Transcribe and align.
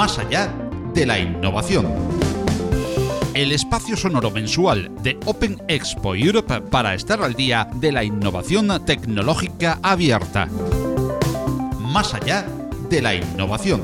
más 0.00 0.18
allá 0.18 0.50
de 0.94 1.04
la 1.04 1.18
innovación. 1.18 1.86
El 3.34 3.52
espacio 3.52 3.98
sonoro 3.98 4.30
mensual 4.30 4.90
de 5.02 5.20
Open 5.26 5.62
Expo 5.68 6.14
Europe 6.14 6.62
para 6.62 6.94
estar 6.94 7.22
al 7.22 7.34
día 7.34 7.68
de 7.74 7.92
la 7.92 8.02
innovación 8.02 8.82
tecnológica 8.86 9.78
abierta. 9.82 10.48
Más 11.80 12.14
allá 12.14 12.46
de 12.88 13.02
la 13.02 13.14
innovación. 13.14 13.82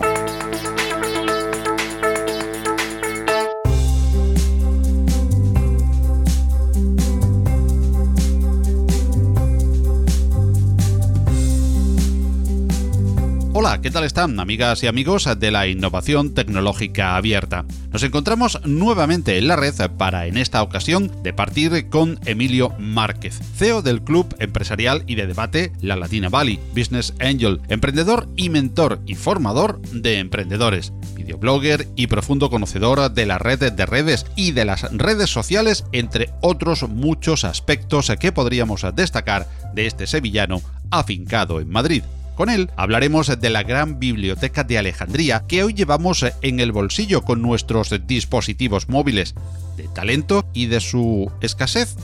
Hola, 13.67 13.81
¿qué 13.81 13.91
tal 13.91 14.05
están 14.05 14.39
amigas 14.39 14.85
y 14.85 14.87
amigos 14.87 15.29
de 15.41 15.51
la 15.51 15.67
innovación 15.67 16.35
tecnológica 16.35 17.17
abierta? 17.17 17.65
Nos 17.91 18.05
encontramos 18.05 18.61
nuevamente 18.65 19.39
en 19.39 19.49
la 19.49 19.57
red 19.57 19.75
para 19.99 20.29
en 20.29 20.37
esta 20.37 20.63
ocasión 20.63 21.11
de 21.25 21.33
partir 21.33 21.89
con 21.89 22.21
Emilio 22.27 22.73
Márquez, 22.79 23.41
CEO 23.57 23.83
del 23.83 24.03
Club 24.03 24.37
Empresarial 24.39 25.03
y 25.09 25.17
de 25.17 25.27
Debate 25.27 25.73
La 25.81 25.97
Latina 25.97 26.29
Valley, 26.29 26.61
Business 26.77 27.13
Angel, 27.19 27.61
emprendedor 27.67 28.29
y 28.37 28.51
mentor 28.51 29.01
y 29.05 29.17
formador 29.17 29.83
de 29.91 30.21
emprendedores, 30.21 30.93
videoblogger 31.17 31.89
y 31.97 32.07
profundo 32.07 32.51
conocedor 32.51 33.11
de 33.11 33.27
la 33.27 33.39
red 33.39 33.73
de 33.73 33.85
redes 33.85 34.27
y 34.37 34.53
de 34.53 34.65
las 34.65 34.83
redes 34.93 35.31
sociales, 35.31 35.87
entre 35.91 36.31
otros 36.41 36.89
muchos 36.89 37.43
aspectos 37.43 38.13
que 38.21 38.31
podríamos 38.31 38.87
destacar 38.95 39.49
de 39.75 39.87
este 39.89 40.07
sevillano 40.07 40.63
afincado 40.93 41.59
en 41.59 41.69
Madrid. 41.69 42.05
Con 42.37 42.51
él 42.51 42.71
hablaremos 42.77 43.29
de 43.41 43.51
la 43.51 43.63
gran 43.63 43.99
biblioteca 43.99 44.63
de 44.63 44.77
Alejandría 44.77 45.45
que 45.49 45.65
hoy 45.65 45.73
llevamos 45.73 46.23
en 46.43 46.61
el 46.61 46.71
bolsillo 46.71 47.23
con 47.23 47.41
nuestros 47.41 47.95
dispositivos 48.07 48.91
móviles, 48.91 49.35
de 49.79 49.89
talento 49.89 50.45
y 50.53 50.67
de 50.67 50.81
su 50.81 51.33
escasez 51.41 51.97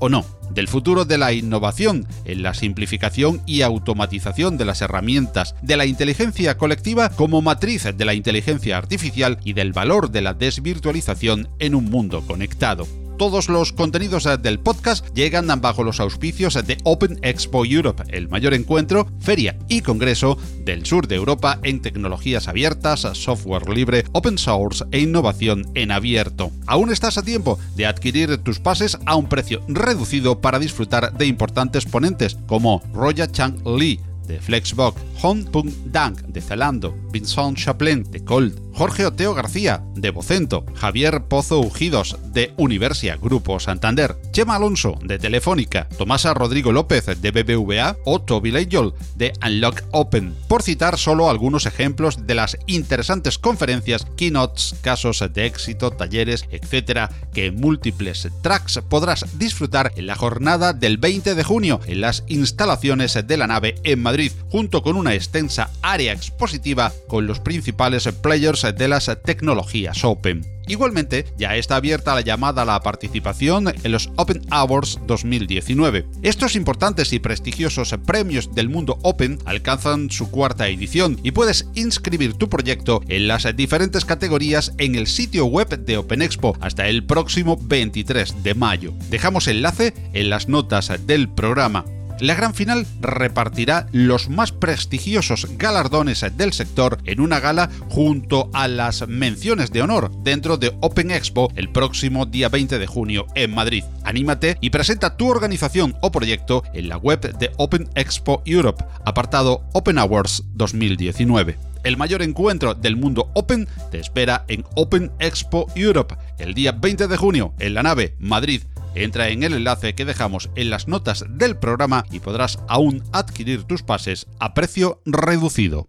o 0.00 0.08
no, 0.08 0.26
del 0.50 0.66
futuro 0.66 1.04
de 1.04 1.18
la 1.18 1.32
innovación 1.32 2.04
en 2.24 2.42
la 2.42 2.52
simplificación 2.52 3.40
y 3.46 3.62
automatización 3.62 4.58
de 4.58 4.64
las 4.64 4.82
herramientas, 4.82 5.54
de 5.62 5.76
la 5.76 5.86
inteligencia 5.86 6.58
colectiva 6.58 7.08
como 7.10 7.40
matriz 7.40 7.84
de 7.84 8.04
la 8.04 8.14
inteligencia 8.14 8.78
artificial 8.78 9.38
y 9.44 9.52
del 9.52 9.72
valor 9.72 10.10
de 10.10 10.20
la 10.20 10.34
desvirtualización 10.34 11.48
en 11.60 11.76
un 11.76 11.84
mundo 11.84 12.26
conectado. 12.26 12.88
Todos 13.18 13.48
los 13.48 13.72
contenidos 13.72 14.26
eh, 14.26 14.36
del 14.36 14.60
podcast 14.60 15.06
llegan 15.14 15.46
bajo 15.62 15.82
los 15.82 16.00
auspicios 16.00 16.54
de 16.66 16.76
Open 16.84 17.18
Expo 17.22 17.64
Europe, 17.64 18.02
el 18.08 18.28
mayor 18.28 18.52
encuentro, 18.52 19.08
feria 19.20 19.56
y 19.68 19.80
congreso 19.80 20.36
del 20.64 20.84
sur 20.84 21.08
de 21.08 21.16
Europa 21.16 21.58
en 21.62 21.80
tecnologías 21.80 22.46
abiertas, 22.46 23.00
software 23.14 23.70
libre, 23.70 24.04
open 24.12 24.36
source 24.36 24.84
e 24.90 25.00
innovación 25.00 25.66
en 25.74 25.92
abierto. 25.92 26.50
Aún 26.66 26.92
estás 26.92 27.16
a 27.16 27.22
tiempo 27.22 27.58
de 27.74 27.86
adquirir 27.86 28.36
tus 28.38 28.60
pases 28.60 28.98
a 29.06 29.16
un 29.16 29.30
precio 29.30 29.62
reducido 29.66 30.42
para 30.42 30.58
disfrutar 30.58 31.16
de 31.16 31.26
importantes 31.26 31.86
ponentes 31.86 32.36
como 32.46 32.82
Roya 32.92 33.30
Chang 33.32 33.62
Lee, 33.64 33.98
de 34.26 34.40
Flexbox, 34.40 35.00
Hong 35.20 35.44
Pung 35.44 35.70
Dang 35.86 36.16
de 36.26 36.40
Zalando, 36.40 36.96
Vincent 37.10 37.56
Chaplin 37.56 38.04
de 38.10 38.24
Colt, 38.24 38.58
Jorge 38.76 39.06
Oteo 39.06 39.32
García, 39.32 39.82
de 39.94 40.10
Vocento, 40.10 40.66
Javier 40.74 41.22
Pozo 41.24 41.60
Ujidos, 41.60 42.18
de 42.32 42.52
Universia 42.58 43.16
Grupo 43.16 43.58
Santander, 43.58 44.16
Chema 44.32 44.56
Alonso, 44.56 44.98
de 45.02 45.18
Telefónica, 45.18 45.88
Tomasa 45.96 46.34
Rodrigo 46.34 46.72
López, 46.72 47.06
de 47.06 47.30
BBVA, 47.30 47.96
o 48.04 48.20
Toby 48.20 48.50
Leyol, 48.50 48.94
de 49.14 49.32
Unlock 49.44 49.82
Open, 49.92 50.34
por 50.46 50.62
citar 50.62 50.98
solo 50.98 51.30
algunos 51.30 51.64
ejemplos 51.64 52.26
de 52.26 52.34
las 52.34 52.58
interesantes 52.66 53.38
conferencias, 53.38 54.06
keynotes, 54.16 54.74
casos 54.82 55.24
de 55.32 55.46
éxito, 55.46 55.90
talleres, 55.90 56.44
etcétera, 56.50 57.10
que 57.32 57.46
en 57.46 57.56
múltiples 57.56 58.28
tracks 58.42 58.80
podrás 58.90 59.38
disfrutar 59.38 59.92
en 59.96 60.06
la 60.06 60.16
jornada 60.16 60.74
del 60.74 60.98
20 60.98 61.34
de 61.34 61.44
junio 61.44 61.80
en 61.86 62.02
las 62.02 62.24
instalaciones 62.26 63.18
de 63.26 63.36
la 63.36 63.46
nave 63.46 63.76
en 63.84 64.02
Madrid, 64.02 64.15
junto 64.48 64.82
con 64.82 64.96
una 64.96 65.14
extensa 65.14 65.70
área 65.82 66.12
expositiva 66.12 66.92
con 67.08 67.26
los 67.26 67.40
principales 67.40 68.08
players 68.22 68.66
de 68.76 68.88
las 68.88 69.10
tecnologías 69.24 70.04
Open. 70.04 70.56
Igualmente, 70.68 71.26
ya 71.38 71.54
está 71.56 71.76
abierta 71.76 72.14
la 72.14 72.22
llamada 72.22 72.62
a 72.62 72.64
la 72.64 72.80
participación 72.80 73.68
en 73.68 73.92
los 73.92 74.10
Open 74.16 74.42
Awards 74.50 74.98
2019. 75.06 76.06
Estos 76.22 76.56
importantes 76.56 77.12
y 77.12 77.20
prestigiosos 77.20 77.94
premios 78.04 78.52
del 78.52 78.68
mundo 78.68 78.98
Open 79.02 79.38
alcanzan 79.44 80.10
su 80.10 80.28
cuarta 80.30 80.66
edición 80.66 81.20
y 81.22 81.30
puedes 81.30 81.68
inscribir 81.74 82.34
tu 82.34 82.48
proyecto 82.48 83.00
en 83.06 83.28
las 83.28 83.46
diferentes 83.54 84.04
categorías 84.04 84.72
en 84.78 84.96
el 84.96 85.06
sitio 85.06 85.46
web 85.46 85.68
de 85.68 85.98
Open 85.98 86.22
Expo 86.22 86.56
hasta 86.60 86.88
el 86.88 87.04
próximo 87.04 87.56
23 87.60 88.42
de 88.42 88.54
mayo. 88.54 88.92
Dejamos 89.08 89.46
enlace 89.46 89.94
en 90.14 90.30
las 90.30 90.48
notas 90.48 90.90
del 91.06 91.28
programa. 91.28 91.84
La 92.20 92.34
gran 92.34 92.54
final 92.54 92.86
repartirá 93.00 93.88
los 93.92 94.30
más 94.30 94.50
prestigiosos 94.50 95.46
galardones 95.58 96.24
del 96.36 96.54
sector 96.54 96.98
en 97.04 97.20
una 97.20 97.40
gala 97.40 97.68
junto 97.90 98.50
a 98.54 98.68
las 98.68 99.06
menciones 99.06 99.70
de 99.70 99.82
honor 99.82 100.10
dentro 100.22 100.56
de 100.56 100.74
Open 100.80 101.10
Expo 101.10 101.52
el 101.56 101.70
próximo 101.70 102.24
día 102.24 102.48
20 102.48 102.78
de 102.78 102.86
junio 102.86 103.26
en 103.34 103.54
Madrid. 103.54 103.84
Anímate 104.02 104.56
y 104.62 104.70
presenta 104.70 105.18
tu 105.18 105.28
organización 105.28 105.94
o 106.00 106.10
proyecto 106.10 106.62
en 106.72 106.88
la 106.88 106.96
web 106.96 107.36
de 107.38 107.52
Open 107.58 107.90
Expo 107.94 108.42
Europe, 108.46 108.82
apartado 109.04 109.68
Open 109.74 109.98
Awards 109.98 110.44
2019 110.54 111.58
el 111.86 111.96
mayor 111.96 112.22
encuentro 112.22 112.74
del 112.74 112.96
mundo 112.96 113.30
Open 113.34 113.68
te 113.92 114.00
espera 114.00 114.44
en 114.48 114.64
Open 114.74 115.12
Expo 115.20 115.68
Europe 115.76 116.16
el 116.38 116.52
día 116.52 116.72
20 116.72 117.06
de 117.06 117.16
junio 117.16 117.54
en 117.60 117.74
la 117.74 117.84
nave 117.84 118.16
Madrid 118.18 118.62
Entra 118.96 119.28
en 119.28 119.42
el 119.42 119.52
enlace 119.52 119.94
que 119.94 120.06
dejamos 120.06 120.48
en 120.56 120.70
las 120.70 120.88
notas 120.88 121.26
del 121.28 121.58
programa 121.58 122.06
y 122.10 122.20
podrás 122.20 122.58
aún 122.66 123.04
adquirir 123.12 123.64
tus 123.64 123.82
pases 123.82 124.26
a 124.40 124.54
precio 124.54 125.02
reducido. 125.04 125.86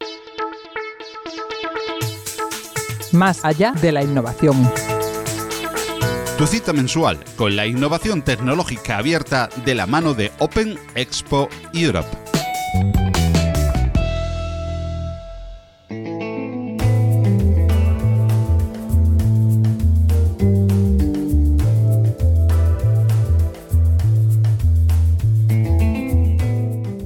Más 3.14 3.46
allá 3.46 3.72
de 3.72 3.94
la 3.94 4.04
innovación. 4.04 4.70
Tu 6.38 6.46
cita 6.46 6.74
mensual 6.74 7.18
con 7.38 7.56
la 7.56 7.66
innovación 7.66 8.22
tecnológica 8.22 8.98
abierta 8.98 9.50
de 9.66 9.74
la 9.74 9.88
mano 9.88 10.14
de 10.14 10.32
Open 10.40 10.78
Expo 10.94 11.48
Europe. 11.74 12.27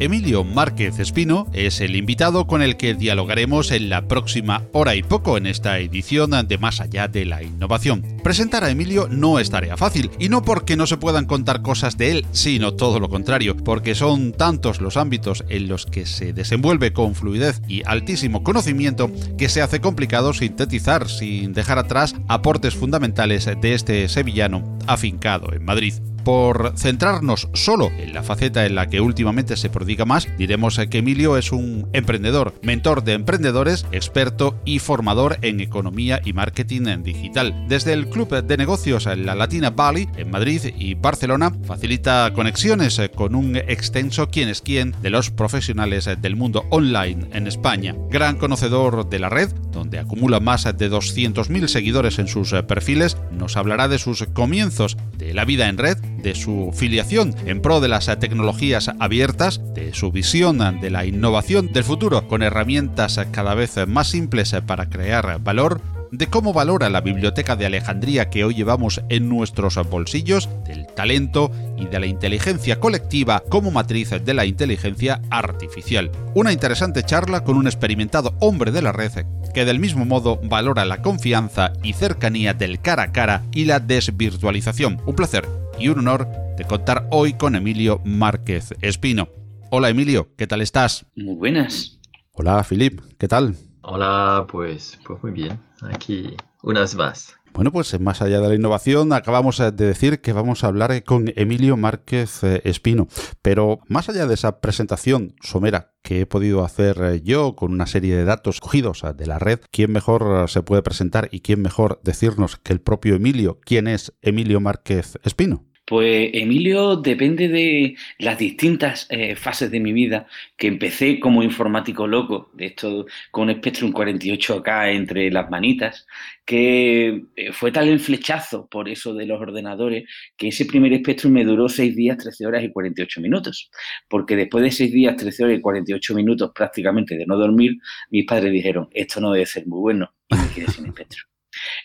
Emilio 0.02 0.44
Márquez 0.44 0.98
Espino 0.98 1.46
es 1.54 1.80
el 1.80 1.96
invitado 1.96 2.48
con 2.48 2.64
el 2.64 2.76
que 2.76 2.96
dialogaremos 2.96 3.70
en 3.70 3.90
la 3.90 4.08
próxima 4.08 4.64
hora 4.72 4.96
y 4.96 5.04
poco 5.04 5.38
en 5.38 5.46
esta 5.46 5.78
edición 5.78 6.32
de 6.48 6.58
Más 6.58 6.82
allá 6.82 7.08
de 7.08 7.24
la 7.24 7.44
innovación. 7.44 8.02
Presentar 8.24 8.64
a 8.64 8.72
Emilio 8.72 9.08
no 9.08 9.38
es 9.38 9.52
tarea 9.52 9.78
fácil, 9.78 10.10
y 10.18 10.28
no 10.30 10.42
porque 10.42 10.76
no 10.76 10.88
se 10.88 10.98
puedan 10.98 11.26
contar 11.26 11.62
cosas 11.62 12.00
de 12.00 12.10
él, 12.10 12.26
sino 12.32 12.74
todo 12.74 13.00
lo 13.00 13.10
contrario, 13.10 13.56
porque 13.56 13.94
son 13.94 14.34
tantos 14.34 14.82
los 14.82 14.98
ámbitos 14.98 15.44
en 15.50 15.68
los 15.68 15.86
que 15.86 16.08
se 16.08 16.34
desenvuelve 16.34 16.94
con 16.94 17.14
fluidez 17.14 17.62
y 17.68 17.84
altísimo 17.86 18.42
conocimiento 18.42 19.12
que 19.38 19.50
se 19.50 19.62
hace 19.62 19.82
complicado 19.82 20.34
sintetizar 20.34 21.10
sin 21.10 21.54
dejar 21.54 21.78
atrás 21.78 22.16
aportes 22.28 22.74
fundamentales 22.74 23.46
de 23.46 23.74
este 23.76 24.10
sevillano 24.10 24.80
afincado 24.88 25.54
en 25.54 25.64
Madrid. 25.64 25.94
Por 26.24 26.74
centrarnos 26.78 27.50
solo 27.54 27.92
en 27.98 28.14
la 28.14 28.24
faceta 28.24 28.66
en 28.66 28.76
la 28.76 28.88
que 28.88 29.02
últimamente 29.02 29.58
se 29.58 29.70
prodiga 29.70 30.06
más, 30.06 30.28
diremos 30.38 30.80
que 30.90 31.00
Emilio 31.00 31.38
es 31.38 31.52
un 31.52 31.88
emprendedor, 31.94 32.54
mentor 32.62 33.04
de 33.04 33.14
emprendedores, 33.14 33.86
experto 33.92 34.60
y 34.66 34.80
formador 34.80 35.38
en 35.42 35.60
economía 35.60 36.22
y 36.24 36.34
marketing 36.34 36.88
en 36.88 37.04
digital. 37.04 37.66
Desde 37.68 37.94
el 37.94 38.08
Club 38.08 38.44
de 38.44 38.58
Negocios 38.58 39.06
en 39.08 39.26
la 39.26 39.36
Latina 39.36 39.70
Valley, 39.70 40.10
en 40.18 40.32
Madrid 40.32 40.74
y 40.78 40.96
Barcelona, 40.96 41.52
facilita 41.64 42.32
conexiones 42.34 43.02
con 43.16 43.36
un 43.36 43.56
extenso 43.56 44.30
quién 44.30 44.50
es 44.50 44.62
quién 44.62 44.96
de 45.02 45.10
los 45.10 45.30
profesionales 45.30 46.10
del 46.22 46.36
mundo 46.36 46.66
online 46.70 47.28
en 47.34 47.48
España. 47.48 47.96
Gran 48.10 48.38
conocedor 48.38 49.10
de 49.10 49.20
la 49.20 49.30
red, 49.30 49.52
donde 49.72 50.00
acumula 50.00 50.40
más 50.40 50.64
de 50.64 50.92
200.000 50.92 51.68
seguidores 51.68 52.20
en 52.20 52.28
sus 52.28 52.52
perfiles, 52.68 53.18
nos 53.32 53.58
hablará 53.58 53.88
de 53.88 54.00
sus 54.00 54.26
comienzos, 54.34 54.98
de 55.18 55.34
la 55.34 55.46
vida 55.46 55.70
en 55.70 55.78
red, 55.78 55.98
de 56.22 56.36
su 56.36 56.72
filiación 56.74 57.36
en 57.46 57.62
pro 57.62 57.80
de 57.80 57.88
las 57.88 58.06
tecnologías 58.20 58.92
abiertas, 59.00 59.62
de 59.74 59.94
su 59.94 60.12
visión 60.12 60.60
de 60.82 60.90
la 60.90 61.06
innovación 61.06 61.72
del 61.72 61.84
futuro 61.84 62.28
con 62.28 62.44
herramientas 62.44 63.20
cada 63.32 63.54
vez 63.54 63.76
más 63.88 64.10
simples 64.10 64.56
para 64.66 64.90
crear 64.90 65.40
valor 65.42 65.82
de 66.12 66.28
cómo 66.28 66.52
valora 66.52 66.90
la 66.90 67.02
biblioteca 67.02 67.56
de 67.56 67.66
Alejandría 67.66 68.30
que 68.30 68.44
hoy 68.44 68.54
llevamos 68.54 69.02
en 69.10 69.30
nuestros 69.30 69.76
bolsillos, 69.90 70.50
del 70.66 70.86
talento 70.88 71.52
y 71.78 71.86
de 71.86 72.00
la 72.00 72.06
inteligencia 72.06 72.80
colectiva 72.80 73.42
como 73.50 73.72
matriz 73.72 74.10
de 74.10 74.34
la 74.34 74.46
inteligencia 74.46 75.22
artificial. 75.30 76.12
Una 76.36 76.52
interesante 76.52 77.04
charla 77.04 77.44
con 77.44 77.56
un 77.56 77.68
experimentado 77.68 78.36
hombre 78.40 78.72
de 78.72 78.82
la 78.82 78.92
red 78.92 79.26
que 79.54 79.66
del 79.66 79.80
mismo 79.80 80.06
modo 80.06 80.40
valora 80.44 80.86
la 80.86 81.02
confianza 81.02 81.74
y 81.82 81.94
cercanía 81.94 82.54
del 82.54 82.82
cara 82.82 83.04
a 83.04 83.12
cara 83.12 83.44
y 83.52 83.66
la 83.66 83.80
desvirtualización. 83.80 85.02
Un 85.06 85.16
placer 85.16 85.61
y 85.82 85.90
un 85.90 85.98
honor 85.98 86.28
de 86.58 86.64
contar 86.66 87.08
hoy 87.10 87.34
con 87.34 87.56
Emilio 87.56 88.02
Márquez 88.06 88.76
Espino. 88.82 89.30
Hola 89.72 89.90
Emilio, 89.90 90.30
¿qué 90.38 90.46
tal 90.46 90.62
estás? 90.62 91.08
Muy 91.16 91.34
buenas. 91.34 92.00
Hola 92.34 92.64
Filip, 92.64 93.02
¿qué 93.18 93.28
tal? 93.28 93.56
Hola, 93.82 94.46
pues, 94.48 95.00
pues 95.04 95.24
muy 95.24 95.32
bien. 95.32 95.60
Aquí 95.82 96.38
unas 96.62 96.94
más. 96.94 97.36
Bueno, 97.54 97.72
pues 97.72 98.00
más 98.00 98.22
allá 98.22 98.40
de 98.40 98.48
la 98.48 98.56
innovación, 98.56 99.12
acabamos 99.12 99.58
de 99.58 99.72
decir 99.72 100.22
que 100.22 100.34
vamos 100.34 100.64
a 100.64 100.68
hablar 100.68 101.04
con 101.04 101.34
Emilio 101.36 101.76
Márquez 101.78 102.44
eh, 102.44 102.62
Espino. 102.64 103.08
Pero 103.42 103.80
más 103.88 104.08
allá 104.08 104.28
de 104.28 104.36
esa 104.36 104.62
presentación 104.62 105.36
somera 105.42 105.94
que 106.04 106.22
he 106.22 106.26
podido 106.26 106.64
hacer 106.64 107.02
eh, 107.02 107.22
yo 107.24 107.56
con 107.56 107.74
una 107.74 107.88
serie 107.88 108.16
de 108.16 108.24
datos 108.24 108.62
cogidos 108.62 109.04
eh, 109.04 109.14
de 109.14 109.26
la 109.26 109.40
red, 109.40 109.60
¿quién 109.72 109.92
mejor 109.92 110.48
se 110.48 110.62
puede 110.62 110.84
presentar 110.84 111.28
y 111.32 111.42
quién 111.42 111.62
mejor 111.62 112.00
decirnos 112.04 112.56
que 112.56 112.72
el 112.72 112.82
propio 112.82 113.16
Emilio? 113.16 113.60
¿Quién 113.66 113.88
es 113.88 114.14
Emilio 114.22 114.62
Márquez 114.62 115.18
Espino? 115.24 115.66
Pues 115.92 116.30
Emilio 116.32 116.96
depende 116.96 117.50
de 117.50 117.98
las 118.18 118.38
distintas 118.38 119.08
eh, 119.10 119.36
fases 119.36 119.70
de 119.72 119.82
mi 119.82 119.92
vida, 119.92 120.26
que 120.56 120.68
empecé 120.68 121.20
como 121.20 121.44
informático 121.44 122.08
loco, 122.08 122.50
de 122.54 122.68
esto 122.68 123.08
con 123.30 123.52
Spectrum 123.52 123.92
48K 123.92 124.96
entre 124.96 125.30
las 125.30 125.50
manitas, 125.50 126.08
que 126.46 127.24
eh, 127.36 127.52
fue 127.52 127.74
tal 127.74 127.90
el 127.90 128.00
flechazo 128.00 128.70
por 128.70 128.88
eso 128.88 129.14
de 129.14 129.26
los 129.26 129.42
ordenadores, 129.42 130.06
que 130.38 130.48
ese 130.48 130.64
primer 130.64 130.98
Spectrum 131.00 131.34
me 131.34 131.44
duró 131.44 131.68
6 131.68 131.94
días, 131.94 132.18
13 132.20 132.48
horas 132.48 132.64
y 132.64 132.72
48 132.72 133.20
minutos, 133.20 133.70
porque 134.08 134.38
después 134.38 134.64
de 134.64 134.72
6 134.72 134.94
días, 134.94 135.18
13 135.18 135.44
horas 135.44 135.58
y 135.58 135.62
48 135.62 136.16
minutos 136.16 136.52
prácticamente 136.56 137.18
de 137.18 137.26
no 137.26 137.36
dormir, 137.36 137.76
mis 138.10 138.26
padres 138.26 138.54
dijeron, 138.54 138.88
esto 138.94 139.20
no 139.20 139.34
debe 139.34 139.46
ser 139.46 139.68
muy 139.68 139.82
bueno, 139.82 140.14
y 140.30 140.36
me 140.36 140.54
quedé 140.56 140.68
sin 140.72 140.90
Spectrum. 140.90 141.31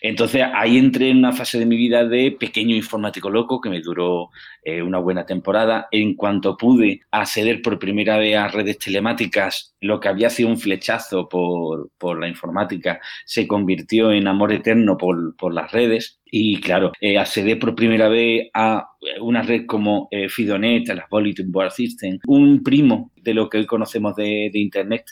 Entonces 0.01 0.43
ahí 0.53 0.77
entré 0.77 1.09
en 1.09 1.17
una 1.17 1.33
fase 1.33 1.59
de 1.59 1.65
mi 1.65 1.75
vida 1.75 2.05
de 2.05 2.31
pequeño 2.31 2.75
informático 2.75 3.29
loco 3.29 3.61
que 3.61 3.69
me 3.69 3.81
duró 3.81 4.29
eh, 4.63 4.81
una 4.81 4.99
buena 4.99 5.25
temporada. 5.25 5.87
En 5.91 6.15
cuanto 6.15 6.57
pude 6.57 7.01
acceder 7.11 7.61
por 7.61 7.79
primera 7.79 8.17
vez 8.17 8.35
a 8.37 8.47
redes 8.47 8.77
telemáticas, 8.79 9.75
lo 9.81 9.99
que 9.99 10.09
había 10.09 10.29
sido 10.29 10.49
un 10.49 10.57
flechazo 10.57 11.27
por, 11.29 12.19
la 12.19 12.27
informática 12.27 12.99
se 13.25 13.47
convirtió 13.47 14.11
en 14.11 14.27
amor 14.27 14.51
eterno 14.53 14.97
por, 14.97 15.53
las 15.53 15.71
redes. 15.71 16.19
Y 16.29 16.59
claro, 16.59 16.91
eh, 16.99 17.17
acceder 17.17 17.57
por 17.57 17.75
primera 17.75 18.09
vez 18.09 18.49
a 18.53 18.89
una 19.21 19.41
red 19.41 19.65
como 19.65 20.09
eh, 20.11 20.27
Fidonet, 20.27 20.89
a 20.89 20.95
las 20.95 21.09
Bulletin 21.09 21.51
Board 21.51 21.71
System, 21.71 22.19
un 22.27 22.61
primo 22.63 23.11
de 23.15 23.33
lo 23.33 23.49
que 23.49 23.59
hoy 23.59 23.65
conocemos 23.65 24.15
de, 24.15 24.51
Internet, 24.53 25.05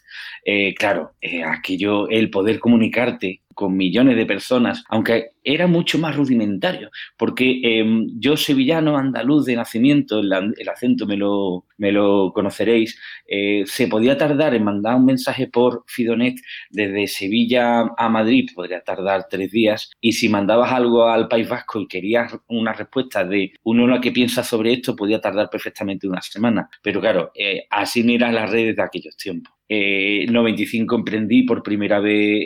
claro, 0.77 1.13
aquello, 1.45 2.09
el 2.09 2.29
poder 2.29 2.59
comunicarte 2.59 3.44
con 3.55 3.75
millones 3.75 4.15
de 4.17 4.27
personas, 4.27 4.83
aunque 4.89 5.31
era 5.45 5.67
mucho 5.67 5.99
más 5.99 6.15
rudimentario, 6.15 6.89
porque 7.17 7.61
em, 7.63 8.07
yo 8.19 8.35
sevillano, 8.35 8.97
andaluz 8.97 9.45
de 9.45 9.55
nacimiento, 9.55 10.19
el, 10.19 10.69
acento 10.69 11.05
me 11.05 11.15
lo, 11.15 11.65
me 11.77 11.91
lo 11.91 12.31
conoceréis, 12.33 12.99
eh, 13.27 13.63
se 13.65 13.87
podía 13.87 14.17
tardar 14.17 14.55
en 14.55 14.63
mandar 14.63 14.95
un 14.95 15.05
mensaje 15.05 15.47
por 15.47 15.83
Fidonet 15.87 16.35
desde 16.69 17.07
Sevilla 17.07 17.91
a 17.97 18.09
Madrid, 18.09 18.49
podría 18.55 18.81
tardar 18.81 19.27
tres 19.29 19.51
días, 19.51 19.91
y 20.01 20.13
si 20.13 20.27
mandabas 20.29 20.71
algo 20.71 21.07
al 21.07 21.27
País 21.27 21.47
Vasco 21.47 21.79
y 21.79 21.87
querías 21.87 22.35
una 22.47 22.73
respuesta 22.73 23.23
de 23.23 23.53
uno 23.63 23.87
lo 23.87 24.01
que 24.01 24.11
piensa 24.11 24.43
sobre 24.43 24.73
esto, 24.73 24.95
podía 24.95 25.21
tardar 25.21 25.49
perfectamente 25.49 26.07
una 26.07 26.21
semana. 26.21 26.69
Pero 26.81 26.99
claro, 26.99 27.31
eh, 27.35 27.65
así 27.69 28.03
eran 28.13 28.33
las 28.33 28.49
redes 28.49 28.75
de 28.75 28.81
aquellos 28.81 29.15
tiempos. 29.15 29.53
En 29.67 30.31
95 30.31 30.95
emprendí 30.95 31.43
por 31.43 31.63
primera 31.63 31.99
vez 31.99 32.43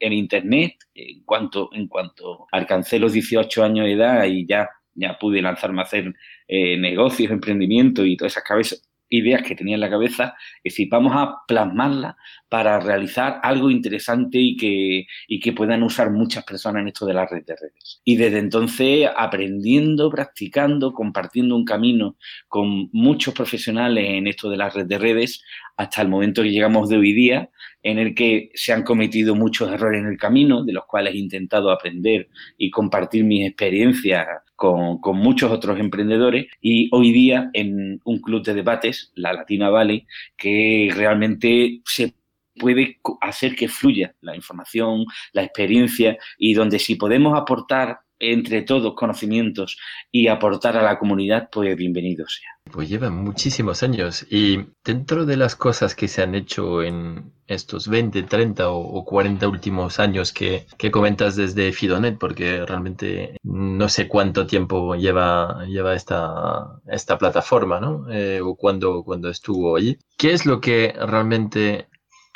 en, 0.00 0.12
Internet, 0.12 0.76
en 0.94 1.22
cuanto, 1.24 1.68
en 1.72 1.88
cuanto 1.88 2.17
alcancé 2.52 2.98
los 2.98 3.12
18 3.12 3.64
años 3.64 3.86
de 3.86 3.92
edad 3.92 4.24
y 4.24 4.46
ya, 4.46 4.68
ya 4.94 5.18
pude 5.18 5.42
lanzarme 5.42 5.80
a 5.80 5.84
hacer 5.84 6.14
eh, 6.46 6.76
negocios, 6.78 7.30
emprendimiento 7.30 8.04
y 8.04 8.16
todas 8.16 8.32
esas 8.32 8.44
cabezas, 8.44 8.87
ideas 9.10 9.42
que 9.42 9.54
tenía 9.54 9.74
en 9.74 9.80
la 9.80 9.90
cabeza, 9.90 10.34
es 10.62 10.72
decir, 10.72 10.88
vamos 10.90 11.12
a 11.14 11.36
plasmarlas 11.46 12.16
para 12.48 12.80
realizar 12.80 13.40
algo 13.42 13.70
interesante 13.70 14.38
y 14.38 14.56
que, 14.56 15.06
y 15.26 15.40
que 15.40 15.52
puedan 15.52 15.82
usar 15.82 16.10
muchas 16.10 16.44
personas 16.44 16.82
en 16.82 16.88
esto 16.88 17.06
de 17.06 17.14
la 17.14 17.26
red 17.26 17.44
de 17.44 17.56
redes. 17.56 18.00
Y 18.04 18.16
desde 18.16 18.38
entonces, 18.38 19.08
aprendiendo, 19.16 20.10
practicando, 20.10 20.92
compartiendo 20.92 21.56
un 21.56 21.64
camino 21.64 22.16
con 22.48 22.88
muchos 22.92 23.34
profesionales 23.34 24.04
en 24.08 24.26
esto 24.26 24.48
de 24.48 24.56
la 24.56 24.70
red 24.70 24.86
de 24.86 24.98
redes, 24.98 25.42
hasta 25.76 26.02
el 26.02 26.08
momento 26.08 26.42
que 26.42 26.50
llegamos 26.50 26.88
de 26.88 26.96
hoy 26.96 27.12
día, 27.12 27.50
en 27.82 27.98
el 27.98 28.14
que 28.14 28.50
se 28.54 28.72
han 28.72 28.82
cometido 28.82 29.34
muchos 29.34 29.70
errores 29.70 30.00
en 30.00 30.08
el 30.08 30.18
camino, 30.18 30.64
de 30.64 30.72
los 30.72 30.84
cuales 30.86 31.14
he 31.14 31.18
intentado 31.18 31.70
aprender 31.70 32.28
y 32.56 32.70
compartir 32.70 33.24
mis 33.24 33.46
experiencias 33.46 34.26
con, 34.58 34.98
muchos 35.16 35.52
otros 35.52 35.78
emprendedores 35.78 36.48
y 36.60 36.88
hoy 36.92 37.12
día 37.12 37.48
en 37.52 38.00
un 38.04 38.20
club 38.20 38.42
de 38.44 38.54
debates, 38.54 39.12
la 39.14 39.32
Latina 39.32 39.70
Valley, 39.70 40.04
que 40.36 40.90
realmente 40.92 41.80
se 41.84 42.14
puede 42.58 42.98
hacer 43.20 43.54
que 43.54 43.68
fluya 43.68 44.16
la 44.20 44.34
información, 44.34 45.04
la 45.32 45.44
experiencia 45.44 46.18
y 46.38 46.54
donde 46.54 46.80
si 46.80 46.96
podemos 46.96 47.38
aportar 47.38 48.00
entre 48.18 48.62
todos 48.62 48.94
conocimientos 48.94 49.78
y 50.10 50.28
aportar 50.28 50.76
a 50.76 50.82
la 50.82 50.98
comunidad, 50.98 51.48
pues 51.50 51.76
bienvenido 51.76 52.26
sea. 52.28 52.50
Pues 52.70 52.88
lleva 52.88 53.10
muchísimos 53.10 53.82
años 53.82 54.26
y 54.30 54.58
dentro 54.84 55.24
de 55.24 55.36
las 55.36 55.56
cosas 55.56 55.94
que 55.94 56.08
se 56.08 56.22
han 56.22 56.34
hecho 56.34 56.82
en 56.82 57.32
estos 57.46 57.88
20, 57.88 58.24
30 58.24 58.70
o 58.70 59.04
40 59.04 59.48
últimos 59.48 59.98
años 59.98 60.32
que, 60.32 60.66
comentas 60.90 61.34
desde 61.34 61.72
Fidonet, 61.72 62.18
porque 62.18 62.66
realmente 62.66 63.36
no 63.42 63.88
sé 63.88 64.06
cuánto 64.06 64.46
tiempo 64.46 64.94
lleva, 64.96 65.64
lleva 65.66 65.94
esta, 65.94 66.80
esta 66.86 67.16
plataforma, 67.16 67.80
¿no? 67.80 68.06
Eh, 68.10 68.40
o 68.42 68.54
cuando, 68.54 69.02
cuando 69.02 69.30
estuvo 69.30 69.76
allí. 69.76 69.96
¿Qué 70.18 70.32
es 70.32 70.44
lo 70.44 70.60
que 70.60 70.94
realmente 70.94 71.88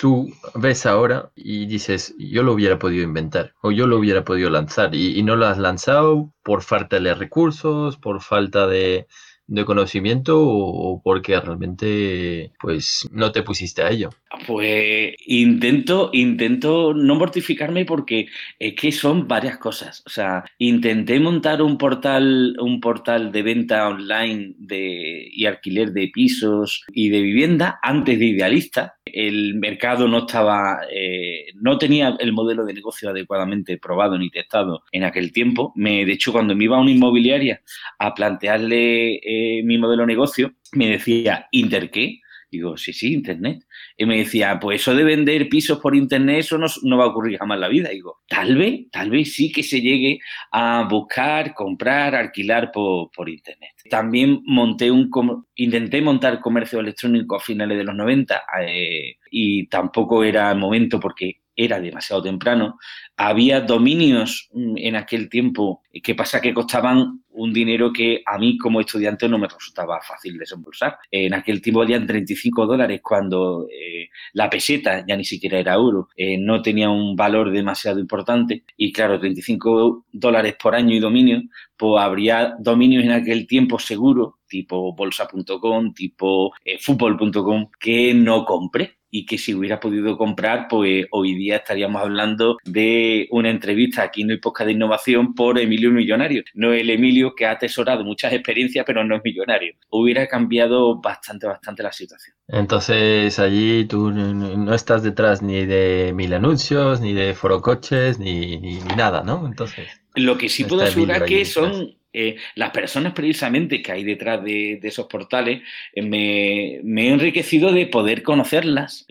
tú 0.03 0.35
ves 0.57 0.85
ahora 0.85 1.31
y 1.37 1.67
dices, 1.67 2.13
yo 2.19 2.43
lo 2.43 2.55
hubiera 2.55 2.77
podido 2.77 3.05
inventar 3.05 3.55
o 3.63 3.71
yo 3.71 3.87
lo 3.87 3.99
hubiera 3.99 4.25
podido 4.25 4.51
lanzar 4.51 4.97
y 4.97 5.23
no 5.23 5.37
lo 5.37 5.47
has 5.47 5.59
lanzado 5.59 6.35
por 6.43 6.65
falta 6.65 6.99
de 6.99 7.15
recursos, 7.15 7.99
por 7.99 8.21
falta 8.21 8.67
de, 8.67 9.07
de 9.47 9.65
conocimiento 9.65 10.41
o, 10.41 11.03
porque 11.03 11.39
realmente 11.39 12.53
pues 12.61 13.09
no 13.13 13.33
te 13.33 13.43
pusiste 13.43 13.83
a 13.83 13.91
ello? 13.91 14.11
Pues 14.47 15.15
intento, 15.27 16.11
intento 16.13 16.95
no 16.95 17.17
mortificarme 17.17 17.85
porque 17.85 18.27
es 18.59 18.75
que 18.75 18.93
son 18.93 19.29
varias 19.29 19.59
cosas. 19.59 20.03
O 20.07 20.11
sea, 20.11 20.45
intenté 20.59 21.21
montar 21.21 21.61
un 21.61 21.77
portal, 21.77 22.57
un 22.61 22.81
portal 22.81 23.31
de 23.31 23.43
venta 23.43 23.89
online 23.89 24.55
de, 24.59 25.29
y 25.31 25.45
alquiler 25.47 25.93
de 25.93 26.11
pisos 26.13 26.85
y 26.93 27.11
de 27.11 27.21
vivienda 27.21 27.79
antes 27.83 28.19
de 28.19 28.25
Idealista. 28.25 28.95
El 29.13 29.55
mercado 29.55 30.09
no 30.09 30.21
estaba, 30.21 30.81
eh, 30.91 31.47
no 31.55 31.79
tenía 31.79 32.17
el 32.19 32.33
modelo 32.33 32.65
de 32.65 32.75
negocio 32.75 33.11
adecuadamente 33.11 33.79
probado 33.79 34.19
ni 34.19 34.31
testado 34.31 34.85
en 34.93 35.05
aquel 35.05 35.33
tiempo. 35.33 35.73
Me, 35.77 36.05
de 36.05 36.13
hecho, 36.13 36.33
cuando 36.33 36.55
me 36.55 36.65
iba 36.65 36.77
a 36.77 36.81
una 36.81 36.91
inmobiliaria 36.91 37.63
a 37.99 38.15
plantearle 38.15 39.15
eh, 39.17 39.63
mi 39.65 39.79
modelo 39.79 40.03
de 40.03 40.09
negocio, 40.09 40.53
me 40.73 40.89
decía, 40.89 41.47
¿Inter 41.51 41.91
qué? 41.91 42.21
Digo, 42.51 42.77
sí, 42.77 42.93
sí, 42.93 43.15
Internet. 43.15 43.65
Y 44.03 44.07
me 44.07 44.17
decía, 44.17 44.59
pues 44.59 44.81
eso 44.81 44.97
de 44.97 45.05
vender 45.05 45.49
pisos 45.49 45.79
por 45.79 45.95
Internet, 45.95 46.41
eso 46.41 46.59
no, 46.59 46.99
va 46.99 47.05
a 47.05 47.07
ocurrir 47.07 47.39
jamás 47.39 47.61
la 47.61 47.69
vida. 47.69 47.91
Digo, 47.91 48.23
tal 48.27 48.57
vez, 48.57 48.91
tal 48.91 49.11
vez 49.11 49.33
sí 49.33 49.53
que 49.53 49.63
se 49.63 49.81
llegue 49.81 50.19
a 50.51 50.89
buscar, 50.91 51.55
comprar, 51.55 52.17
alquilar 52.17 52.73
por, 52.73 53.13
por 53.13 53.29
Internet. 53.29 53.71
También 53.89 54.41
monté 54.45 54.91
un, 54.91 55.09
intenté 55.55 56.03
montar 56.03 56.41
comercio 56.41 56.81
electrónico 56.81 57.37
a 57.37 57.41
finales 57.41 57.79
de 57.79 57.85
los 57.85 57.95
90 57.95 58.43
eh, 58.67 59.19
y 59.31 59.69
tampoco 59.69 60.25
era 60.25 60.51
el 60.51 60.59
momento 60.59 60.99
porque 60.99 61.42
era 61.65 61.81
demasiado 61.81 62.23
temprano. 62.23 62.79
Había 63.17 63.61
dominios 63.61 64.49
mm, 64.53 64.75
en 64.79 64.97
aquel 64.97 65.29
tiempo 65.29 65.83
que 66.03 66.15
pasa 66.15 66.41
que 66.41 66.55
costaban 66.55 67.23
un 67.35 67.53
dinero 67.53 67.93
que 67.93 68.23
a 68.27 68.39
mí 68.39 68.59
como 68.59 68.81
estudiante 68.81 69.29
no 69.29 69.39
me 69.39 69.49
resultaba 69.49 70.01
fácil 70.03 70.39
desembolsar. 70.39 70.99
En 71.11 71.35
aquel 71.35 71.61
tiempo 71.61 71.81
valían 71.81 72.07
35 72.07 72.67
dólares 72.67 73.01
cuando 73.03 73.67
eh, 73.71 74.09
la 74.35 74.51
peseta 74.51 75.05
ya 75.07 75.17
ni 75.17 75.25
siquiera 75.25 75.59
era 75.59 75.75
euro, 75.75 76.09
eh, 76.17 76.37
no 76.39 76.63
tenía 76.63 76.91
un 76.91 77.17
valor 77.17 77.51
demasiado 77.51 77.99
importante 78.01 78.65
y 78.77 78.93
claro, 78.93 79.19
35 79.19 80.07
dólares 80.13 80.57
por 80.63 80.75
año 80.75 80.95
y 80.95 81.01
dominio, 81.01 81.43
pues 81.77 82.03
habría 82.03 82.55
dominios 82.59 83.05
en 83.05 83.13
aquel 83.13 83.47
tiempo 83.47 83.79
seguro, 83.79 84.39
tipo 84.47 84.95
bolsa.com, 84.95 85.95
tipo 85.95 86.53
eh, 86.65 86.79
fútbol.com, 86.79 87.71
que 87.81 88.15
no 88.15 88.45
compré 88.45 89.02
y 89.15 89.27
que 89.27 89.37
si 89.37 89.55
hubiera 89.55 89.79
podido 89.79 90.17
comprar, 90.17 90.67
pues 90.69 91.07
hoy 91.11 91.35
día 91.35 91.57
estaríamos 91.57 92.01
hablando 92.03 92.57
de 92.65 93.29
una 93.31 93.51
entrevista 93.51 94.03
aquí 94.03 94.23
en 94.23 94.31
el 94.31 94.41
podcast 94.41 94.67
de 94.67 94.73
innovación 94.73 95.35
por 95.35 95.59
Emilio 95.59 95.91
Millonario. 95.91 96.43
No 96.55 96.73
el 96.73 96.89
Emilio 96.89 97.35
que 97.37 97.45
ha 97.45 97.53
atesorado 97.53 98.05
muchas 98.05 98.33
experiencias, 98.33 98.85
pero 98.87 99.05
no 99.05 99.15
es 99.15 99.23
millonario. 99.23 99.75
Hubiera 99.91 100.27
cambiado 100.27 100.99
bastante, 100.99 101.47
bastante 101.47 101.83
la 101.83 101.93
situación. 101.93 102.35
Entonces 102.49 103.39
allí 103.39 103.85
tú 103.85 104.11
no 104.11 104.75
estás 104.75 105.03
detrás 105.03 105.43
ni 105.43 105.67
de 105.67 106.13
mil 106.15 106.33
anuncios, 106.33 107.03
ni 107.03 107.13
de 107.13 107.35
forocoches, 107.35 108.19
ni, 108.19 108.57
ni, 108.57 108.81
ni 108.81 108.97
nada, 108.97 109.23
¿no? 109.23 109.47
Entonces. 109.47 110.02
Lo 110.15 110.37
que 110.37 110.49
sí 110.49 110.65
puedo 110.65 110.83
asegurar 110.83 111.25
que 111.25 111.45
son 111.45 111.95
eh, 112.13 112.37
las 112.57 112.71
personas 112.71 113.15
precisamente 113.15 113.81
que 113.81 113.93
hay 113.93 114.05
detrás 114.05 114.45
de, 114.45 114.79
esos 114.83 115.07
portales, 115.07 115.63
eh, 115.95 116.03
me, 116.03 117.07
he 117.07 117.09
enriquecido 117.09 117.73
de 117.73 117.87
poder 117.87 118.23
conocerlas, 118.23 119.07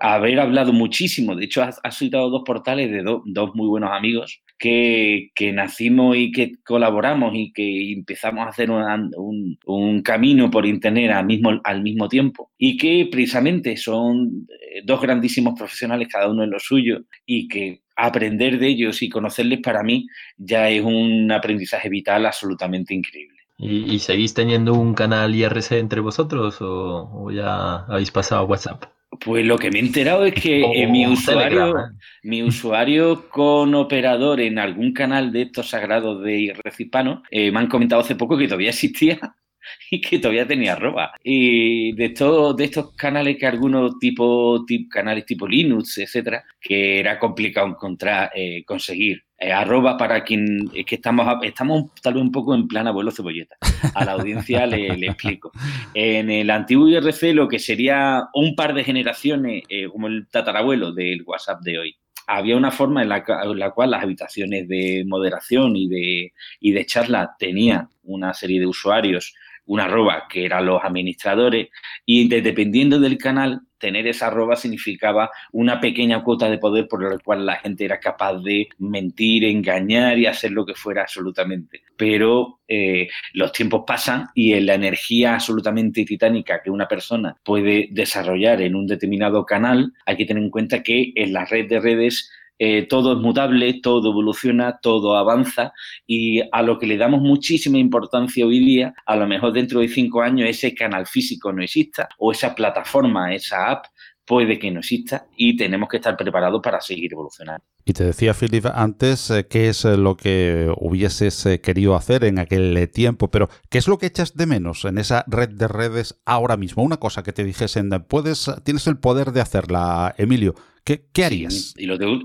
haber 0.00 0.40
hablado 0.40 0.72
muchísimo. 0.72 1.36
De 1.36 1.44
hecho, 1.44 1.62
has, 1.62 1.80
citado 1.96 2.30
dos 2.30 2.42
portales 2.44 2.90
de 2.90 3.02
dos 3.02 3.54
muy 3.54 3.68
buenos 3.68 3.90
amigos 3.92 4.40
que, 4.58 5.30
nacimos 5.52 6.16
y 6.16 6.32
que 6.32 6.52
colaboramos 6.64 7.32
y 7.34 7.52
que 7.52 7.92
empezamos 7.92 8.46
a 8.46 8.50
hacer 8.50 8.70
un, 8.70 10.02
camino 10.02 10.50
por 10.50 10.66
Internet 10.66 11.10
al 11.10 11.26
mismo, 11.26 11.60
al 11.64 11.82
mismo 11.82 12.08
tiempo. 12.08 12.50
Y 12.58 12.76
que 12.76 13.08
precisamente 13.10 13.76
son 13.76 14.46
eh, 14.48 14.82
dos 14.84 15.00
grandísimos 15.00 15.54
profesionales, 15.58 16.08
cada 16.10 16.28
uno 16.28 16.44
en 16.44 16.50
lo 16.50 16.58
suyo, 16.58 17.04
y 17.24 17.48
que 17.48 17.80
aprender 17.96 18.58
de 18.58 18.68
ellos 18.68 19.02
y 19.02 19.08
conocerles 19.08 19.60
para 19.60 19.82
mí 19.82 20.06
ya 20.36 20.68
es 20.68 20.82
un 20.82 21.32
aprendizaje 21.32 21.88
vital 21.88 22.26
absolutamente 22.26 22.94
increíble. 22.94 23.36
¿Y, 23.58 23.98
seguís 24.00 24.34
teniendo 24.34 24.74
un 24.74 24.92
canal 24.92 25.34
IRC 25.34 25.72
entre 25.72 26.00
vosotros 26.00 26.58
o, 26.60 27.30
ya 27.30 27.86
habéis 27.86 28.10
pasado 28.10 28.42
a 28.42 28.44
WhatsApp? 28.44 28.84
Pues 29.24 29.44
lo 29.44 29.58
que 29.58 29.70
me 29.70 29.78
he 29.78 29.82
enterado 29.82 30.24
es 30.24 30.34
que 30.34 30.62
eh, 30.62 30.86
mi 30.86 31.06
usuario, 31.06 31.78
¿eh? 31.78 31.82
mi 32.22 32.42
usuario 32.42 33.28
con 33.28 33.74
operador 33.74 34.40
en 34.40 34.58
algún 34.58 34.92
canal 34.92 35.32
de 35.32 35.42
estos 35.42 35.70
sagrados 35.70 36.22
de 36.22 36.38
IRC 36.38 36.80
hispano, 36.80 37.22
eh, 37.30 37.50
me 37.50 37.60
han 37.60 37.68
comentado 37.68 38.00
hace 38.00 38.16
poco 38.16 38.36
que 38.36 38.46
todavía 38.46 38.70
existía 38.70 39.18
y 39.90 40.00
que 40.00 40.18
todavía 40.18 40.46
tenía 40.46 40.74
arroba. 40.74 41.12
Y 41.22 41.92
de 41.92 42.06
estos, 42.06 42.56
de 42.56 42.64
estos 42.64 42.94
canales 42.94 43.36
que 43.38 43.46
algunos 43.46 43.98
tipo, 43.98 44.64
canales 44.90 45.26
tipo 45.26 45.46
Linux, 45.46 45.98
etcétera, 45.98 46.44
que 46.60 47.00
era 47.00 47.18
complicado 47.18 47.66
encontrar, 47.66 48.30
eh, 48.34 48.64
conseguir. 48.64 49.22
Eh, 49.38 49.52
arroba 49.52 49.98
para 49.98 50.24
quien 50.24 50.70
es 50.74 50.86
que 50.86 50.94
estamos, 50.94 51.26
estamos 51.42 51.90
tal 52.00 52.14
vez 52.14 52.22
un 52.22 52.32
poco 52.32 52.54
en 52.54 52.66
plan 52.66 52.86
abuelo 52.86 53.10
cebolleta. 53.10 53.56
A 53.94 54.04
la 54.04 54.12
audiencia 54.12 54.66
le, 54.66 55.06
explico. 55.06 55.52
En 55.92 56.30
el 56.30 56.48
antiguo 56.48 56.88
IRC, 56.88 57.34
lo 57.34 57.46
que 57.46 57.58
sería 57.58 58.24
un 58.32 58.56
par 58.56 58.72
de 58.72 58.84
generaciones, 58.84 59.64
eh, 59.68 59.88
como 59.88 60.06
el 60.06 60.26
tatarabuelo 60.28 60.92
del 60.92 61.22
WhatsApp 61.26 61.60
de 61.60 61.78
hoy, 61.78 61.96
había 62.26 62.56
una 62.56 62.70
forma 62.70 63.02
en 63.02 63.08
la, 63.08 63.24
la, 63.54 63.70
cual 63.70 63.90
las 63.90 64.02
habitaciones 64.02 64.66
de 64.68 65.04
moderación 65.06 65.76
y 65.76 65.88
de, 65.88 66.32
y 66.60 66.72
de 66.72 66.86
charla 66.86 67.36
tenían 67.38 67.88
una 68.02 68.34
serie 68.34 68.58
de 68.58 68.66
usuarios 68.66 69.34
una 69.66 69.84
arroba 69.84 70.26
que 70.28 70.44
eran 70.44 70.66
los 70.66 70.82
administradores 70.82 71.68
y 72.04 72.28
dependiendo 72.28 72.98
del 72.98 73.18
canal, 73.18 73.62
tener 73.78 74.06
esa 74.06 74.28
arroba 74.28 74.56
significaba 74.56 75.30
una 75.52 75.80
pequeña 75.80 76.22
cuota 76.22 76.48
de 76.48 76.58
poder 76.58 76.88
por 76.88 77.02
la 77.02 77.18
cual 77.18 77.44
la 77.44 77.56
gente 77.56 77.84
era 77.84 78.00
capaz 78.00 78.38
de 78.42 78.68
mentir, 78.78 79.44
engañar 79.44 80.18
y 80.18 80.26
hacer 80.26 80.52
lo 80.52 80.64
que 80.64 80.74
fuera 80.74 81.02
absolutamente. 81.02 81.82
Pero 81.96 82.60
eh, 82.68 83.08
los 83.32 83.52
tiempos 83.52 83.84
pasan 83.86 84.28
y 84.34 84.54
en 84.54 84.66
la 84.66 84.74
energía 84.74 85.34
absolutamente 85.34 86.04
titánica 86.04 86.62
que 86.62 86.70
una 86.70 86.88
persona 86.88 87.36
puede 87.44 87.88
desarrollar 87.90 88.62
en 88.62 88.74
un 88.74 88.86
determinado 88.86 89.44
canal, 89.44 89.92
hay 90.04 90.16
que 90.16 90.26
tener 90.26 90.42
en 90.42 90.50
cuenta 90.50 90.82
que 90.82 91.12
en 91.14 91.32
la 91.32 91.44
red 91.44 91.68
de 91.68 91.80
redes 91.80 92.30
eh, 92.58 92.86
todo 92.88 93.12
es 93.12 93.18
mutable, 93.18 93.80
todo 93.82 94.10
evoluciona, 94.10 94.78
todo 94.80 95.16
avanza 95.16 95.72
y 96.06 96.40
a 96.52 96.62
lo 96.62 96.78
que 96.78 96.86
le 96.86 96.96
damos 96.96 97.20
muchísima 97.20 97.78
importancia 97.78 98.46
hoy 98.46 98.60
día, 98.60 98.94
a 99.04 99.16
lo 99.16 99.26
mejor 99.26 99.52
dentro 99.52 99.80
de 99.80 99.88
cinco 99.88 100.22
años 100.22 100.48
ese 100.48 100.74
canal 100.74 101.06
físico 101.06 101.52
no 101.52 101.62
exista 101.62 102.08
o 102.18 102.32
esa 102.32 102.54
plataforma, 102.54 103.34
esa 103.34 103.70
app 103.70 103.86
puede 104.24 104.58
que 104.58 104.70
no 104.70 104.80
exista 104.80 105.26
y 105.36 105.56
tenemos 105.56 105.88
que 105.88 105.98
estar 105.98 106.16
preparados 106.16 106.60
para 106.62 106.80
seguir 106.80 107.12
evolucionando. 107.12 107.64
Y 107.84 107.92
te 107.92 108.04
decía, 108.04 108.34
Philip, 108.34 108.66
antes 108.74 109.30
eh, 109.30 109.46
qué 109.48 109.68
es 109.68 109.84
eh, 109.84 109.96
lo 109.96 110.16
que 110.16 110.72
hubieses 110.78 111.46
querido 111.62 111.94
hacer 111.94 112.24
en 112.24 112.40
aquel 112.40 112.90
tiempo, 112.92 113.30
pero 113.30 113.48
¿qué 113.70 113.78
es 113.78 113.86
lo 113.86 113.98
que 113.98 114.06
echas 114.06 114.34
de 114.34 114.46
menos 114.46 114.84
en 114.84 114.98
esa 114.98 115.24
red 115.28 115.50
de 115.50 115.68
redes 115.68 116.20
ahora 116.24 116.56
mismo? 116.56 116.82
Una 116.82 116.96
cosa 116.96 117.22
que 117.22 117.32
te 117.32 117.44
dijesen, 117.44 117.90
puedes, 118.08 118.50
tienes 118.64 118.86
el 118.86 118.98
poder 118.98 119.30
de 119.32 119.42
hacerla, 119.42 120.14
Emilio. 120.18 120.54
¿Qué, 120.86 121.24
harías? 121.24 121.74
y 121.76 121.86
lo 121.86 121.98
tengo, 121.98 122.20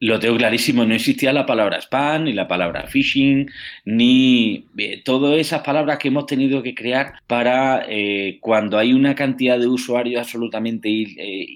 lo 0.00 0.18
tengo 0.18 0.36
clarísimo, 0.36 0.84
no 0.84 0.94
existía 0.94 1.32
la 1.32 1.46
palabra 1.46 1.78
spam, 1.78 2.24
ni 2.24 2.32
la 2.32 2.48
palabra 2.48 2.86
phishing, 2.88 3.50
ni 3.84 4.66
eh, 4.78 5.02
todas 5.04 5.38
esas 5.38 5.62
palabras 5.62 5.98
que 5.98 6.08
hemos 6.08 6.26
tenido 6.26 6.62
que 6.62 6.74
crear 6.74 7.12
para 7.26 7.84
eh, 7.88 8.38
cuando 8.40 8.78
hay 8.78 8.94
una 8.94 9.14
cantidad 9.14 9.58
de 9.58 9.66
usuarios 9.68 10.20
absolutamente 10.20 10.88
eh, 10.88 11.46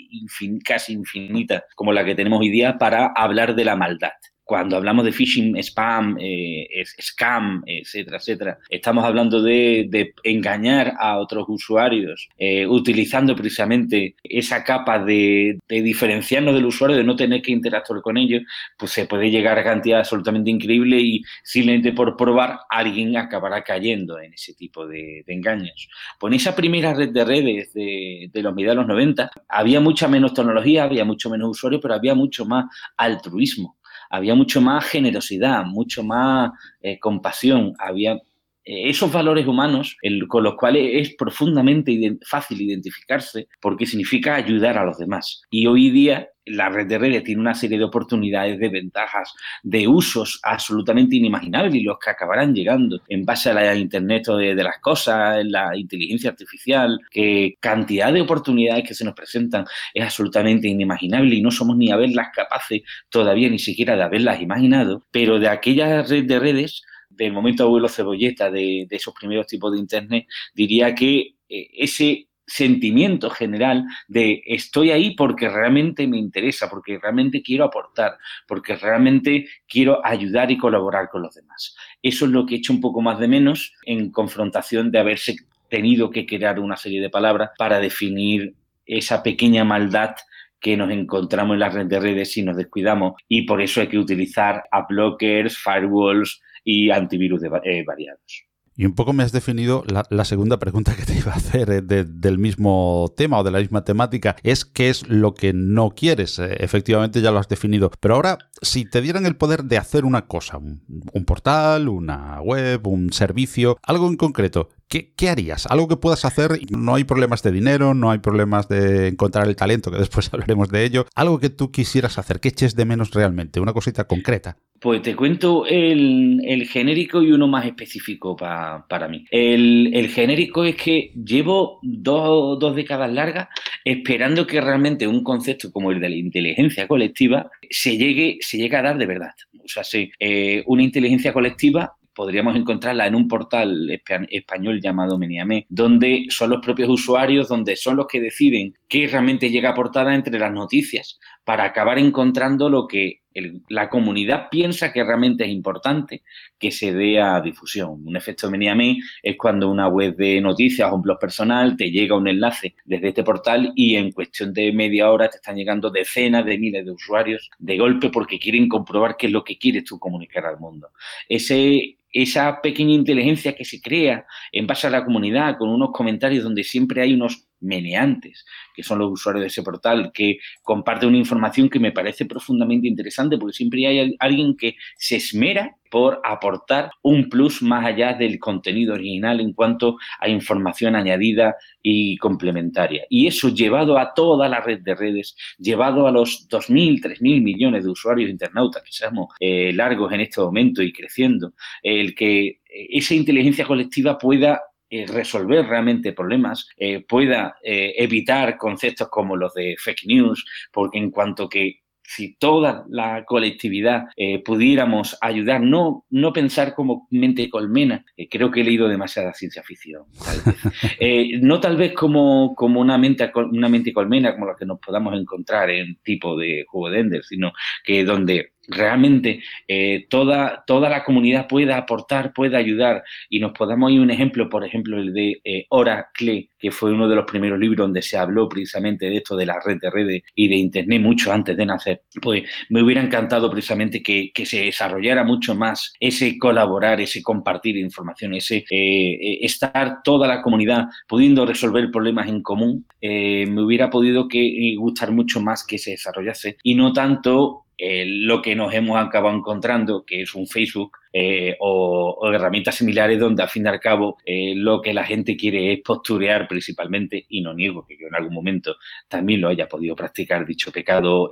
casi 0.62 0.92
infinita 0.92 1.64
como 1.74 1.92
la 1.92 2.04
que 2.04 2.14
tenemos 2.14 2.40
hoy 2.40 2.50
día 2.50 2.76
para 2.78 3.06
hablar 3.16 3.54
de 3.54 3.64
la 3.64 3.76
maldad 3.76 4.12
cuando 4.44 4.76
hablamos 4.76 5.04
de 5.04 5.12
phishing, 5.12 5.56
spam, 5.56 6.18
eh, 6.20 6.84
scam, 7.00 7.62
etcétera, 7.66 8.18
etcétera, 8.18 8.58
estamos 8.68 9.04
hablando 9.04 9.42
de, 9.42 10.12
engañar 10.22 10.94
a 10.98 11.18
otros 11.18 11.46
usuarios 11.48 12.28
eh, 12.36 12.66
utilizando 12.66 13.34
precisamente 13.34 14.16
esa 14.22 14.62
capa 14.62 14.98
de, 14.98 15.58
diferenciarnos 15.68 16.54
del 16.54 16.66
usuario, 16.66 16.96
de 16.96 17.04
no 17.04 17.16
tener 17.16 17.40
que 17.40 17.52
interactuar 17.52 18.02
con 18.02 18.16
ellos, 18.18 18.42
pues 18.76 18.92
se 18.92 19.06
puede 19.06 19.30
llegar 19.30 19.58
a 19.58 19.64
cantidad 19.64 20.00
absolutamente 20.00 20.50
increíble 20.50 21.00
y 21.00 21.22
simplemente 21.42 21.92
por 21.92 22.16
probar 22.16 22.60
alguien 22.68 23.16
acabará 23.16 23.62
cayendo 23.62 24.20
en 24.20 24.34
ese 24.34 24.54
tipo 24.54 24.86
de, 24.86 25.24
engaños. 25.26 25.88
Pues 26.20 26.34
esa 26.34 26.54
primera 26.54 26.92
red 26.92 27.10
de 27.10 27.24
redes 27.24 27.72
de, 27.72 28.28
de 28.32 28.42
los 28.42 28.54
mediados 28.54 28.76
de 28.76 28.82
los 28.82 28.88
90 28.88 29.30
había 29.48 29.80
mucha 29.80 30.06
menos 30.06 30.34
tecnología, 30.34 30.84
había 30.84 31.04
mucho 31.04 31.30
menos 31.30 31.48
usuarios, 31.50 31.80
pero 31.80 31.94
había 31.94 32.14
mucho 32.14 32.44
más 32.44 32.66
altruismo 32.96 33.76
había 34.14 34.36
mucho 34.36 34.60
más 34.60 34.84
generosidad, 34.84 35.64
mucho 35.64 36.04
más 36.04 36.52
eh, 36.80 37.00
compasión, 37.00 37.74
había 37.80 38.20
esos 38.64 39.12
valores 39.12 39.46
humanos 39.46 39.96
con 40.28 40.42
los 40.42 40.54
cuales 40.54 40.90
es 40.92 41.14
profundamente 41.16 42.16
fácil 42.26 42.60
identificarse 42.60 43.48
porque 43.60 43.86
significa 43.86 44.34
ayudar 44.34 44.78
a 44.78 44.84
los 44.84 44.98
demás. 44.98 45.42
Y 45.50 45.66
hoy 45.66 45.90
día 45.90 46.28
la 46.46 46.68
red 46.68 46.86
de 46.86 46.98
redes 46.98 47.24
tiene 47.24 47.40
una 47.40 47.54
serie 47.54 47.78
de 47.78 47.84
oportunidades, 47.84 48.58
de 48.58 48.68
ventajas, 48.68 49.32
de 49.62 49.88
usos 49.88 50.40
absolutamente 50.42 51.16
inimaginables 51.16 51.74
y 51.74 51.82
los 51.82 51.98
que 51.98 52.10
acabarán 52.10 52.54
llegando 52.54 53.00
en 53.08 53.24
base 53.24 53.50
a 53.50 53.54
la 53.54 53.74
Internet 53.74 54.26
de, 54.26 54.54
las 54.54 54.78
cosas, 54.80 55.44
la 55.44 55.76
inteligencia 55.76 56.30
artificial, 56.30 57.00
que 57.10 57.56
cantidad 57.60 58.12
de 58.12 58.20
oportunidades 58.20 58.86
que 58.86 58.94
se 58.94 59.04
nos 59.04 59.14
presentan 59.14 59.64
es 59.92 60.04
absolutamente 60.04 60.68
inimaginable 60.68 61.34
y 61.34 61.42
no 61.42 61.50
somos 61.50 61.76
ni 61.76 61.90
a 61.90 61.96
verlas 61.96 62.28
capaces 62.34 62.82
todavía 63.08 63.48
ni 63.48 63.58
siquiera 63.58 63.96
de 63.96 64.02
haberlas 64.02 64.40
imaginado, 64.40 65.02
pero 65.10 65.38
de 65.38 65.48
aquella 65.48 66.02
red 66.02 66.24
de 66.24 66.38
redes 66.38 66.82
del 67.16 67.32
momento 67.32 67.64
abuelo 67.64 67.88
cebolleta 67.88 68.50
de, 68.50 68.86
de 68.88 68.96
esos 68.96 69.14
primeros 69.14 69.46
tipos 69.46 69.72
de 69.72 69.78
Internet, 69.78 70.26
diría 70.54 70.94
que 70.94 71.34
eh, 71.48 71.68
ese 71.72 72.28
sentimiento 72.46 73.30
general 73.30 73.84
de 74.08 74.42
estoy 74.46 74.90
ahí 74.90 75.14
porque 75.14 75.48
realmente 75.48 76.06
me 76.06 76.18
interesa, 76.18 76.68
porque 76.68 76.98
realmente 76.98 77.42
quiero 77.42 77.64
aportar, 77.64 78.18
porque 78.46 78.76
realmente 78.76 79.46
quiero 79.66 80.04
ayudar 80.04 80.50
y 80.50 80.58
colaborar 80.58 81.08
con 81.10 81.22
los 81.22 81.34
demás. 81.34 81.74
Eso 82.02 82.26
es 82.26 82.30
lo 82.30 82.44
que 82.44 82.54
he 82.54 82.58
hecho 82.58 82.72
un 82.72 82.80
poco 82.80 83.00
más 83.00 83.18
de 83.18 83.28
menos 83.28 83.72
en 83.86 84.10
confrontación 84.10 84.90
de 84.90 84.98
haberse 84.98 85.36
tenido 85.70 86.10
que 86.10 86.26
crear 86.26 86.60
una 86.60 86.76
serie 86.76 87.00
de 87.00 87.10
palabras 87.10 87.50
para 87.58 87.80
definir 87.80 88.54
esa 88.86 89.22
pequeña 89.22 89.64
maldad 89.64 90.14
que 90.60 90.76
nos 90.76 90.90
encontramos 90.90 91.54
en 91.54 91.60
la 91.60 91.68
red 91.68 91.86
de 91.86 92.00
redes 92.00 92.32
si 92.32 92.42
nos 92.42 92.56
descuidamos 92.56 93.14
y 93.28 93.42
por 93.42 93.60
eso 93.60 93.80
hay 93.80 93.88
que 93.88 93.98
utilizar 93.98 94.64
a 94.70 94.86
blockers, 94.86 95.58
firewalls 95.58 96.40
y 96.64 96.90
antivirus 96.90 97.42
eh, 97.42 97.84
variados. 97.86 98.46
Y 98.76 98.86
un 98.86 98.94
poco 98.94 99.12
me 99.12 99.22
has 99.22 99.30
definido 99.30 99.84
la, 99.86 100.24
segunda 100.24 100.58
pregunta 100.58 100.96
que 100.96 101.04
te 101.04 101.16
iba 101.16 101.32
a 101.32 101.36
hacer 101.36 101.70
eh, 101.70 101.80
del 101.80 102.38
mismo 102.38 103.12
tema 103.16 103.38
o 103.38 103.44
de 103.44 103.52
la 103.52 103.60
misma 103.60 103.84
temática, 103.84 104.34
es 104.42 104.64
qué 104.64 104.88
es 104.88 105.08
lo 105.08 105.34
que 105.34 105.52
no 105.52 105.90
quieres. 105.90 106.40
Eh, 106.40 106.56
efectivamente 106.58 107.20
ya 107.20 107.30
lo 107.30 107.38
has 107.38 107.48
definido. 107.48 107.92
Pero 108.00 108.16
ahora, 108.16 108.38
si 108.62 108.84
te 108.84 109.00
dieran 109.00 109.26
el 109.26 109.36
poder 109.36 109.64
de 109.64 109.78
hacer 109.78 110.04
una 110.04 110.26
cosa, 110.26 110.58
un, 110.58 111.24
portal, 111.24 111.88
una 111.88 112.40
web, 112.40 112.84
un 112.88 113.12
servicio, 113.12 113.78
algo 113.82 114.08
en 114.08 114.16
concreto, 114.16 114.70
¿qué, 114.94 115.12
¿qué, 115.16 115.28
harías? 115.28 115.66
Algo 115.66 115.88
que 115.88 115.96
puedas 115.96 116.24
hacer, 116.24 116.52
no 116.70 116.94
hay 116.94 117.02
problemas 117.02 117.42
de 117.42 117.50
dinero, 117.50 117.94
no 117.94 118.12
hay 118.12 118.18
problemas 118.18 118.68
de 118.68 119.08
encontrar 119.08 119.48
el 119.48 119.56
talento, 119.56 119.90
que 119.90 119.98
después 120.04 120.32
hablaremos 120.32 120.68
de 120.68 120.84
ello. 120.84 121.06
Algo 121.16 121.40
que 121.40 121.50
tú 121.50 121.72
quisieras 121.72 122.16
hacer, 122.16 122.38
que 122.38 122.50
eches 122.50 122.76
de 122.76 122.84
menos 122.84 123.12
realmente, 123.12 123.58
una 123.58 123.72
cosita 123.72 124.04
concreta. 124.04 124.56
Pues 124.80 125.02
te 125.02 125.16
cuento 125.16 125.66
el, 125.66 126.68
genérico 126.70 127.22
y 127.22 127.32
uno 127.32 127.48
más 127.48 127.66
específico 127.66 128.36
para 128.36 129.08
mí. 129.08 129.24
El, 129.30 129.90
el, 129.94 130.08
genérico 130.10 130.64
es 130.64 130.76
que 130.76 131.10
llevo 131.14 131.80
dos, 131.82 132.58
dos 132.60 132.76
décadas 132.76 133.12
largas 133.12 133.48
esperando 133.84 134.46
que 134.46 134.60
realmente 134.60 135.08
un 135.08 135.24
concepto 135.24 135.72
como 135.72 135.90
el 135.90 136.00
de 136.00 136.10
la 136.10 136.16
inteligencia 136.16 136.86
colectiva 136.86 137.50
se 137.68 137.96
llegue, 137.96 138.38
se 138.40 138.58
llegue 138.58 138.76
a 138.76 138.82
dar 138.82 138.98
de 138.98 139.06
verdad. 139.06 139.32
O 139.64 139.68
sea, 139.68 139.82
sí, 139.82 140.12
eh, 140.20 140.62
una 140.66 140.82
inteligencia 140.82 141.32
colectiva 141.32 141.96
podríamos 142.14 142.56
encontrarla 142.56 143.06
en 143.06 143.14
un 143.14 143.28
portal 143.28 143.90
español 144.30 144.80
llamado 144.80 145.18
Meniame, 145.18 145.66
donde 145.68 146.26
son 146.30 146.50
los 146.50 146.60
propios 146.60 146.88
usuarios, 146.88 147.48
donde 147.48 147.76
son 147.76 147.96
los 147.96 148.06
que 148.06 148.20
deciden 148.20 148.74
qué 148.88 149.06
realmente 149.06 149.50
llega 149.50 149.70
aportada 149.70 150.14
entre 150.14 150.38
las 150.38 150.52
noticias, 150.52 151.18
para 151.44 151.64
acabar 151.64 151.98
encontrando 151.98 152.70
lo 152.70 152.86
que 152.86 153.23
la 153.68 153.88
comunidad 153.88 154.48
piensa 154.50 154.92
que 154.92 155.02
realmente 155.02 155.44
es 155.44 155.50
importante 155.50 156.22
que 156.58 156.70
se 156.70 156.92
dé 156.92 157.20
a 157.20 157.40
difusión. 157.40 158.06
Un 158.06 158.16
efecto 158.16 158.50
Meniame 158.50 158.98
es 159.22 159.36
cuando 159.36 159.70
una 159.70 159.88
web 159.88 160.16
de 160.16 160.40
noticias 160.40 160.90
o 160.90 160.94
un 160.94 161.02
blog 161.02 161.18
personal 161.18 161.76
te 161.76 161.90
llega 161.90 162.16
un 162.16 162.28
enlace 162.28 162.74
desde 162.84 163.08
este 163.08 163.24
portal 163.24 163.72
y 163.74 163.96
en 163.96 164.12
cuestión 164.12 164.52
de 164.52 164.72
media 164.72 165.10
hora 165.10 165.28
te 165.28 165.36
están 165.36 165.56
llegando 165.56 165.90
decenas 165.90 166.44
de 166.44 166.58
miles 166.58 166.84
de 166.84 166.92
usuarios 166.92 167.50
de 167.58 167.76
golpe 167.76 168.10
porque 168.10 168.38
quieren 168.38 168.68
comprobar 168.68 169.16
qué 169.16 169.26
es 169.26 169.32
lo 169.32 169.42
que 169.44 169.58
quieres 169.58 169.84
tú 169.84 169.98
comunicar 169.98 170.46
al 170.46 170.58
mundo. 170.58 170.88
Esa 171.28 172.60
pequeña 172.62 172.94
inteligencia 172.94 173.56
que 173.56 173.64
se 173.64 173.80
crea 173.80 174.24
en 174.52 174.68
base 174.68 174.86
a 174.86 174.90
la 174.90 175.04
comunidad, 175.04 175.58
con 175.58 175.68
unos 175.68 175.90
comentarios 175.90 176.44
donde 176.44 176.62
siempre 176.62 177.02
hay 177.02 177.14
unos 177.14 177.48
meneantes, 177.60 178.44
que 178.74 178.82
son 178.82 178.98
los 178.98 179.10
usuarios 179.12 179.42
de 179.42 179.48
ese 179.48 179.62
portal, 179.62 180.10
que 180.12 180.38
comparte 180.62 181.06
una 181.06 181.18
información 181.18 181.68
que 181.68 181.80
me 181.80 181.92
parece 181.92 182.26
profundamente 182.26 182.88
interesante, 182.88 183.38
porque 183.38 183.56
siempre 183.56 183.86
hay 183.86 184.16
alguien 184.18 184.56
que 184.56 184.76
se 184.96 185.16
esmera 185.16 185.76
por 185.90 186.20
aportar 186.24 186.90
un 187.02 187.28
plus 187.28 187.62
más 187.62 187.86
allá 187.86 188.14
del 188.14 188.40
contenido 188.40 188.94
original 188.94 189.40
en 189.40 189.52
cuanto 189.52 189.96
a 190.18 190.28
información 190.28 190.96
añadida 190.96 191.54
y 191.82 192.16
complementaria. 192.16 193.04
Y 193.08 193.28
eso 193.28 193.48
llevado 193.48 193.96
a 193.96 194.12
toda 194.12 194.48
la 194.48 194.60
red 194.60 194.80
de 194.80 194.96
redes, 194.96 195.36
llevado 195.56 196.08
a 196.08 196.10
los 196.10 196.48
2.000, 196.48 197.00
3.000 197.00 197.42
millones 197.42 197.84
de 197.84 197.90
usuarios 197.90 198.28
internautas 198.28 198.82
que 198.82 198.90
seamos 198.90 199.28
eh, 199.38 199.72
largos 199.72 200.12
en 200.12 200.22
este 200.22 200.40
momento 200.40 200.82
y 200.82 200.92
creciendo, 200.92 201.52
el 201.82 202.14
que 202.16 202.58
esa 202.68 203.14
inteligencia 203.14 203.64
colectiva 203.64 204.18
pueda 204.18 204.60
eh, 204.94 205.06
resolver 205.08 205.66
realmente 205.66 206.12
problemas, 206.12 206.68
eh, 206.76 207.04
pueda 207.04 207.56
eh, 207.64 207.94
evitar 207.98 208.56
conceptos 208.56 209.08
como 209.08 209.36
los 209.36 209.52
de 209.52 209.74
fake 209.76 210.06
news, 210.06 210.44
porque 210.70 210.98
en 210.98 211.10
cuanto 211.10 211.48
que 211.48 211.80
si 212.04 212.36
toda 212.36 212.84
la 212.90 213.24
colectividad 213.24 214.04
pudiéramos 214.44 215.16
ayudar, 215.22 215.62
no, 215.62 216.04
no 216.10 216.34
pensar 216.34 216.74
como 216.74 217.08
mente 217.10 217.48
colmena, 217.48 218.04
creo 218.30 218.50
que 218.50 218.60
he 218.60 218.64
leído 218.64 218.88
demasiada 218.88 219.32
ciencia 219.32 219.62
ficción, 219.62 220.04
no 221.40 221.60
tal 221.60 221.78
vez 221.78 221.94
como, 221.94 222.54
como 222.54 222.82
una, 222.82 222.98
mente, 222.98 223.32
una 223.34 223.70
mente 223.70 223.92
colmena 223.94 224.34
como 224.34 224.46
la 224.46 224.54
que 224.54 224.66
nos 224.66 224.80
podamos 224.80 225.18
encontrar 225.18 225.70
en 225.70 225.96
tipo 226.04 226.36
de 226.36 226.66
juego 226.68 226.90
de 226.90 227.00
Ender, 227.00 227.24
sino 227.24 227.52
que 227.82 228.04
donde 228.04 228.53
realmente 228.68 229.42
eh, 229.68 230.06
toda, 230.08 230.64
toda 230.66 230.88
la 230.88 231.04
comunidad 231.04 231.46
pueda 231.46 231.76
aportar, 231.76 232.32
pueda 232.32 232.58
ayudar 232.58 233.02
y 233.28 233.40
nos 233.40 233.52
podamos 233.52 233.90
ir 233.92 234.00
un 234.00 234.10
ejemplo, 234.10 234.48
por 234.48 234.64
ejemplo, 234.64 234.98
el 234.98 235.12
de 235.12 235.40
eh, 235.44 235.66
Oracle, 235.70 236.50
que 236.58 236.70
fue 236.70 236.92
uno 236.92 237.08
de 237.08 237.16
los 237.16 237.24
primeros 237.24 237.58
libros 237.58 237.78
donde 237.78 238.02
se 238.02 238.16
habló 238.16 238.48
precisamente 238.48 239.06
de 239.06 239.18
esto 239.18 239.36
de 239.36 239.46
la 239.46 239.60
red 239.64 239.78
de 239.80 239.90
redes 239.90 240.22
y 240.34 240.48
de 240.48 240.56
Internet 240.56 241.00
mucho 241.00 241.32
antes 241.32 241.56
de 241.56 241.66
nacer, 241.66 242.02
pues 242.20 242.44
me 242.70 242.82
hubiera 242.82 243.02
encantado 243.02 243.50
precisamente 243.50 244.02
que, 244.02 244.32
se 244.44 244.64
desarrollara 244.64 245.24
mucho 245.24 245.54
más 245.54 245.94
ese 245.98 246.38
colaborar, 246.38 247.00
ese 247.00 247.22
compartir 247.22 247.78
información, 247.78 248.34
ese 248.34 248.64
eh, 248.70 249.38
estar 249.40 250.02
toda 250.02 250.28
la 250.28 250.42
comunidad 250.42 250.88
pudiendo 251.08 251.46
resolver 251.46 251.90
problemas 251.90 252.28
en 252.28 252.42
común, 252.42 252.86
me 253.00 253.62
hubiera 253.62 253.90
podido 253.90 254.28
que, 254.28 254.74
gustar 254.78 255.12
mucho 255.12 255.40
más 255.40 255.64
que 255.66 255.78
se 255.78 255.92
desarrollase 255.92 256.56
y 256.62 256.74
no 256.74 256.92
tanto 256.92 257.63
eh, 257.78 258.04
lo 258.06 258.42
que 258.42 258.54
nos 258.54 258.72
hemos 258.74 258.98
acabado 258.98 259.36
encontrando, 259.36 260.04
que 260.04 260.22
es 260.22 260.34
un 260.34 260.46
Facebook 260.46 260.98
eh, 261.16 261.56
o, 261.60 262.28
herramientas 262.32 262.74
similares 262.74 263.20
donde 263.20 263.44
al 263.44 263.48
fin 263.48 263.64
y 263.64 263.68
al 263.68 263.78
cabo 263.78 264.18
eh, 264.26 264.54
lo 264.56 264.80
que 264.80 264.92
la 264.92 265.04
gente 265.04 265.36
quiere 265.36 265.72
es 265.72 265.80
posturear 265.80 266.48
principalmente, 266.48 267.24
y 267.28 267.40
no 267.40 267.54
niego 267.54 267.86
que 267.86 267.96
yo 267.96 268.08
en 268.08 268.16
algún 268.16 268.34
momento 268.34 268.76
también 269.06 269.40
lo 269.40 269.48
haya 269.48 269.68
podido 269.68 269.94
practicar 269.94 270.44
dicho 270.44 270.72
pecado 270.72 271.30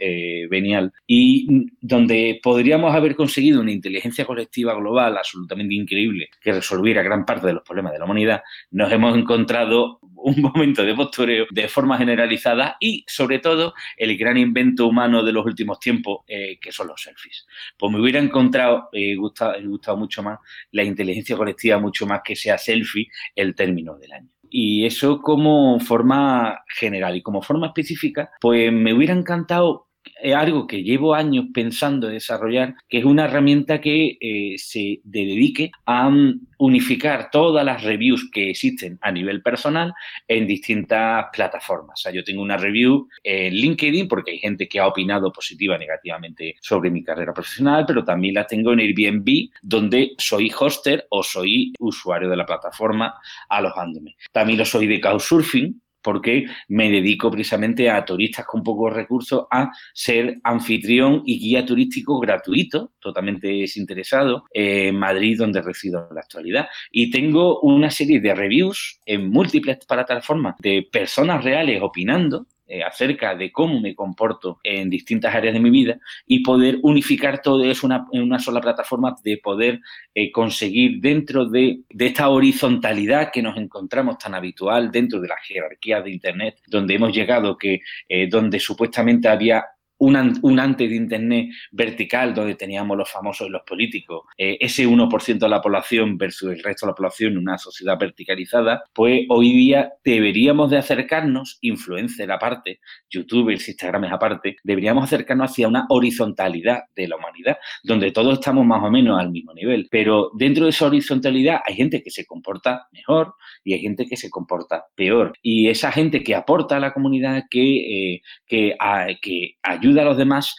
venial, 0.49 0.93
y 1.07 1.67
donde 1.81 2.39
podríamos 2.43 2.95
haber 2.95 3.17
conseguido 3.17 3.61
una 3.61 3.73
inteligencia 3.73 4.25
colectiva 4.25 4.75
global 4.75 5.19
absolutamente 5.19 5.75
increíble 5.75 6.29
que 6.41 6.53
resolviera 6.53 7.03
gran 7.03 7.25
parte 7.25 7.49
de 7.49 7.55
los 7.55 7.63
problemas 7.65 7.93
de 7.93 7.99
la 7.99 8.05
humanidad, 8.05 8.43
nos 8.71 8.93
hemos 8.93 9.17
encontrado 9.17 9.99
un 10.23 10.41
momento 10.41 10.85
de 10.85 10.95
postureo 10.95 11.47
de 11.51 11.69
forma 11.69 11.99
generalizada 11.99 12.77
y, 12.81 13.05
sobre 13.09 13.39
todo, 13.39 13.75
el 13.97 14.17
gran 14.17 14.37
invento 14.37 14.87
humano 14.87 15.23
de 15.23 15.33
los 15.33 15.45
últimos 15.45 15.79
tiempos, 15.81 16.21
eh, 16.27 16.59
que 16.61 16.73
son 16.73 16.89
los 16.89 17.03
selfies. 17.03 17.47
Pues 17.77 17.93
me 17.93 18.01
hubiera 18.01 18.21
encontrado, 18.21 18.89
eh, 18.93 19.17
gustado, 19.17 19.55
gustado 19.73 19.97
mucho 19.97 20.23
más 20.23 20.39
la 20.71 20.85
inteligencia 20.85 21.37
colectiva, 21.37 21.79
mucho 21.79 22.07
más 22.07 22.21
que 22.25 22.37
sea 22.37 22.59
selfie 22.59 23.09
el 23.35 23.55
término 23.55 23.97
del 23.99 24.13
año. 24.13 24.29
Y 24.49 24.85
eso 24.85 25.21
como 25.21 25.81
forma 25.81 26.63
general 26.69 27.17
y 27.17 27.23
como 27.23 27.41
forma 27.41 27.69
específica, 27.69 28.31
pues 28.41 28.71
me 28.71 28.93
hubiera 28.93 29.15
encantado 29.15 29.89
es 30.23 30.35
algo 30.35 30.67
que 30.67 30.83
llevo 30.83 31.15
años 31.15 31.47
pensando 31.53 32.09
desarrollar, 32.09 32.75
que 32.89 32.99
es 32.99 33.05
una 33.05 33.25
herramienta 33.25 33.81
que 33.81 34.17
eh, 34.21 34.55
se 34.57 35.01
dedique 35.05 35.73
a 35.85 36.09
mm, 36.09 36.47
unificar 36.59 37.31
todas 37.31 37.65
las 37.65 37.83
reviews 37.83 38.31
que 38.31 38.51
existen 38.51 38.99
a 39.03 39.11
nivel 39.11 39.43
personal 39.43 39.93
en 40.29 40.47
distintas 40.47 41.27
plataformas. 41.33 42.01
O 42.01 42.03
sea, 42.03 42.13
yo 42.13 42.23
tengo 42.23 42.41
una 42.41 42.57
review 42.57 43.09
en 43.25 43.53
LinkedIn 43.53 44.07
porque 44.07 44.33
hay 44.33 44.39
gente 44.39 44.69
que 44.69 44.79
ha 44.79 44.87
opinado 44.87 45.33
positiva 45.33 45.77
negativamente 45.77 46.57
sobre 46.61 46.91
mi 46.91 47.03
carrera 47.03 47.35
profesional, 47.35 47.85
pero 47.87 48.05
también 48.05 48.35
la 48.35 48.47
tengo 48.47 48.73
en 48.73 48.81
Airbnb, 48.81 49.51
donde 49.61 50.13
soy 50.19 50.51
hoster 50.51 51.07
o 51.11 51.23
soy 51.23 51.73
usuario 51.81 52.29
de 52.29 52.37
la 52.37 52.47
plataforma 52.47 53.15
alojándome. 53.49 54.17
También 54.31 54.59
lo 54.59 54.65
soy 54.65 54.87
de 54.87 55.01
Couchsurfing, 55.01 55.82
porque 56.03 56.47
me 56.69 56.91
dedico 56.91 57.31
precisamente 57.31 57.89
a 57.91 58.05
turistas 58.05 58.45
con 58.47 58.63
pocos 58.63 58.93
recursos 58.93 59.47
a 59.51 59.71
ser 59.95 60.39
anfitrión 60.45 61.23
y 61.25 61.39
guía 61.39 61.65
turístico 61.65 62.19
gratuito, 62.19 62.93
totalmente 62.99 63.49
desinteresado, 63.49 64.45
en 64.53 64.97
Madrid, 64.97 65.39
donde 65.39 65.63
resido 65.63 66.07
en 66.09 66.15
la 66.15 66.21
actualidad. 66.21 66.69
Y 66.91 67.11
tengo 67.11 67.61
una 67.61 67.91
serie 67.91 68.21
de 68.21 68.35
reviews 68.35 69.01
en 69.07 69.31
múltiples 69.31 69.79
plataformas 69.87 70.57
de 70.59 70.89
personas 70.91 71.45
reales 71.45 71.81
opinando 71.83 72.47
eh, 72.75 72.83
acerca 72.83 73.35
de 73.35 73.53
cómo 73.53 73.83
me 73.83 73.95
comporto 73.95 74.59
en 74.63 74.89
distintas 74.89 75.35
áreas 75.35 75.53
de 75.53 75.61
mi 75.61 75.69
vida 75.69 75.99
y 76.27 76.43
poder 76.43 76.79
unificar 76.81 77.43
todo 77.43 77.63
eso 77.65 77.87
en 78.13 78.23
una 78.23 78.39
sola 78.39 78.63
plataforma, 78.63 79.15
de 79.23 79.37
poder 79.37 79.81
eh, 80.15 80.33
conseguir 80.33 80.99
dentro 80.99 81.45
de, 81.45 81.81
esta 81.99 82.31
horizontalidad 82.31 83.31
que 83.31 83.43
nos 83.43 83.59
encontramos 83.59 84.17
tan 84.17 84.35
habitual 84.35 84.91
dentro 84.91 85.21
de 85.21 85.29
la 85.29 85.37
jerarquía 85.47 86.01
de 86.01 86.13
Internet, 86.13 86.63
donde 86.67 86.95
hemos 86.95 87.15
llegado 87.15 87.59
que 87.59 87.81
eh, 88.09 88.27
donde 88.31 88.59
supuestamente 88.59 89.29
había 89.29 89.67
un, 90.03 90.59
antes 90.59 90.91
de 90.91 90.97
Internet 90.97 91.51
vertical 91.71 92.35
donde 92.35 92.57
teníamos 92.57 92.97
los 92.97 93.11
famosos 93.11 93.47
y 93.47 93.51
los 93.51 93.63
políticos, 93.63 94.25
eh, 94.37 94.59
ese 94.61 94.87
1% 94.87 95.39
de 95.39 95.49
la 95.49 95.61
población 95.61 96.19
versus 96.19 96.53
el 96.53 96.63
resto 96.63 96.87
de 96.87 96.93
la 96.93 96.97
población, 96.97 97.39
una 97.39 97.59
sociedad 97.59 97.99
verticalizada, 97.99 98.83
pues 98.93 99.27
hoy 99.29 99.53
día 99.53 99.93
deberíamos 100.05 100.71
de 100.71 100.79
acercarnos, 100.79 101.59
influencer 101.61 102.31
aparte, 102.33 102.81
youtubers, 103.09 103.69
instagramers 103.69 104.13
aparte, 104.13 104.57
deberíamos 104.65 105.05
acercarnos 105.05 105.51
hacia 105.51 105.69
una 105.69 105.87
horizontalidad 105.89 106.85
de 106.97 107.09
la 107.09 107.17
humanidad, 107.17 107.59
donde 107.85 108.11
todos 108.11 108.35
estamos 108.35 108.67
más 108.67 108.83
o 108.83 108.91
menos 108.91 109.21
al 109.21 109.31
mismo 109.31 109.55
nivel. 109.55 109.87
Pero 109.91 110.31
dentro 110.35 110.65
de 110.65 110.71
esa 110.71 110.87
horizontalidad 110.87 111.61
hay 111.65 111.77
gente 111.77 112.03
que 112.03 112.11
se 112.11 112.27
comporta 112.27 112.89
mejor 112.93 113.35
y 113.63 113.75
hay 113.75 113.81
gente 113.81 114.07
que 114.07 114.17
se 114.17 114.31
comporta 114.31 114.87
peor. 114.97 115.33
Y 115.43 115.69
esa 115.69 115.93
gente 115.93 116.23
que 116.25 116.35
aporta 116.35 116.77
a 116.77 116.81
la 116.81 116.93
comunidad, 116.93 117.45
que, 117.51 118.15
eh, 118.15 118.23
que, 118.47 118.77
que 119.21 119.57
ayuda 119.63 119.92
a 120.01 120.05
los 120.05 120.17
demás 120.17 120.55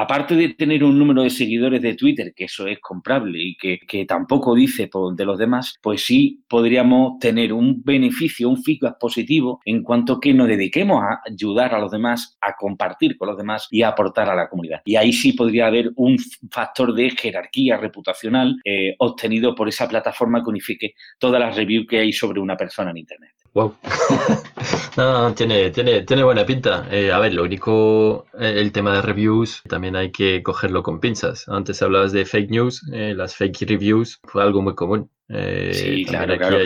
aparte 0.00 0.36
de 0.36 0.50
tener 0.50 0.84
un 0.84 0.96
número 0.96 1.24
de 1.24 1.30
seguidores 1.30 1.82
de 1.82 1.94
Twitter, 1.94 2.32
que 2.34 2.44
eso 2.44 2.68
es 2.68 2.78
comprable 2.78 3.36
y 3.42 3.56
que, 3.56 3.80
que 3.80 4.04
tampoco 4.04 4.54
dice 4.54 4.88
de 5.16 5.24
los 5.24 5.38
demás, 5.38 5.76
pues 5.82 6.04
sí 6.04 6.44
podríamos 6.48 7.18
tener 7.18 7.52
un 7.52 7.82
beneficio, 7.82 8.48
un 8.48 8.62
feedback 8.62 8.96
positivo 9.00 9.60
en 9.64 9.82
cuanto 9.82 10.20
que 10.20 10.32
nos 10.32 10.46
dediquemos 10.46 11.02
a 11.02 11.20
ayudar 11.28 11.74
a 11.74 11.80
los 11.80 11.90
demás, 11.90 12.38
a 12.40 12.54
compartir 12.54 13.18
con 13.18 13.26
los 13.26 13.36
demás 13.36 13.66
y 13.72 13.82
a 13.82 13.88
aportar 13.88 14.30
a 14.30 14.36
la 14.36 14.48
comunidad. 14.48 14.82
Y 14.84 14.94
ahí 14.94 15.12
sí 15.12 15.32
podría 15.32 15.66
haber 15.66 15.90
un 15.96 16.16
factor 16.48 16.94
de 16.94 17.10
jerarquía 17.10 17.76
reputacional 17.76 18.56
eh, 18.64 18.94
obtenido 18.98 19.56
por 19.56 19.68
esa 19.68 19.88
plataforma 19.88 20.44
que 20.44 20.50
unifique 20.50 20.94
todas 21.18 21.40
las 21.40 21.56
reviews 21.56 21.88
que 21.88 21.98
hay 21.98 22.12
sobre 22.12 22.40
una 22.40 22.56
persona 22.56 22.92
en 22.92 22.98
Internet. 22.98 23.32
Wow. 23.54 23.74
no, 24.96 25.34
tiene, 25.34 25.70
tiene, 25.70 26.02
tiene 26.02 26.22
buena 26.24 26.44
pinta. 26.46 26.86
Eh, 26.90 27.10
a 27.12 27.18
ver, 27.18 27.34
lo 27.34 27.42
único, 27.44 28.26
eh, 28.38 28.54
el 28.60 28.72
tema 28.72 28.94
de 28.94 29.02
reviews 29.02 29.62
también 29.68 29.96
hay 29.96 30.12
que 30.12 30.42
cogerlo 30.42 30.82
con 30.82 31.00
pinzas. 31.00 31.48
Antes 31.48 31.82
hablabas 31.82 32.12
de 32.12 32.24
fake 32.24 32.50
news, 32.50 32.82
las 32.88 33.34
fake 33.36 33.62
reviews 33.68 34.20
fue 34.24 34.42
algo 34.42 34.62
muy 34.62 34.74
común. 34.74 35.10
Eh, 35.30 35.70
sí, 35.74 36.04
claro, 36.04 36.38
claro. 36.38 36.56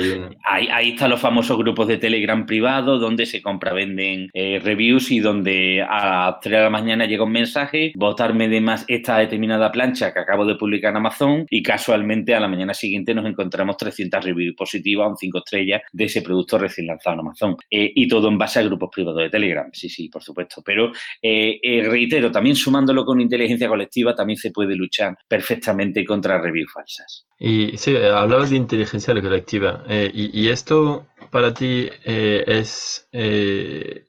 Ahí, 0.45 0.91
están 0.91 1.11
los 1.11 1.21
famosos 1.21 1.59
grupos 1.59 1.89
de 1.89 1.99
Telegram 1.99 2.47
privado 2.47 2.99
donde 2.99 3.27
se 3.27 3.43
compra, 3.43 3.73
venden 3.73 4.31
eh, 4.33 4.61
reviews 4.63 5.11
y 5.11 5.19
donde 5.19 5.85
a 5.89 6.39
3 6.41 6.59
de 6.59 6.63
la 6.63 6.71
mañana 6.71 7.07
llega 7.07 7.25
un 7.25 7.33
mensaje, 7.33 7.93
votarme 7.97 8.49
de 8.49 8.61
más 8.61 8.85
esta 8.87 9.19
determinada 9.19 9.73
plancha 9.73 10.13
que 10.13 10.21
acabo 10.21 10.45
de 10.45 10.55
publicar 10.55 10.91
en 10.91 10.99
Amazon 10.99 11.47
y 11.51 11.63
casualmente 11.63 12.35
a 12.35 12.41
la 12.41 12.49
mañana 12.49 12.73
siguiente 12.73 13.15
nos 13.15 13.27
encontramos 13.27 13.77
300 13.77 14.25
reviews 14.25 14.55
positivas, 14.55 15.09
un 15.09 15.17
5 15.17 15.39
estrellas 15.39 15.83
de 15.93 16.05
ese 16.05 16.23
producto 16.23 16.57
recién 16.57 16.87
lanzado 16.87 17.15
en 17.15 17.21
Amazon. 17.21 17.57
Eh, 17.69 17.93
y 17.95 18.07
todo 18.07 18.29
en 18.29 18.39
base 18.39 18.61
a 18.61 18.63
grupos 18.63 18.91
privados 18.93 19.23
de 19.23 19.31
Telegram, 19.31 19.69
sí, 19.73 19.89
sí, 19.89 20.09
por 20.09 20.23
supuesto. 20.23 20.63
Pero 20.65 20.93
reitero, 21.23 22.31
también 22.31 22.55
sumándolo 22.55 23.05
con 23.05 23.21
inteligencia 23.21 23.69
colectiva 23.69 24.15
también 24.15 24.37
se 24.37 24.51
puede 24.51 24.77
luchar 24.77 25.17
perfectamente 25.27 26.05
contra 26.05 26.41
reviews 26.41 26.73
falsas. 26.73 27.27
Y 27.45 27.77
sí, 27.77 27.97
hablabas 27.97 28.52
de 28.53 28.59
inteligencia 28.59 29.15
colectiva. 29.15 29.85
Eh, 29.89 30.11
y, 30.15 30.49
esto 30.49 31.07
para 31.31 31.53
ti 31.53 31.89
eh, 32.05 32.45
es. 32.47 33.09
Eh, 33.13 34.05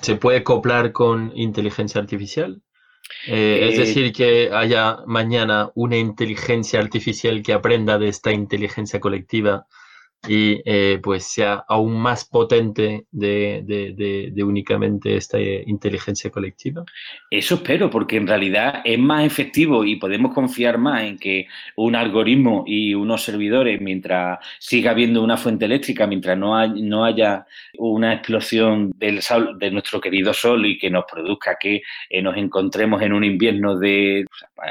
¿Se 0.00 0.16
puede 0.16 0.38
acoplar 0.38 0.92
con 0.92 1.32
inteligencia 1.34 2.00
artificial? 2.00 2.62
es 3.26 3.76
decir, 3.76 4.12
que 4.12 4.50
haya 4.52 4.98
mañana 5.04 5.72
una 5.74 5.96
inteligencia 5.96 6.78
artificial 6.78 7.42
que 7.42 7.52
aprenda 7.52 7.98
de 7.98 8.08
esta 8.08 8.32
inteligencia 8.32 9.00
colectiva 9.00 9.66
y 10.28 10.60
eh, 10.64 11.00
pues 11.02 11.24
sea 11.24 11.64
aún 11.68 12.00
más 12.00 12.24
potente 12.24 13.06
de, 13.10 13.62
de, 13.64 14.44
únicamente 14.44 15.16
esta 15.16 15.38
inteligencia 15.40 16.30
colectiva? 16.30 16.84
Eso 17.30 17.56
espero, 17.56 17.90
porque 17.90 18.16
en 18.16 18.26
realidad 18.26 18.82
es 18.84 18.98
más 18.98 19.24
efectivo 19.24 19.84
y 19.84 19.96
podemos 19.96 20.34
confiar 20.34 20.78
más 20.78 21.02
en 21.04 21.18
que 21.18 21.46
un 21.76 21.94
algoritmo 21.94 22.64
y 22.66 22.94
unos 22.94 23.22
servidores, 23.22 23.80
mientras 23.80 24.38
siga 24.58 24.90
habiendo 24.90 25.22
una 25.22 25.36
fuente 25.36 25.64
eléctrica, 25.64 26.06
mientras 26.06 26.36
no, 26.36 26.66
no 26.66 27.04
haya 27.04 27.46
una 27.78 28.14
explosión 28.14 28.92
del 28.96 29.20
de 29.58 29.70
nuestro 29.70 30.00
querido 30.00 30.34
Sol 30.34 30.66
y 30.66 30.78
que 30.78 30.90
nos 30.90 31.04
produzca 31.10 31.56
que 31.58 31.82
eh, 32.08 32.22
nos 32.22 32.36
encontremos 32.36 33.02
en 33.02 33.12
un 33.12 33.24
invierno 33.24 33.78
de 33.78 34.26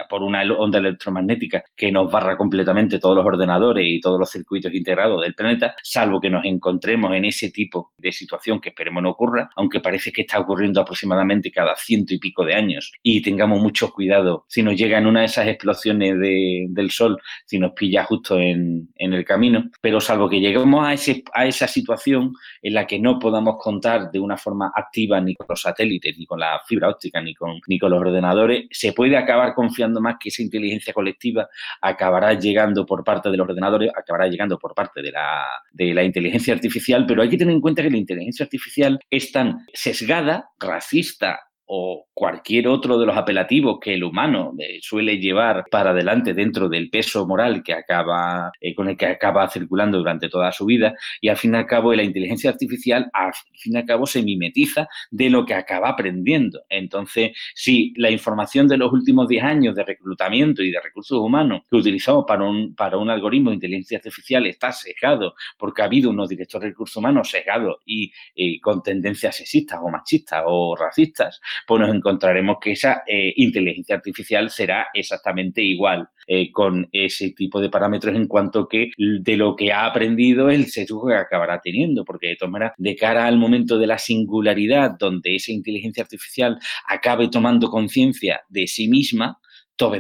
por 0.10 0.22
una 0.24 0.42
onda 0.54 0.80
electromagnética 0.80 1.64
que 1.76 1.92
nos 1.92 2.12
barra 2.12 2.38
completamente 2.38 3.00
todos 3.00 3.16
los 3.16 3.26
ordenadores 3.26 3.86
y 3.88 4.00
todos 4.00 4.20
los 4.20 4.30
circuitos 4.30 4.74
integrados 4.74 5.22
del 5.22 5.36
planeta, 5.40 5.76
salvo 5.82 6.20
que 6.20 6.30
nos 6.30 6.44
encontremos 6.44 7.14
en 7.16 7.26
ese 7.26 7.50
tipo 7.50 7.94
de 7.98 8.12
situación 8.12 8.60
que 8.60 8.70
esperemos 8.70 9.02
no 9.02 9.12
ocurra, 9.12 9.50
aunque 9.56 9.80
parece 9.80 10.12
que 10.12 10.22
está 10.22 10.40
ocurriendo 10.40 10.82
aproximadamente 10.82 11.50
cada 11.52 11.76
ciento 11.78 12.14
y 12.14 12.20
pico 12.20 12.44
de 12.44 12.56
años 12.56 12.92
y 13.02 13.22
tengamos 13.22 13.62
mucho 13.62 13.92
cuidado. 13.92 14.46
Si 14.50 14.62
nos 14.62 14.76
llega 14.76 14.98
en 14.98 15.08
una 15.08 15.22
de 15.22 15.28
esas 15.28 15.48
explosiones 15.48 16.20
del 16.20 16.92
sol, 16.92 17.18
si 17.46 17.58
nos 17.58 17.72
pilla 17.72 18.04
justo 18.04 18.38
en, 18.38 18.90
el 18.96 19.26
camino, 19.26 19.70
pero 19.82 20.00
salvo 20.00 20.30
que 20.30 20.40
lleguemos 20.40 20.86
a, 20.86 20.94
ese, 20.94 21.24
a 21.34 21.46
esa 21.46 21.68
situación 21.68 22.34
en 22.62 22.74
la 22.74 22.86
que 22.86 23.00
no 23.00 23.18
podamos 23.18 23.56
contar 23.60 24.12
de 24.12 24.20
una 24.20 24.38
forma 24.38 24.72
activa 24.76 25.20
ni 25.22 25.36
con 25.36 25.48
los 25.50 25.62
satélites, 25.62 26.18
ni 26.18 26.26
con 26.26 26.40
la 26.40 26.62
fibra 26.68 26.90
óptica, 26.90 27.22
ni 27.22 27.34
con, 27.34 27.60
ni 27.68 27.80
con 27.80 27.92
los 27.92 28.02
ordenadores, 28.02 28.68
se 28.72 28.94
puede 28.94 29.18
acabar 29.18 29.54
confiando 29.54 30.02
más 30.02 30.18
que 30.20 30.30
esa 30.30 30.42
inteligencia 30.42 30.94
colectiva 30.94 31.48
acabará 31.82 32.34
llegando 32.34 32.86
por 32.86 33.04
parte 33.04 33.30
de 33.30 33.38
los 33.38 33.48
ordenadores, 33.48 33.92
acabará 33.96 34.28
llegando 34.28 34.58
por 34.58 34.74
parte 34.74 35.02
de 35.02 35.12
la 35.12 35.29
de 35.72 35.94
la 35.94 36.04
inteligencia 36.04 36.54
artificial, 36.54 37.06
pero 37.08 37.22
hay 37.22 37.30
que 37.30 37.38
tener 37.38 37.54
en 37.54 37.62
cuenta 37.62 37.82
que 37.82 37.90
la 37.90 37.98
inteligencia 37.98 38.44
artificial 38.44 39.00
es 39.10 39.32
tan 39.32 39.66
sesgada, 39.74 40.50
racista 40.60 41.40
o 41.72 42.08
cualquier 42.16 42.68
otro 42.68 42.98
de 42.98 43.06
los 43.06 43.16
apelativos 43.16 43.78
que 43.80 43.94
el 43.94 44.04
humano 44.04 44.54
eh, 44.58 44.80
suele 44.82 45.20
llevar 45.20 45.66
para 45.70 45.92
adelante 45.92 46.34
dentro 46.34 46.68
del 46.68 46.90
peso 46.90 47.28
moral 47.28 47.62
que 47.64 47.74
acaba, 47.74 48.52
eh, 48.60 48.74
con 48.74 48.90
el 48.90 48.98
que 48.98 49.06
acaba 49.06 49.48
circulando 49.50 50.00
durante 50.00 50.30
toda 50.30 50.52
su 50.52 50.66
vida 50.66 50.96
y 51.22 51.30
al 51.30 51.38
fin 51.38 51.54
y 51.54 51.58
al 51.58 51.68
cabo 51.68 51.94
la 51.94 52.02
inteligencia 52.02 52.50
artificial 52.50 53.12
al 53.14 53.34
fin 53.56 53.78
y 53.78 53.86
cabo 53.86 54.08
se 54.08 54.24
mimetiza 54.24 54.88
de 55.12 55.30
lo 55.30 55.46
que 55.46 55.54
acaba 55.54 55.90
aprendiendo. 55.90 56.64
Entonces, 56.70 57.38
si 57.54 57.94
la 57.98 58.10
información 58.10 58.68
de 58.68 58.78
los 58.78 58.92
últimos 58.92 59.28
10 59.28 59.44
años 59.44 59.76
de 59.76 59.84
reclutamiento 59.84 60.64
y 60.64 60.72
de 60.72 60.82
recursos 60.82 61.20
humanos 61.20 61.62
que 61.70 61.78
utilizamos 61.78 62.26
para 62.28 62.50
un, 62.50 62.74
para 62.74 62.98
un 62.98 63.12
algoritmo 63.12 63.52
de 63.52 63.58
inteligencia 63.58 64.00
artificial 64.00 64.48
está 64.48 64.72
sesgado 64.72 65.36
porque 65.56 65.84
ha 65.84 65.86
habido 65.86 66.10
unos 66.10 66.30
directores 66.30 66.64
de 66.64 66.70
recursos 66.70 66.98
humanos 66.98 67.30
sesgados 67.30 67.78
y 67.86 68.12
con 68.60 68.82
tendencias 68.82 69.36
sexistas 69.36 69.80
o 69.84 69.90
machistas 69.90 70.44
o 70.48 70.76
racistas, 70.76 71.40
pues 71.68 71.82
nos 71.82 71.94
encontraremos 71.96 72.58
que 72.62 72.72
esa 72.72 73.04
eh, 73.08 73.34
inteligencia 73.38 73.96
artificial 73.96 74.50
será 74.50 74.88
exactamente 74.94 75.62
igual 75.62 76.08
eh, 76.28 76.52
con 76.52 76.88
ese 76.92 77.32
tipo 77.32 77.60
de 77.60 77.70
parámetros 77.70 78.16
en 78.16 78.28
cuanto 78.28 78.68
que 78.68 78.92
de 78.98 79.38
lo 79.38 79.56
que 79.56 79.72
ha 79.72 79.86
aprendido 79.86 80.50
el 80.50 80.68
sesgo 80.68 81.08
que 81.08 81.16
acabará 81.16 81.60
teniendo, 81.60 82.06
porque 82.06 82.28
de 82.28 82.36
todas 82.36 82.52
maneras, 82.52 82.74
de 82.78 82.96
cara 82.96 83.26
al 83.26 83.38
momento 83.38 83.78
de 83.78 83.88
la 83.88 83.98
singularidad, 83.98 84.92
donde 85.00 85.36
esa 85.36 85.52
inteligencia 85.52 86.04
artificial 86.04 86.60
acabe 86.88 87.30
tomando 87.30 87.70
conciencia 87.70 88.42
de 88.50 88.68
sí 88.68 88.88
misma, 88.88 89.40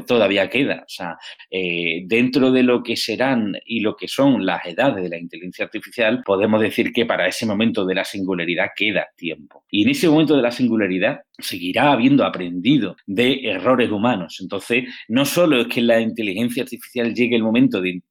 todavía 0.06 0.50
queda. 0.50 0.84
O 0.86 0.90
sea, 0.90 1.18
eh, 1.50 2.04
dentro 2.06 2.52
de 2.52 2.64
lo 2.64 2.84
que 2.84 2.96
serán 2.96 3.54
y 3.66 3.80
lo 3.80 3.96
que 3.96 4.08
son 4.08 4.46
las 4.46 4.66
edades 4.66 5.04
de 5.04 5.10
la 5.10 5.18
inteligencia 5.18 5.66
artificial, 5.66 6.22
podemos 6.24 6.62
decir 6.62 6.92
que 6.92 7.06
para 7.06 7.28
ese 7.28 7.46
momento 7.46 7.86
de 7.86 7.96
la 7.96 8.04
singularidad 8.04 8.68
queda 8.76 9.08
tiempo. 9.16 9.64
Y 9.72 9.84
en 9.84 9.90
ese 9.90 10.10
momento 10.10 10.36
de 10.36 10.42
la 10.42 10.52
singularidad 10.52 11.22
seguirá 11.42 11.92
habiendo 11.92 12.26
aprendido 12.26 12.96
de 13.06 13.42
errores 13.44 13.92
humanos. 13.92 14.38
Entonces, 14.42 14.86
no 15.08 15.26
solo 15.26 15.62
es 15.62 15.68
que 15.68 15.82
la 15.82 16.00
inteligencia 16.00 16.64
artificial 16.64 17.14
llegue 17.14 17.36
el 17.36 17.44
momento 17.44 17.82
de, 17.82 18.02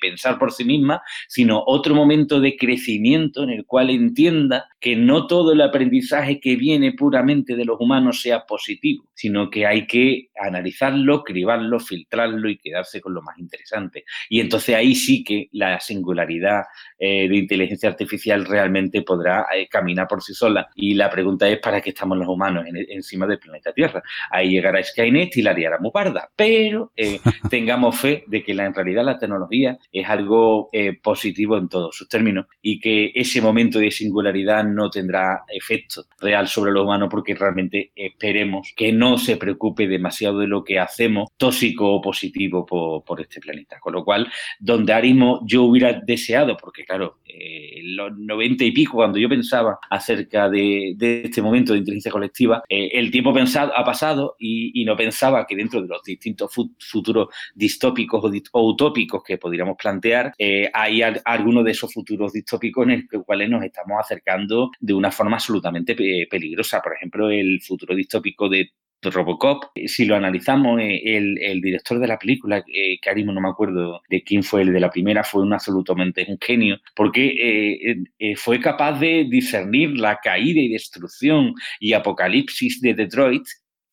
pensar 0.00 0.38
por 0.38 0.52
sí 0.52 0.64
misma, 0.64 1.02
sino 1.28 1.62
otro 1.66 1.94
momento 1.94 2.40
de 2.40 2.56
crecimiento 2.56 3.42
en 3.42 3.50
el 3.50 3.66
cual 3.66 3.90
entienda 3.90 4.66
que 4.80 4.96
no 4.96 5.26
todo 5.26 5.52
el 5.52 5.60
aprendizaje 5.60 6.40
que 6.40 6.56
viene 6.56 6.92
puramente 6.92 7.56
de 7.56 7.64
los 7.64 7.80
humanos 7.80 8.20
sea 8.20 8.44
positivo, 8.46 9.08
sino 9.14 9.50
que 9.50 9.66
hay 9.66 9.86
que 9.86 10.28
analizarlo, 10.36 11.22
cribarlo, 11.22 11.78
filtrarlo 11.78 12.48
y 12.48 12.58
quedarse 12.58 13.00
con 13.00 13.14
lo 13.14 13.22
más 13.22 13.38
interesante. 13.38 14.04
Y 14.28 14.40
entonces 14.40 14.74
ahí 14.74 14.94
sí 14.94 15.22
que 15.22 15.48
la 15.52 15.80
singularidad 15.80 16.62
eh, 16.98 17.28
de 17.28 17.36
inteligencia 17.36 17.88
artificial 17.88 18.44
realmente 18.44 19.02
podrá 19.02 19.46
eh, 19.54 19.68
caminar 19.68 20.08
por 20.08 20.22
sí 20.22 20.34
sola. 20.34 20.68
Y 20.74 20.94
la 20.94 21.10
pregunta 21.10 21.48
es, 21.48 21.58
¿para 21.58 21.80
qué 21.80 21.90
estamos 21.90 22.18
los 22.18 22.28
humanos 22.28 22.41
encima 22.88 23.26
del 23.26 23.38
planeta 23.38 23.72
Tierra? 23.72 24.02
Ahí 24.30 24.50
llegará 24.50 24.82
Skynet 24.82 25.36
y 25.36 25.42
la 25.42 25.50
haría 25.50 25.70
muy 25.80 25.90
parda. 25.90 26.30
Pero 26.34 26.92
eh, 26.96 27.20
tengamos 27.50 27.98
fe 27.98 28.24
de 28.26 28.42
que 28.42 28.54
la, 28.54 28.66
en 28.66 28.74
realidad 28.74 29.04
la 29.04 29.18
tecnología 29.18 29.78
es 29.90 30.08
algo 30.08 30.70
positivo 31.02 31.56
en 31.56 31.68
todos 31.68 31.96
sus 31.96 32.08
términos 32.08 32.46
y 32.60 32.80
que 32.80 33.12
ese 33.14 33.40
momento 33.40 33.78
de 33.78 33.90
singularidad 33.90 34.64
no 34.64 34.90
tendrá 34.90 35.44
efecto 35.48 36.04
real 36.20 36.48
sobre 36.48 36.72
los 36.72 36.84
humanos 36.84 37.08
porque 37.10 37.34
realmente 37.34 37.92
esperemos 37.94 38.72
que 38.76 38.92
no 38.92 39.18
se 39.18 39.36
preocupe 39.36 39.86
demasiado 39.86 40.38
de 40.38 40.46
lo 40.46 40.64
que 40.64 40.78
hacemos 40.78 41.30
tóxico 41.36 41.94
o 41.94 42.00
positivo 42.00 42.64
por, 42.66 43.20
este 43.20 43.40
planeta. 43.40 43.78
Con 43.80 43.92
lo 43.92 44.04
cual, 44.04 44.30
donde 44.58 44.92
Arismo 44.92 45.42
yo 45.46 45.64
hubiera 45.64 45.92
deseado, 45.92 46.56
porque 46.56 46.84
claro, 46.84 47.18
eh, 47.24 47.80
los 47.82 48.16
noventa 48.16 48.64
y 48.64 48.72
pico, 48.72 48.94
cuando 48.94 49.18
yo 49.18 49.28
pensaba 49.28 49.78
acerca 49.90 50.48
de, 50.48 50.96
este 50.98 51.42
momento 51.42 51.72
de 51.72 51.80
inteligencia 51.80 52.10
colectiva, 52.10 52.31
eh, 52.68 52.90
el 52.92 53.10
tiempo 53.10 53.32
pensado, 53.32 53.76
ha 53.76 53.84
pasado 53.84 54.36
y, 54.38 54.84
no 54.84 54.96
pensaba 54.96 55.46
que 55.46 55.54
dentro 55.54 55.80
de 55.80 55.88
los 55.88 56.02
distintos 56.02 56.52
futuros 56.78 57.28
distópicos 57.54 58.24
o, 58.52 58.68
utópicos 58.68 59.22
que 59.22 59.38
podríamos 59.38 59.76
plantear, 59.76 60.32
eh, 60.38 60.68
hay 60.72 61.02
algunos 61.02 61.64
de 61.64 61.70
esos 61.70 61.92
futuros 61.92 62.32
distópicos 62.32 62.88
en 62.88 63.06
los 63.10 63.24
cuales 63.24 63.48
nos 63.48 63.62
estamos 63.62 63.98
acercando 64.00 64.70
de 64.80 64.94
una 64.94 65.10
forma 65.10 65.36
absolutamente 65.36 65.94
peligrosa. 66.28 66.80
Por 66.80 66.94
ejemplo, 66.94 67.30
el 67.30 67.60
futuro 67.62 67.94
distópico 67.94 68.48
de 68.48 68.70
Robocop, 69.10 69.64
si 69.86 70.04
lo 70.04 70.16
analizamos, 70.16 70.80
eh, 70.80 71.00
el, 71.04 71.60
director 71.60 71.98
de 71.98 72.06
la 72.06 72.18
película, 72.18 72.64
eh, 72.72 72.98
no 73.24 73.40
me 73.40 73.48
acuerdo 73.48 74.00
de 74.08 74.22
quién 74.22 74.42
fue 74.42 74.62
el 74.62 74.72
de 74.72 74.80
la 74.80 74.90
primera, 74.90 75.24
fue 75.24 75.42
un 75.42 75.52
absolutamente 75.52 76.24
un 76.28 76.38
genio, 76.40 76.78
porque 76.94 78.04
eh, 78.18 78.36
fue 78.36 78.60
capaz 78.60 78.98
de 78.98 79.26
discernir 79.28 79.98
la 79.98 80.18
caída 80.22 80.60
y 80.60 80.68
destrucción 80.68 81.54
y 81.80 81.92
apocalipsis 81.92 82.80
de 82.80 82.94
Detroit 82.94 83.44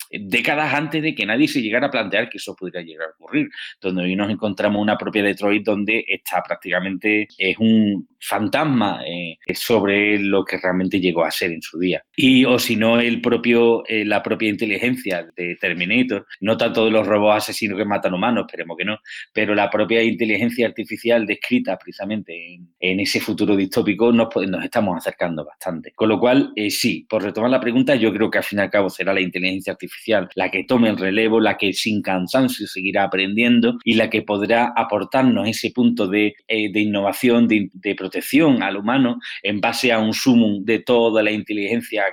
décadas 0.10 0.74
antes 0.74 1.04
de 1.04 1.14
que 1.14 1.26
nadie 1.26 1.48
se 1.48 1.62
llegara 1.62 1.88
a 1.88 1.92
plantear 1.92 2.30
que 2.30 2.38
eso 2.38 2.56
pudiera 2.56 2.82
llegar 2.82 3.10
a 3.10 3.12
ocurrir, 3.12 3.50
donde 3.82 4.04
hoy 4.04 4.16
nos 4.16 4.30
encontramos 4.30 4.82
una 4.82 4.98
propia 4.98 5.24
Detroit 5.24 5.64
donde 5.64 6.06
está 6.08 6.42
prácticamente, 6.42 7.28
es 7.38 7.58
un 7.60 8.08
fantasma 8.20 9.02
eh, 9.06 9.38
sobre 9.54 10.20
lo 10.20 10.44
que 10.44 10.58
realmente 10.58 11.00
llegó 11.00 11.24
a 11.24 11.32
ser 11.32 11.52
en 11.52 11.62
su 11.62 11.80
día. 11.80 12.04
Y 12.16 12.44
o 12.46 12.60
si 12.60 12.76
no, 12.76 13.00
el 13.00 13.22
propio, 13.22 13.86
eh, 13.88 14.04
la 14.04 14.22
propia 14.22 14.50
inteligencia 14.50 15.28
de 15.36 15.56
Terminator, 15.56 16.26
no 16.42 16.58
tanto 16.58 16.86
de 16.86 16.92
los 16.92 17.08
robots 17.08 17.44
asesinos 17.44 17.78
que 17.78 17.86
matan 17.86 18.14
humanos, 18.14 18.46
esperemos 18.48 18.78
que 18.78 18.86
no, 18.86 18.98
pero 19.32 19.56
la 19.56 19.70
propia 19.70 20.04
inteligencia 20.04 20.68
artificial 20.68 21.26
descrita 21.26 21.78
precisamente 21.78 22.60
en, 22.80 23.00
ese 23.00 23.22
futuro 23.22 23.56
distópico 23.56 24.12
nos, 24.12 24.28
nos, 24.48 24.64
estamos 24.64 24.98
acercando 24.98 25.46
bastante. 25.46 25.94
Con 25.94 26.10
lo 26.10 26.20
cual, 26.20 26.52
eh, 26.56 26.70
sí, 26.70 27.06
por 27.08 27.24
retomar 27.24 27.50
la 27.50 27.62
pregunta, 27.62 27.96
yo 27.96 28.12
creo 28.12 28.30
que 28.30 28.40
al 28.40 28.44
fin 28.44 28.60
y 28.60 28.62
al 28.64 28.70
cabo 28.70 28.90
será 28.90 29.14
la 29.14 29.22
inteligencia 29.22 29.72
artificial 29.72 29.99
la 30.36 30.52
que 30.52 30.64
tome 30.64 30.90
el 30.90 30.98
relevo, 30.98 31.40
la 31.40 31.58
que 31.58 31.74
sin 31.74 32.02
cansancio 32.02 32.68
seguirá 32.68 33.04
aprendiendo 33.04 33.78
y 33.84 33.96
la 33.96 34.10
que 34.10 34.22
podrá 34.22 34.74
aportarnos 34.76 35.48
ese 35.48 35.72
punto 35.72 36.08
de, 36.08 36.36
innovación, 36.48 37.48
de, 37.48 37.70
de 37.74 37.96
protección 37.96 38.64
al 38.64 38.78
humano 38.78 39.20
en 39.44 39.60
base 39.60 39.92
a 39.92 40.00
un 40.00 40.14
sumum 40.14 40.64
de 40.64 40.80
toda 40.80 41.24
la 41.24 41.32
inteligencia 41.32 42.04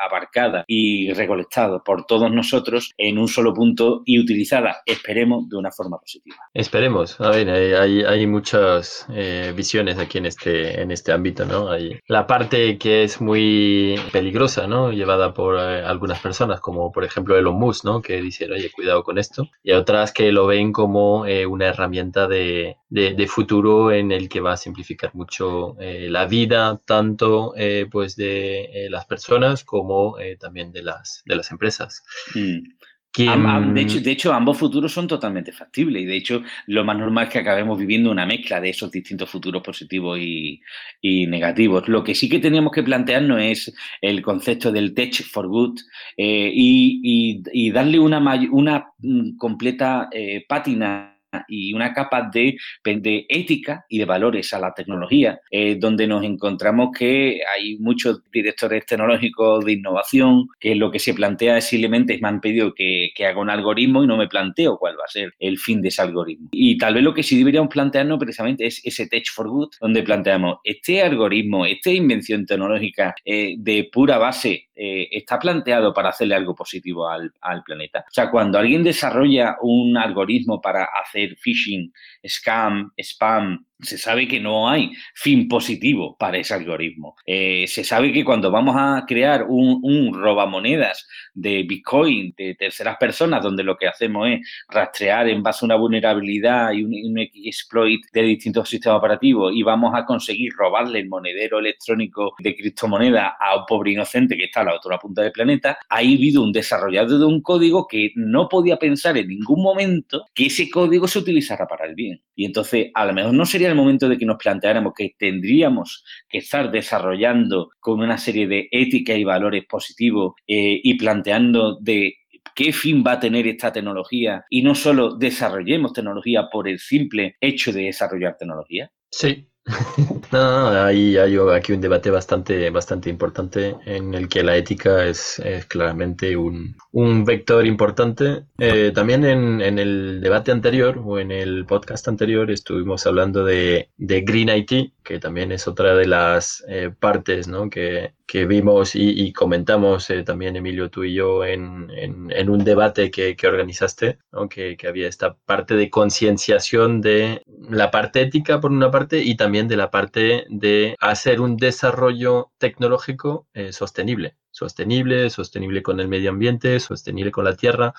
abarcada 0.00 0.64
y 0.66 1.12
recolectada 1.12 1.82
por 1.82 2.06
todos 2.06 2.30
nosotros 2.30 2.92
en 2.96 3.18
un 3.18 3.28
solo 3.28 3.54
punto 3.54 4.02
y 4.04 4.18
utilizada, 4.18 4.82
esperemos, 4.86 5.48
de 5.48 5.56
una 5.56 5.70
forma 5.70 5.98
positiva. 5.98 6.36
Esperemos. 6.54 7.20
A 7.20 7.30
ver, 7.30 7.50
hay, 7.50 8.02
hay 8.02 8.26
muchas 8.26 9.06
eh, 9.12 9.52
visiones 9.56 9.98
aquí 9.98 10.18
en 10.18 10.26
este, 10.26 10.80
en 10.80 10.90
este 10.90 11.12
ámbito, 11.12 11.44
¿no? 11.44 11.70
Hay 11.70 12.00
la 12.06 12.26
parte 12.26 12.78
que 12.78 13.04
es 13.04 13.20
muy 13.20 13.96
peligrosa, 14.12 14.66
¿no? 14.66 14.92
Llevada 14.92 15.32
por 15.34 15.58
eh, 15.58 15.82
algunas 15.84 16.20
personas, 16.20 16.60
como 16.60 16.92
por 16.92 17.04
ejemplo 17.04 17.35
Elon 17.36 17.58
Musk, 17.58 17.84
¿no? 17.84 18.02
Que 18.02 18.20
dicen, 18.20 18.52
oye, 18.52 18.70
cuidado 18.70 19.02
con 19.04 19.18
esto. 19.18 19.50
Y 19.62 19.72
otras 19.72 20.12
que 20.12 20.32
lo 20.32 20.46
ven 20.46 20.72
como 20.72 21.26
eh, 21.26 21.46
una 21.46 21.66
herramienta 21.66 22.26
de, 22.28 22.76
de, 22.88 23.26
futuro 23.28 23.92
en 23.92 24.12
el 24.12 24.28
que 24.28 24.40
va 24.40 24.52
a 24.52 24.56
simplificar 24.56 25.14
mucho 25.14 25.76
eh, 25.80 26.08
la 26.08 26.26
vida 26.26 26.80
tanto 26.84 27.54
eh, 27.56 27.86
pues 27.90 28.16
de 28.16 28.86
las 28.90 29.06
personas 29.06 29.64
como 29.64 30.16
también 30.38 30.72
de 30.72 30.82
las, 30.82 31.22
de 31.26 31.36
las 31.36 31.50
empresas. 31.50 32.02
Mm. 32.34 32.76
De, 33.16 33.80
hecho, 33.80 34.00
de, 34.00 34.10
hecho, 34.10 34.32
ambos 34.32 34.58
futuros 34.58 34.92
son 34.92 35.06
totalmente 35.06 35.52
factibles 35.52 36.02
y 36.02 36.06
de 36.06 36.16
hecho 36.16 36.42
lo 36.66 36.84
más 36.84 36.98
normal 36.98 37.24
es 37.24 37.32
que 37.32 37.38
acabemos 37.38 37.78
viviendo 37.78 38.10
una 38.10 38.26
mezcla 38.26 38.60
de 38.60 38.70
esos 38.70 38.90
distintos 38.90 39.30
futuros 39.30 39.62
positivos 39.62 40.18
y, 40.20 40.60
negativos. 41.02 41.88
Lo 41.88 42.04
que 42.04 42.14
sí 42.14 42.28
que 42.28 42.38
teníamos 42.38 42.72
que 42.72 42.82
plantearnos 42.82 43.40
es 43.40 43.74
el 44.00 44.22
concepto 44.22 44.70
del 44.70 44.94
tech 44.94 45.22
for 45.24 45.48
good 45.48 45.78
y, 46.16 47.42
y, 47.52 47.70
darle 47.70 47.98
una, 47.98 48.18
una 48.50 48.86
mm, 48.98 49.36
completa 49.36 50.08
pátina 50.48 51.15
y 51.48 51.72
una 51.72 51.92
capa 51.92 52.28
de, 52.32 52.56
de 52.84 53.26
ética 53.28 53.84
y 53.88 53.98
de 53.98 54.04
valores 54.04 54.52
a 54.54 54.58
la 54.58 54.72
tecnología, 54.74 55.40
eh, 55.50 55.76
donde 55.78 56.06
nos 56.06 56.24
encontramos 56.24 56.90
que 56.96 57.40
hay 57.54 57.78
muchos 57.78 58.22
directores 58.30 58.86
tecnológicos 58.86 59.64
de 59.64 59.72
innovación 59.72 60.48
que 60.58 60.74
lo 60.74 60.90
que 60.90 60.98
se 60.98 61.14
plantea 61.14 61.58
es 61.58 61.64
simplemente 61.64 62.18
me 62.20 62.28
han 62.28 62.40
pedido 62.40 62.74
que, 62.74 63.10
que 63.14 63.26
haga 63.26 63.40
un 63.40 63.50
algoritmo 63.50 64.02
y 64.02 64.06
no 64.06 64.16
me 64.16 64.28
planteo 64.28 64.78
cuál 64.78 64.96
va 64.98 65.04
a 65.04 65.10
ser 65.10 65.34
el 65.38 65.58
fin 65.58 65.80
de 65.82 65.88
ese 65.88 66.02
algoritmo. 66.02 66.48
Y 66.52 66.78
tal 66.78 66.94
vez 66.94 67.02
lo 67.02 67.14
que 67.14 67.22
sí 67.22 67.38
deberíamos 67.38 67.70
plantearnos 67.70 68.18
precisamente 68.18 68.66
es 68.66 68.80
ese 68.84 69.06
Tech 69.06 69.26
for 69.32 69.48
Good, 69.48 69.74
donde 69.80 70.02
planteamos 70.02 70.58
este 70.64 71.02
algoritmo, 71.02 71.66
esta 71.66 71.90
invención 71.90 72.46
tecnológica 72.46 73.14
eh, 73.24 73.54
de 73.58 73.88
pura 73.92 74.18
base 74.18 74.68
eh, 74.74 75.08
está 75.10 75.38
planteado 75.38 75.92
para 75.94 76.10
hacerle 76.10 76.34
algo 76.34 76.54
positivo 76.54 77.08
al, 77.08 77.32
al 77.40 77.62
planeta. 77.62 78.00
O 78.00 78.12
sea, 78.12 78.30
cuando 78.30 78.58
alguien 78.58 78.84
desarrolla 78.84 79.56
un 79.62 79.96
algoritmo 79.96 80.60
para 80.60 80.88
hacer 81.02 81.25
phishing, 81.34 81.92
scam, 82.24 82.92
spam, 82.98 83.66
se 83.80 83.98
sabe 83.98 84.26
que 84.26 84.40
no 84.40 84.68
hay 84.68 84.92
fin 85.14 85.48
positivo 85.48 86.16
para 86.18 86.38
ese 86.38 86.54
algoritmo. 86.54 87.14
Eh, 87.26 87.66
se 87.66 87.84
sabe 87.84 88.12
que 88.12 88.24
cuando 88.24 88.50
vamos 88.50 88.74
a 88.78 89.04
crear 89.06 89.44
un, 89.48 89.80
un 89.82 90.14
robamonedas 90.14 91.06
de 91.34 91.64
Bitcoin 91.64 92.34
de 92.36 92.54
terceras 92.54 92.96
personas, 92.96 93.42
donde 93.42 93.62
lo 93.62 93.76
que 93.76 93.86
hacemos 93.86 94.28
es 94.28 94.40
rastrear 94.68 95.28
en 95.28 95.42
base 95.42 95.64
a 95.64 95.66
una 95.66 95.76
vulnerabilidad 95.76 96.72
y 96.72 96.82
un, 96.82 97.16
exploit 97.18 98.00
de 98.12 98.22
distintos 98.22 98.68
sistemas 98.68 98.98
operativos 98.98 99.52
y 99.54 99.62
vamos 99.62 99.92
a 99.94 100.04
conseguir 100.04 100.52
robarle 100.54 101.00
el 101.00 101.08
monedero 101.08 101.58
electrónico 101.58 102.34
de 102.38 102.54
criptomoneda 102.54 103.36
a 103.38 103.58
un 103.58 103.66
pobre 103.66 103.92
inocente 103.92 104.36
que 104.36 104.44
está 104.44 104.60
a 104.60 104.64
la 104.64 104.74
otra 104.74 104.98
punta 104.98 105.22
del 105.22 105.32
planeta, 105.32 105.78
ha 105.88 105.98
habido 105.98 106.42
un 106.42 106.52
desarrollador 106.52 107.18
de 107.18 107.24
un 107.24 107.42
código 107.42 107.86
que 107.86 108.12
no 108.16 108.48
podía 108.48 108.76
pensar 108.76 109.16
en 109.16 109.28
ningún 109.28 109.62
momento 109.62 110.24
que 110.34 110.46
ese 110.46 110.68
código 110.70 111.06
se 111.06 111.15
utilizara 111.18 111.66
para 111.66 111.86
el 111.86 111.94
bien. 111.94 112.22
Y 112.34 112.44
entonces, 112.44 112.90
a 112.94 113.04
lo 113.04 113.12
mejor 113.12 113.34
no 113.34 113.46
sería 113.46 113.68
el 113.68 113.74
momento 113.74 114.08
de 114.08 114.18
que 114.18 114.26
nos 114.26 114.36
planteáramos 114.36 114.92
que 114.96 115.14
tendríamos 115.18 116.04
que 116.28 116.38
estar 116.38 116.70
desarrollando 116.70 117.70
con 117.80 118.00
una 118.00 118.18
serie 118.18 118.46
de 118.46 118.68
ética 118.70 119.14
y 119.14 119.24
valores 119.24 119.64
positivos 119.66 120.34
eh, 120.46 120.80
y 120.82 120.94
planteando 120.98 121.78
de 121.80 122.14
qué 122.54 122.72
fin 122.72 123.04
va 123.06 123.12
a 123.12 123.20
tener 123.20 123.46
esta 123.46 123.72
tecnología 123.72 124.44
y 124.48 124.62
no 124.62 124.74
solo 124.74 125.16
desarrollemos 125.16 125.92
tecnología 125.92 126.48
por 126.50 126.68
el 126.68 126.78
simple 126.78 127.36
hecho 127.40 127.72
de 127.72 127.84
desarrollar 127.84 128.36
tecnología? 128.38 128.90
Sí, 129.10 129.46
no, 130.32 130.68
hay, 130.68 131.16
hay, 131.16 131.36
aquí 131.52 131.72
un 131.72 131.80
debate 131.80 132.10
bastante, 132.10 132.70
bastante 132.70 133.10
importante 133.10 133.74
en 133.84 134.14
el 134.14 134.28
que 134.28 134.44
la 134.44 134.56
ética 134.56 135.04
es, 135.04 135.42
claramente 135.68 136.36
un, 136.36 136.76
un, 136.92 137.24
vector 137.24 137.66
importante. 137.66 138.44
Eh, 138.58 138.92
también 138.94 139.24
en, 139.24 139.60
en, 139.60 139.78
el 139.80 140.20
debate 140.20 140.52
anterior 140.52 141.02
o 141.04 141.18
en 141.18 141.32
el 141.32 141.66
podcast 141.66 142.06
anterior 142.06 142.50
estuvimos 142.50 143.06
hablando 143.06 143.44
de, 143.44 143.90
de 143.96 144.20
Green 144.20 144.50
IT, 144.50 144.92
que 145.06 145.20
también 145.20 145.52
es 145.52 145.68
otra 145.68 145.94
de 145.94 146.06
las 146.06 146.64
eh, 146.68 146.90
partes 146.98 147.48
que, 147.70 148.14
que 148.26 148.44
vimos 148.44 148.96
y, 148.96 149.32
comentamos 149.32 150.10
eh, 150.10 150.24
también, 150.24 150.56
Emilio, 150.56 150.90
tú 150.90 151.04
y 151.04 151.14
yo, 151.14 151.44
en, 151.44 151.88
en, 151.94 152.50
un 152.50 152.64
debate 152.64 153.10
que, 153.12 153.36
que 153.36 153.46
organizaste, 153.46 154.18
¿no? 154.32 154.48
que, 154.48 154.76
había 154.86 155.08
esta 155.08 155.36
parte 155.46 155.76
de 155.76 155.90
concienciación 155.90 157.00
de 157.00 157.42
la 157.46 157.92
parte 157.92 158.20
ética, 158.20 158.60
por 158.60 158.72
una 158.72 158.90
parte, 158.90 159.22
y 159.22 159.36
también 159.36 159.68
de 159.68 159.76
la 159.76 159.92
parte 159.92 160.44
de 160.48 160.96
hacer 161.00 161.40
un 161.40 161.56
desarrollo 161.56 162.50
tecnológico 162.58 163.46
eh, 163.54 163.72
sostenible 163.72 164.36
sostenible, 164.56 165.28
sostenible 165.28 165.82
con 165.82 166.00
el 166.00 166.08
medio 166.08 166.30
ambiente, 166.30 166.80
sostenible 166.80 167.30
con 167.30 167.44
la 167.44 167.56
tierra, 167.56 167.92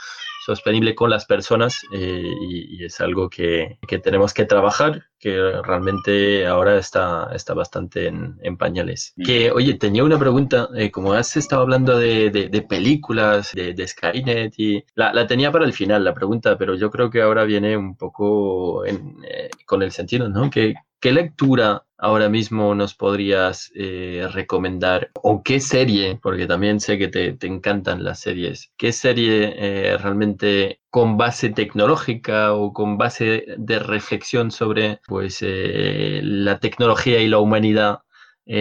sostenible 0.44 0.96
con 0.96 1.12
las 1.12 1.26
personas 1.26 1.84
eh, 1.94 2.24
y, 2.50 2.84
es 2.84 3.00
algo 3.00 3.30
que, 3.30 3.78
tenemos 4.02 4.34
que 4.34 4.46
trabajar, 4.46 5.06
que 5.20 5.52
realmente 5.64 6.46
ahora 6.46 6.78
está, 6.78 7.30
está 7.34 7.54
bastante 7.54 8.08
en, 8.08 8.58
pañales. 8.58 9.14
Que, 9.24 9.52
oye, 9.52 9.76
tenía 9.76 10.04
una 10.04 10.18
pregunta, 10.18 10.70
eh, 10.76 10.92
como 10.92 11.14
has 11.14 11.36
estado 11.38 11.62
hablando 11.64 11.98
de, 11.98 12.66
películas, 12.68 13.52
de, 13.54 13.88
Skynet, 13.88 14.54
y 14.58 14.84
la, 14.96 15.28
tenía 15.28 15.52
para 15.52 15.66
el 15.66 15.74
final 15.74 16.04
la 16.04 16.14
pregunta, 16.14 16.58
pero 16.58 16.76
yo 16.76 16.90
creo 16.92 17.10
que 17.10 17.22
ahora 17.22 17.44
viene 17.46 17.78
un 17.78 17.96
poco 17.96 18.86
eh, 18.86 19.50
con 19.66 19.84
el 19.84 19.92
sentido, 19.92 20.30
¿no? 20.30 20.50
Que, 20.50 20.76
¿Qué 21.00 21.12
lectura 21.12 21.86
ahora 22.00 22.28
mismo 22.28 22.74
nos 22.74 22.96
podrías 22.96 23.72
eh, 23.76 24.28
recomendar? 24.34 25.12
¿O 25.22 25.44
qué 25.44 25.60
serie? 25.60 26.20
Porque 26.20 26.48
también 26.48 26.80
sé 26.80 26.98
que 26.98 27.08
te, 27.08 27.38
encantan 27.46 28.04
las 28.04 28.20
series. 28.20 28.72
¿Qué 28.78 28.92
serie 28.92 29.54
eh, 29.58 29.98
realmente 30.00 30.82
con 30.98 31.16
base 31.16 31.52
tecnológica 31.52 32.56
o 32.56 32.74
con 32.74 32.98
base 32.98 33.46
de 33.56 33.78
reflexión 33.78 34.50
sobre 34.50 34.98
pues, 35.06 35.44
eh, 35.46 36.22
la 36.24 36.60
tecnología 36.60 37.22
y 37.22 37.28
la 37.28 37.38
humanidad 37.38 38.00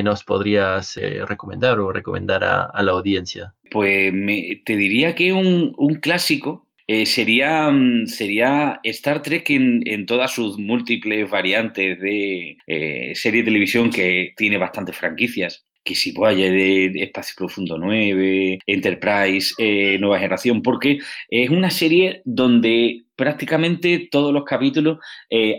nos 0.03 0.22
podrías 0.22 0.99
recomendar 1.29 1.79
o 1.79 1.92
recomendar 1.92 2.44
a, 2.44 2.83
la 2.83 2.92
audiencia? 2.92 3.55
Pues 3.70 4.12
te 4.66 4.77
diría 4.77 5.14
que 5.14 5.33
un, 5.33 5.72
clásico 6.03 6.66
eh, 6.88 7.05
sería, 7.05 7.68
mm, 7.70 8.07
sería 8.07 8.81
Star 8.85 9.22
Trek 9.22 9.51
en, 9.51 10.07
todas 10.07 10.33
sus 10.33 10.57
múltiples 10.57 11.29
variantes 11.29 11.99
de 12.01 12.59
eh, 12.66 13.12
serie 13.14 13.40
de 13.40 13.46
televisión 13.46 13.90
que 13.90 14.35
tiene 14.37 14.57
bastantes 14.57 14.96
franquicias 14.96 15.65
que 15.87 15.94
si 15.94 16.12
Voyager, 16.12 16.92
de 16.92 17.03
Espacio 17.05 17.35
Profundo 17.38 17.79
9, 17.79 18.59
Enterprise, 18.66 19.55
eh, 19.57 19.96
Nueva 19.99 20.18
Generación, 20.18 20.61
porque 20.61 20.99
es 21.31 21.49
una 21.49 21.70
serie 21.70 22.20
donde 22.27 23.05
prácticamente 23.16 24.09
todos 24.11 24.35
los 24.35 24.44
capítulos 24.44 24.99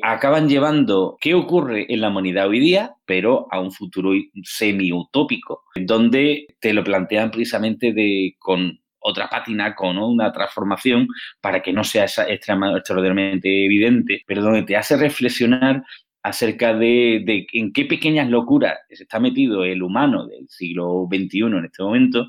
acaban 0.04 0.48
llevando 0.48 1.18
qué 1.20 1.34
ocurre 1.34 1.92
en 1.92 2.02
la 2.02 2.10
humanidad 2.10 2.48
hoy 2.48 2.60
día, 2.60 2.94
pero 3.06 3.48
a 3.50 3.60
un 3.60 3.72
futuro 3.72 4.12
semi-utópico, 4.44 5.64
donde 5.76 6.46
te 6.60 6.74
lo 6.74 6.84
plantean 6.84 7.32
precisamente 7.32 7.94
de, 7.94 8.36
con 8.38 8.80
otra 9.08 9.30
pátina 9.30 9.74
con 9.76 9.98
una 9.98 10.32
transformación 10.32 11.08
para 11.42 11.62
que 11.62 11.74
no 11.74 11.84
sea 11.84 12.06
extremadamente 12.06 13.66
evidente, 13.66 14.24
pero 14.28 14.42
donde 14.42 14.64
te 14.64 14.76
hace 14.76 14.98
reflexionar 14.98 15.84
acerca 16.28 16.74
de, 16.74 17.48
en 17.54 17.72
qué 17.72 17.86
pequeñas 17.86 18.30
locuras 18.30 18.78
está 18.90 19.20
metido 19.20 19.64
el 19.64 19.82
humano 19.82 20.28
del 20.28 20.48
siglo 20.50 21.08
XXI 21.10 21.40
en 21.40 21.66
este 21.66 21.84
momento 21.84 22.28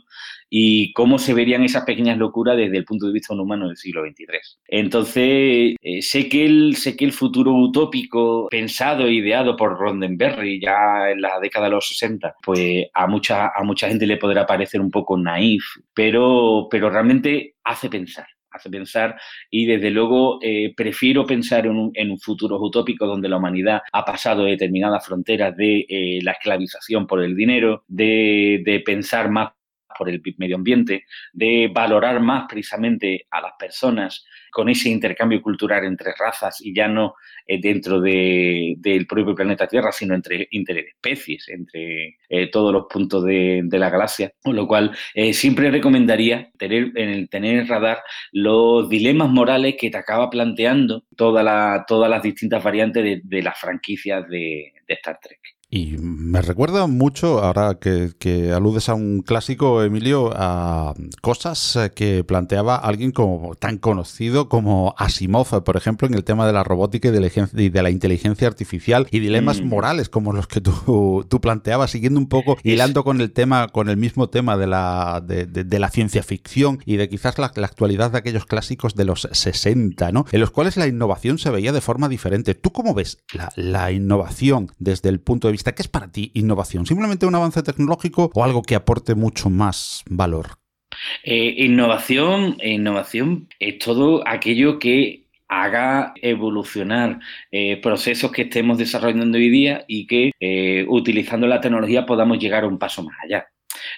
y 0.49 0.93
cómo 0.93 1.19
se 1.19 1.35
verían 1.35 1.65
esas 1.65 1.85
pequeñas 1.85 2.17
locuras 2.17 2.57
desde 2.57 2.77
el 2.77 2.85
punto 2.85 3.07
de 3.07 3.13
vista 3.13 3.35
humano 3.35 3.69
del 3.69 3.77
siglo 3.77 4.03
XXIII. 4.03 4.29
Entonces, 4.69 5.77
eh, 5.83 6.03
sé, 6.03 6.29
que 6.29 6.47
el, 6.47 6.77
sé 6.77 6.97
que 6.97 7.05
el 7.05 7.13
futuro 7.13 7.53
utópico 7.53 8.49
pensado 8.51 9.07
e 9.07 9.15
ideado 9.15 9.57
por 9.57 9.79
Roddenberry 9.79 10.61
ya 10.61 11.11
en 11.11 11.21
la 11.21 11.39
década 11.41 11.67
de 11.67 11.73
los 11.73 11.89
60, 11.89 12.37
pues 12.43 12.87
a 12.95 13.07
mucha, 13.07 13.49
a 13.49 13.63
mucha 13.65 13.89
gente 13.89 14.07
le 14.07 14.17
podrá 14.17 14.47
parecer 14.47 14.81
un 14.81 14.91
poco 14.91 15.19
naif, 15.19 15.65
pero, 15.93 16.69
pero 16.71 16.89
realmente 16.89 17.57
hace 17.65 17.91
pensar 17.91 18.27
hace 18.59 18.71
pensar. 18.71 19.17
Y 19.51 19.67
desde 19.67 19.91
luego 19.91 20.39
eh, 20.43 20.73
prefiero 20.77 21.27
pensar 21.27 21.67
en 21.67 21.77
un, 21.77 22.19
futuro 22.21 22.59
utópico 22.61 23.07
donde 23.07 23.29
la 23.29 23.37
humanidad 23.37 23.81
ha 23.93 24.05
pasado 24.05 24.45
determinadas 24.45 25.07
fronteras 25.07 25.57
de 25.57 25.87
eh, 25.89 26.19
la 26.23 26.33
esclavización 26.33 27.07
por 27.07 27.23
el 27.23 27.37
dinero, 27.37 27.85
de, 27.87 28.63
de 28.65 28.81
pensar 28.81 29.31
más 29.31 29.53
por 29.99 30.09
el 30.09 30.23
medio 30.37 30.57
ambiente, 30.57 31.05
de 31.33 31.69
valorar 31.75 32.21
más 32.21 32.45
precisamente 32.49 33.27
a 33.31 33.41
las 33.41 33.53
personas 33.59 34.25
con 34.51 34.69
ese 34.69 34.89
intercambio 34.89 35.43
cultural 35.43 35.85
entre 35.85 36.13
razas 36.19 36.61
y 36.61 36.75
ya 36.75 36.89
no 36.89 37.15
eh, 37.47 37.61
dentro 37.61 38.01
del 38.01 39.07
propio 39.09 39.35
planeta 39.35 39.67
Tierra, 39.67 39.93
sino 39.93 40.15
entre 40.15 40.49
interespecies, 40.51 41.49
entre 41.49 42.19
eh, 42.29 42.51
todos 42.51 42.73
los 42.73 42.87
puntos 42.89 43.25
de, 43.25 43.67
la 43.71 43.91
galaxia. 43.91 44.33
Con 44.43 44.57
lo 44.57 44.67
cual, 44.67 44.97
eh, 45.15 45.33
siempre 45.33 45.71
recomendaría 45.71 46.51
tener 46.59 46.93
en 46.95 47.11
el 47.11 47.29
tener 47.29 47.59
en 47.59 47.69
radar 47.69 48.03
los 48.33 48.89
dilemas 48.89 49.31
morales 49.31 49.77
que 49.79 49.91
te 49.91 49.99
acaba 49.99 50.31
planteando 50.31 51.05
todas 51.17 51.45
las 51.45 52.23
distintas 52.23 52.63
variantes 52.63 53.23
de, 53.23 53.43
las 53.43 53.59
franquicias 53.59 54.29
de 54.29 54.73
Star 54.89 55.19
Trek. 55.23 55.58
Y 55.71 55.99
me 55.99 56.41
recuerda 56.41 56.87
mucho, 56.87 57.45
ahora 57.45 57.79
que, 57.79 58.53
aludes 58.55 58.89
a 58.89 58.95
un 58.95 59.21
clásico, 59.21 59.83
Emilio, 59.83 60.33
a 60.35 60.95
cosas 61.21 61.77
eh, 61.77 61.91
que 61.95 62.25
planteaba 62.25 62.77
alguien 62.77 63.13
como 63.13 63.55
tan 63.55 63.77
conocido 63.77 64.49
como 64.49 64.95
Asimov, 64.97 65.63
por 65.65 65.77
ejemplo, 65.77 66.09
en 66.09 66.15
el 66.15 66.25
tema 66.25 66.47
de 66.47 66.55
la 66.55 66.65
robótica 66.65 67.09
y 67.09 67.11
de 67.11 67.83
la, 67.83 67.91
inteligencia 67.91 68.49
artificial 68.49 69.09
y 69.11 69.19
dilemas 69.19 69.61
mm. 69.61 69.67
morales 69.67 70.09
como 70.09 70.33
los 70.33 70.47
que 70.47 70.63
tú, 70.63 71.27
tú, 71.29 71.41
planteabas, 71.43 71.91
siguiendo 71.91 72.19
un 72.19 72.29
poco, 72.29 72.57
hilando 72.63 73.05
con 73.05 73.21
el 73.21 73.31
tema, 73.31 73.69
con 73.69 73.91
el 73.91 73.99
mismo 73.99 74.31
tema 74.31 74.57
de 74.57 74.67
la, 74.69 75.23
de, 75.23 75.79
la 75.79 75.91
ciencia 75.91 76.23
ficción 76.23 76.79
y 76.87 76.97
de 76.97 77.11
quizás 77.11 77.39
la, 77.39 77.47
actualidad 77.47 78.13
de 78.13 78.19
aquellos 78.19 78.47
clásicos 78.47 78.95
de 78.95 79.05
los 79.05 79.29
60, 79.31 80.13
¿no? 80.13 80.25
En 80.33 80.41
los 80.41 80.51
cuales 80.51 80.79
la 80.79 80.87
innovación 80.87 81.37
se 81.37 81.51
veía 81.51 81.73
de 81.73 81.83
forma 81.83 82.09
diferente. 82.09 82.55
¿Tú 82.55 82.73
cómo 82.73 82.95
ves 82.95 83.19
la, 83.35 83.53
la 83.55 83.93
innovación 83.93 84.73
desde 84.79 85.11
el 85.11 85.21
punto 85.21 85.49
de 85.49 85.53
vista 85.53 85.58
¿Qué 85.65 85.83
es 85.83 85.89
para 85.89 86.11
ti 86.11 86.31
innovación? 86.35 86.87
¿Simplemente 86.87 87.27
un 87.27 87.35
avance 87.35 87.63
tecnológico 87.63 88.31
o 88.35 88.45
algo 88.45 88.63
que 88.63 88.75
aporte 88.75 89.15
mucho 89.15 89.51
más 89.51 90.03
valor? 90.09 90.59
Eh, 91.25 91.55
innovación, 91.59 92.57
innovación 92.63 93.49
es 93.59 93.79
todo 93.79 94.27
aquello 94.27 94.79
que 94.79 95.27
haga 95.49 96.13
evolucionar 96.21 97.21
eh, 97.51 97.79
procesos 97.81 98.31
que 98.33 98.43
estemos 98.43 98.79
desarrollando 98.79 99.39
hoy 99.39 99.49
día 99.49 99.85
y 99.89 100.07
que 100.07 100.33
eh, 100.41 100.85
utilizando 100.89 101.47
la 101.47 101.61
tecnología 101.61 102.07
podamos 102.07 102.39
llegar 102.39 102.65
un 102.65 102.79
paso 102.79 103.03
más 103.03 103.17
allá. 103.25 103.47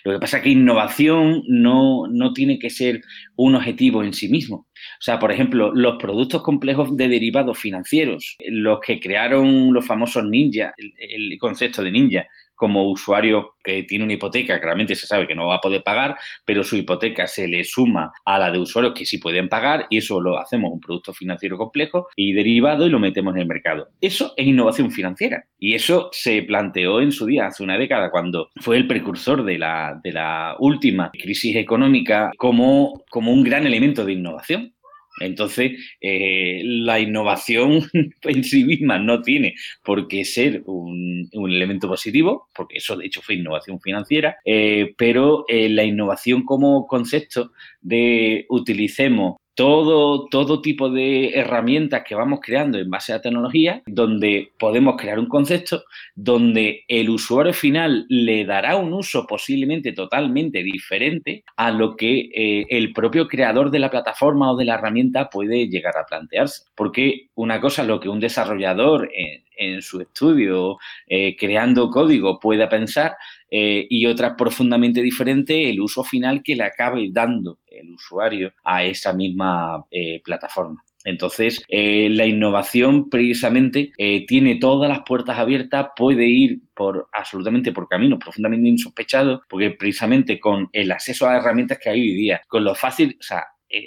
Lo 0.04 0.12
que 0.12 0.18
pasa 0.18 0.38
es 0.38 0.42
que 0.44 0.50
innovación 0.50 1.42
no, 1.48 2.06
no 2.08 2.32
tiene 2.32 2.58
que 2.58 2.70
ser 2.70 3.02
un 3.36 3.54
objetivo 3.54 4.02
en 4.04 4.12
sí 4.12 4.28
mismo. 4.28 4.66
O 5.00 5.02
sea, 5.02 5.18
por 5.18 5.32
ejemplo, 5.32 5.72
los 5.74 5.96
productos 5.96 6.42
complejos 6.42 6.94
de 6.94 7.08
derivados 7.08 7.58
financieros, 7.58 8.36
los 8.50 8.80
que 8.80 9.00
crearon 9.00 9.72
los 9.72 9.86
famosos 9.86 10.24
ninja, 10.24 10.74
el, 10.76 11.38
concepto 11.38 11.82
de 11.82 11.90
ninja, 11.90 12.26
como 12.54 12.90
usuario 12.90 13.54
que 13.64 13.84
tiene 13.84 14.04
una 14.04 14.12
hipoteca, 14.12 14.60
claramente 14.60 14.94
se 14.94 15.06
sabe 15.06 15.26
que 15.26 15.34
no 15.34 15.46
va 15.46 15.54
a 15.54 15.60
poder 15.62 15.82
pagar, 15.82 16.18
pero 16.44 16.62
su 16.62 16.76
hipoteca 16.76 17.26
se 17.26 17.48
le 17.48 17.64
suma 17.64 18.12
a 18.26 18.38
la 18.38 18.50
de 18.50 18.58
usuarios 18.58 18.92
que 18.92 19.06
sí 19.06 19.16
pueden 19.16 19.48
pagar 19.48 19.86
y 19.88 19.96
eso 19.96 20.20
lo 20.20 20.38
hacemos 20.38 20.70
un 20.70 20.80
producto 20.80 21.14
financiero 21.14 21.56
complejo 21.56 22.08
y 22.14 22.34
derivado 22.34 22.86
y 22.86 22.90
lo 22.90 22.98
metemos 22.98 23.34
en 23.34 23.40
el 23.40 23.48
mercado. 23.48 23.88
Eso 24.02 24.34
es 24.36 24.46
innovación 24.46 24.90
financiera 24.90 25.46
y 25.58 25.74
eso 25.74 26.10
se 26.12 26.42
planteó 26.42 27.00
en 27.00 27.12
su 27.12 27.24
día, 27.24 27.46
hace 27.46 27.62
una 27.62 27.78
década, 27.78 28.10
cuando 28.10 28.50
fue 28.56 28.76
el 28.76 28.86
precursor 28.86 29.42
de 29.46 29.56
la, 29.56 29.98
de 30.04 30.12
la 30.12 30.56
última 30.58 31.10
crisis 31.12 31.56
económica 31.56 32.32
como, 32.36 33.02
como 33.08 33.32
un 33.32 33.42
gran 33.42 33.66
elemento 33.66 34.04
de 34.04 34.12
innovación. 34.12 34.74
Entonces, 35.20 35.72
eh, 36.00 36.62
la 36.64 36.98
innovación 36.98 37.88
en 38.22 38.44
sí 38.44 38.64
misma 38.64 38.98
no 38.98 39.22
tiene 39.22 39.54
por 39.84 40.08
qué 40.08 40.24
ser 40.24 40.62
un, 40.66 41.28
elemento 41.32 41.88
positivo, 41.88 42.48
porque 42.54 42.78
eso 42.78 42.96
de 42.96 43.06
hecho 43.06 43.22
fue 43.22 43.36
innovación 43.36 43.80
financiera, 43.80 44.38
eh, 44.44 44.94
pero 44.96 45.44
eh, 45.48 45.68
la 45.68 45.84
innovación 45.84 46.44
como 46.44 46.86
concepto 46.86 47.52
de 47.80 48.46
utilicemos 48.48 49.39
todo, 49.60 50.26
todo 50.30 50.62
tipo 50.62 50.88
de 50.88 51.34
herramientas 51.34 52.02
que 52.08 52.14
vamos 52.14 52.40
creando 52.42 52.78
en 52.78 52.88
base 52.88 53.12
a 53.12 53.20
tecnología, 53.20 53.82
donde 53.84 54.52
podemos 54.58 54.96
crear 54.96 55.18
un 55.18 55.26
concepto, 55.26 55.84
donde 56.14 56.84
el 56.88 57.10
usuario 57.10 57.52
final 57.52 58.06
le 58.08 58.46
dará 58.46 58.76
un 58.76 58.94
uso 58.94 59.26
posiblemente 59.26 59.92
totalmente 59.92 60.62
diferente 60.62 61.44
a 61.56 61.70
lo 61.72 61.94
que 61.94 62.30
eh, 62.34 62.68
el 62.70 62.94
propio 62.94 63.28
creador 63.28 63.70
de 63.70 63.80
la 63.80 63.90
plataforma 63.90 64.50
o 64.50 64.56
de 64.56 64.64
la 64.64 64.76
herramienta 64.76 65.28
puede 65.28 65.68
llegar 65.68 65.94
a 65.98 66.06
plantearse. 66.06 66.62
Porque 66.74 67.28
una 67.34 67.60
cosa 67.60 67.82
es 67.82 67.88
lo 67.88 68.00
que 68.00 68.08
un 68.08 68.18
desarrollador 68.18 69.10
en, 69.12 69.42
su 69.82 70.00
estudio 70.00 70.78
eh, 71.06 71.36
creando 71.36 71.90
código 71.90 72.40
pueda 72.40 72.66
pensar, 72.70 73.14
eh, 73.50 73.86
y 73.90 74.06
otra 74.06 74.36
profundamente 74.36 75.02
diferente 75.02 75.68
el 75.68 75.80
uso 75.80 76.04
final 76.04 76.42
que 76.42 76.54
le 76.54 76.64
acabe 76.64 77.08
dando 77.10 77.58
el 77.66 77.90
usuario 77.90 78.52
a 78.64 78.84
esa 78.84 79.12
misma 79.12 79.84
eh, 79.90 80.20
plataforma. 80.24 80.84
Entonces, 81.02 81.64
eh, 81.68 82.08
la 82.10 82.26
innovación 82.26 83.08
precisamente 83.08 83.92
tiene 84.28 84.56
todas 84.56 84.86
las 84.86 85.00
puertas 85.00 85.38
abiertas, 85.38 85.88
puede 85.96 86.26
ir 86.26 86.60
por 86.74 87.08
absolutamente 87.12 87.72
por 87.72 87.88
caminos 87.88 88.18
profundamente 88.18 88.68
insospechados, 88.68 89.40
porque 89.48 89.70
precisamente 89.70 90.38
con 90.38 90.68
el 90.72 90.92
acceso 90.92 91.26
a 91.26 91.38
herramientas 91.38 91.78
que 91.78 91.88
hay 91.88 92.02
hoy 92.02 92.14
día, 92.14 92.42
con 92.46 92.64
lo 92.64 92.74
fácil, 92.74 93.16
o 93.18 93.22
sea, 93.22 93.46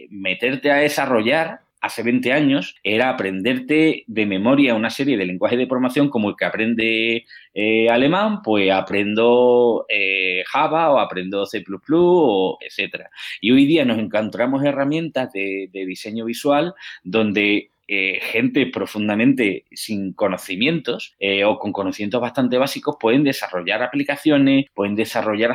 meterte 0.09 0.71
a 0.71 0.77
desarrollar 0.77 1.59
hace 1.83 2.01
20 2.01 2.31
años 2.31 2.75
era 2.81 3.09
aprenderte 3.09 4.05
de 4.07 4.25
memoria 4.25 4.73
una 4.73 4.89
serie 4.89 5.17
de 5.17 5.25
lenguajes 5.25 5.59
de 5.59 5.67
programación 5.67 6.09
como 6.09 6.29
el 6.29 6.35
que 6.37 6.45
aprende 6.45 7.25
eh, 7.53 7.89
alemán, 7.89 8.41
pues 8.41 8.71
aprendo 8.71 9.85
eh, 9.89 10.43
Java 10.47 10.91
o 10.91 10.99
aprendo 10.99 11.45
C++, 11.45 11.61
o 11.91 12.57
etcétera. 12.61 13.09
Y 13.41 13.51
hoy 13.51 13.65
día 13.65 13.83
nos 13.83 13.99
encontramos 13.99 14.63
herramientas 14.63 15.33
de, 15.33 15.69
diseño 15.73 16.23
visual 16.23 16.73
donde 17.03 17.71
eh, 17.89 18.19
gente 18.21 18.65
profundamente 18.67 19.65
sin 19.73 20.13
conocimientos 20.13 21.17
o 21.45 21.59
con 21.59 21.73
conocimientos 21.73 22.21
bastante 22.21 22.57
básicos 22.57 22.95
pueden 22.97 23.25
desarrollar 23.25 23.83
aplicaciones, 23.83 24.67
pueden 24.73 24.95
desarrollar 24.95 25.53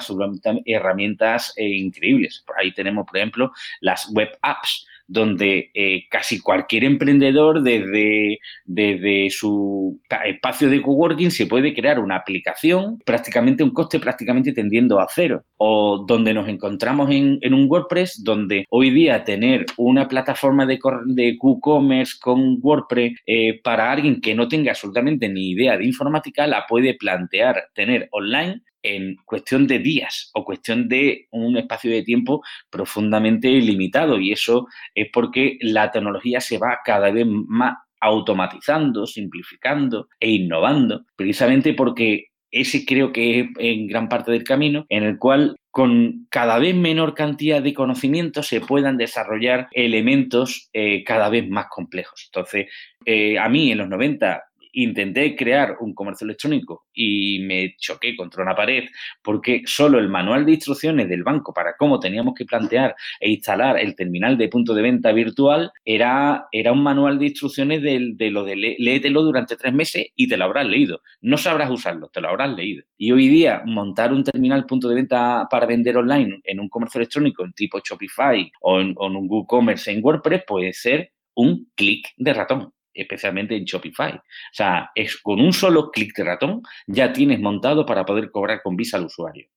herramientas 0.67 1.55
increíbles. 1.57 2.45
Por 2.47 2.59
ahí 2.59 2.73
tenemos, 2.73 3.07
por 3.07 3.17
ejemplo, 3.17 3.53
las 3.81 4.13
web 4.13 4.29
apps 4.43 4.87
donde 5.09 5.71
eh, 5.75 6.07
casi 6.11 6.41
cualquier 6.41 6.85
emprendedor 6.85 7.63
desde, 7.63 8.39
desde 8.67 9.31
su 9.31 10.01
espacio 10.27 10.69
de 10.69 10.83
coworking 10.83 11.31
se 11.31 11.47
puede 11.47 11.75
crear 11.75 11.99
una 11.99 12.17
aplicación, 12.17 12.99
prácticamente 13.05 13.65
un 13.65 13.71
coste 13.71 13.99
prácticamente 13.99 14.53
tendiendo 14.53 15.01
a 15.01 15.09
cero. 15.13 15.43
O 15.57 16.05
donde 16.07 16.35
nos 16.35 16.49
encontramos 16.49 17.11
en, 17.11 17.39
un 17.53 17.67
WordPress, 17.69 18.23
donde 18.23 18.67
hoy 18.71 18.91
día 18.91 19.25
tener 19.25 19.65
una 19.77 20.07
plataforma 20.07 20.67
de, 20.67 20.79
de 21.07 21.37
commerce 21.61 22.17
con 22.21 22.59
WordPress 22.61 23.19
eh, 23.27 23.61
para 23.63 23.91
alguien 23.91 24.21
que 24.21 24.35
no 24.35 24.47
tenga 24.47 24.73
absolutamente 24.73 25.29
ni 25.29 25.51
idea 25.51 25.77
de 25.77 25.87
informática, 25.87 26.47
la 26.47 26.67
puede 26.69 26.95
plantear 26.95 27.69
tener 27.75 28.09
online 28.13 28.63
en 28.89 29.17
cuestión 29.25 29.67
de 29.67 29.79
días 29.79 30.31
o 30.35 30.45
cuestión 30.45 30.89
de 30.89 31.27
un 31.31 31.57
espacio 31.57 31.91
de 31.91 32.03
tiempo 32.03 32.43
profundamente 32.71 33.49
limitado. 33.49 34.19
Y 34.19 34.33
eso 34.33 34.67
es 34.95 35.09
porque 35.13 35.59
la 35.61 35.91
tecnología 35.91 36.41
se 36.41 36.59
va 36.59 36.79
cada 36.85 37.11
vez 37.11 37.27
más 37.27 37.77
automatizando, 38.01 39.07
simplificando 39.07 40.09
e 40.21 40.31
innovando, 40.31 41.05
precisamente 41.17 41.75
porque 41.75 42.27
ese 42.51 42.87
creo 42.87 43.13
que 43.13 43.41
es 43.41 43.47
en 43.59 43.89
gran 43.89 44.09
parte 44.09 44.31
del 44.33 44.45
camino 44.45 44.87
en 44.89 45.03
el 45.03 45.19
cual 45.19 45.57
con 45.71 46.27
cada 46.31 46.59
vez 46.59 46.75
menor 46.75 47.15
cantidad 47.15 47.61
de 47.63 47.75
conocimientos 47.75 48.47
se 48.47 48.61
puedan 48.61 48.97
desarrollar 48.97 49.69
elementos 49.73 50.71
eh, 50.73 51.05
cada 51.05 51.29
vez 51.29 51.47
más 51.49 51.67
complejos. 51.69 52.31
Entonces, 52.33 52.67
eh, 53.05 53.39
a 53.39 53.49
mí 53.49 53.71
en 53.71 53.79
los 53.79 53.89
90 53.89 54.43
intenté 54.73 55.37
crear 55.37 55.77
un 55.81 55.95
comercio 55.95 56.25
electrónico 56.25 56.87
y 56.93 57.41
me 57.41 57.75
choqué 57.79 58.17
contra 58.17 58.43
una 58.43 58.55
pared 58.55 58.85
porque 59.23 59.63
solo 59.67 59.99
el 59.99 60.09
manual 60.09 60.45
de 60.45 60.53
instrucciones 60.53 61.09
del 61.09 61.23
banco 61.23 61.53
para 61.53 61.75
cómo 61.77 62.01
teníamos 62.01 62.35
que 62.35 62.45
plantear 62.45 62.95
e 63.21 63.31
instalar 63.31 63.79
el 63.79 63.95
terminal 63.95 64.37
de 64.37 64.49
punto 64.49 64.75
de 64.75 64.83
venta 64.83 65.13
virtual 65.13 65.73
era, 65.85 66.47
era 66.53 66.73
un 66.73 66.83
manual 66.83 67.19
de 67.19 67.27
instrucciones 67.27 67.83
de, 67.83 68.13
de 68.15 68.31
lo 68.31 68.45
de 68.45 68.77
léetelo 68.79 69.23
durante 69.23 69.57
tres 69.57 69.73
meses 69.73 70.07
y 70.15 70.29
te 70.29 70.37
lo 70.37 70.45
habrás 70.45 70.67
leído. 70.67 71.03
No 71.21 71.37
sabrás 71.37 71.71
usarlo, 71.71 72.09
te 72.09 72.21
lo 72.21 72.29
habrás 72.29 72.55
leído. 72.55 72.85
Y 72.97 73.13
hoy 73.13 73.29
día 73.29 73.63
montar 73.65 74.13
un 74.13 74.25
terminal 74.25 74.67
punto 74.67 74.89
de 74.89 74.95
venta 74.95 75.47
para 75.51 75.67
vender 75.67 75.97
online 75.97 76.41
en 76.45 76.61
un 76.61 76.69
comercio 76.69 76.99
electrónico 76.99 77.45
en 77.45 77.53
tipo 77.53 77.81
Shopify 77.81 78.51
o 78.61 78.81
en, 78.81 78.95
o 78.97 79.07
en 79.07 79.17
un 79.17 79.27
WooCommerce 79.29 79.93
en 79.93 80.05
WordPress 80.05 80.43
puede 80.47 80.73
ser 80.73 81.13
un 81.35 81.71
clic 81.75 82.09
de 82.17 82.35
ratón 82.35 82.73
especialmente 83.01 83.57
en 83.57 83.65
Shopify. 83.65 84.13
O 84.13 84.23
sea, 84.53 84.91
es 84.95 85.17
con 85.17 85.41
un 85.41 85.53
solo 85.53 85.91
clic 85.91 86.17
de 86.17 86.25
ratón 86.25 86.63
ya 86.87 87.13
tienes 87.13 87.41
montado 87.41 87.87
para 87.87 88.05
poder 88.05 88.31
cobrar 88.31 88.63
con 88.63 88.77
Visa 88.77 88.97
al 88.97 89.07
usuario 89.07 89.49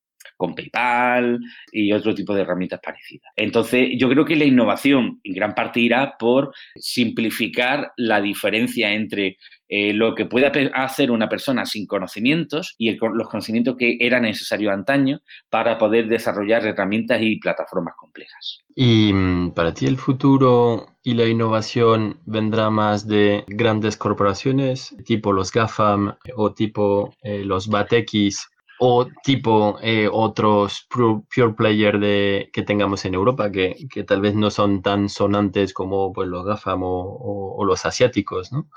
con 0.41 0.55
PayPal 0.55 1.39
y 1.71 1.93
otro 1.93 2.15
tipo 2.15 2.33
de 2.33 2.41
herramientas 2.41 2.79
parecidas. 2.83 3.31
Entonces, 3.35 3.89
yo 3.95 4.09
creo 4.09 4.25
que 4.25 4.35
la 4.35 4.45
innovación 4.45 5.19
en 5.23 5.35
gran 5.35 5.53
parte 5.53 5.81
irá 5.81 6.15
por 6.17 6.51
simplificar 6.75 7.91
la 7.95 8.19
diferencia 8.19 8.91
entre 8.91 9.37
eh, 9.69 9.93
lo 9.93 10.15
que 10.15 10.25
puede 10.25 10.47
hacer 10.73 11.11
una 11.11 11.29
persona 11.29 11.67
sin 11.67 11.85
conocimientos 11.85 12.73
y 12.79 12.97
los 12.97 13.29
conocimientos 13.29 13.75
que 13.77 13.97
eran 13.99 14.23
necesarios 14.23 14.73
antaño 14.73 15.19
para 15.51 15.77
poder 15.77 16.07
desarrollar 16.07 16.65
herramientas 16.65 17.21
y 17.21 17.37
plataformas 17.37 17.93
complejas. 17.95 18.63
¿Y 18.75 19.13
mm, 19.13 19.51
para 19.51 19.75
ti 19.75 19.85
el 19.85 19.97
futuro 19.97 20.87
y 21.03 21.13
la 21.13 21.27
innovación 21.27 22.19
vendrá 22.25 22.71
más 22.71 23.07
de 23.07 23.43
grandes 23.47 23.95
corporaciones 23.95 24.95
tipo 25.05 25.33
los 25.33 25.51
GAFAM 25.51 26.15
o 26.35 26.51
tipo 26.51 27.13
eh, 27.21 27.45
los 27.45 27.67
BATX 27.67 28.49
o 28.83 29.07
tipo 29.23 29.77
eh, 29.83 30.09
otros 30.11 30.87
pure 30.89 31.53
player 31.55 31.99
de, 31.99 32.49
que 32.51 32.63
tengamos 32.63 33.05
en 33.05 33.13
Europa, 33.13 33.51
que, 33.51 33.75
tal 34.07 34.21
vez 34.21 34.33
no 34.33 34.49
son 34.49 34.81
tan 34.81 35.07
sonantes 35.07 35.71
como 35.71 36.11
pues, 36.11 36.27
los 36.27 36.43
GAFAM 36.43 36.81
o, 36.83 37.63
los 37.63 37.85
asiáticos, 37.85 38.51
¿no? 38.51 38.69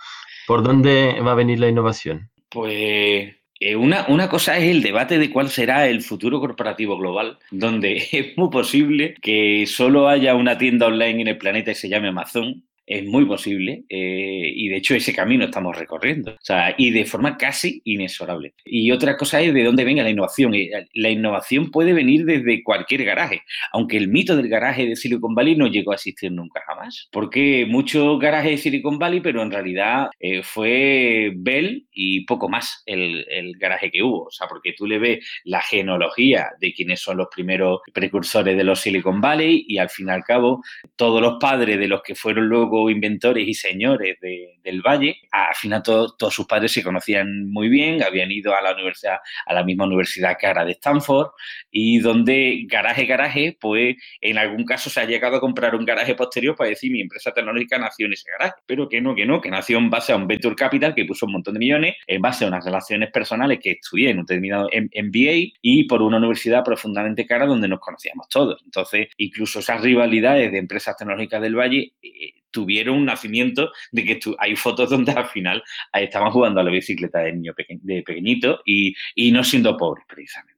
¿Por 0.47 0.63
dónde 0.63 1.19
va 1.23 1.33
a 1.33 1.37
venir 1.37 1.59
la 1.59 1.71
innovación? 1.71 2.31
Pues 2.51 3.35
eh, 3.61 3.77
una, 3.77 4.05
una, 4.09 4.29
cosa 4.29 4.59
es 4.59 4.65
el 4.65 4.83
debate 4.83 5.19
de 5.19 5.31
cuál 5.31 5.49
será 5.49 5.87
el 5.89 6.03
futuro 6.03 6.39
corporativo 6.39 6.99
global, 6.99 7.39
donde 7.51 7.97
es 8.13 8.37
muy 8.37 8.51
posible 8.51 9.15
que 9.23 9.65
solo 9.67 10.09
haya 10.09 10.35
una 10.35 10.59
tienda 10.59 10.87
online 10.87 11.23
en 11.23 11.29
el 11.29 11.39
planeta 11.39 11.71
y 11.71 11.77
se 11.77 11.89
llame 11.89 12.09
Amazon, 12.09 12.63
es 12.87 13.05
muy 13.05 13.25
posible 13.25 13.85
eh, 13.89 14.53
y 14.55 14.69
de 14.69 14.77
hecho 14.77 14.95
ese 14.95 15.15
camino 15.15 15.45
estamos 15.45 15.77
recorriendo, 15.77 16.33
o 16.33 16.45
sea, 16.45 16.75
y 16.77 16.91
de 16.91 17.05
forma 17.05 17.37
casi 17.37 17.81
inexorable. 17.85 18.55
Y 18.65 18.91
otra 18.91 19.17
cosa 19.17 19.41
es 19.41 19.55
de 19.55 19.65
dónde 19.65 19.85
venga 19.85 20.03
la 20.03 20.11
innovación. 20.11 20.55
La 20.95 21.11
innovación 21.11 21.71
puede 21.71 21.93
venir 21.93 22.25
desde 22.25 22.63
cualquier 22.63 23.05
garaje, 23.05 23.43
aunque 23.73 23.97
el 23.97 24.09
mito 24.09 24.37
del 24.37 24.49
garaje 24.49 24.87
de 24.87 24.97
Silicon 24.97 25.35
Valley 25.35 25.57
no 25.57 25.67
llegó 25.67 25.93
a 25.93 25.95
existir 25.95 26.31
nunca 26.31 26.63
jamás, 26.67 27.09
porque 27.11 27.67
muchos 27.69 28.19
garajes 28.19 28.53
de 28.53 28.59
Silicon 28.59 28.99
Valley, 28.99 29.21
pero 29.21 29.43
en 29.43 29.51
realidad 29.51 30.09
eh, 30.21 30.43
fue 30.43 31.33
Bell 31.37 31.87
y 31.93 32.25
poco 32.25 32.49
más 32.49 32.83
el, 32.87 33.25
el, 33.31 33.55
garaje 33.59 33.91
que 33.91 34.03
hubo, 34.03 34.25
o 34.25 34.31
sea, 34.31 34.47
porque 34.49 34.75
tú 34.77 34.87
le 34.87 34.99
ves 34.99 35.27
la 35.45 35.61
genealogía 35.61 36.51
de 36.61 36.73
quienes 36.73 37.01
son 37.01 37.17
los 37.17 37.29
primeros 37.35 37.81
precursores 37.93 38.57
de 38.57 38.65
los 38.65 38.81
Silicon 38.81 39.21
Valley 39.21 39.65
y 39.69 39.79
al 39.79 39.89
fin 39.89 40.09
y 40.09 40.11
al 40.11 40.25
cabo 40.25 40.63
todos 40.97 41.21
los 41.21 41.37
padres 41.41 41.79
de 41.79 41.89
los 41.89 42.03
que 42.03 42.15
fueron 42.15 42.49
luego 42.49 42.74
inventores 42.91 43.47
y 43.47 43.55
señores 43.55 44.19
del 44.21 44.83
Valle. 44.83 45.17
Al 45.31 45.55
final 45.55 45.83
todos 45.83 46.35
sus 46.35 46.47
padres 46.47 46.73
se 46.73 46.83
conocían 46.83 47.51
muy 47.51 47.69
bien, 47.69 48.03
habían 48.03 48.31
ido 48.31 48.55
a 48.55 48.63
la 48.63 48.73
universidad, 48.73 49.19
a 49.47 49.55
la 49.55 49.65
misma 49.65 49.85
universidad 49.85 50.37
cara 50.41 50.65
de 50.65 50.73
Stanford, 50.73 51.31
y 51.71 51.99
donde 51.99 52.65
garaje, 52.67 53.07
garaje, 53.07 53.57
pues 53.61 53.97
en 54.21 54.39
algún 54.39 54.65
caso 54.65 54.91
se 54.91 55.01
ha 55.01 55.05
llegado 55.05 55.37
a 55.37 55.41
comprar 55.41 55.75
un 55.75 55.85
garaje 55.85 56.15
posterior 56.15 56.57
para 56.57 56.71
decir 56.71 56.91
mi 56.91 57.01
empresa 57.01 57.33
tecnológica 57.33 57.79
nació 57.79 58.07
en 58.07 58.13
ese 58.13 58.31
garaje, 58.31 58.61
pero 58.67 58.89
que 58.89 59.01
no, 59.01 59.15
que 59.15 59.27
no, 59.27 59.41
que 59.41 59.51
nació 59.51 59.79
en 59.79 59.91
base 59.91 60.13
a 60.13 60.17
un 60.17 60.27
venture 60.27 60.55
capital 60.55 60.95
que 60.95 61.05
puso 61.05 61.27
un 61.27 61.33
montón 61.33 61.55
de 61.55 61.61
millones, 61.61 61.97
en 62.07 62.21
base 62.21 62.45
a 62.45 62.49
unas 62.49 62.65
relaciones 62.65 63.11
personales 63.11 63.59
que 63.63 63.73
estudié 63.73 64.11
en 64.11 64.19
un 64.19 64.25
determinado 64.25 64.69
MBA 64.73 65.53
y 65.63 65.85
por 65.85 66.03
una 66.03 66.19
universidad 66.19 66.65
profundamente 66.65 67.27
cara 67.27 67.47
donde 67.47 67.69
nos 67.69 67.81
conocíamos 67.81 68.29
todos. 68.29 68.61
Entonces, 68.65 69.09
incluso 69.17 69.61
esas 69.61 69.81
rivalidades 69.81 70.53
de 70.53 70.59
empresas 70.59 70.97
tecnológicas 70.97 71.43
del 71.43 71.57
Valle 71.57 71.93
eh, 72.03 72.35
tuvieron 72.55 72.97
un 72.97 73.05
nacimiento 73.05 73.73
de 73.93 74.05
que 74.05 74.21
hay 74.39 74.57
fotos 74.57 74.89
donde 74.89 75.13
al 75.13 75.27
final 75.27 75.63
estaban 75.93 76.31
jugando 76.31 76.61
a 76.61 76.65
la 76.65 76.71
bicicleta 76.71 77.19
de 77.19 77.33
niño 77.33 77.53
de 77.69 78.03
pequeñito 78.03 78.61
y, 78.65 78.95
no 79.33 79.43
siendo 79.43 79.77
pobres 79.77 80.07
precisamente. 80.09 80.55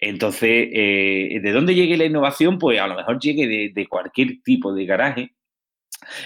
Entonces, 0.00 0.68
eh, 0.72 1.40
¿de 1.40 1.52
dónde 1.52 1.76
llegue 1.76 1.96
la 1.96 2.04
innovación? 2.04 2.58
Pues 2.58 2.80
a 2.80 2.88
lo 2.88 2.96
mejor 2.96 3.20
llegue 3.20 3.70
de 3.72 3.86
cualquier 3.86 4.42
tipo 4.42 4.74
de 4.74 4.84
garaje 4.84 5.30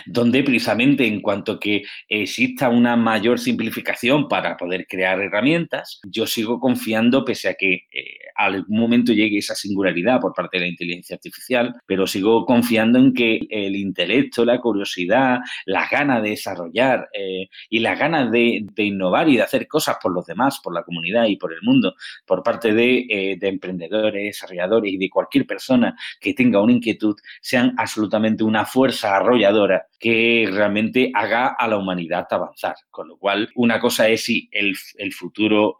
donde 0.07 0.43
precisamente 0.43 1.07
en 1.07 1.21
cuanto 1.21 1.59
que 1.59 1.85
exista 2.09 2.69
una 2.69 2.97
mayor 2.97 3.39
simplificación 3.39 4.29
para 4.29 4.57
poder 4.57 4.87
crear 4.87 5.21
herramientas, 5.21 6.01
yo 6.05 6.27
sigo 6.27 6.61
confiando, 6.61 7.25
pese 7.25 7.49
a 7.49 7.55
que 7.55 7.75
eh, 7.93 8.19
algún 8.35 8.81
momento 8.81 9.13
llegue 9.13 9.39
esa 9.39 9.55
singularidad 9.55 10.21
por 10.21 10.35
parte 10.35 10.57
de 10.59 10.65
la 10.65 10.71
inteligencia 10.71 11.17
artificial, 11.17 11.75
pero 11.87 12.07
sigo 12.07 12.45
confiando 12.45 12.99
en 12.99 13.15
que 13.15 13.41
el 13.51 13.77
intelecto, 13.77 14.45
la 14.45 14.61
curiosidad, 14.61 15.41
las 15.67 15.91
ganas 15.91 16.23
de 16.23 16.31
desarrollar 16.31 17.09
eh, 17.13 17.49
y 17.69 17.79
las 17.79 17.99
ganas 17.99 18.31
de, 18.31 18.65
innovar 18.77 19.29
y 19.29 19.37
de 19.37 19.43
hacer 19.43 19.67
cosas 19.69 19.97
por 20.03 20.13
los 20.13 20.27
demás, 20.27 20.61
por 20.63 20.75
la 20.75 20.83
comunidad 20.83 21.27
y 21.27 21.37
por 21.37 21.53
el 21.53 21.63
mundo, 21.63 21.95
por 22.27 22.43
parte 22.43 22.73
de, 22.75 23.07
eh, 23.09 23.37
de 23.39 23.49
emprendedores, 23.49 24.25
desarrolladores 24.25 24.93
y 24.93 24.97
de 24.99 25.11
cualquier 25.11 25.47
persona 25.47 25.97
que 26.21 26.35
tenga 26.35 26.61
una 26.61 26.73
inquietud, 26.73 27.17
sean 27.41 27.75
absolutamente 27.77 28.45
una 28.45 28.67
fuerza 28.67 29.17
arrolladora 29.17 29.64
que 29.99 30.49
realmente 30.51 31.11
haga 31.15 31.55
a 31.59 31.69
la 31.69 31.77
humanidad 31.77 32.27
avanzar. 32.31 32.77
Con 32.91 33.09
lo 33.09 33.17
cual, 33.17 33.51
una 33.55 33.81
cosa 33.81 34.09
es 34.09 34.25
si 34.25 34.49
el, 34.53 34.75
futuro 35.13 35.77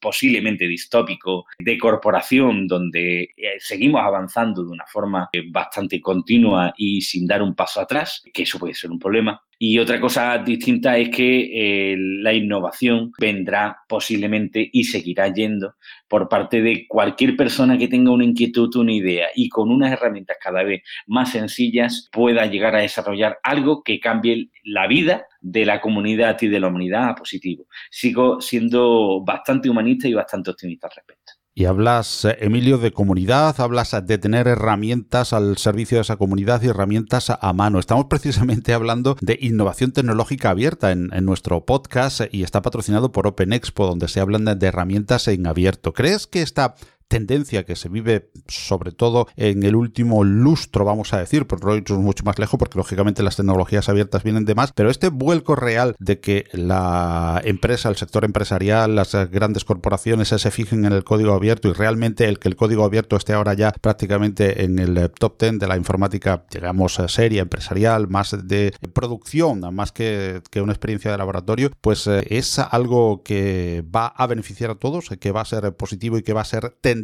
posiblemente 0.00 0.66
distópico 0.66 1.46
de 1.58 1.78
corporación 1.78 2.66
donde 2.66 3.22
eh, 3.36 3.56
seguimos 3.58 4.02
avanzando 4.02 4.64
de 4.64 4.70
una 4.70 4.86
forma 4.86 5.28
eh, 5.32 5.42
bastante 5.50 6.00
continua 6.00 6.72
y 6.76 7.00
sin 7.00 7.26
dar 7.26 7.42
un 7.42 7.54
paso 7.54 7.80
atrás, 7.80 8.22
que 8.32 8.42
eso 8.42 8.58
puede 8.58 8.74
ser 8.74 8.90
un 8.90 8.98
problema. 8.98 9.42
Y 9.58 9.78
otra 9.78 9.98
cosa 10.00 10.36
distinta 10.38 10.98
es 10.98 11.08
que 11.08 11.92
eh, 11.92 11.96
la 11.98 12.34
innovación 12.34 13.12
vendrá 13.18 13.78
posiblemente 13.88 14.68
y 14.70 14.84
seguirá 14.84 15.32
yendo 15.32 15.76
por 16.08 16.28
parte 16.28 16.60
de 16.60 16.86
cualquier 16.86 17.36
persona 17.36 17.78
que 17.78 17.88
tenga 17.88 18.10
una 18.10 18.24
inquietud, 18.24 18.74
una 18.76 18.92
idea 18.92 19.28
y 19.34 19.48
con 19.48 19.70
unas 19.70 19.92
herramientas 19.92 20.36
cada 20.42 20.62
vez 20.62 20.82
más 21.06 21.32
sencillas 21.32 22.10
pueda 22.12 22.44
llegar 22.46 22.76
a 22.76 22.80
desarrollar 22.80 23.38
algo 23.42 23.82
que 23.82 23.98
cambie 23.98 24.50
la 24.62 24.86
vida 24.86 25.26
de 25.40 25.64
la 25.64 25.80
comunidad 25.80 26.36
y 26.42 26.48
de 26.48 26.60
la 26.60 26.68
humanidad 26.68 27.08
a 27.08 27.14
positivo. 27.14 27.66
Sigo 27.90 28.42
siendo 28.42 29.22
bastante 29.24 29.70
humanista 29.70 30.06
y 30.06 30.14
bastante 30.14 30.50
optimista 30.50 30.88
al 30.88 30.96
respecto. 30.96 31.15
Y 31.58 31.64
hablas, 31.64 32.26
eh, 32.26 32.36
Emilio, 32.40 32.76
de 32.76 32.92
comunidad, 32.92 33.58
hablas 33.62 33.96
de 34.04 34.18
tener 34.18 34.46
herramientas 34.46 35.32
al 35.32 35.56
servicio 35.56 35.96
de 35.96 36.02
esa 36.02 36.18
comunidad 36.18 36.60
y 36.60 36.66
herramientas 36.66 37.30
a 37.30 37.52
mano. 37.54 37.78
Estamos 37.78 38.04
precisamente 38.10 38.74
hablando 38.74 39.16
de 39.22 39.38
innovación 39.40 39.92
tecnológica 39.92 40.50
abierta 40.50 40.92
en, 40.92 41.08
nuestro 41.24 41.64
podcast 41.64 42.20
y 42.30 42.42
está 42.42 42.60
patrocinado 42.60 43.10
por 43.10 43.26
Open 43.26 43.54
Expo, 43.54 43.86
donde 43.86 44.06
se 44.08 44.20
hablan 44.20 44.44
de 44.44 44.66
herramientas 44.66 45.28
en 45.28 45.46
abierto. 45.46 45.94
¿Crees 45.94 46.26
que 46.26 46.42
esta 46.42 46.74
tendencia 47.08 47.64
que 47.64 47.76
se 47.76 47.88
vive 47.88 48.30
sobre 48.48 48.92
todo 48.92 49.28
en 49.36 49.62
el 49.62 49.76
último 49.76 50.24
lustro, 50.24 50.84
vamos 50.84 51.12
a 51.12 51.18
decir, 51.18 51.46
por 51.46 51.58
es 51.76 51.90
mucho 51.90 52.24
más 52.24 52.38
lejos, 52.38 52.58
porque 52.58 52.78
lógicamente 52.78 53.22
las 53.22 53.36
tecnologías 53.36 53.88
abiertas 53.88 54.22
vienen 54.22 54.44
de 54.44 54.54
más, 54.54 54.72
pero 54.72 54.90
este 54.90 55.08
vuelco 55.08 55.56
real 55.56 55.94
de 55.98 56.20
que 56.20 56.46
la 56.52 57.40
empresa, 57.44 57.88
el 57.88 57.96
sector 57.96 58.24
empresarial, 58.24 58.94
las 58.94 59.14
grandes 59.30 59.64
corporaciones 59.64 60.28
se 60.28 60.50
fijen 60.50 60.84
en 60.84 60.92
el 60.92 61.04
código 61.04 61.32
abierto 61.32 61.68
y 61.68 61.72
realmente 61.72 62.26
el 62.26 62.38
que 62.38 62.48
el 62.48 62.56
código 62.56 62.84
abierto 62.84 63.16
esté 63.16 63.32
ahora 63.32 63.54
ya 63.54 63.72
prácticamente 63.72 64.64
en 64.64 64.78
el 64.78 65.10
top 65.10 65.40
10 65.40 65.58
de 65.58 65.66
la 65.66 65.76
informática, 65.76 66.44
digamos, 66.50 67.00
seria, 67.08 67.42
empresarial, 67.42 68.08
más 68.08 68.36
de 68.46 68.74
producción, 68.92 69.60
más 69.74 69.92
que, 69.92 70.42
que 70.50 70.60
una 70.60 70.72
experiencia 70.72 71.10
de 71.10 71.18
laboratorio, 71.18 71.70
pues 71.80 72.06
eh, 72.06 72.26
es 72.30 72.58
algo 72.58 73.22
que 73.22 73.84
va 73.94 74.06
a 74.06 74.26
beneficiar 74.26 74.70
a 74.70 74.74
todos, 74.76 75.10
que 75.20 75.32
va 75.32 75.42
a 75.42 75.44
ser 75.44 75.74
positivo 75.76 76.18
y 76.18 76.22
que 76.22 76.32
va 76.32 76.42
a 76.42 76.44
ser 76.44 76.70
tendencia 76.80 76.95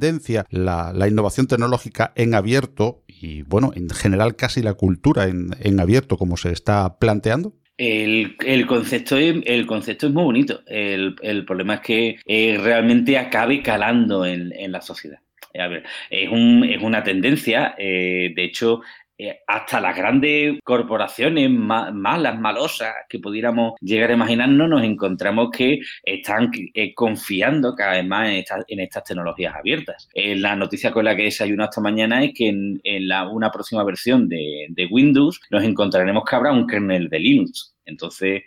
la, 0.51 1.09
innovación 1.09 1.47
tecnológica 1.47 2.13
en 2.15 2.35
abierto 2.35 3.03
y, 3.07 3.43
bueno, 3.43 3.73
en 3.75 3.89
general 3.91 4.37
casi 4.37 4.63
la 4.63 4.75
cultura 4.75 5.27
en, 5.27 5.81
abierto 5.81 6.17
como 6.17 6.37
se 6.37 6.53
está 6.53 6.99
planteando? 6.99 7.55
El, 7.79 8.37
concepto 8.67 9.17
es, 9.17 9.37
el 9.45 9.67
concepto 9.67 10.07
es 10.07 10.13
muy 10.13 10.25
bonito. 10.25 10.61
El, 10.67 11.45
problema 11.47 11.75
es 11.75 11.81
que 11.81 12.19
eh, 12.27 12.59
realmente 12.63 13.19
acabe 13.19 13.63
calando 13.63 14.25
en, 14.25 14.53
la 14.71 14.81
sociedad. 14.81 15.19
A 15.59 15.67
ver, 15.69 15.85
es, 16.09 16.31
un, 16.31 16.65
es 16.65 16.83
una 16.83 17.03
tendencia. 17.03 17.75
Eh, 17.79 18.33
de 18.35 18.45
hecho, 18.45 18.83
eh, 19.19 19.41
hasta 19.47 19.81
las 19.81 19.97
grandes 19.97 20.59
corporaciones 20.65 21.51
malas, 21.51 22.39
malosas 22.39 22.95
que 23.09 23.19
pudiéramos 23.19 23.75
llegar 23.81 24.11
a 24.11 24.15
imaginarnos, 24.15 24.69
nos 24.69 24.83
encontramos 24.83 25.51
que 25.51 25.81
están 26.03 26.51
eh, 26.75 26.95
confiando 26.95 27.75
cada 27.75 27.93
vez 27.93 28.07
más 28.07 28.29
en, 28.29 28.81
estas 28.81 29.05
tecnologías 29.05 29.55
abiertas. 29.55 30.09
Eh, 30.15 30.37
la 30.37 30.57
noticia 30.57 30.91
con 30.91 31.05
la 31.05 31.15
que 31.15 31.23
he 31.23 31.27
desayunado 31.27 31.71
esta 31.71 31.81
mañana 31.81 32.25
es 32.25 32.33
que 32.35 32.49
en, 32.49 32.81
la, 33.09 33.29
una 33.29 33.51
próxima 33.51 33.85
versión 33.85 34.29
de, 34.29 34.67
de 34.71 34.87
Windows 34.87 35.41
nos 35.51 35.63
encontraremos 35.63 36.25
que 36.25 36.37
habrá 36.37 36.53
un 36.53 36.67
kernel 36.67 37.09
de 37.09 37.19
Linux. 37.19 37.75
Entonces, 37.85 38.43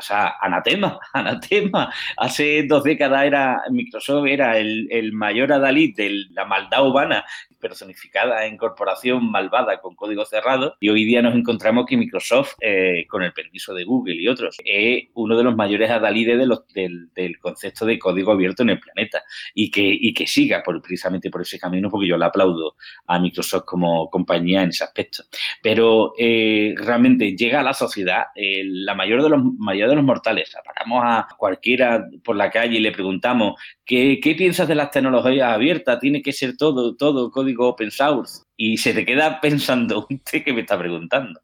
o 0.00 0.02
sea, 0.02 0.36
anatema, 0.40 0.98
anatema. 1.12 1.92
Hace 2.16 2.64
dos 2.66 2.82
décadas 2.82 3.24
era 3.24 3.62
Microsoft 3.70 4.26
era 4.26 4.58
el, 4.58 5.12
mayor 5.12 5.52
adalid 5.52 5.94
de 5.96 6.24
la 6.30 6.44
maldad 6.44 6.86
humana 6.86 7.24
personificada 7.58 8.46
en 8.46 8.56
corporación 8.56 9.30
malvada 9.30 9.80
con 9.80 9.94
código 9.94 10.24
cerrado 10.24 10.76
y 10.80 10.88
hoy 10.88 11.04
día 11.04 11.20
nos 11.20 11.34
encontramos 11.34 11.84
que 11.86 11.98
Microsoft, 11.98 12.54
eh, 12.60 13.04
con 13.06 13.22
el 13.22 13.34
permiso 13.34 13.74
de 13.74 13.84
Google 13.84 14.14
y 14.14 14.28
otros, 14.28 14.56
es 14.64 15.08
uno 15.14 15.36
de 15.36 15.44
los 15.44 15.54
mayores 15.54 15.90
adalides 15.90 16.38
del, 16.74 17.38
concepto 17.38 17.84
de 17.84 17.98
código 17.98 18.32
abierto 18.32 18.62
en 18.62 18.70
el 18.70 18.80
planeta 18.80 19.22
y 19.54 19.70
que, 19.70 19.82
y 19.82 20.14
que 20.14 20.26
siga 20.26 20.62
precisamente 20.62 21.30
por 21.30 21.42
ese 21.42 21.58
camino 21.58 21.90
porque 21.90 22.08
yo 22.08 22.16
le 22.16 22.24
aplaudo 22.24 22.76
a 23.06 23.18
Microsoft 23.18 23.64
como 23.66 24.08
compañía 24.08 24.62
en 24.62 24.70
ese 24.70 24.84
aspecto. 24.84 25.24
Pero 25.62 26.14
eh, 26.18 26.74
realmente 26.78 27.36
llega 27.36 27.60
a 27.60 27.64
la 27.64 27.74
sociedad, 27.74 28.24
eh, 28.34 28.62
la 28.64 28.94
mayor 28.94 29.22
de 29.22 29.28
los 29.28 29.40
mayor 29.58 29.89
de 29.90 29.96
los 29.96 30.04
mortales, 30.04 30.54
apagamos 30.56 31.02
a 31.04 31.28
cualquiera 31.36 32.06
por 32.24 32.36
la 32.36 32.50
calle 32.50 32.76
y 32.76 32.80
le 32.80 32.92
preguntamos 32.92 33.60
¿qué, 33.84 34.20
qué 34.22 34.34
piensas 34.34 34.68
de 34.68 34.74
las 34.74 34.90
tecnologías 34.90 35.52
abiertas? 35.52 35.98
Tiene 36.00 36.22
que 36.22 36.32
ser 36.32 36.56
todo, 36.56 36.96
todo 36.96 37.30
código 37.30 37.68
open 37.68 37.90
source 37.90 38.42
y 38.56 38.76
se 38.76 38.94
te 38.94 39.04
queda 39.04 39.40
pensando, 39.40 40.06
¿usted 40.10 40.44
qué 40.44 40.52
me 40.52 40.62
está 40.62 40.78
preguntando? 40.78 41.40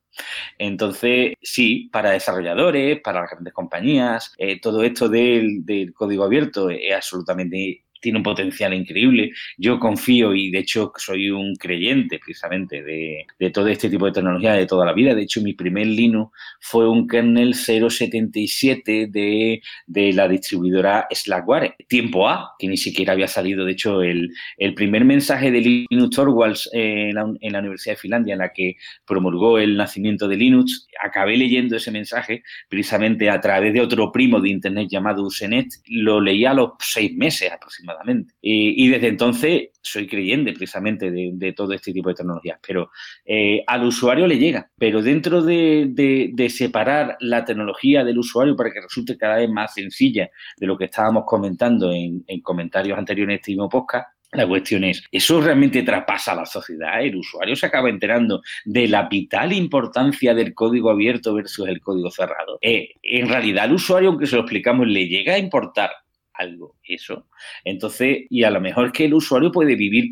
Entonces, 0.59 1.35
sí, 1.43 1.89
para 1.93 2.11
desarrolladores, 2.11 3.01
para 3.01 3.21
las 3.21 3.31
grandes 3.31 3.53
compañías, 3.53 4.33
eh, 4.39 4.61
todo 4.61 4.83
esto 4.83 5.09
del, 5.09 5.65
del, 5.65 5.93
código 5.93 6.25
abierto 6.25 6.71
es 6.71 6.95
absolutamente 6.95 7.86
tiene 8.07 8.19
un 8.19 8.23
potencial 8.23 8.73
increíble. 8.73 9.33
Yo 9.59 9.81
confío 9.81 10.33
y 10.33 10.53
de 10.53 10.61
hecho 10.61 10.93
soy 10.97 11.29
un 11.29 11.57
creyente 11.57 12.21
precisamente 12.21 12.85
de, 12.85 13.51
todo 13.51 13.67
este 13.67 13.91
tipo 13.91 14.07
de 14.07 14.13
tecnología 14.13 14.53
de 14.53 14.65
toda 14.65 14.87
la 14.87 14.93
vida. 14.93 15.13
De 15.13 15.23
hecho, 15.23 15.41
mi 15.41 15.55
primer 15.55 15.89
Linux 15.89 16.31
fue 16.61 16.89
un 16.89 17.09
kernel 17.09 17.55
077 17.55 19.09
de, 19.09 19.61
de 19.89 20.13
la 20.13 20.29
distribuidora 20.29 21.09
Slackware, 21.11 21.75
tiempo 21.89 22.29
A, 22.29 22.55
que 22.61 22.69
ni 22.69 22.77
siquiera 22.77 23.13
había 23.13 23.27
salido. 23.27 23.65
De 23.65 23.73
hecho, 23.73 24.03
el, 24.03 24.31
primer 24.77 25.05
mensaje 25.05 25.51
de 25.51 25.87
Linux 25.91 26.15
Torvalds 26.15 26.71
en 26.73 27.13
la, 27.13 27.27
en 27.41 27.53
la 27.53 27.59
Universidad 27.59 27.95
de 27.95 28.01
Finlandia, 28.01 28.35
en 28.35 28.39
la 28.39 28.53
que 28.53 28.77
promulgó 29.05 29.59
el 29.59 29.77
nacimiento 29.77 30.29
de 30.29 30.37
Linux, 30.37 30.87
acabé 31.03 31.37
leyendo 31.37 31.75
ese 31.75 31.91
mensaje 31.91 32.45
precisamente 32.69 33.29
a 33.31 33.41
través 33.41 33.73
de 33.73 33.81
otro 33.81 34.13
primo 34.13 34.41
de 34.41 34.51
Internet 34.51 34.87
llamado 34.89 35.25
Usenet. 35.25 35.67
Lo 35.89 36.21
leí 36.21 36.45
a 36.45 36.55
los 36.55 36.75
seis 36.79 37.13
meses 37.17 37.51
aproximadamente 37.51 37.96
y, 38.41 38.89
desde 38.89 39.09
entonces 39.09 39.71
soy 39.83 40.07
creyente 40.07 40.53
precisamente 40.53 41.11
de, 41.11 41.53
todo 41.53 41.73
este 41.73 41.93
tipo 41.93 42.09
de 42.09 42.17
tecnologías, 42.17 42.59
pero 42.67 42.91
eh, 43.25 43.63
al 43.67 43.85
usuario 43.85 44.27
le 44.27 44.39
llega. 44.39 44.71
Pero 44.79 45.03
dentro 45.03 45.43
de, 45.43 46.47
separar 46.51 47.17
la 47.21 47.45
tecnología 47.45 48.05
del 48.05 48.19
usuario 48.19 48.57
para 48.57 48.73
que 48.73 48.81
resulte 48.81 49.17
cada 49.17 49.37
vez 49.37 49.51
más 49.51 49.75
sencilla 49.75 50.29
de 50.57 50.67
lo 50.67 50.77
que 50.77 50.87
estábamos 50.87 51.25
comentando 51.27 51.93
en, 51.93 52.25
comentarios 52.43 52.99
anteriores 52.99 53.33
en 53.33 53.39
este 53.39 53.51
mismo 53.53 53.69
podcast, 53.69 54.09
la 54.33 54.47
cuestión 54.47 54.85
es, 54.85 55.03
¿eso 55.11 55.41
realmente 55.41 55.83
traspasa 55.83 56.33
a 56.33 56.37
la 56.37 56.47
sociedad? 56.47 57.01
¿El 57.01 57.17
usuario 57.17 57.57
se 57.57 57.67
acaba 57.67 57.89
enterando 57.89 58.43
de 58.65 58.89
la 58.89 59.09
vital 59.09 59.53
importancia 59.53 60.35
del 60.35 60.53
código 60.53 60.91
abierto 60.91 61.35
versus 61.35 61.69
el 61.69 61.81
código 61.81 62.11
cerrado? 62.11 62.59
Eh, 62.61 62.91
en 63.03 63.29
realidad, 63.29 63.65
al 63.65 63.73
usuario, 63.73 64.11
aunque 64.11 64.27
se 64.27 64.37
lo 64.37 64.43
explicamos, 64.43 64.87
le 64.89 65.07
llega 65.07 65.35
a 65.35 65.39
importar 65.39 65.91
algo 66.39 66.77
eso. 66.85 67.29
Entonces, 67.65 68.27
y 68.31 68.45
a 68.45 68.51
lo 68.51 68.61
mejor 68.61 68.93
que 68.93 69.05
el 69.05 69.15
usuario 69.15 69.51
puede 69.53 69.77
vivir 69.77 70.11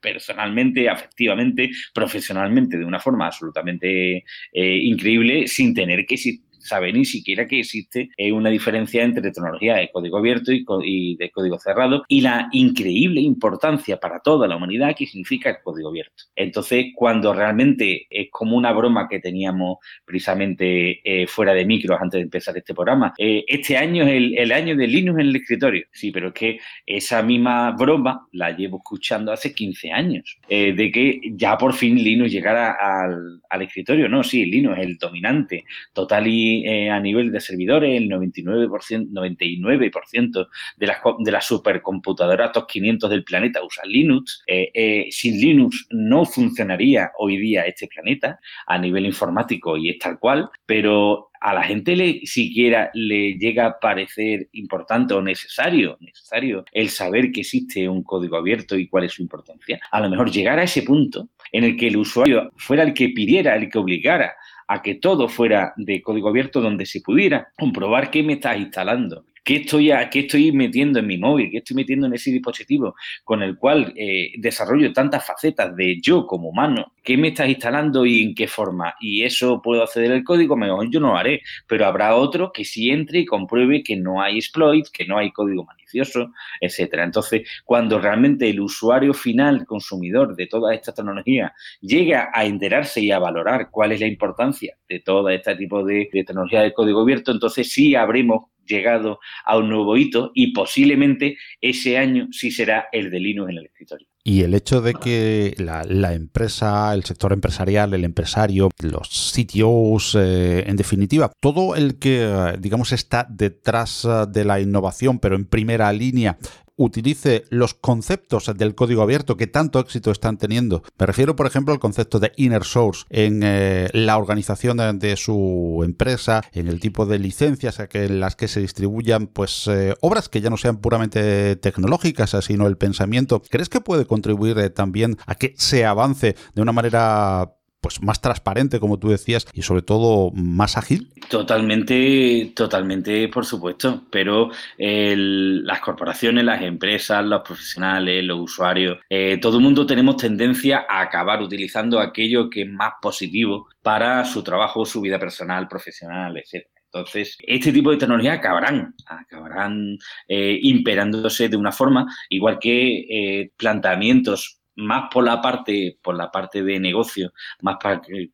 personalmente, 0.00 0.88
afectivamente, 0.88 1.70
profesionalmente 1.92 2.78
de 2.78 2.84
una 2.84 3.00
forma 3.00 3.26
absolutamente 3.26 4.24
eh, 4.52 4.76
increíble 4.82 5.46
sin 5.48 5.74
tener 5.74 6.06
que 6.06 6.16
sabe 6.64 6.92
ni 6.92 7.04
siquiera 7.04 7.46
que 7.46 7.60
existe 7.60 8.10
eh, 8.16 8.32
una 8.32 8.48
diferencia 8.48 9.02
entre 9.02 9.30
tecnología 9.30 9.76
de 9.76 9.90
código 9.92 10.18
abierto 10.18 10.50
y, 10.52 11.16
de 11.16 11.30
código 11.30 11.58
cerrado 11.58 12.04
y 12.08 12.22
la 12.22 12.48
increíble 12.52 13.20
importancia 13.20 13.98
para 13.98 14.20
toda 14.20 14.48
la 14.48 14.56
humanidad 14.56 14.96
que 14.96 15.06
significa 15.06 15.50
el 15.50 15.56
código 15.62 15.90
abierto. 15.90 16.24
Entonces, 16.34 16.86
cuando 16.94 17.34
realmente 17.34 18.06
es 18.08 18.28
como 18.30 18.56
una 18.56 18.72
broma 18.72 19.08
que 19.08 19.20
teníamos 19.20 19.78
precisamente 20.04 21.00
eh, 21.04 21.26
fuera 21.26 21.52
de 21.52 21.66
micros 21.66 22.00
antes 22.00 22.18
de 22.18 22.24
empezar 22.24 22.56
este 22.56 22.74
programa, 22.74 23.12
eh, 23.18 23.44
este 23.46 23.76
año 23.76 24.04
es 24.04 24.32
el, 24.36 24.52
año 24.52 24.76
de 24.76 24.86
Linux 24.86 25.20
en 25.20 25.28
el 25.28 25.36
escritorio. 25.36 25.84
Sí, 25.92 26.10
pero 26.10 26.28
es 26.28 26.34
que 26.34 26.58
esa 26.86 27.22
misma 27.22 27.72
broma 27.72 28.26
la 28.32 28.56
llevo 28.56 28.78
escuchando 28.78 29.32
hace 29.32 29.52
15 29.52 29.92
años, 29.92 30.38
de 30.48 30.90
que 30.92 31.20
ya 31.32 31.58
por 31.58 31.74
fin 31.74 31.96
Linux 31.96 32.32
llegara 32.32 32.72
al, 32.72 33.40
al 33.50 33.62
escritorio. 33.62 34.08
No, 34.08 34.22
sí, 34.22 34.46
Linux 34.46 34.78
es 34.78 34.86
el 34.86 34.96
dominante 34.96 35.64
total 35.92 36.26
y 36.26 36.53
eh, 36.64 36.90
a 36.90 37.00
nivel 37.00 37.32
de 37.32 37.40
servidores, 37.40 38.00
el 38.00 38.08
99%, 38.08 39.10
99% 39.10 40.48
de 40.76 40.86
las, 40.86 40.98
de 41.18 41.32
las 41.32 41.46
supercomputadoras 41.46 42.52
top 42.52 42.66
500 42.66 43.10
del 43.10 43.24
planeta 43.24 43.64
usan 43.64 43.88
Linux. 43.88 44.42
Eh, 44.46 44.70
eh, 44.74 45.06
sin 45.10 45.40
Linux 45.40 45.86
no 45.90 46.24
funcionaría 46.24 47.10
hoy 47.18 47.36
día 47.38 47.62
este 47.62 47.86
planeta 47.86 48.38
a 48.66 48.78
nivel 48.78 49.06
informático 49.06 49.76
y 49.76 49.90
es 49.90 49.98
tal 49.98 50.18
cual, 50.18 50.48
pero 50.66 51.30
a 51.44 51.52
la 51.52 51.62
gente 51.62 51.94
le 51.94 52.24
siquiera 52.24 52.90
le 52.94 53.34
llega 53.34 53.66
a 53.66 53.78
parecer 53.78 54.48
importante 54.52 55.12
o 55.12 55.20
necesario, 55.20 55.98
necesario 56.00 56.64
el 56.72 56.88
saber 56.88 57.32
que 57.32 57.40
existe 57.40 57.86
un 57.86 58.02
código 58.02 58.38
abierto 58.38 58.78
y 58.78 58.88
cuál 58.88 59.04
es 59.04 59.12
su 59.12 59.22
importancia. 59.22 59.78
A 59.90 60.00
lo 60.00 60.08
mejor 60.08 60.30
llegar 60.30 60.58
a 60.58 60.62
ese 60.62 60.82
punto 60.82 61.28
en 61.52 61.64
el 61.64 61.76
que 61.76 61.88
el 61.88 61.98
usuario 61.98 62.50
fuera 62.56 62.82
el 62.82 62.94
que 62.94 63.10
pidiera, 63.10 63.56
el 63.56 63.68
que 63.68 63.78
obligara 63.78 64.32
a 64.74 64.82
que 64.82 64.96
todo 64.96 65.28
fuera 65.28 65.72
de 65.76 66.02
código 66.02 66.28
abierto 66.28 66.60
donde 66.60 66.84
se 66.84 67.00
pudiera 67.00 67.48
comprobar 67.56 68.10
qué 68.10 68.22
me 68.22 68.34
estás 68.34 68.58
instalando, 68.58 69.24
qué 69.44 69.56
estoy, 69.56 69.92
qué 70.10 70.20
estoy 70.20 70.52
metiendo 70.52 70.98
en 70.98 71.06
mi 71.06 71.18
móvil, 71.18 71.50
qué 71.50 71.58
estoy 71.58 71.76
metiendo 71.76 72.06
en 72.06 72.14
ese 72.14 72.30
dispositivo 72.30 72.94
con 73.22 73.42
el 73.42 73.56
cual 73.56 73.92
eh, 73.96 74.32
desarrollo 74.38 74.92
tantas 74.92 75.26
facetas 75.26 75.76
de 75.76 76.00
yo 76.00 76.26
como 76.26 76.48
humano, 76.48 76.92
qué 77.02 77.16
me 77.18 77.28
estás 77.28 77.48
instalando 77.48 78.06
y 78.06 78.22
en 78.22 78.34
qué 78.34 78.48
forma. 78.48 78.94
Y 79.00 79.22
eso 79.22 79.60
puedo 79.62 79.82
acceder 79.82 80.12
al 80.12 80.24
código, 80.24 80.56
mejor 80.56 80.90
yo 80.90 80.98
no 80.98 81.08
lo 81.08 81.16
haré, 81.16 81.42
pero 81.68 81.86
habrá 81.86 82.16
otro 82.16 82.52
que 82.52 82.64
sí 82.64 82.90
entre 82.90 83.20
y 83.20 83.24
compruebe 83.26 83.82
que 83.82 83.96
no 83.96 84.22
hay 84.22 84.38
exploits, 84.38 84.90
que 84.90 85.04
no 85.04 85.18
hay 85.18 85.30
código 85.30 85.64
malicioso, 85.64 86.32
etcétera. 86.60 87.04
Entonces, 87.04 87.46
cuando 87.64 88.00
realmente 88.00 88.48
el 88.48 88.60
usuario 88.60 89.12
final, 89.12 89.66
consumidor 89.66 90.34
de 90.34 90.46
toda 90.46 90.74
esta 90.74 90.94
tecnología, 90.94 91.52
llega 91.80 92.30
a 92.32 92.46
enterarse 92.46 93.02
y 93.02 93.10
a 93.10 93.18
valorar 93.18 93.68
cuál 93.70 93.92
es 93.92 94.00
la 94.00 94.06
importancia 94.06 94.76
de 94.88 95.00
todo 95.00 95.28
este 95.28 95.54
tipo 95.56 95.84
de, 95.84 96.08
de 96.10 96.24
tecnología 96.24 96.62
de 96.62 96.72
código 96.72 97.02
abierto, 97.02 97.30
entonces 97.30 97.70
sí 97.70 97.94
habremos 97.94 98.53
llegado 98.66 99.18
a 99.44 99.56
un 99.56 99.68
nuevo 99.68 99.96
hito 99.96 100.30
y 100.34 100.52
posiblemente 100.52 101.36
ese 101.60 101.98
año 101.98 102.28
sí 102.30 102.50
será 102.50 102.86
el 102.92 103.10
de 103.10 103.20
Linux 103.20 103.50
en 103.50 103.58
el 103.58 103.66
escritorio. 103.66 104.06
Y 104.26 104.40
el 104.40 104.54
hecho 104.54 104.80
de 104.80 104.94
que 104.94 105.54
la, 105.58 106.14
empresa, 106.14 106.94
el 106.94 107.04
sector 107.04 107.34
empresarial, 107.34 107.92
el 107.92 108.04
empresario, 108.04 108.70
los 108.80 109.34
CTOs, 109.34 110.16
eh, 110.18 110.64
en 110.66 110.76
definitiva, 110.76 111.30
todo 111.40 111.76
el 111.76 111.98
que, 111.98 112.54
digamos, 112.58 112.92
está 112.92 113.26
detrás 113.28 114.08
de 114.30 114.44
la 114.46 114.60
innovación, 114.60 115.18
pero 115.18 115.36
en 115.36 115.44
primera 115.44 115.92
línea, 115.92 116.38
utilice 116.76 117.44
los 117.50 117.74
conceptos 117.74 118.50
del 118.56 118.74
código 118.74 119.02
abierto 119.02 119.36
que 119.36 119.46
tanto 119.46 119.78
éxito 119.78 120.10
están 120.10 120.38
teniendo. 120.38 120.82
Me 120.98 121.06
refiero, 121.06 121.36
por 121.36 121.46
ejemplo, 121.46 121.72
al 121.72 121.80
concepto 121.80 122.18
de 122.18 122.32
inner 122.36 122.64
source 122.64 123.04
en 123.10 123.42
eh, 123.44 123.88
la 123.92 124.16
organización 124.16 124.98
de, 124.98 125.16
su 125.16 125.82
empresa, 125.84 126.42
en 126.52 126.68
el 126.68 126.80
tipo 126.80 127.06
de 127.06 127.18
licencias 127.18 127.78
en 127.92 128.20
las 128.20 128.36
que 128.36 128.48
se 128.48 128.60
distribuyan 128.60 129.26
pues 129.28 129.68
eh, 129.68 129.94
obras 130.00 130.28
que 130.28 130.40
ya 130.40 130.50
no 130.50 130.56
sean 130.56 130.78
puramente 130.78 131.56
tecnológicas, 131.56 132.36
sino 132.40 132.66
el 132.66 132.76
pensamiento. 132.76 133.42
¿Crees 133.48 133.68
que 133.68 133.80
puede 133.80 134.06
contribuir 134.06 134.58
eh, 134.58 134.70
también 134.70 135.16
a 135.26 135.34
que 135.34 135.54
se 135.56 135.84
avance 135.84 136.36
de 136.54 136.62
una 136.62 136.72
manera 136.72 137.54
pues 137.84 138.02
más 138.02 138.22
transparente, 138.22 138.80
como 138.80 138.98
tú 138.98 139.10
decías, 139.10 139.46
y 139.52 139.60
sobre 139.60 139.82
todo 139.82 140.30
más 140.30 140.78
ágil? 140.78 141.10
Totalmente, 141.28 142.50
totalmente, 142.56 143.28
por 143.28 143.44
supuesto. 143.44 144.04
Pero 144.10 144.48
las 144.78 145.80
corporaciones, 145.80 146.44
las 146.44 146.62
empresas, 146.62 147.22
los 147.26 147.42
profesionales, 147.42 148.24
los 148.24 148.40
usuarios, 148.40 149.00
eh, 149.10 149.36
todo 149.38 149.58
el 149.58 149.64
mundo 149.64 149.84
tenemos 149.84 150.16
tendencia 150.16 150.86
a 150.88 151.02
acabar 151.02 151.42
utilizando 151.42 152.00
aquello 152.00 152.48
que 152.48 152.62
es 152.62 152.70
más 152.70 152.94
positivo 153.02 153.68
para 153.82 154.24
su 154.24 154.42
trabajo, 154.42 154.86
su 154.86 155.02
vida 155.02 155.18
personal, 155.18 155.68
profesional, 155.68 156.38
etc. 156.38 156.66
Entonces, 156.86 157.36
este 157.46 157.70
tipo 157.70 157.90
de 157.90 157.98
tecnologías 157.98 158.38
acabarán, 158.38 158.94
acabarán 159.04 159.98
eh, 160.26 160.58
imperándose 160.62 161.50
de 161.50 161.58
una 161.58 161.70
forma, 161.72 162.06
igual 162.30 162.58
que 162.58 163.00
eh, 163.10 163.50
planteamientos 163.58 164.62
más 164.76 165.08
por 165.12 165.24
la 165.24 165.40
parte, 165.40 165.98
por 166.02 166.16
la 166.16 166.30
parte 166.30 166.62
de 166.62 166.80
negocio, 166.80 167.32
más 167.62 167.76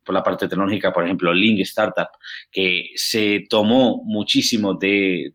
por 0.03 0.13
la 0.13 0.23
parte 0.23 0.47
tecnológica, 0.47 0.91
por 0.91 1.05
ejemplo, 1.05 1.33
Link 1.33 1.59
Startup, 1.59 2.09
que 2.51 2.89
se 2.95 3.45
tomó 3.49 4.01
muchísimo 4.03 4.73
de, 4.73 5.33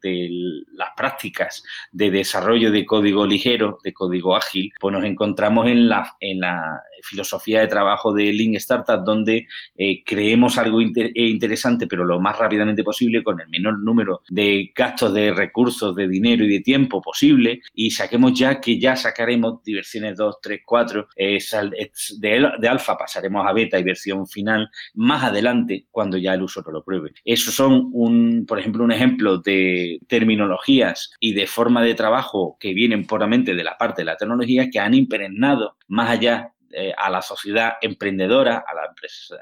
las 0.73 0.91
prácticas 0.97 1.63
de 1.93 2.11
desarrollo 2.11 2.71
de 2.71 2.85
código 2.85 3.27
ligero, 3.27 3.79
de 3.83 3.93
código 3.93 4.37
ágil, 4.37 4.73
pues 4.81 4.93
nos 4.93 5.05
encontramos 5.05 5.67
en 5.67 5.89
la, 5.89 6.17
en 6.21 6.41
la 6.41 6.83
filosofía 7.07 7.61
de 7.61 7.69
trabajo 7.69 8.13
de 8.13 8.33
Link 8.33 8.57
Startup, 8.57 9.03
donde 9.05 9.47
eh, 9.77 10.03
creemos 10.05 10.59
algo 10.59 10.81
eh, 10.81 11.13
interesante, 11.15 11.87
pero 11.87 12.05
lo 12.05 12.21
más 12.21 12.39
rápidamente 12.39 12.83
posible, 12.83 13.23
con 13.23 13.41
el 13.41 13.49
menor 13.49 13.79
número 13.79 14.23
de 14.29 14.73
gastos 14.75 15.13
de 15.15 15.33
recursos, 15.33 15.95
de 15.95 16.09
dinero 16.09 16.45
y 16.45 16.49
de 16.49 16.61
tiempo 16.61 17.01
posible, 17.01 17.61
y 17.75 17.91
saquemos 17.91 18.39
ya 18.39 18.61
que 18.61 18.79
ya 18.79 18.97
sacaremos 18.97 19.61
versiones 19.65 20.17
2, 20.17 20.37
3, 20.43 20.61
4, 20.65 21.09
de, 21.17 22.51
de 22.59 22.69
alfa 22.69 22.97
pasaremos 22.97 23.47
a 23.47 23.53
beta 23.53 23.79
y 23.79 23.83
versión 23.83 24.27
final 24.27 24.71
más 24.95 25.25
adelante 25.25 25.87
cuando 25.91 26.17
ya 26.17 26.35
el 26.35 26.41
no 26.41 26.73
lo 26.73 26.85
pruebe. 26.85 27.13
Esos 27.25 27.55
son, 27.55 27.91
un, 27.93 28.45
por 28.47 28.59
ejemplo, 28.59 28.85
un 28.85 28.93
ejemplo 28.93 29.39
de 29.39 30.01
terminologías 30.09 31.13
y 31.21 31.35
de 31.35 31.47
forma 31.47 31.83
de 31.83 31.95
trabajo 31.95 32.57
que 32.59 32.75
vienen 32.75 33.07
puramente 33.07 33.55
de 33.55 33.65
la 33.65 33.77
parte 33.77 34.03
de 34.03 34.07
la 34.07 34.17
tecnología 34.17 34.69
que 34.71 34.81
han 34.81 34.95
impregnado 34.95 35.77
más 35.89 36.11
allá 36.11 36.53
eh, 36.73 36.93
a 36.97 37.11
la 37.11 37.23
sociedad 37.23 37.75
emprendedora, 37.81 38.65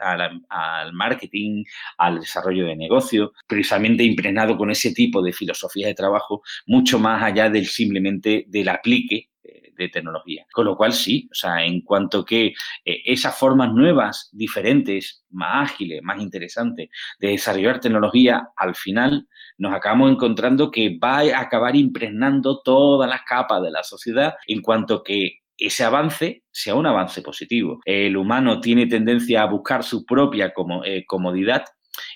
al 0.00 0.92
marketing, 0.92 1.64
al 1.98 2.20
desarrollo 2.20 2.66
de 2.66 2.76
negocio, 2.76 3.32
precisamente 3.46 4.04
impregnado 4.04 4.56
con 4.56 4.70
ese 4.70 4.92
tipo 4.92 5.22
de 5.22 5.32
filosofía 5.32 5.86
de 5.86 5.94
trabajo, 5.94 6.42
mucho 6.66 6.98
más 6.98 7.22
allá 7.22 7.48
del 7.48 7.66
simplemente 7.66 8.44
del 8.48 8.68
aplique 8.68 9.30
eh, 9.42 9.72
de 9.76 9.88
tecnología. 9.88 10.46
Con 10.52 10.66
lo 10.66 10.76
cual, 10.76 10.92
sí, 10.92 11.28
o 11.30 11.34
sea, 11.34 11.64
en 11.64 11.80
cuanto 11.80 12.24
que 12.24 12.48
eh, 12.84 13.02
esas 13.04 13.36
formas 13.36 13.72
nuevas, 13.72 14.28
diferentes, 14.32 15.24
más 15.30 15.72
ágiles, 15.72 16.02
más 16.02 16.20
interesantes 16.20 16.88
de 17.18 17.28
desarrollar 17.28 17.80
tecnología, 17.80 18.48
al 18.56 18.74
final 18.74 19.28
nos 19.56 19.74
acabamos 19.74 20.10
encontrando 20.10 20.70
que 20.70 20.98
va 20.98 21.20
a 21.20 21.40
acabar 21.40 21.76
impregnando 21.76 22.60
todas 22.62 23.08
las 23.08 23.22
capas 23.22 23.62
de 23.62 23.70
la 23.70 23.82
sociedad 23.82 24.34
en 24.46 24.60
cuanto 24.60 25.02
que 25.02 25.43
ese 25.58 25.84
avance 25.84 26.42
sea 26.50 26.74
un 26.74 26.86
avance 26.86 27.22
positivo. 27.22 27.80
El 27.84 28.16
humano 28.16 28.60
tiene 28.60 28.86
tendencia 28.86 29.42
a 29.42 29.46
buscar 29.46 29.82
su 29.84 30.04
propia 30.04 30.52
eh, 30.84 31.04
comodidad 31.06 31.64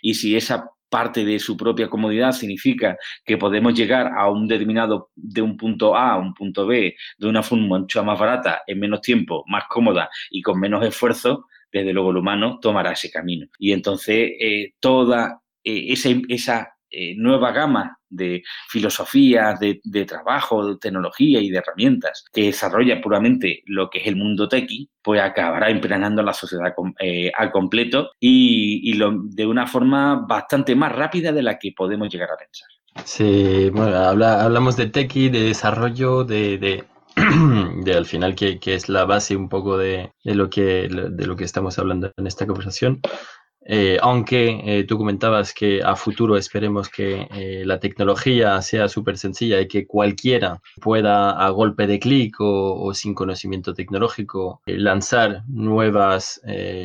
y 0.03 0.15
si 0.15 0.37
esa 0.37 0.71
parte 0.89 1.25
de 1.25 1.39
su 1.39 1.57
propia 1.57 1.89
comodidad 1.89 2.33
significa 2.33 2.97
que 3.25 3.37
podemos 3.37 3.75
llegar 3.75 4.11
a 4.17 4.31
un 4.31 4.49
determinado 4.49 5.11
de 5.15 5.43
un 5.43 5.57
punto 5.57 5.95
A 5.95 6.15
a 6.15 6.19
un 6.19 6.35
punto 6.35 6.67
B 6.67 6.95
de 7.19 7.27
una 7.29 7.43
forma 7.43 7.79
mucho 7.79 8.03
más 8.05 8.19
barata, 8.19 8.63
en 8.67 8.81
menos 8.81 9.03
tiempo, 9.03 9.45
más 9.49 9.65
cómoda 9.69 10.09
y 10.31 10.43
con 10.43 10.59
menos 10.59 10.85
esfuerzo, 10.85 11.47
desde 11.71 11.93
luego 11.93 12.11
el 12.11 12.17
humano 12.19 12.59
tomará 12.61 12.93
ese 12.93 13.11
camino. 13.11 13.47
Y 13.59 13.73
entonces 13.73 14.33
eh, 14.41 14.73
toda 14.81 15.43
eh, 15.63 15.93
esa, 15.93 16.09
esa 16.29 16.78
eh, 16.91 17.15
nueva 17.17 17.53
gama 17.53 17.99
de 18.09 18.43
filosofías, 18.69 19.59
de, 19.61 20.05
trabajo, 20.07 20.67
de 20.67 20.77
tecnología 20.79 21.41
y 21.41 21.51
de 21.51 21.59
herramientas 21.59 22.25
que 22.33 22.45
desarrolla 22.45 23.01
puramente 23.01 23.63
lo 23.67 23.91
que 23.91 23.99
es 24.01 24.07
el 24.07 24.17
mundo 24.17 24.49
tequi, 24.49 24.89
pues 25.03 25.21
acabará 25.21 25.71
impregnando 25.71 26.23
la 26.23 26.33
sociedad 26.33 26.73
eh, 27.01 27.31
al 27.37 27.51
completo 27.51 28.11
y, 28.19 28.99
de 28.99 29.47
una 29.47 29.67
forma 29.67 30.25
bastante 30.27 30.75
más 30.75 30.93
rápida 30.93 31.33
de 31.33 31.43
la 31.43 31.59
que 31.59 31.73
podemos 31.77 32.09
llegar 32.09 32.31
a 32.31 32.37
pensar. 32.37 32.69
Sí, 33.05 33.71
bueno, 33.71 33.97
hablamos 33.97 34.77
de 34.77 34.87
tequi, 34.87 35.29
de 35.29 35.45
desarrollo, 35.45 36.25
de, 36.25 36.59
de 36.59 36.85
al 37.97 38.07
final 38.07 38.35
que, 38.35 38.59
es 38.65 38.89
la 38.89 39.05
base 39.05 39.37
un 39.37 39.49
poco 39.49 39.77
de, 39.77 40.13
lo 40.25 40.51
que, 40.51 40.89
de 40.89 41.27
lo 41.27 41.37
que 41.37 41.45
estamos 41.45 41.79
hablando 41.79 42.13
en 42.17 42.27
esta 42.27 42.47
conversación. 42.47 43.01
Eh, 43.71 43.99
aunque 44.01 44.63
eh, 44.65 44.85
tú 44.85 44.97
comentabas 44.97 45.53
que 45.53 45.83
a 45.83 45.95
futuro 45.95 46.39
esperemos 46.39 46.89
que 46.89 47.29
eh, 47.31 47.65
la 47.67 47.79
tecnología 47.79 48.61
sea 48.63 48.89
súper 48.89 49.19
sencilla 49.19 49.61
y 49.61 49.69
que 49.69 49.87
cualquiera 49.87 50.63
pueda 50.81 51.33
a 51.33 51.51
golpe 51.51 51.87
de 51.87 52.01
clic 52.01 52.37
o, 52.41 52.95
sin 52.95 53.15
conocimiento 53.15 53.75
tecnológico 53.75 54.63
lanzar 54.65 55.43
nuevas, 55.47 56.41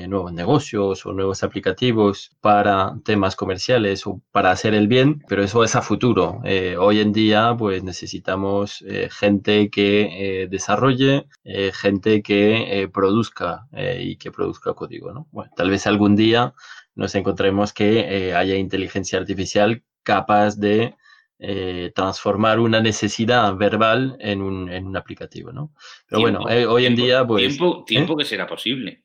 nuevos 0.09 0.33
negocios 0.33 1.05
o 1.05 1.13
nuevos 1.13 1.43
aplicativos 1.43 2.31
para 2.41 2.95
temas 3.05 3.37
comerciales 3.37 4.05
o 4.05 4.19
para 4.33 4.51
hacer 4.51 4.73
el 4.73 4.89
bien, 4.89 5.23
pero 5.29 5.43
eso 5.43 5.63
es 5.63 5.75
a 5.75 5.81
futuro. 5.81 6.41
hoy 6.79 6.99
en 6.99 7.13
día 7.13 7.55
pues 7.57 7.83
necesitamos 7.83 8.83
gente 9.11 9.69
que 9.69 10.47
desarrolle, 10.51 11.27
gente 11.73 12.21
que 12.21 12.89
produzca 12.93 13.67
y 13.99 14.17
que 14.17 14.31
produzca 14.31 14.73
código. 14.73 15.13
¿no? 15.13 15.27
Bueno, 15.31 15.51
tal 15.55 15.69
vez 15.69 15.87
algún 15.87 16.15
día 16.15 16.53
nos 16.95 17.15
encontremos 17.15 17.73
que 17.73 17.99
eh, 17.99 18.33
haya 18.33 18.55
inteligencia 18.55 19.19
artificial 19.19 19.83
capaz 20.03 20.57
de 20.57 20.95
eh, 21.39 21.91
transformar 21.95 22.59
una 22.59 22.81
necesidad 22.81 23.55
verbal 23.55 24.15
en 24.19 24.41
un, 24.41 24.69
en 24.69 24.85
un 24.85 24.95
aplicativo, 24.95 25.51
¿no? 25.51 25.73
Pero 26.07 26.21
bueno, 26.21 26.49
eh, 26.49 26.65
hoy 26.65 26.85
en 26.85 26.95
día, 26.95 27.25
pues... 27.25 27.47
Tiempo, 27.47 27.83
tiempo 27.85 28.15
que 28.15 28.25
será 28.25 28.47
posible. 28.47 29.03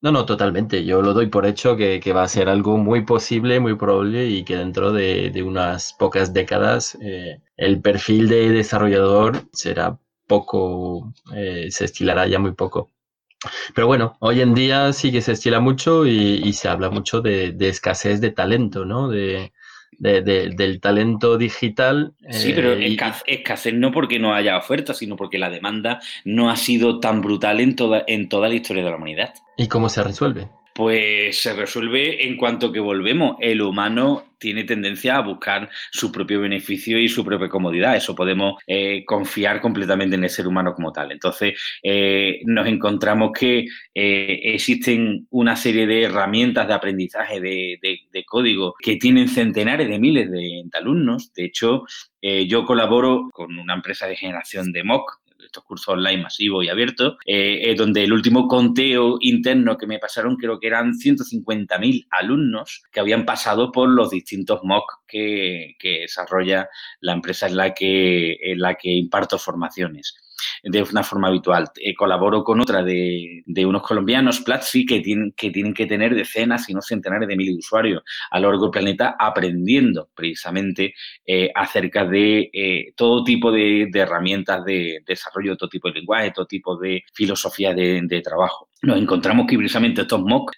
No, 0.00 0.10
no, 0.10 0.26
totalmente. 0.26 0.84
Yo 0.84 1.00
lo 1.00 1.14
doy 1.14 1.26
por 1.26 1.46
hecho 1.46 1.76
que, 1.76 2.00
que, 2.00 2.12
va 2.12 2.24
a 2.24 2.28
ser 2.28 2.48
algo 2.48 2.76
muy 2.76 3.04
posible, 3.04 3.60
muy 3.60 3.76
probable 3.76 4.26
y 4.26 4.44
que 4.44 4.56
dentro 4.56 4.92
de, 4.92 5.30
de 5.30 5.42
unas 5.44 5.92
pocas 5.92 6.32
décadas 6.32 6.98
el 7.56 7.80
perfil 7.80 8.28
de 8.28 8.50
desarrollador 8.50 9.42
será 9.52 9.96
poco, 10.26 11.14
se 11.32 11.84
estilará 11.84 12.26
ya 12.26 12.40
muy 12.40 12.52
poco. 12.52 12.91
Pero 13.74 13.86
bueno, 13.86 14.16
hoy 14.20 14.40
en 14.40 14.54
día 14.54 14.92
sí 14.92 15.12
que 15.12 15.22
se 15.22 15.32
estila 15.32 15.60
mucho 15.60 16.06
y, 16.06 16.52
se 16.52 16.68
habla 16.68 16.90
mucho 16.90 17.20
de, 17.20 17.54
escasez 17.60 18.20
de 18.20 18.30
talento, 18.30 18.84
¿no? 18.84 19.08
De, 19.08 19.52
del 19.98 20.80
talento 20.80 21.38
digital. 21.38 22.14
Sí, 22.30 22.52
pero 22.54 22.72
eh, 22.72 22.96
escasez 23.26 23.74
no 23.74 23.92
porque 23.92 24.18
no 24.18 24.34
haya 24.34 24.56
oferta, 24.56 24.94
sino 24.94 25.16
porque 25.16 25.38
la 25.38 25.50
demanda 25.50 26.00
no 26.24 26.50
ha 26.50 26.56
sido 26.56 26.98
tan 26.98 27.20
brutal 27.20 27.60
en 27.60 27.76
toda, 27.76 28.02
en 28.06 28.28
toda 28.28 28.48
la 28.48 28.54
historia 28.54 28.82
de 28.82 28.90
la 28.90 28.96
humanidad. 28.96 29.34
¿Y 29.56 29.68
cómo 29.68 29.88
se 29.88 30.02
resuelve? 30.02 30.48
Pues 30.74 31.38
se 31.40 31.52
resuelve 31.52 32.26
en 32.26 32.36
cuanto 32.36 32.72
que 32.72 32.80
volvemos. 32.80 33.36
El 33.40 33.60
humano 33.60 34.32
tiene 34.42 34.64
tendencia 34.64 35.16
a 35.16 35.20
buscar 35.20 35.70
su 35.92 36.10
propio 36.10 36.40
beneficio 36.40 36.98
y 36.98 37.08
su 37.08 37.24
propia 37.24 37.48
comodidad. 37.48 37.94
Eso 37.94 38.14
podemos 38.14 38.60
eh, 38.66 39.04
confiar 39.04 39.60
completamente 39.60 40.16
en 40.16 40.24
el 40.24 40.30
ser 40.30 40.48
humano 40.48 40.74
como 40.74 40.92
tal. 40.92 41.12
Entonces, 41.12 41.54
eh, 41.82 42.40
nos 42.46 42.66
encontramos 42.66 43.30
que 43.38 43.66
eh, 43.94 44.40
existen 44.42 45.28
una 45.30 45.54
serie 45.54 45.86
de 45.86 46.02
herramientas 46.02 46.66
de 46.66 46.74
aprendizaje 46.74 47.40
de, 47.40 47.78
código 48.26 48.74
que 48.80 48.96
tienen 48.96 49.28
centenares 49.28 49.88
de 49.88 49.98
miles 49.98 50.30
de, 50.30 50.62
de 50.64 50.78
alumnos. 50.78 51.32
De 51.34 51.44
hecho, 51.44 51.84
yo 52.22 52.64
colaboro 52.64 53.30
con 53.32 53.58
una 53.58 53.74
empresa 53.74 54.06
de 54.06 54.16
generación 54.16 54.72
de 54.72 54.84
MOOC 54.84 55.21
estos 55.52 55.64
cursos 55.64 55.88
online 55.88 56.22
masivos 56.22 56.64
y 56.64 56.70
abiertos, 56.70 57.16
eh, 57.26 57.74
donde 57.76 58.04
el 58.04 58.12
último 58.12 58.48
conteo 58.48 59.18
interno 59.20 59.76
que 59.76 59.86
me 59.86 59.98
pasaron 59.98 60.36
creo 60.36 60.58
que 60.58 60.66
eran 60.66 60.94
150.000 60.94 62.06
alumnos 62.10 62.82
que 62.90 63.00
habían 63.00 63.26
pasado 63.26 63.70
por 63.70 63.90
los 63.90 64.10
distintos 64.10 64.60
MOOC 64.64 65.02
que, 65.06 65.74
que 65.78 66.00
desarrolla 66.00 66.68
la 67.00 67.12
empresa 67.12 67.46
en 67.46 67.56
la 67.56 67.74
que, 67.74 68.38
en 68.40 68.60
la 68.60 68.74
que 68.76 68.90
imparto 68.90 69.38
formaciones 69.38 70.16
de 70.62 70.82
una 70.82 71.02
forma 71.02 71.28
habitual. 71.28 71.70
Eh, 71.76 71.94
colaboro 71.94 72.44
con 72.44 72.60
otra 72.60 72.82
de, 72.82 73.42
unos 73.66 73.82
colombianos, 73.82 74.40
Platzi, 74.40 74.84
que 74.86 75.00
tienen, 75.00 75.32
que 75.36 75.50
tienen 75.50 75.74
que 75.74 75.86
tener 75.86 76.14
decenas, 76.14 76.64
si 76.64 76.74
no 76.74 76.82
centenares 76.82 77.28
de 77.28 77.36
miles 77.36 77.54
de 77.54 77.58
usuarios 77.58 78.02
a 78.30 78.40
lo 78.40 78.48
largo 78.50 78.64
del 78.64 78.70
planeta 78.72 79.16
aprendiendo 79.18 80.10
precisamente 80.14 80.94
eh, 81.26 81.50
acerca 81.54 82.04
de 82.04 82.50
eh, 82.52 82.92
todo 82.96 83.24
tipo 83.24 83.50
de, 83.52 83.90
herramientas 83.94 84.64
de, 84.64 85.00
desarrollo, 85.06 85.56
todo 85.56 85.68
tipo 85.68 85.88
de 85.88 85.94
lenguaje, 85.94 86.32
todo 86.32 86.46
tipo 86.46 86.76
de 86.76 87.04
filosofía 87.12 87.72
de, 87.74 88.22
trabajo. 88.22 88.68
Nos 88.82 88.98
encontramos 88.98 89.46
que 89.46 89.56
precisamente 89.56 90.02
estos 90.02 90.20
MOOC 90.22 90.52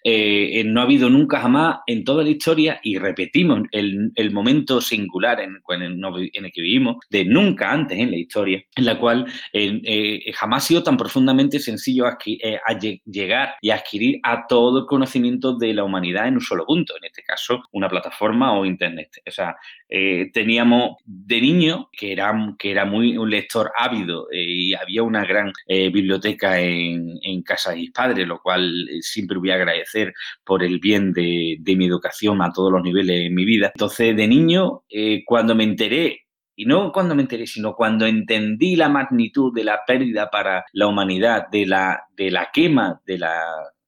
no 0.65 0.81
ha 0.81 0.85
habido 0.85 1.11
nunca 1.11 1.41
jamás 1.41 1.79
en 1.87 2.05
toda 2.05 2.23
la 2.23 2.31
historia 2.31 2.81
y 2.83 2.99
repetimos 2.99 3.61
el, 3.71 4.13
momento 4.33 4.81
singular 4.81 5.41
en, 5.41 5.59
en, 5.69 6.45
el 6.45 6.53
que 6.53 6.63
vivimos 6.63 6.97
de 7.11 7.25
nunca 7.25 7.71
antes 7.71 7.99
en 7.99 8.11
la 8.11 8.17
historia, 8.17 8.63
en 8.75 8.85
la 8.85 8.99
cual 8.99 9.27
eh, 9.53 10.33
jamás 10.35 10.65
ha 10.65 10.67
sido 10.67 10.83
tan 10.83 10.97
profundamente 10.97 11.59
sencillo 11.59 12.07
eh, 12.27 12.59
llegar 13.05 13.55
y 13.61 13.71
adquirir 13.71 14.21
a 14.23 14.47
todo 14.47 14.81
el 14.81 14.87
conocimiento 14.87 15.57
de 15.57 15.75
la 15.75 15.85
humanidad 15.85 16.29
en 16.29 16.35
un 16.35 16.41
solo 16.41 16.65
punto, 16.65 16.95
en 16.97 17.05
este 17.05 17.23
caso 17.23 17.63
una 17.73 17.89
plataforma 17.89 18.53
o 18.59 18.65
internet. 18.65 19.11
O 19.27 19.31
sea, 19.31 19.57
eh, 19.89 20.31
teníamos 20.33 20.97
de 21.05 21.41
niño 21.41 21.91
que 21.93 22.13
era, 22.13 22.33
que 22.59 22.71
era 22.71 22.85
muy 22.85 23.17
un 23.17 23.31
lector 23.31 23.73
ávido 23.77 24.27
y 24.33 24.75
había 24.75 25.03
una 25.03 25.25
gran 25.25 25.53
biblioteca 25.69 26.61
en, 26.61 27.43
casa 27.43 27.71
de 27.71 27.77
mis 27.77 27.91
padres, 27.91 28.14
lo 28.27 28.41
cual 28.41 28.89
siempre 29.01 29.39
voy 29.39 29.51
a 29.51 29.55
agradecer 29.55 30.13
por 30.45 30.63
el 30.63 30.79
bien 30.79 31.13
de, 31.13 31.57
de 31.61 31.77
mi 31.77 31.87
educación 31.87 32.43
a 32.43 32.53
todos 32.53 32.73
los 32.73 32.83
niveles 32.83 33.27
en 33.27 33.35
mi 33.35 33.45
vida. 33.45 33.73
Entonces, 33.75 34.17
de 34.17 34.29
niño, 34.29 34.83
cuando 35.27 35.55
me 35.55 35.65
enteré 35.65 36.25
y 36.57 36.67
no 36.67 36.93
cuando 36.93 37.15
me 37.15 37.23
enteré, 37.23 37.47
sino 37.47 37.75
cuando 37.75 38.07
entendí 38.07 38.77
la 38.77 38.89
magnitud 38.89 39.53
de 39.55 39.65
la 39.65 39.81
pérdida 39.87 40.31
para 40.31 40.65
la 40.73 40.87
humanidad, 40.87 41.49
de 41.51 41.67
la, 41.67 42.05
de 42.17 42.31
la 42.31 42.51
quema 42.53 43.01
de 43.05 43.19
la, 43.19 43.43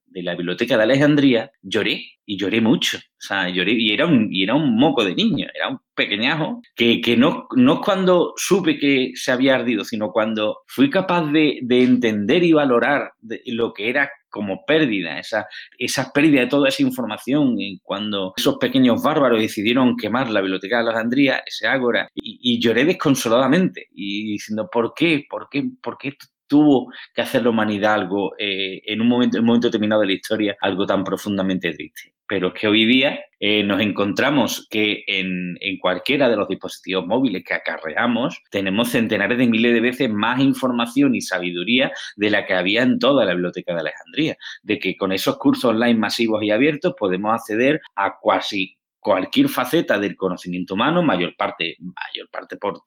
de 0.06 0.22
la 0.22 0.34
biblioteca 0.34 0.76
de 0.76 0.82
Alejandría, 0.82 1.50
lloré 1.62 2.04
y 2.24 2.36
lloré 2.36 2.60
mucho. 2.60 2.98
O 3.26 3.28
sea, 3.28 3.48
lloré 3.48 3.72
y 3.72 3.92
era 3.92 4.06
un, 4.06 4.28
y 4.30 4.44
era 4.44 4.54
un 4.54 4.76
moco 4.76 5.04
de 5.04 5.14
niño, 5.14 5.48
era 5.52 5.68
un 5.68 5.80
pequeñajo 5.96 6.62
que, 6.76 7.00
que 7.00 7.16
no, 7.16 7.48
no 7.56 7.74
es 7.74 7.80
cuando 7.80 8.34
supe 8.36 8.78
que 8.78 9.10
se 9.16 9.32
había 9.32 9.56
ardido, 9.56 9.84
sino 9.84 10.12
cuando 10.12 10.58
fui 10.68 10.88
capaz 10.90 11.26
de, 11.32 11.58
de 11.62 11.82
entender 11.82 12.44
y 12.44 12.52
valorar 12.52 13.10
lo 13.46 13.72
que 13.72 13.90
era 13.90 14.08
como 14.30 14.64
pérdida, 14.64 15.18
esa, 15.18 15.46
esa 15.78 16.12
pérdida 16.12 16.42
de 16.42 16.46
toda 16.46 16.68
esa 16.68 16.82
información, 16.82 17.58
y 17.58 17.80
cuando 17.82 18.34
esos 18.36 18.58
pequeños 18.58 19.02
bárbaros 19.02 19.40
decidieron 19.40 19.96
quemar 19.96 20.30
la 20.30 20.42
biblioteca 20.42 20.76
de 20.76 20.90
Alejandría, 20.90 21.42
ese 21.46 21.66
ágora, 21.66 22.08
y, 22.14 22.60
lloré 22.60 22.84
desconsoladamente, 22.84 23.86
y 23.92 24.32
diciendo, 24.32 24.68
¿por 24.70 24.92
qué? 24.94 25.24
¿Por 25.28 25.48
qué? 25.50 25.64
¿Por 25.82 25.96
qué 25.96 26.12
tuvo 26.46 26.92
que 27.14 27.22
hacer 27.22 27.42
la 27.42 27.50
humanidad 27.50 27.94
algo 27.94 28.32
eh, 28.38 28.82
en, 28.86 29.00
un 29.00 29.08
momento, 29.08 29.36
en 29.36 29.42
un 29.42 29.46
momento 29.46 29.68
determinado 29.68 30.02
de 30.02 30.08
la 30.08 30.12
historia, 30.12 30.56
algo 30.60 30.86
tan 30.86 31.04
profundamente 31.04 31.72
triste? 31.72 32.16
pero 32.28 32.48
es 32.48 32.54
que 32.54 32.68
hoy 32.68 32.84
día 32.86 33.20
eh, 33.38 33.62
nos 33.62 33.80
encontramos 33.80 34.66
que 34.70 35.04
en, 35.06 35.56
en, 35.60 35.78
cualquiera 35.78 36.28
de 36.28 36.36
los 36.36 36.48
dispositivos 36.48 37.06
móviles 37.06 37.44
que 37.44 37.54
acarreamos 37.54 38.42
tenemos 38.50 38.90
centenares 38.90 39.38
de 39.38 39.46
miles 39.46 39.74
de 39.74 39.80
veces 39.80 40.10
más 40.10 40.40
información 40.40 41.14
y 41.14 41.20
sabiduría 41.20 41.92
de 42.16 42.30
la 42.30 42.46
que 42.46 42.54
había 42.54 42.82
en 42.82 42.98
toda 42.98 43.24
la 43.24 43.32
biblioteca 43.32 43.74
de 43.74 43.80
Alejandría, 43.80 44.36
de 44.62 44.78
que 44.78 44.96
con 44.96 45.12
esos 45.12 45.38
cursos 45.38 45.70
online 45.70 45.98
masivos 45.98 46.42
y 46.42 46.50
abiertos 46.50 46.94
podemos 46.98 47.34
acceder 47.34 47.80
a 47.94 48.16
casi 48.22 48.75
cualquier 49.06 49.48
faceta 49.48 50.00
del 50.00 50.16
conocimiento 50.16 50.74
humano, 50.74 51.00
mayor 51.00 51.36
parte, 51.36 51.76
mayor 51.78 52.28
parte 52.28 52.56
por, 52.56 52.82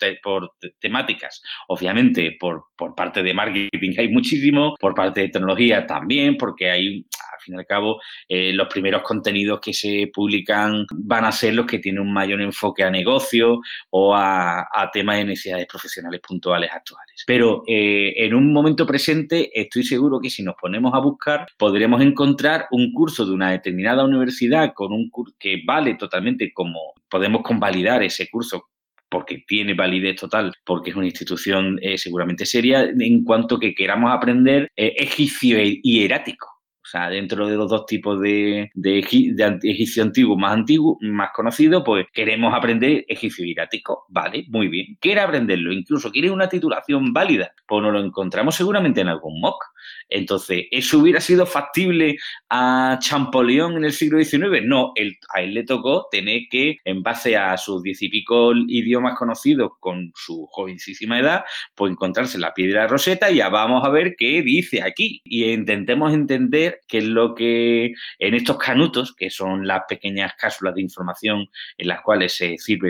temáticas, 0.78 1.42
obviamente 1.70 2.36
por, 2.38 2.66
por 2.76 2.94
parte 2.94 3.24
de 3.24 3.34
marketing 3.34 3.94
hay 3.98 4.10
muchísimo, 4.10 4.76
por 4.78 4.94
parte 4.94 5.22
de 5.22 5.30
tecnología 5.30 5.88
también, 5.88 6.36
porque 6.36 6.70
hay 6.70 7.06
al 7.40 7.44
fin 7.44 7.54
y 7.54 7.58
al 7.58 7.66
cabo, 7.66 8.02
eh, 8.28 8.52
los 8.54 8.68
primeros 8.68 9.02
contenidos 9.02 9.62
que 9.62 9.74
se 9.74 10.12
publican 10.14 10.86
van 10.92 11.24
a 11.24 11.32
ser 11.32 11.54
los 11.54 11.66
que 11.66 11.80
tienen 11.80 12.02
un 12.02 12.12
mayor 12.12 12.42
enfoque 12.42 12.84
a 12.84 12.90
negocio 12.90 13.62
o 13.92 14.14
a, 14.14 14.68
temas 14.92 15.18
de 15.18 15.26
necesidades 15.26 15.68
profesionales 15.68 16.20
puntuales 16.20 16.70
actuales. 16.74 17.24
Pero 17.26 17.64
eh, 17.68 18.14
en 18.18 18.34
un 18.34 18.52
momento 18.52 18.86
presente 18.86 19.52
estoy 19.54 19.84
seguro 19.84 20.20
que 20.20 20.30
si 20.30 20.42
nos 20.44 20.56
ponemos 20.60 20.94
a 20.94 21.00
buscar 21.00 21.46
podremos 21.58 22.02
encontrar 22.02 22.68
un 22.72 22.92
curso 22.92 23.26
de 23.26 23.32
una 23.32 23.52
determinada 23.52 24.04
universidad 24.04 24.74
con 24.74 24.92
un 24.92 25.12
que 25.38 25.62
vale 25.66 25.96
totalmente 25.96 26.09
como 26.54 26.94
podemos 27.10 27.42
convalidar 27.44 28.04
ese 28.04 28.30
curso 28.30 28.70
porque 29.10 29.44
tiene 29.48 29.74
validez 29.74 30.18
total, 30.18 30.54
porque 30.64 30.92
es 30.92 30.96
una 30.96 31.08
institución 31.08 31.80
eh, 31.82 31.98
seguramente 31.98 32.46
seria, 32.46 32.84
en 32.84 33.24
cuanto 33.24 33.60
que 33.60 33.74
queramos 33.74 34.12
aprender 34.12 34.72
egipcio 34.76 35.60
y 35.64 35.82
hierático. 35.82 36.60
O 36.90 36.92
sea, 36.92 37.08
dentro 37.08 37.46
de 37.46 37.56
los 37.56 37.70
dos 37.70 37.86
tipos 37.86 38.20
de, 38.20 38.72
de, 38.74 38.98
egipcio 38.98 40.02
antiguo 40.02 40.36
más 40.36 40.54
antiguo, 40.54 40.98
más 41.02 41.30
conocido, 41.36 41.84
pues 41.84 42.08
queremos 42.12 42.52
aprender 42.52 43.06
egipcio 43.08 43.46
irático. 43.46 44.08
Vale, 44.10 44.46
muy 44.50 44.70
bien. 44.70 44.98
¿Quiere 45.00 45.22
aprenderlo? 45.22 45.72
Incluso 45.72 46.10
quiere 46.10 46.32
una 46.32 46.50
titulación 46.50 47.14
válida. 47.14 47.52
Pues 47.68 47.84
nos 47.84 47.94
lo 47.94 48.04
encontramos 48.04 48.56
seguramente 48.56 49.02
en 49.02 49.10
algún 49.10 49.40
MOOC. 49.40 49.66
Entonces, 50.10 50.66
¿eso 50.72 51.00
hubiera 51.00 51.22
sido 51.22 51.46
factible 51.46 52.18
a 52.50 52.98
Champollion 53.00 53.78
en 53.78 53.86
el 53.86 53.94
siglo 53.94 54.24
XIX? 54.24 54.64
No, 54.64 54.94
a 55.36 55.42
él 55.42 55.54
le 55.54 55.64
tocó 55.64 56.08
tener 56.12 56.44
que, 56.50 56.78
en 56.84 57.04
base 57.04 57.38
a 57.38 57.56
sus 57.58 57.84
diez 57.84 58.02
y 58.02 58.10
pico 58.10 58.52
idiomas 58.68 59.18
conocidos 59.18 59.72
con 59.80 60.12
su 60.16 60.48
jovencísima 60.48 61.20
edad, 61.20 61.44
pues 61.76 61.92
encontrarse 61.92 62.40
la 62.40 62.54
piedra 62.54 62.84
de 62.84 62.88
Rosetta 62.88 63.30
y 63.30 63.38
ya 63.38 63.50
vamos 63.50 63.86
a 63.86 63.90
ver 63.90 64.16
qué 64.18 64.42
dice 64.42 64.82
aquí. 64.82 65.22
Y 65.24 65.46
intentemos 65.46 66.14
entender 66.14 66.82
qué 66.88 67.00
es 67.00 67.06
lo 67.06 67.36
que 67.36 67.94
en 68.18 68.34
estos 68.34 68.58
canutos, 68.58 69.16
que 69.16 69.30
son 69.30 69.68
las 69.68 69.84
pequeñas 69.88 70.34
cápsulas 70.38 70.76
de 70.76 70.82
información 70.82 71.48
en 71.78 71.88
las 71.88 72.02
cuales 72.02 72.36
se 72.36 72.58
sirve 72.58 72.90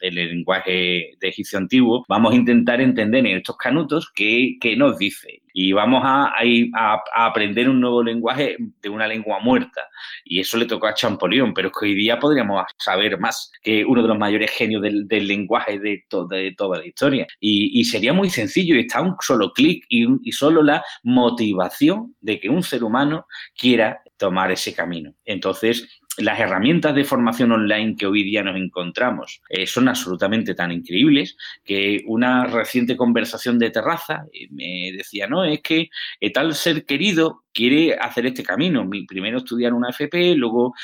el 0.00 0.14
lenguaje 0.14 1.12
de 1.18 1.28
egipcio 1.28 1.58
antiguo, 1.58 2.04
vamos 2.08 2.32
a 2.32 2.36
intentar 2.36 2.80
entender 2.80 3.26
en 3.26 3.38
estos 3.38 3.56
canutos 3.56 4.10
qué 4.14 4.58
nos 4.76 4.98
dice 4.98 5.42
y 5.52 5.72
vamos 5.72 6.02
a, 6.04 6.32
a, 6.74 7.02
aprender 7.26 7.68
un 7.68 7.80
nuevo 7.80 8.02
lenguaje 8.02 8.56
de 8.80 8.88
una 8.88 9.06
lengua 9.06 9.40
muerta. 9.40 9.88
Y 10.24 10.40
eso 10.40 10.56
le 10.56 10.66
tocó 10.66 10.86
a 10.86 10.94
Champollion, 10.94 11.54
pero 11.54 11.68
es 11.68 11.74
que 11.78 11.86
hoy 11.86 11.94
día 11.94 12.18
podríamos 12.18 12.64
saber 12.78 13.18
más 13.18 13.50
que 13.62 13.84
uno 13.84 14.02
de 14.02 14.08
los 14.08 14.18
mayores 14.18 14.50
genios 14.50 14.82
del, 14.82 15.06
lenguaje 15.08 15.78
de, 15.78 16.04
de, 16.30 16.54
toda 16.56 16.78
la 16.78 16.86
historia. 16.86 17.26
Y, 17.40 17.82
sería 17.84 18.12
muy 18.12 18.30
sencillo 18.30 18.76
y 18.76 18.80
está 18.80 19.02
un 19.02 19.16
solo 19.20 19.52
clic 19.52 19.84
y, 19.88 20.06
y 20.22 20.32
solo 20.32 20.62
la 20.62 20.82
motivación 21.02 22.14
de 22.20 22.40
que 22.40 22.48
un 22.48 22.62
ser 22.62 22.84
humano 22.84 23.26
quiera 23.58 24.00
tomar 24.16 24.52
ese 24.52 24.72
camino. 24.72 25.14
Entonces, 25.24 26.00
las 26.18 26.38
herramientas 26.38 26.94
de 26.94 27.04
formación 27.04 27.52
online 27.52 27.96
que 27.96 28.06
hoy 28.06 28.22
día 28.22 28.42
nos 28.42 28.56
encontramos 28.56 29.40
eh, 29.48 29.66
son 29.66 29.88
absolutamente 29.88 30.54
tan 30.54 30.70
increíbles 30.70 31.36
que 31.64 32.02
una 32.06 32.44
reciente 32.44 32.96
conversación 32.96 33.58
de 33.58 33.70
terraza 33.70 34.26
eh, 34.32 34.48
me 34.50 34.92
decía, 34.96 35.26
no, 35.26 35.44
es 35.44 35.60
que 35.62 35.88
eh, 36.20 36.32
tal 36.32 36.54
ser 36.54 36.84
querido 36.84 37.44
quiere 37.52 37.94
hacer 37.94 38.26
este 38.26 38.42
camino, 38.42 38.88
primero 39.06 39.38
estudiar 39.38 39.72
una 39.74 39.90
FP, 39.90 40.34
luego 40.36 40.74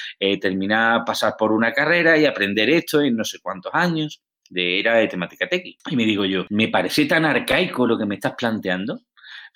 terminar, 0.41 1.03
pasar 1.07 1.35
por 1.39 1.53
una 1.53 1.73
carrera 1.73 2.19
y 2.19 2.27
aprender 2.27 2.69
esto 2.69 3.01
en 3.01 3.17
no 3.17 3.25
sé 3.25 3.39
cuántos 3.41 3.73
años 3.75 4.21
de 4.51 4.79
era 4.79 4.97
de 4.97 5.09
temática 5.09 5.49
tech. 5.49 5.65
Y 5.91 5.97
me 5.97 6.05
digo 6.05 6.27
yo, 6.27 6.45
me 6.51 6.69
parece 6.69 7.07
tan 7.07 7.25
arcaico 7.25 7.87
lo 7.87 7.97
que 7.97 8.05
me 8.05 8.17
estás 8.17 8.35
planteando 8.37 9.01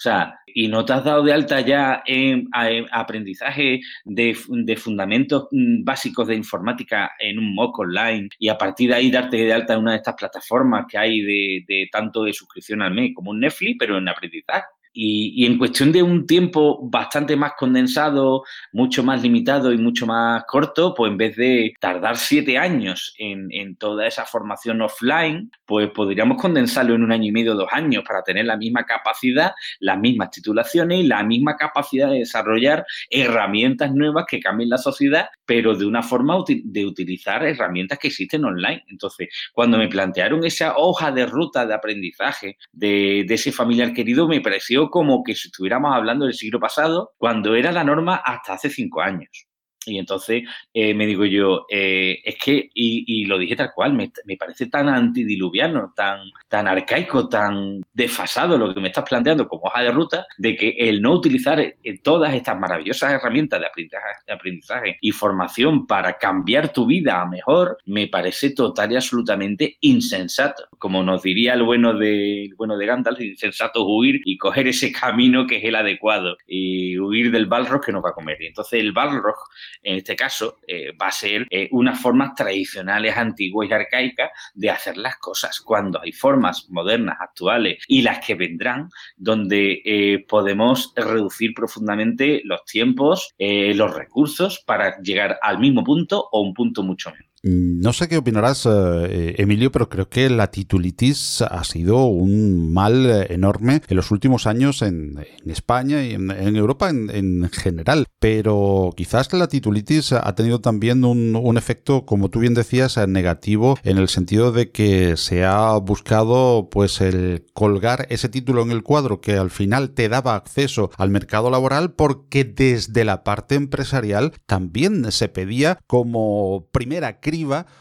sea, 0.03 0.41
y 0.47 0.69
no 0.69 0.85
te 0.85 0.93
has 0.93 1.05
dado 1.05 1.23
de 1.23 1.33
alta 1.33 1.61
ya 1.61 2.03
en, 2.07 2.49
aprendizaje 2.91 3.81
de, 4.05 4.35
fundamentos 4.77 5.49
mm, 5.51 5.85
básicos 5.85 6.27
de 6.29 6.35
informática 6.35 7.13
en 7.19 7.39
un 7.39 7.55
MOOC 7.55 7.79
online 7.79 8.29
y 8.39 8.49
a 8.49 8.59
partir 8.59 8.91
de 8.91 8.97
ahí 8.97 9.11
darte 9.11 9.37
de 9.37 9.53
alta 9.53 9.75
en 9.75 9.81
una 9.81 9.93
de 9.93 9.99
estas 9.99 10.17
plataformas 10.17 10.87
que 10.89 10.99
hay 10.99 11.21
de, 11.21 11.65
de 11.67 11.89
tanto 11.91 12.25
de 12.25 12.33
suscripción 12.33 12.83
al 12.83 12.95
mes 12.95 13.13
como 13.15 13.31
un 13.31 13.41
Netflix, 13.41 13.77
pero 13.79 13.99
en 13.99 14.09
aprendizaje. 14.09 14.67
Y, 14.95 15.47
en 15.47 15.59
cuestión 15.59 15.91
de 15.91 16.03
un 16.03 16.27
tiempo 16.27 16.79
bastante 16.83 17.35
más 17.35 17.53
condensado, 17.57 18.45
mucho 18.73 19.03
más 19.03 19.23
limitado 19.23 19.73
y 19.73 19.79
mucho 19.79 20.07
más 20.07 20.45
corto, 20.47 20.95
pues 20.95 21.11
en 21.11 21.17
vez 21.17 21.37
de 21.37 21.75
tardar 21.81 22.17
siete 22.19 22.59
años 22.59 23.15
en, 23.19 23.49
en, 23.53 23.77
toda 23.77 24.07
esa 24.07 24.27
formación 24.27 24.83
offline, 24.83 25.51
pues 25.65 25.91
podríamos 25.91 26.41
condensarlo 26.41 26.95
en 26.95 27.05
un 27.05 27.13
año 27.13 27.29
y 27.29 27.33
medio, 27.33 27.55
dos 27.55 27.69
años, 27.73 28.05
para 28.07 28.23
tener 28.23 28.45
la 28.45 28.57
misma 28.57 28.85
capacidad, 28.85 29.53
las 29.81 29.99
mismas 29.99 30.31
titulaciones 30.31 31.01
y 31.01 31.05
la 31.05 31.23
misma 31.23 31.57
capacidad 31.57 32.11
de 32.11 32.19
desarrollar 32.19 32.85
herramientas 33.09 33.93
nuevas 33.95 34.27
que 34.29 34.41
cambien 34.41 34.69
la 34.69 34.79
sociedad, 34.79 35.29
pero 35.47 35.75
de 35.75 35.87
una 35.87 36.03
forma 36.03 36.37
de 36.47 36.87
utilizar 36.87 37.45
herramientas 37.45 37.99
que 37.99 38.09
existen 38.09 38.45
online. 38.45 38.85
Entonces, 38.89 39.29
cuando 39.53 39.79
me 39.79 39.89
plantearon 39.89 40.45
esa 40.45 40.77
hoja 40.77 41.11
de 41.11 41.27
ruta 41.27 41.67
de 41.67 41.75
aprendizaje 41.75 42.59
de, 42.73 43.25
de 43.27 43.35
ese 43.35 43.53
familiar 43.53 43.93
querido, 43.93 44.29
me 44.29 44.41
pareció 44.41 44.82
como 44.91 45.23
que 45.23 45.35
si 45.35 45.49
estuviéramos 45.49 45.95
hablando 45.95 46.25
del 46.25 46.35
siglo 46.35 46.61
pasado, 46.61 47.13
cuando 47.19 47.55
era 47.55 47.73
la 47.73 47.85
norma 47.85 48.17
hasta 48.17 48.55
hace 48.55 48.71
cinco 48.71 49.01
años. 49.01 49.47
Y 49.87 49.99
entonces 49.99 50.45
eh, 50.73 50.95
me 50.95 51.07
digo 51.07 51.25
yo, 51.25 51.67
eh, 51.69 52.21
es 52.25 52.37
que, 52.37 52.71
y, 52.75 53.25
lo 53.27 53.39
dije 53.39 53.57
tal 53.57 53.73
cual, 53.75 53.95
me, 53.95 54.11
parece 54.37 54.67
tan 54.67 54.89
antidiluviano, 54.89 55.93
tan, 55.95 56.21
tan 56.49 56.67
arcaico, 56.67 57.29
tan 57.29 57.83
desfasado 57.93 58.59
lo 58.59 58.75
que 58.75 58.81
me 58.81 58.89
estás 58.89 59.05
planteando 59.09 59.49
como 59.49 59.65
hoja 59.65 59.83
de 59.83 59.91
ruta, 59.91 60.27
de 60.39 60.57
que 60.57 60.71
el 60.79 61.01
no 61.01 61.13
utilizar 61.13 61.61
eh, 61.61 61.77
todas 62.03 62.35
estas 62.35 62.59
maravillosas 62.59 63.13
herramientas 63.13 63.61
de 63.61 63.67
aprendizaje, 63.67 64.33
aprendizaje 64.33 64.99
y 65.01 65.13
formación 65.13 65.87
para 65.87 66.19
cambiar 66.19 66.73
tu 66.73 66.87
vida 66.87 67.21
a 67.21 67.27
mejor, 67.27 67.79
me 67.87 68.09
parece 68.09 68.51
total 68.51 68.93
y 68.93 68.97
absolutamente 68.97 69.77
insensato. 69.81 70.65
Como 70.79 71.03
nos 71.03 71.23
diría 71.23 71.55
el 71.55 71.63
bueno 71.63 71.95
de, 71.95 72.45
el 72.47 72.55
bueno 72.55 72.77
de 72.77 72.87
Gandalf, 72.87 73.21
insensato 73.21 73.85
huir 73.85 74.21
y 74.25 74.37
coger 74.37 74.69
ese 74.69 74.93
camino 74.93 75.47
que 75.47 75.57
es 75.57 75.65
el 75.65 75.77
adecuado 75.77 76.37
y 76.47 76.99
huir 76.99 77.31
del 77.31 77.47
Balrog 77.47 77.85
que 77.85 77.93
nos 77.93 78.05
va 78.05 78.11
a 78.11 78.15
comer. 78.15 78.41
Y 78.41 78.47
entonces 78.47 78.81
el 78.81 78.93
Balrog 78.93 79.37
en 79.83 79.97
este 79.97 80.17
caso, 80.17 80.59
eh, 80.67 80.93
va 81.01 81.09
a 81.09 81.13
ser 81.13 81.47
eh, 81.51 81.69
unas 81.73 82.01
formas 82.01 82.35
tradicionales, 82.35 83.17
antiguas 83.17 83.69
y 83.69 83.73
arcaicas 83.73 84.31
de 84.55 84.71
hacer 84.71 84.97
las 84.97 85.17
cosas, 85.17 85.61
cuando 85.61 86.01
hay 86.01 86.13
formas 86.13 86.67
modernas, 86.71 87.17
actuales 87.21 87.83
y 87.89 88.03
las 88.03 88.25
que 88.25 88.35
vendrán, 88.35 88.89
donde 89.17 89.83
eh, 89.85 90.25
podemos 90.29 90.93
reducir 90.97 91.55
profundamente 91.55 92.43
los 92.45 92.65
tiempos, 92.65 93.35
los 93.39 93.95
recursos 93.95 94.63
para 94.67 95.01
llegar 95.01 95.39
al 95.43 95.59
mismo 95.59 95.83
punto 95.85 96.29
o 96.31 96.43
un 96.43 96.55
punto 96.55 96.83
mucho 96.83 97.11
menos. 97.11 97.32
No 97.45 97.93
sé 97.93 98.09
qué 98.09 98.19
opinarás, 98.19 98.69
eh, 98.71 99.35
Emilio, 99.39 99.73
pero 99.73 99.89
creo 99.89 100.09
que 100.09 100.31
la 100.31 100.53
titulitis 100.53 101.43
ha 101.43 101.65
sido 101.65 102.05
un 102.05 102.73
mal 102.73 103.05
eh, 103.05 103.27
enorme 103.31 103.83
en 103.89 103.97
los 103.97 104.13
últimos 104.13 104.47
años 104.47 104.81
en, 104.81 105.19
España 105.45 106.05
y 106.05 106.13
en, 106.15 106.31
Europa 106.57 106.89
en, 106.89 107.51
general. 107.51 108.07
Pero 108.21 108.93
quizás 108.97 109.33
la 109.33 109.49
titulitis 109.49 110.13
ha 110.13 110.35
tenido 110.37 110.61
también 110.61 111.05
un, 111.05 111.59
efecto, 111.59 112.07
como 112.07 112.31
tú 112.31 112.39
bien 112.39 112.55
decías, 112.55 112.97
negativo 113.09 113.77
en 113.83 113.99
el 113.99 114.09
sentido 114.09 114.53
de 114.53 114.71
que 114.71 115.17
se 115.17 115.45
ha 115.45 115.77
buscado 115.79 116.69
pues 116.71 117.01
el 117.01 117.45
colgar 117.55 118.07
ese 118.09 118.29
título 118.29 118.63
en 118.63 118.71
el 118.71 118.85
cuadro 118.85 119.21
que 119.21 119.37
al 119.37 119.51
final 119.51 119.91
te 119.91 120.09
daba 120.09 120.37
acceso 120.37 120.93
al 120.97 121.11
mercado 121.11 121.51
laboral 121.51 121.93
porque 121.93 122.45
desde 122.45 123.05
la 123.05 123.25
parte 123.25 123.57
empresarial 123.57 124.33
también 124.47 125.11
se 125.11 125.29
pedía 125.29 125.81
como 125.89 126.69
primera 126.71 127.19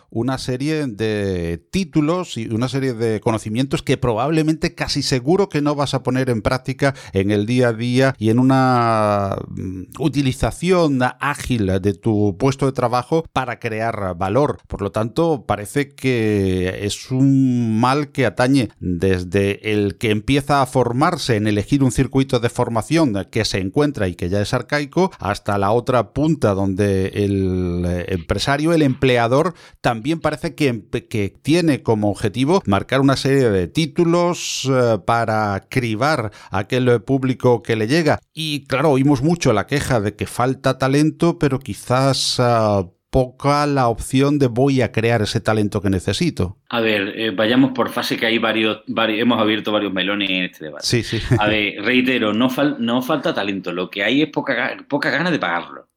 una 0.10 0.38
serie 0.38 0.88
de 0.88 1.58
títulos 1.72 2.38
y 2.38 2.48
una 2.48 2.68
serie 2.68 2.94
de 2.94 3.20
conocimientos 3.22 3.82
que 3.82 3.98
probablemente 3.98 4.76
casi 4.76 5.04
seguro 5.04 5.50
que 5.50 5.62
no 5.62 5.76
vas 5.76 5.94
a 5.94 6.04
poner 6.04 6.30
en 6.30 6.42
práctica 6.42 6.94
en 7.14 7.32
el 7.32 7.46
día 7.46 7.70
a 7.70 7.74
día 7.74 8.16
y 8.18 8.30
en 8.30 8.40
una 8.40 9.38
mm, 9.48 9.84
utilización 10.00 11.00
ágil 11.20 11.68
de 11.82 11.94
tu 11.94 12.38
puesto 12.38 12.66
de 12.66 12.72
trabajo 12.72 13.26
para 13.34 13.60
crear 13.60 14.16
valor. 14.18 14.60
Por 14.68 14.82
lo 14.82 14.92
tanto, 14.92 15.46
parece 15.46 15.90
que 15.90 16.86
es 16.86 17.12
un 17.12 17.80
mal 17.80 18.12
que 18.12 18.26
atañe 18.26 18.70
desde 18.80 19.72
el 19.72 19.98
que 19.98 20.12
empieza 20.12 20.62
a 20.62 20.66
formarse 20.66 21.36
en 21.36 21.48
elegir 21.48 21.84
un 21.84 21.92
circuito 21.92 22.40
de 22.40 22.50
formación 22.50 23.28
que 23.32 23.46
se 23.46 23.60
encuentra 23.60 24.08
y 24.08 24.16
que 24.16 24.30
ya 24.30 24.42
es 24.42 24.54
arcaico, 24.54 25.12
hasta 25.20 25.58
la 25.58 25.72
otra 25.72 26.14
punta 26.14 26.54
donde 26.54 27.08
el 27.08 28.06
empresario, 28.08 28.74
el 28.74 28.82
empleador, 28.82 29.41
también 29.82 30.20
parece 30.20 30.56
que, 30.56 30.84
que 31.10 31.34
tiene 31.42 31.84
como 31.84 32.10
objetivo 32.10 32.62
marcar 32.66 33.02
una 33.02 33.16
serie 33.16 33.50
de 33.50 33.68
títulos 33.68 34.70
eh, 34.72 34.98
para 35.06 35.68
cribar 35.70 36.32
a 36.50 36.60
aquel 36.60 37.02
público 37.04 37.62
que 37.62 37.76
le 37.76 37.88
llega. 37.88 38.20
Y 38.34 38.66
claro, 38.66 38.92
oímos 38.92 39.22
mucho 39.22 39.54
la 39.54 39.68
queja 39.68 40.00
de 40.00 40.16
que 40.16 40.26
falta 40.26 40.78
talento, 40.78 41.40
pero 41.40 41.60
quizás... 41.60 42.38
Ah, 42.40 42.86
poca 43.12 43.68
la 43.68 43.90
opción 43.90 44.40
de 44.40 44.48
voy 44.48 44.82
a 44.82 44.92
crear 44.92 45.22
ese 45.22 45.42
talento 45.42 45.82
que 45.82 45.90
necesito. 45.90 46.58
A 46.70 46.80
ver, 46.80 47.14
eh, 47.20 47.32
vayamos 47.32 47.74
por 47.74 47.90
fase 47.90 48.18
que 48.18 48.26
hay 48.26 48.38
varios, 48.40 48.84
hemos 48.88 49.40
abierto 49.40 49.72
varios 49.72 49.94
melones 49.94 50.30
en 50.30 50.46
este 50.46 50.66
debate. 50.66 50.86
Sí, 50.88 51.04
sí. 51.04 51.20
A 51.38 51.48
ver, 51.48 51.84
reitero, 51.84 52.34
no, 52.34 52.48
no 52.80 53.02
falta 53.02 53.34
talento, 53.34 53.74
lo 53.74 53.90
que 53.90 54.04
hay 54.04 54.22
es 54.22 54.30
poca, 54.30 54.78
poca 54.88 55.10
gana 55.12 55.30
de 55.30 55.40
pagarlo. 55.40 55.91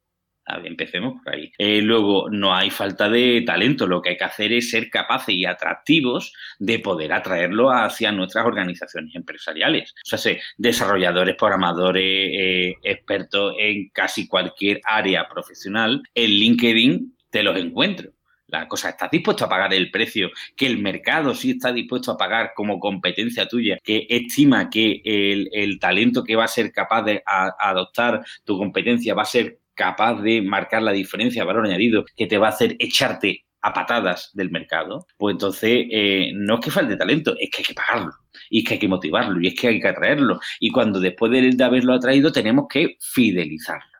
A 0.46 0.58
ver, 0.58 0.66
empecemos 0.66 1.22
por 1.22 1.34
ahí. 1.34 1.50
Eh, 1.56 1.80
luego, 1.80 2.28
no 2.30 2.54
hay 2.54 2.70
falta 2.70 3.08
de 3.08 3.42
talento. 3.46 3.86
Lo 3.86 4.02
que 4.02 4.10
hay 4.10 4.16
que 4.16 4.24
hacer 4.24 4.52
es 4.52 4.70
ser 4.70 4.90
capaces 4.90 5.34
y 5.34 5.46
atractivos 5.46 6.34
de 6.58 6.78
poder 6.80 7.12
atraerlo 7.14 7.70
hacia 7.70 8.12
nuestras 8.12 8.44
organizaciones 8.44 9.14
empresariales. 9.14 9.94
O 10.12 10.16
sea, 10.18 10.36
desarrolladores, 10.58 11.36
programadores, 11.36 12.02
eh, 12.04 12.74
expertos 12.82 13.54
en 13.58 13.88
casi 13.88 14.28
cualquier 14.28 14.80
área 14.84 15.26
profesional. 15.28 16.02
En 16.14 16.30
LinkedIn 16.30 17.16
te 17.30 17.42
los 17.42 17.56
encuentro. 17.56 18.10
La 18.46 18.68
cosa, 18.68 18.90
¿estás 18.90 19.10
dispuesto 19.10 19.46
a 19.46 19.48
pagar 19.48 19.72
el 19.72 19.90
precio 19.90 20.30
que 20.54 20.66
el 20.66 20.78
mercado 20.78 21.34
sí 21.34 21.52
está 21.52 21.72
dispuesto 21.72 22.12
a 22.12 22.18
pagar 22.18 22.52
como 22.54 22.78
competencia 22.78 23.48
tuya, 23.48 23.78
que 23.82 24.06
estima 24.08 24.68
que 24.68 25.00
el, 25.02 25.78
talento 25.80 26.22
que 26.22 26.36
va 26.36 26.44
a 26.44 26.48
ser 26.48 26.70
capaz 26.70 27.02
de 27.02 27.22
adoptar 27.26 28.22
tu 28.44 28.58
competencia 28.58 29.14
va 29.14 29.22
a 29.22 29.24
ser 29.24 29.58
capaz 29.74 30.20
de 30.22 30.42
marcar 30.42 30.82
la 30.82 30.92
diferencia 30.92 31.44
valor 31.44 31.66
añadido 31.66 32.04
que 32.16 32.26
te 32.26 32.38
va 32.38 32.48
a 32.48 32.50
hacer 32.50 32.76
echarte 32.78 33.44
a 33.64 33.72
patadas 33.72 34.30
del 34.34 34.50
mercado, 34.50 35.06
pues 35.16 35.32
entonces 35.32 35.86
eh, 35.90 36.32
no 36.34 36.56
es 36.56 36.60
que 36.60 36.70
falte 36.70 36.96
talento, 36.96 37.34
es 37.40 37.50
que 37.50 37.62
hay 37.62 37.64
que 37.64 37.74
pagarlo 37.74 38.12
y 38.50 38.58
es 38.58 38.64
que 38.68 38.74
hay 38.74 38.80
que 38.80 38.88
motivarlo 38.88 39.40
y 39.40 39.48
es 39.48 39.54
que 39.54 39.68
hay 39.68 39.80
que 39.80 39.88
atraerlo. 39.88 40.38
Y 40.60 40.70
cuando 40.70 41.00
después 41.00 41.32
de, 41.32 41.64
haberlo 41.64 41.94
atraído 41.94 42.30
tenemos 42.30 42.66
que 42.68 42.96
fidelizarlo. 43.00 43.94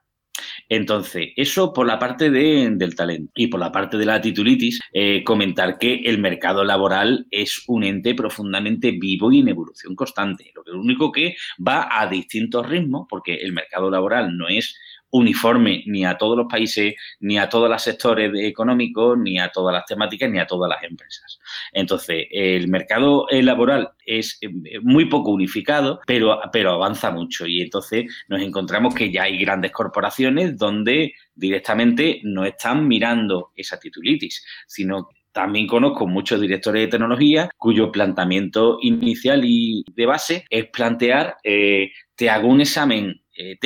Entonces, 0.68 1.28
eso 1.36 1.72
por 1.72 1.86
la 1.86 1.98
parte 1.98 2.30
del 2.30 2.94
talento. 2.94 3.32
Y 3.36 3.46
por 3.46 3.60
la 3.60 3.70
parte 3.72 3.96
de 3.96 4.06
la 4.06 4.20
titulitis, 4.20 4.80
eh, 4.92 5.22
comentar 5.24 5.78
que 5.78 5.94
el 6.04 6.18
mercado 6.18 6.64
laboral 6.64 7.26
es 7.30 7.62
un 7.66 7.84
ente 7.84 8.14
profundamente 8.14 8.90
vivo 8.92 9.30
y 9.32 9.40
en 9.40 9.48
evolución 9.48 9.94
constante. 9.94 10.52
Lo 10.66 10.80
único 10.80 11.12
que 11.12 11.36
va 11.66 11.88
a 11.90 12.06
distintos 12.06 12.68
ritmos, 12.68 13.06
porque 13.08 13.36
el 13.36 13.52
mercado 13.52 13.90
laboral 13.90 14.36
no 14.36 14.48
es 14.48 14.76
uniforme 15.14 15.84
ni 15.86 16.04
a 16.04 16.18
todos 16.18 16.36
los 16.36 16.46
países, 16.48 16.94
ni 17.20 17.38
a 17.38 17.48
todos 17.48 17.70
los 17.70 17.80
sectores 17.80 18.32
económicos, 18.34 19.16
ni 19.16 19.38
a 19.38 19.48
todas 19.48 19.72
las 19.72 19.86
temáticas, 19.86 20.28
ni 20.28 20.40
a 20.40 20.46
todas 20.46 20.68
las 20.68 20.82
empresas. 20.82 21.38
Entonces, 21.72 22.26
el 22.30 22.68
mercado 22.68 23.26
laboral 23.30 23.90
es 24.04 24.38
eh, 24.40 24.48
muy 24.82 25.04
poco 25.06 25.30
unificado, 25.30 26.00
pero, 26.06 26.40
pero 26.52 26.72
avanza 26.72 27.12
mucho 27.12 27.46
y 27.46 27.60
entonces 27.62 28.06
nos 28.28 28.42
encontramos 28.42 28.94
que 28.94 29.10
ya 29.12 29.24
hay 29.24 29.38
grandes 29.38 29.70
corporaciones 29.70 30.58
donde 30.58 31.14
directamente 31.34 32.20
no 32.24 32.44
están 32.44 32.88
mirando 32.88 33.52
esa 33.54 33.78
titulitis, 33.78 34.44
sino 34.66 35.08
también 35.32 35.66
conozco 35.66 36.06
muchos 36.06 36.40
directores 36.40 36.82
de 36.82 36.88
tecnología 36.88 37.50
cuyo 37.56 37.90
planteamiento 37.90 38.78
inicial 38.80 39.42
y 39.44 39.84
de 39.94 40.06
base 40.06 40.44
es 40.48 40.66
plantear, 40.66 41.36
eh, 41.42 41.90
te 42.14 42.30
hago 42.30 42.48
un 42.48 42.60
examen 42.60 43.20
eh, 43.36 43.56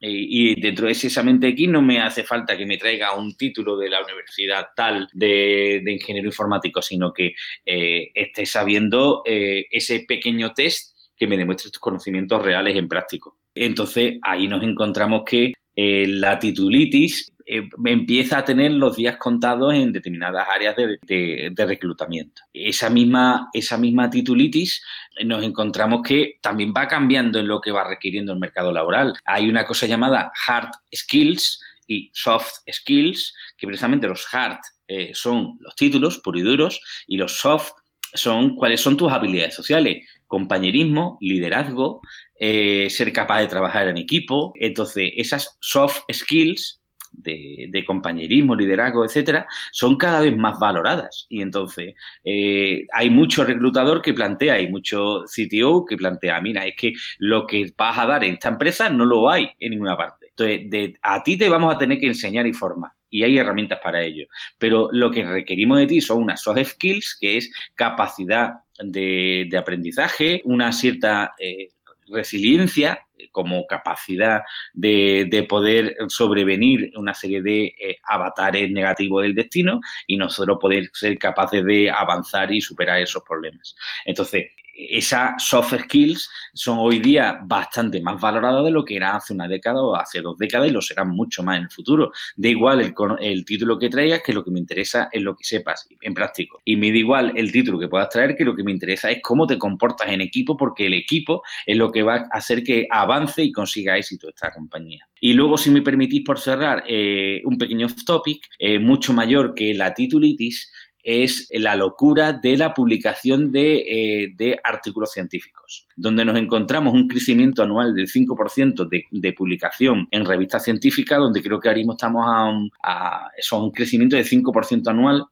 y 0.00 0.60
dentro 0.60 0.86
de 0.86 0.92
ese 0.92 1.08
examen 1.08 1.44
aquí 1.44 1.66
no 1.66 1.82
me 1.82 2.00
hace 2.00 2.22
falta 2.22 2.56
que 2.56 2.66
me 2.66 2.78
traiga 2.78 3.16
un 3.16 3.36
título 3.36 3.76
de 3.76 3.88
la 3.88 4.02
universidad 4.02 4.68
tal 4.76 5.08
de, 5.12 5.82
ingeniero 5.86 6.28
informático, 6.28 6.82
sino 6.82 7.12
que 7.12 7.34
eh, 7.66 8.10
esté 8.14 8.46
sabiendo 8.46 9.22
eh, 9.24 9.66
ese 9.70 10.04
pequeño 10.06 10.52
test 10.52 10.96
que 11.16 11.26
me 11.26 11.36
demuestre 11.36 11.70
tus 11.70 11.80
conocimientos 11.80 12.42
reales 12.42 12.76
en 12.76 12.88
práctico. 12.88 13.38
Entonces 13.54 14.18
ahí 14.22 14.46
nos 14.46 14.62
encontramos 14.62 15.22
que 15.26 15.52
eh, 15.74 16.06
la 16.06 16.38
titulitis 16.38 17.32
eh, 17.50 17.66
empieza 17.86 18.36
a 18.36 18.44
tener 18.44 18.72
los 18.72 18.94
días 18.94 19.16
contados 19.16 19.72
en 19.72 19.90
determinadas 19.90 20.46
áreas 20.54 20.76
de, 20.76 21.50
reclutamiento. 21.56 22.42
Esa 22.52 22.90
misma, 22.90 23.48
esa 23.54 23.78
misma 23.78 24.10
titulitis 24.10 24.84
eh, 25.16 25.24
nos 25.24 25.42
encontramos 25.42 26.02
que 26.06 26.34
también 26.42 26.74
va 26.76 26.86
cambiando 26.86 27.38
en 27.38 27.48
lo 27.48 27.62
que 27.62 27.70
va 27.70 27.88
requiriendo 27.88 28.34
el 28.34 28.38
mercado 28.38 28.70
laboral. 28.70 29.14
Hay 29.24 29.48
una 29.48 29.64
cosa 29.64 29.86
llamada 29.86 30.30
hard 30.46 30.72
skills 30.94 31.58
y 31.86 32.10
soft 32.12 32.50
skills, 32.70 33.34
que 33.56 33.66
precisamente 33.66 34.08
los 34.08 34.26
hard 34.30 34.58
eh, 34.86 35.12
son 35.14 35.56
los 35.60 35.74
títulos 35.74 36.18
puros 36.18 36.42
y 36.42 36.44
duros 36.44 36.80
y 37.06 37.16
los 37.16 37.32
soft 37.32 37.70
son 38.12 38.56
cuáles 38.56 38.82
son 38.82 38.98
tus 38.98 39.10
habilidades 39.10 39.54
sociales, 39.54 40.06
compañerismo, 40.26 41.16
liderazgo, 41.22 42.02
ser 42.38 43.12
capaz 43.12 43.40
de 43.40 43.48
trabajar 43.48 43.88
en 43.88 43.96
equipo. 43.96 44.52
Entonces, 44.56 45.12
esas 45.16 45.56
soft 45.60 46.02
skills 46.12 46.78
de, 47.12 47.84
compañerismo, 47.86 48.54
liderazgo, 48.54 49.04
etcétera, 49.04 49.46
son 49.72 49.96
cada 49.96 50.20
vez 50.20 50.36
más 50.36 50.58
valoradas. 50.58 51.26
Y 51.28 51.42
entonces 51.42 51.94
eh, 52.24 52.86
hay 52.92 53.10
mucho 53.10 53.44
reclutador 53.44 54.02
que 54.02 54.14
plantea, 54.14 54.54
hay 54.54 54.68
mucho 54.68 55.24
CTO 55.24 55.84
que 55.84 55.96
plantea, 55.96 56.40
mira, 56.40 56.66
es 56.66 56.74
que 56.76 56.92
lo 57.18 57.46
que 57.46 57.72
vas 57.76 57.98
a 57.98 58.06
dar 58.06 58.24
en 58.24 58.34
esta 58.34 58.48
empresa 58.48 58.90
no 58.90 59.04
lo 59.04 59.30
hay 59.30 59.50
en 59.58 59.70
ninguna 59.70 59.96
parte. 59.96 60.32
Entonces, 60.36 60.94
a 61.02 61.22
ti 61.22 61.36
te 61.36 61.48
vamos 61.48 61.74
a 61.74 61.78
tener 61.78 61.98
que 61.98 62.06
enseñar 62.06 62.46
y 62.46 62.52
formar 62.52 62.92
y 63.10 63.22
hay 63.22 63.38
herramientas 63.38 63.80
para 63.82 64.02
ello. 64.02 64.26
Pero 64.58 64.88
lo 64.92 65.10
que 65.10 65.24
requerimos 65.24 65.78
de 65.78 65.86
ti 65.86 66.00
son 66.00 66.22
unas 66.22 66.42
soft 66.42 66.62
skills, 66.64 67.16
que 67.20 67.38
es 67.38 67.50
capacidad 67.74 68.54
de, 68.78 69.48
aprendizaje, 69.58 70.42
una 70.44 70.72
cierta 70.72 71.34
eh, 71.38 71.68
resiliencia 72.08 73.07
como 73.32 73.66
capacidad 73.66 74.42
de, 74.72 75.46
poder 75.48 75.96
sobrevenir 76.08 76.92
una 76.96 77.14
serie 77.14 77.40
de 77.42 77.74
eh, 77.78 77.98
avatares 78.04 78.70
negativos 78.70 79.22
del 79.22 79.34
destino 79.34 79.80
y 80.06 80.16
nosotros 80.16 80.58
poder 80.60 80.90
ser 80.92 81.18
capaces 81.18 81.64
de 81.64 81.90
avanzar 81.90 82.52
y 82.52 82.60
superar 82.60 83.00
esos 83.00 83.22
problemas. 83.22 83.76
Entonces, 84.04 84.46
esas 84.78 85.42
soft 85.42 85.74
skills 85.84 86.30
son 86.54 86.78
hoy 86.78 87.00
día 87.00 87.40
bastante 87.42 88.00
más 88.00 88.20
valoradas 88.20 88.64
de 88.64 88.70
lo 88.70 88.84
que 88.84 88.96
eran 88.96 89.16
hace 89.16 89.34
una 89.34 89.48
década 89.48 89.82
o 89.82 89.96
hace 89.96 90.20
dos 90.20 90.38
décadas 90.38 90.68
y 90.68 90.70
lo 90.70 90.80
serán 90.80 91.10
mucho 91.10 91.42
más 91.42 91.56
en 91.56 91.64
el 91.64 91.70
futuro. 91.70 92.12
Da 92.36 92.48
igual 92.48 92.80
el, 92.80 92.94
el, 93.20 93.44
título 93.44 93.78
que 93.78 93.88
traigas, 93.88 94.22
que 94.22 94.32
lo 94.32 94.44
que 94.44 94.52
me 94.52 94.60
interesa 94.60 95.08
es 95.10 95.22
lo 95.22 95.34
que 95.34 95.44
sepas 95.44 95.88
en 96.00 96.14
práctico. 96.14 96.60
Y 96.64 96.76
me 96.76 96.92
da 96.92 96.98
igual 96.98 97.32
el 97.34 97.50
título 97.50 97.78
que 97.78 97.88
puedas 97.88 98.08
traer, 98.08 98.36
que 98.36 98.44
lo 98.44 98.54
que 98.54 98.62
me 98.62 98.70
interesa 98.70 99.10
es 99.10 99.18
cómo 99.20 99.48
te 99.48 99.58
comportas 99.58 100.08
en 100.08 100.20
equipo, 100.20 100.56
porque 100.56 100.86
el 100.86 100.94
equipo 100.94 101.42
es 101.66 101.76
lo 101.76 101.90
que 101.90 102.04
va 102.04 102.14
a 102.14 102.36
hacer 102.36 102.62
que 102.62 102.86
avance 103.08 103.42
y 103.42 103.52
consiga 103.52 103.96
éxito 103.96 104.28
esta 104.28 104.52
compañía. 104.52 105.08
Y 105.20 105.32
luego, 105.32 105.56
si 105.56 105.70
me 105.70 105.82
permitís 105.82 106.22
por 106.24 106.38
cerrar, 106.38 106.84
eh, 106.86 107.40
un 107.44 107.58
pequeño 107.58 107.86
off 107.86 108.04
topic, 108.04 108.46
eh, 108.58 108.78
mucho 108.78 109.12
mayor 109.12 109.54
que 109.54 109.74
la 109.74 109.94
titulitis, 109.94 110.72
es 111.02 111.48
la 111.52 111.74
locura 111.74 112.34
de 112.34 112.56
la 112.56 112.74
publicación 112.74 113.50
de, 113.50 114.34
de 114.36 114.60
artículos 114.62 115.10
científicos, 115.12 115.86
donde 115.96 116.22
nos 116.24 116.36
encontramos 116.36 116.92
un 116.92 117.08
crecimiento 117.08 117.62
anual 117.62 117.94
del 117.94 118.08
5% 118.08 118.86
de, 118.86 119.04
de, 119.10 119.32
publicación 119.32 120.06
en 120.10 120.26
revistas 120.26 120.64
científicas, 120.64 121.18
donde 121.18 121.42
creo 121.42 121.60
que 121.60 121.68
ahora 121.68 121.78
mismo 121.78 121.92
estamos 121.92 122.26
a 122.26 122.44
un, 122.44 122.70
a, 122.82 123.30
un 123.52 123.70
crecimiento 123.70 124.16
de 124.16 124.24
5% 124.24 124.88
anual 124.88 125.24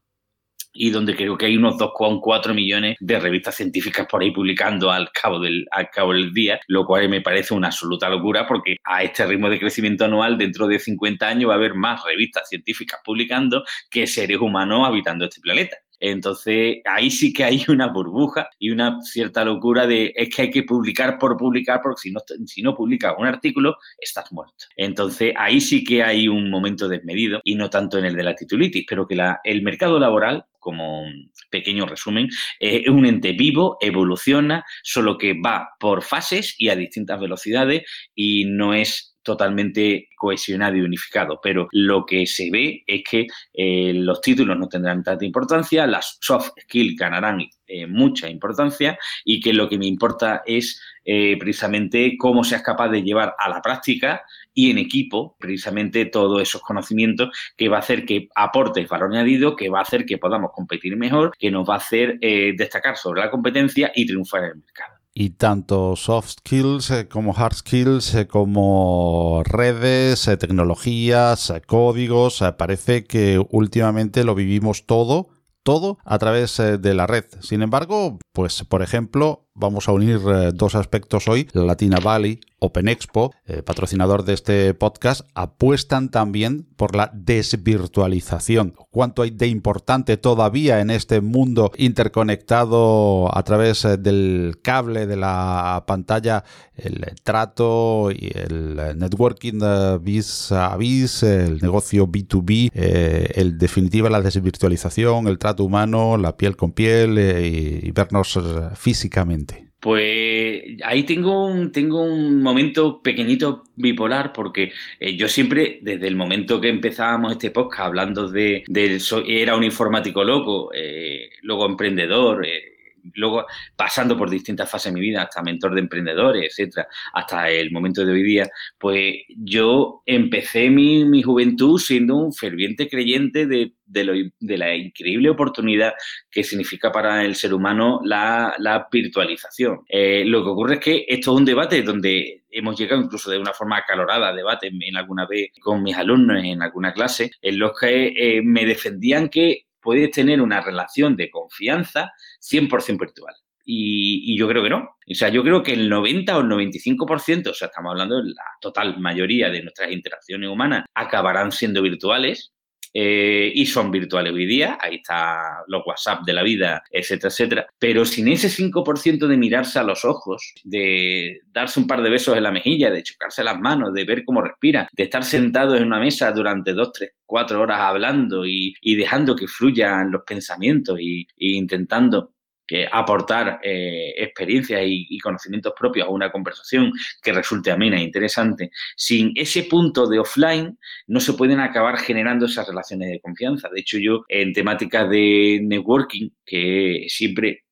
y 0.78 0.90
donde 0.90 1.16
creo 1.16 1.36
que 1.36 1.46
hay 1.46 1.56
unos 1.56 1.76
2,4 1.76 2.54
millones 2.54 2.96
de 3.00 3.18
revistas 3.18 3.56
científicas 3.56 4.06
por 4.10 4.22
ahí 4.22 4.30
publicando 4.30 4.90
al 4.90 5.10
cabo, 5.12 5.40
del, 5.40 5.66
al 5.70 5.88
cabo 5.90 6.12
del 6.12 6.32
día, 6.32 6.60
lo 6.68 6.84
cual 6.84 7.08
me 7.08 7.20
parece 7.20 7.54
una 7.54 7.68
absoluta 7.68 8.08
locura 8.08 8.46
porque 8.46 8.76
a 8.84 9.02
este 9.02 9.26
ritmo 9.26 9.48
de 9.48 9.58
crecimiento 9.58 10.04
anual, 10.04 10.38
dentro 10.38 10.66
de 10.66 10.78
50 10.78 11.26
años 11.26 11.50
va 11.50 11.54
a 11.54 11.56
haber 11.56 11.74
más 11.74 12.04
revistas 12.04 12.48
científicas 12.48 13.00
publicando 13.04 13.64
que 13.90 14.06
seres 14.06 14.38
humanos 14.38 14.86
habitando 14.86 15.24
este 15.24 15.40
planeta. 15.40 15.76
Entonces, 16.00 16.76
ahí 16.84 17.10
sí 17.10 17.32
que 17.32 17.44
hay 17.44 17.64
una 17.68 17.88
burbuja 17.88 18.48
y 18.58 18.70
una 18.70 19.00
cierta 19.02 19.44
locura 19.44 19.86
de 19.86 20.12
es 20.14 20.34
que 20.34 20.42
hay 20.42 20.50
que 20.50 20.62
publicar 20.62 21.18
por 21.18 21.36
publicar, 21.36 21.80
porque 21.82 22.00
si 22.02 22.12
no, 22.12 22.20
si 22.46 22.62
no 22.62 22.74
publicas 22.74 23.14
un 23.18 23.26
artículo, 23.26 23.76
estás 23.98 24.32
muerto. 24.32 24.66
Entonces, 24.76 25.32
ahí 25.36 25.60
sí 25.60 25.84
que 25.84 26.02
hay 26.02 26.28
un 26.28 26.50
momento 26.50 26.88
desmedido 26.88 27.40
y 27.44 27.54
no 27.54 27.70
tanto 27.70 27.98
en 27.98 28.04
el 28.04 28.16
de 28.16 28.22
la 28.22 28.34
titulitis, 28.34 28.84
pero 28.88 29.06
que 29.06 29.16
el 29.44 29.62
mercado 29.62 29.98
laboral 29.98 30.44
como 30.66 31.04
pequeño 31.48 31.86
resumen, 31.86 32.28
es 32.58 32.88
un 32.88 33.06
ente 33.06 33.32
vivo, 33.34 33.78
evoluciona, 33.80 34.64
solo 34.82 35.16
que 35.16 35.40
va 35.40 35.68
por 35.78 36.02
fases 36.02 36.56
y 36.58 36.70
a 36.70 36.74
distintas 36.74 37.20
velocidades 37.20 37.84
y 38.16 38.46
no 38.46 38.74
es 38.74 39.15
totalmente 39.26 40.08
cohesionado 40.16 40.76
y 40.76 40.80
unificado, 40.80 41.40
pero 41.42 41.68
lo 41.72 42.06
que 42.06 42.26
se 42.26 42.48
ve 42.50 42.84
es 42.86 43.02
que 43.02 43.26
eh, 43.52 43.92
los 43.92 44.20
títulos 44.20 44.56
no 44.56 44.68
tendrán 44.68 45.02
tanta 45.02 45.24
importancia, 45.24 45.86
las 45.86 46.18
soft 46.20 46.52
skills 46.62 46.96
ganarán 46.96 47.40
eh, 47.66 47.86
mucha 47.88 48.28
importancia 48.30 48.96
y 49.24 49.40
que 49.40 49.52
lo 49.52 49.68
que 49.68 49.78
me 49.78 49.86
importa 49.86 50.42
es 50.46 50.80
eh, 51.04 51.36
precisamente 51.38 52.16
cómo 52.16 52.44
seas 52.44 52.62
capaz 52.62 52.88
de 52.88 53.02
llevar 53.02 53.34
a 53.38 53.48
la 53.48 53.60
práctica 53.60 54.22
y 54.54 54.70
en 54.70 54.78
equipo 54.78 55.36
precisamente 55.40 56.06
todos 56.06 56.40
esos 56.40 56.62
conocimientos 56.62 57.30
que 57.56 57.68
va 57.68 57.78
a 57.78 57.80
hacer 57.80 58.06
que 58.06 58.28
aportes 58.36 58.88
valor 58.88 59.12
añadido, 59.12 59.56
que 59.56 59.68
va 59.68 59.80
a 59.80 59.82
hacer 59.82 60.06
que 60.06 60.18
podamos 60.18 60.52
competir 60.54 60.96
mejor, 60.96 61.32
que 61.36 61.50
nos 61.50 61.68
va 61.68 61.74
a 61.74 61.78
hacer 61.78 62.18
destacar 62.20 62.96
sobre 62.96 63.22
la 63.22 63.30
competencia 63.30 63.90
y 63.94 64.06
triunfar 64.06 64.44
en 64.44 64.50
el 64.50 64.56
mercado 64.56 64.95
y 65.18 65.30
tanto 65.30 65.96
soft 65.96 66.40
skills 66.40 66.90
eh, 66.90 67.08
como 67.08 67.34
hard 67.34 67.54
skills, 67.54 68.14
eh, 68.14 68.26
como 68.26 69.42
redes, 69.44 70.28
eh, 70.28 70.36
tecnologías, 70.36 71.54
códigos, 71.66 72.44
parece 72.58 73.04
que 73.04 73.42
últimamente 73.50 74.24
lo 74.24 74.34
vivimos 74.34 74.84
todo, 74.84 75.28
todo 75.62 75.96
a 76.04 76.18
través 76.18 76.58
de 76.58 76.94
la 76.94 77.06
red. 77.06 77.24
Sin 77.40 77.62
embargo, 77.62 78.18
pues 78.32 78.62
por 78.64 78.82
ejemplo, 78.82 79.45
vamos 79.56 79.88
a 79.88 79.92
unir 79.92 80.20
dos 80.54 80.74
aspectos 80.74 81.28
hoy, 81.28 81.48
la 81.52 81.64
Latina 81.64 81.98
Valley 81.98 82.40
Open 82.58 82.88
Expo, 82.88 83.34
eh, 83.46 83.62
patrocinador 83.62 84.24
de 84.24 84.32
este 84.32 84.72
podcast, 84.72 85.22
apuestan 85.34 86.10
también 86.10 86.66
por 86.76 86.96
la 86.96 87.10
desvirtualización. 87.12 88.74
¿Cuánto 88.90 89.22
hay 89.22 89.30
de 89.30 89.46
importante 89.46 90.16
todavía 90.16 90.80
en 90.80 90.90
este 90.90 91.20
mundo 91.20 91.70
interconectado 91.76 93.36
a 93.36 93.42
través 93.42 93.84
eh, 93.84 93.98
del 93.98 94.58
cable 94.62 95.06
de 95.06 95.16
la 95.16 95.84
pantalla, 95.86 96.44
el 96.76 97.04
trato 97.22 98.10
y 98.10 98.30
el 98.34 98.76
networking 98.98 99.60
vis 100.00 100.50
a 100.52 100.76
vis, 100.76 101.22
el 101.22 101.58
negocio 101.58 102.06
B2B, 102.08 102.70
eh, 102.74 103.32
el 103.34 103.58
definitiva 103.58 104.08
la 104.08 104.22
desvirtualización, 104.22 105.28
el 105.28 105.38
trato 105.38 105.64
humano, 105.64 106.16
la 106.16 106.36
piel 106.36 106.56
con 106.56 106.72
piel 106.72 107.18
y 107.18 107.90
vernos 107.90 108.38
físicamente? 108.74 109.45
Pues 109.80 110.62
ahí 110.84 111.04
tengo 111.04 111.46
un, 111.46 111.70
tengo 111.70 112.02
un 112.02 112.42
momento 112.42 113.02
pequeñito 113.02 113.64
bipolar 113.76 114.32
porque 114.32 114.72
eh, 114.98 115.16
yo 115.16 115.28
siempre, 115.28 115.78
desde 115.82 116.08
el 116.08 116.16
momento 116.16 116.60
que 116.60 116.68
empezábamos 116.68 117.32
este 117.32 117.50
podcast 117.50 117.86
hablando 117.86 118.28
de, 118.28 118.64
de 118.66 119.00
era 119.26 119.54
un 119.54 119.64
informático 119.64 120.24
loco, 120.24 120.70
eh, 120.74 121.30
luego 121.42 121.66
emprendedor, 121.66 122.46
eh, 122.46 122.75
luego 123.14 123.46
pasando 123.76 124.16
por 124.16 124.30
distintas 124.30 124.70
fases 124.70 124.92
de 124.92 124.98
mi 124.98 125.06
vida, 125.06 125.22
hasta 125.22 125.42
mentor 125.42 125.74
de 125.74 125.80
emprendedores, 125.80 126.50
etcétera, 126.50 126.88
hasta 127.12 127.50
el 127.50 127.70
momento 127.70 128.04
de 128.04 128.12
hoy 128.12 128.22
día, 128.22 128.48
pues 128.78 129.14
yo 129.28 130.02
empecé 130.06 130.70
mi, 130.70 131.04
mi 131.04 131.22
juventud 131.22 131.78
siendo 131.78 132.16
un 132.16 132.32
ferviente 132.32 132.88
creyente 132.88 133.46
de, 133.46 133.72
de, 133.86 134.58
la 134.58 134.74
increíble 134.74 135.30
oportunidad 135.30 135.94
que 136.30 136.42
significa 136.42 136.90
para 136.92 137.24
el 137.24 137.34
ser 137.34 137.54
humano 137.54 138.00
la, 138.04 138.54
la 138.58 138.88
virtualización. 138.90 139.80
Eh, 139.88 140.24
lo 140.26 140.42
que 140.42 140.50
ocurre 140.50 140.74
es 140.74 140.80
que 140.80 141.04
esto 141.08 141.32
es 141.32 141.38
un 141.38 141.44
debate 141.44 141.82
donde 141.82 142.44
hemos 142.50 142.78
llegado 142.78 143.02
incluso 143.02 143.30
de 143.30 143.38
una 143.38 143.52
forma 143.52 143.78
acalorada 143.78 144.28
a 144.28 144.34
debate 144.34 144.68
en 144.68 144.96
alguna 144.96 145.26
vez 145.26 145.50
con 145.60 145.82
mis 145.82 145.96
alumnos 145.96 146.42
en 146.42 146.62
alguna 146.62 146.92
clase, 146.92 147.30
en 147.42 147.58
los 147.58 147.78
que 147.78 148.12
eh, 148.16 148.42
me 148.42 148.64
defendían 148.64 149.28
que 149.28 149.65
puedes 149.86 150.10
tener 150.10 150.42
una 150.42 150.60
relación 150.60 151.14
de 151.14 151.30
confianza 151.30 152.12
100% 152.40 152.98
virtual. 152.98 153.36
Y, 153.64 154.36
yo 154.36 154.48
creo 154.48 154.64
que 154.64 154.70
no. 154.70 154.78
O 154.78 155.14
sea, 155.14 155.28
yo 155.28 155.44
creo 155.44 155.62
que 155.62 155.74
el 155.74 155.88
90 155.88 156.36
o 156.36 156.40
el 156.40 156.46
95%, 156.48 157.50
o 157.50 157.54
sea, 157.54 157.66
estamos 157.66 157.90
hablando 157.92 158.16
de 158.16 158.30
la 158.30 158.42
total 158.60 158.98
mayoría 158.98 159.48
de 159.48 159.62
nuestras 159.62 159.92
interacciones 159.92 160.50
humanas, 160.50 160.86
acabarán 160.92 161.52
siendo 161.52 161.82
virtuales 161.82 162.52
eh, 162.98 163.52
y 163.54 163.66
son 163.66 163.90
virtuales 163.90 164.32
hoy 164.32 164.46
día, 164.46 164.78
ahí 164.80 164.94
está 164.94 165.62
los 165.68 165.82
WhatsApp 165.84 166.24
de 166.24 166.32
la 166.32 166.42
vida, 166.42 166.82
etcétera, 166.90 167.28
etcétera, 167.28 167.66
pero 167.78 168.06
sin 168.06 168.26
ese 168.28 168.48
5% 168.48 169.26
de 169.26 169.36
mirarse 169.36 169.78
a 169.78 169.82
los 169.82 170.06
ojos, 170.06 170.54
de 170.64 171.42
darse 171.52 171.78
un 171.78 171.86
par 171.86 172.00
de 172.00 172.08
besos 172.08 172.38
en 172.38 172.44
la 172.44 172.50
mejilla, 172.50 172.90
de 172.90 173.02
chocarse 173.02 173.44
las 173.44 173.60
manos, 173.60 173.92
de 173.92 174.04
ver 174.04 174.24
cómo 174.24 174.40
respira, 174.40 174.88
de 174.90 175.02
estar 175.02 175.24
sentados 175.24 175.78
en 175.78 175.88
una 175.88 176.00
mesa 176.00 176.32
durante 176.32 176.72
dos, 176.72 176.90
tres, 176.94 177.10
cuatro 177.26 177.60
horas 177.60 177.80
hablando 177.80 178.46
y, 178.46 178.74
dejando 178.82 179.36
que 179.36 179.46
fluyan 179.46 180.10
los 180.10 180.22
pensamientos 180.22 180.98
y, 180.98 181.26
intentando 181.36 182.32
que 182.66 182.88
aportar 182.90 183.60
eh, 183.62 184.14
experiencias 184.16 184.82
y, 184.84 185.18
conocimientos 185.18 185.72
propios 185.76 186.06
a 186.06 186.10
una 186.10 186.30
conversación 186.30 186.92
que 187.22 187.32
resulte 187.32 187.70
amena 187.70 187.96
e 187.96 188.02
interesante, 188.02 188.70
sin 188.96 189.32
ese 189.34 189.64
punto 189.64 190.06
de 190.06 190.18
offline 190.18 190.78
no 191.06 191.20
se 191.20 191.32
pueden 191.32 191.60
acabar 191.60 191.98
generando 191.98 192.46
esas 192.46 192.68
relaciones 192.68 193.10
de 193.10 193.20
confianza. 193.20 193.68
De 193.68 193.80
hecho, 193.80 193.98
yo 193.98 194.24
en 194.28 194.52
temáticas 194.52 195.08
de 195.10 195.60
networking, 195.62 196.30
que 196.44 197.06
siempre 197.08 197.64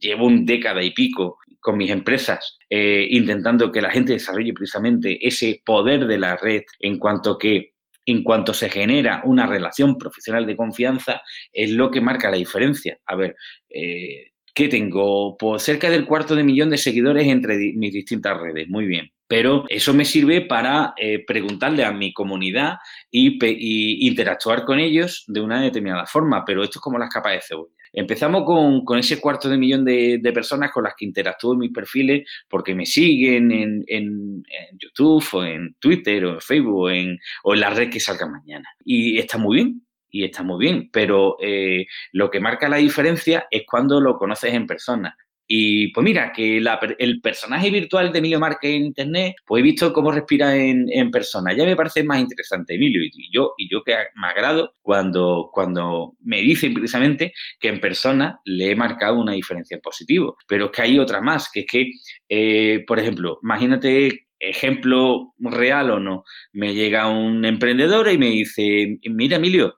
llevo 0.00 0.26
un 0.26 0.44
década 0.44 0.82
y 0.82 0.90
pico 0.90 1.38
con 1.60 1.76
mis 1.76 1.90
empresas, 1.90 2.58
eh, 2.70 3.06
intentando 3.10 3.72
que 3.72 3.80
la 3.80 3.90
gente 3.90 4.12
desarrolle 4.12 4.52
precisamente 4.52 5.26
ese 5.26 5.62
poder 5.64 6.06
de 6.06 6.18
la 6.18 6.36
red 6.36 6.62
en 6.80 6.98
cuanto 6.98 7.38
que 7.38 7.72
en 8.10 8.22
cuanto 8.22 8.54
se 8.54 8.70
genera 8.70 9.20
una 9.24 9.46
relación 9.46 9.98
profesional 9.98 10.46
de 10.46 10.56
confianza, 10.56 11.20
es 11.52 11.70
lo 11.70 11.90
que 11.90 12.00
marca 12.00 12.30
la 12.30 12.38
diferencia. 12.38 12.98
A 13.04 13.16
ver, 13.16 13.36
eh, 13.68 14.32
¿qué 14.54 14.68
tengo? 14.68 15.36
Pues 15.36 15.62
cerca 15.62 15.90
del 15.90 16.06
cuarto 16.06 16.34
de 16.34 16.42
millón 16.42 16.70
de 16.70 16.78
seguidores 16.78 17.26
entre 17.26 17.56
mis 17.74 17.92
distintas 17.92 18.40
redes. 18.40 18.66
Muy 18.68 18.86
bien. 18.86 19.10
Pero 19.26 19.66
eso 19.68 19.92
me 19.92 20.06
sirve 20.06 20.40
para 20.40 20.94
eh, 20.96 21.22
preguntarle 21.26 21.84
a 21.84 21.92
mi 21.92 22.14
comunidad 22.14 22.78
y, 23.10 24.06
interactuar 24.08 24.64
con 24.64 24.78
ellos 24.78 25.24
de 25.26 25.42
una 25.42 25.60
determinada 25.60 26.06
forma. 26.06 26.46
Pero 26.46 26.64
esto 26.64 26.78
es 26.78 26.82
como 26.82 26.98
las 26.98 27.10
capas 27.10 27.34
de 27.34 27.40
cebolla. 27.42 27.74
Empezamos 27.92 28.44
con, 28.44 28.98
ese 28.98 29.20
cuarto 29.20 29.48
de 29.48 29.56
millón 29.56 29.84
de, 29.84 30.20
personas 30.34 30.70
con 30.70 30.84
las 30.84 30.94
que 30.96 31.04
interactúo 31.04 31.54
en 31.54 31.60
mis 31.60 31.72
perfiles 31.72 32.28
porque 32.48 32.74
me 32.74 32.86
siguen 32.86 33.50
en, 33.86 34.44
YouTube 34.78 35.24
o 35.32 35.44
en 35.44 35.74
Twitter 35.78 36.24
o 36.24 36.34
en 36.34 36.40
Facebook 36.40 36.76
o 36.76 36.90
en, 36.90 37.18
o 37.44 37.54
en 37.54 37.60
la 37.60 37.70
red 37.70 37.90
que 37.90 38.00
salga 38.00 38.26
mañana. 38.26 38.68
Y 38.84 39.18
está 39.18 39.38
muy 39.38 39.56
bien, 39.56 39.82
y 40.10 40.24
está 40.24 40.42
muy 40.42 40.58
bien, 40.58 40.90
pero 40.92 41.36
eh, 41.40 41.86
lo 42.12 42.30
que 42.30 42.40
marca 42.40 42.68
la 42.68 42.76
diferencia 42.76 43.46
es 43.50 43.62
cuando 43.66 44.00
lo 44.00 44.16
conoces 44.16 44.54
en 44.54 44.66
persona. 44.66 45.16
Y 45.50 45.90
pues 45.92 46.04
mira, 46.04 46.30
que 46.30 46.58
el 46.58 47.20
personaje 47.22 47.70
virtual 47.70 48.12
de 48.12 48.18
Emilio 48.18 48.38
Márquez 48.38 48.70
en 48.70 48.84
Internet, 48.84 49.34
pues 49.46 49.60
he 49.60 49.62
visto 49.62 49.94
cómo 49.94 50.12
respira 50.12 50.54
en, 50.54 51.10
persona. 51.10 51.54
Ya 51.56 51.64
me 51.64 51.74
parece 51.74 52.04
más 52.04 52.20
interesante, 52.20 52.74
Emilio. 52.74 53.02
Y 53.02 53.30
yo, 53.32 53.54
y 53.56 53.66
yo 53.70 53.82
que 53.82 53.94
me 54.16 54.26
agrado 54.26 54.74
cuando, 54.82 55.48
cuando 55.50 56.14
me 56.20 56.42
dicen 56.42 56.74
precisamente 56.74 57.32
que 57.58 57.68
en 57.68 57.80
persona 57.80 58.38
le 58.44 58.72
he 58.72 58.76
marcado 58.76 59.18
una 59.18 59.32
diferencia 59.32 59.76
en 59.76 59.80
positivo. 59.80 60.36
Pero 60.46 60.66
es 60.66 60.70
que 60.70 60.82
hay 60.82 60.98
otra 60.98 61.22
más, 61.22 61.50
que 61.50 61.60
es 61.60 61.66
que, 61.66 61.90
eh, 62.28 62.84
por 62.86 62.98
ejemplo, 62.98 63.38
imagínate 63.42 64.28
ejemplo 64.40 65.34
real 65.38 65.90
o 65.90 65.98
no, 65.98 66.24
me 66.52 66.74
llega 66.74 67.08
un 67.08 67.44
emprendedor 67.44 68.08
y 68.10 68.18
me 68.18 68.26
dice, 68.26 68.98
mira 69.04 69.36
Emilio, 69.36 69.77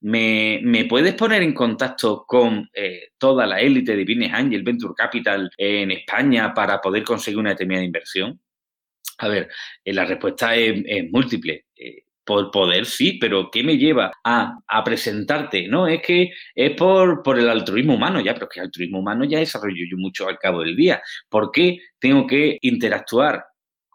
¿Me, 0.00 0.86
puedes 0.88 1.14
poner 1.14 1.42
en 1.42 1.52
contacto 1.52 2.24
con 2.26 2.68
eh, 2.72 3.10
toda 3.18 3.46
la 3.46 3.60
élite 3.60 3.96
de 3.96 4.04
Business 4.04 4.32
Angel 4.32 4.62
Venture 4.62 4.94
Capital 4.96 5.50
en 5.56 5.90
España 5.90 6.54
para 6.54 6.80
poder 6.80 7.02
conseguir 7.02 7.38
una 7.38 7.50
determinada 7.50 7.84
inversión? 7.84 8.40
A 9.18 9.28
ver, 9.28 9.48
eh, 9.84 9.92
la 9.92 10.04
respuesta 10.04 10.54
es, 10.54 11.10
múltiple. 11.10 11.66
Eh, 11.76 12.04
por 12.24 12.50
poder 12.50 12.84
sí, 12.84 13.14
pero 13.18 13.50
¿qué 13.50 13.64
me 13.64 13.78
lleva 13.78 14.12
a, 14.22 14.84
presentarte? 14.84 15.66
No, 15.66 15.86
es 15.86 16.02
que 16.02 16.30
es 16.54 16.72
por, 16.72 17.22
por 17.22 17.38
el 17.38 17.48
altruismo 17.48 17.94
humano, 17.94 18.20
ya, 18.20 18.34
pero 18.34 18.46
es 18.46 18.52
que 18.52 18.60
el 18.60 18.66
altruismo 18.66 18.98
humano 18.98 19.24
ya 19.24 19.38
desarrollo 19.38 19.84
yo 19.90 19.96
mucho 19.96 20.28
al 20.28 20.38
cabo 20.38 20.60
del 20.62 20.76
día. 20.76 21.00
¿Por 21.30 21.50
qué 21.50 21.78
tengo 21.98 22.26
que 22.26 22.58
interactuar 22.60 23.46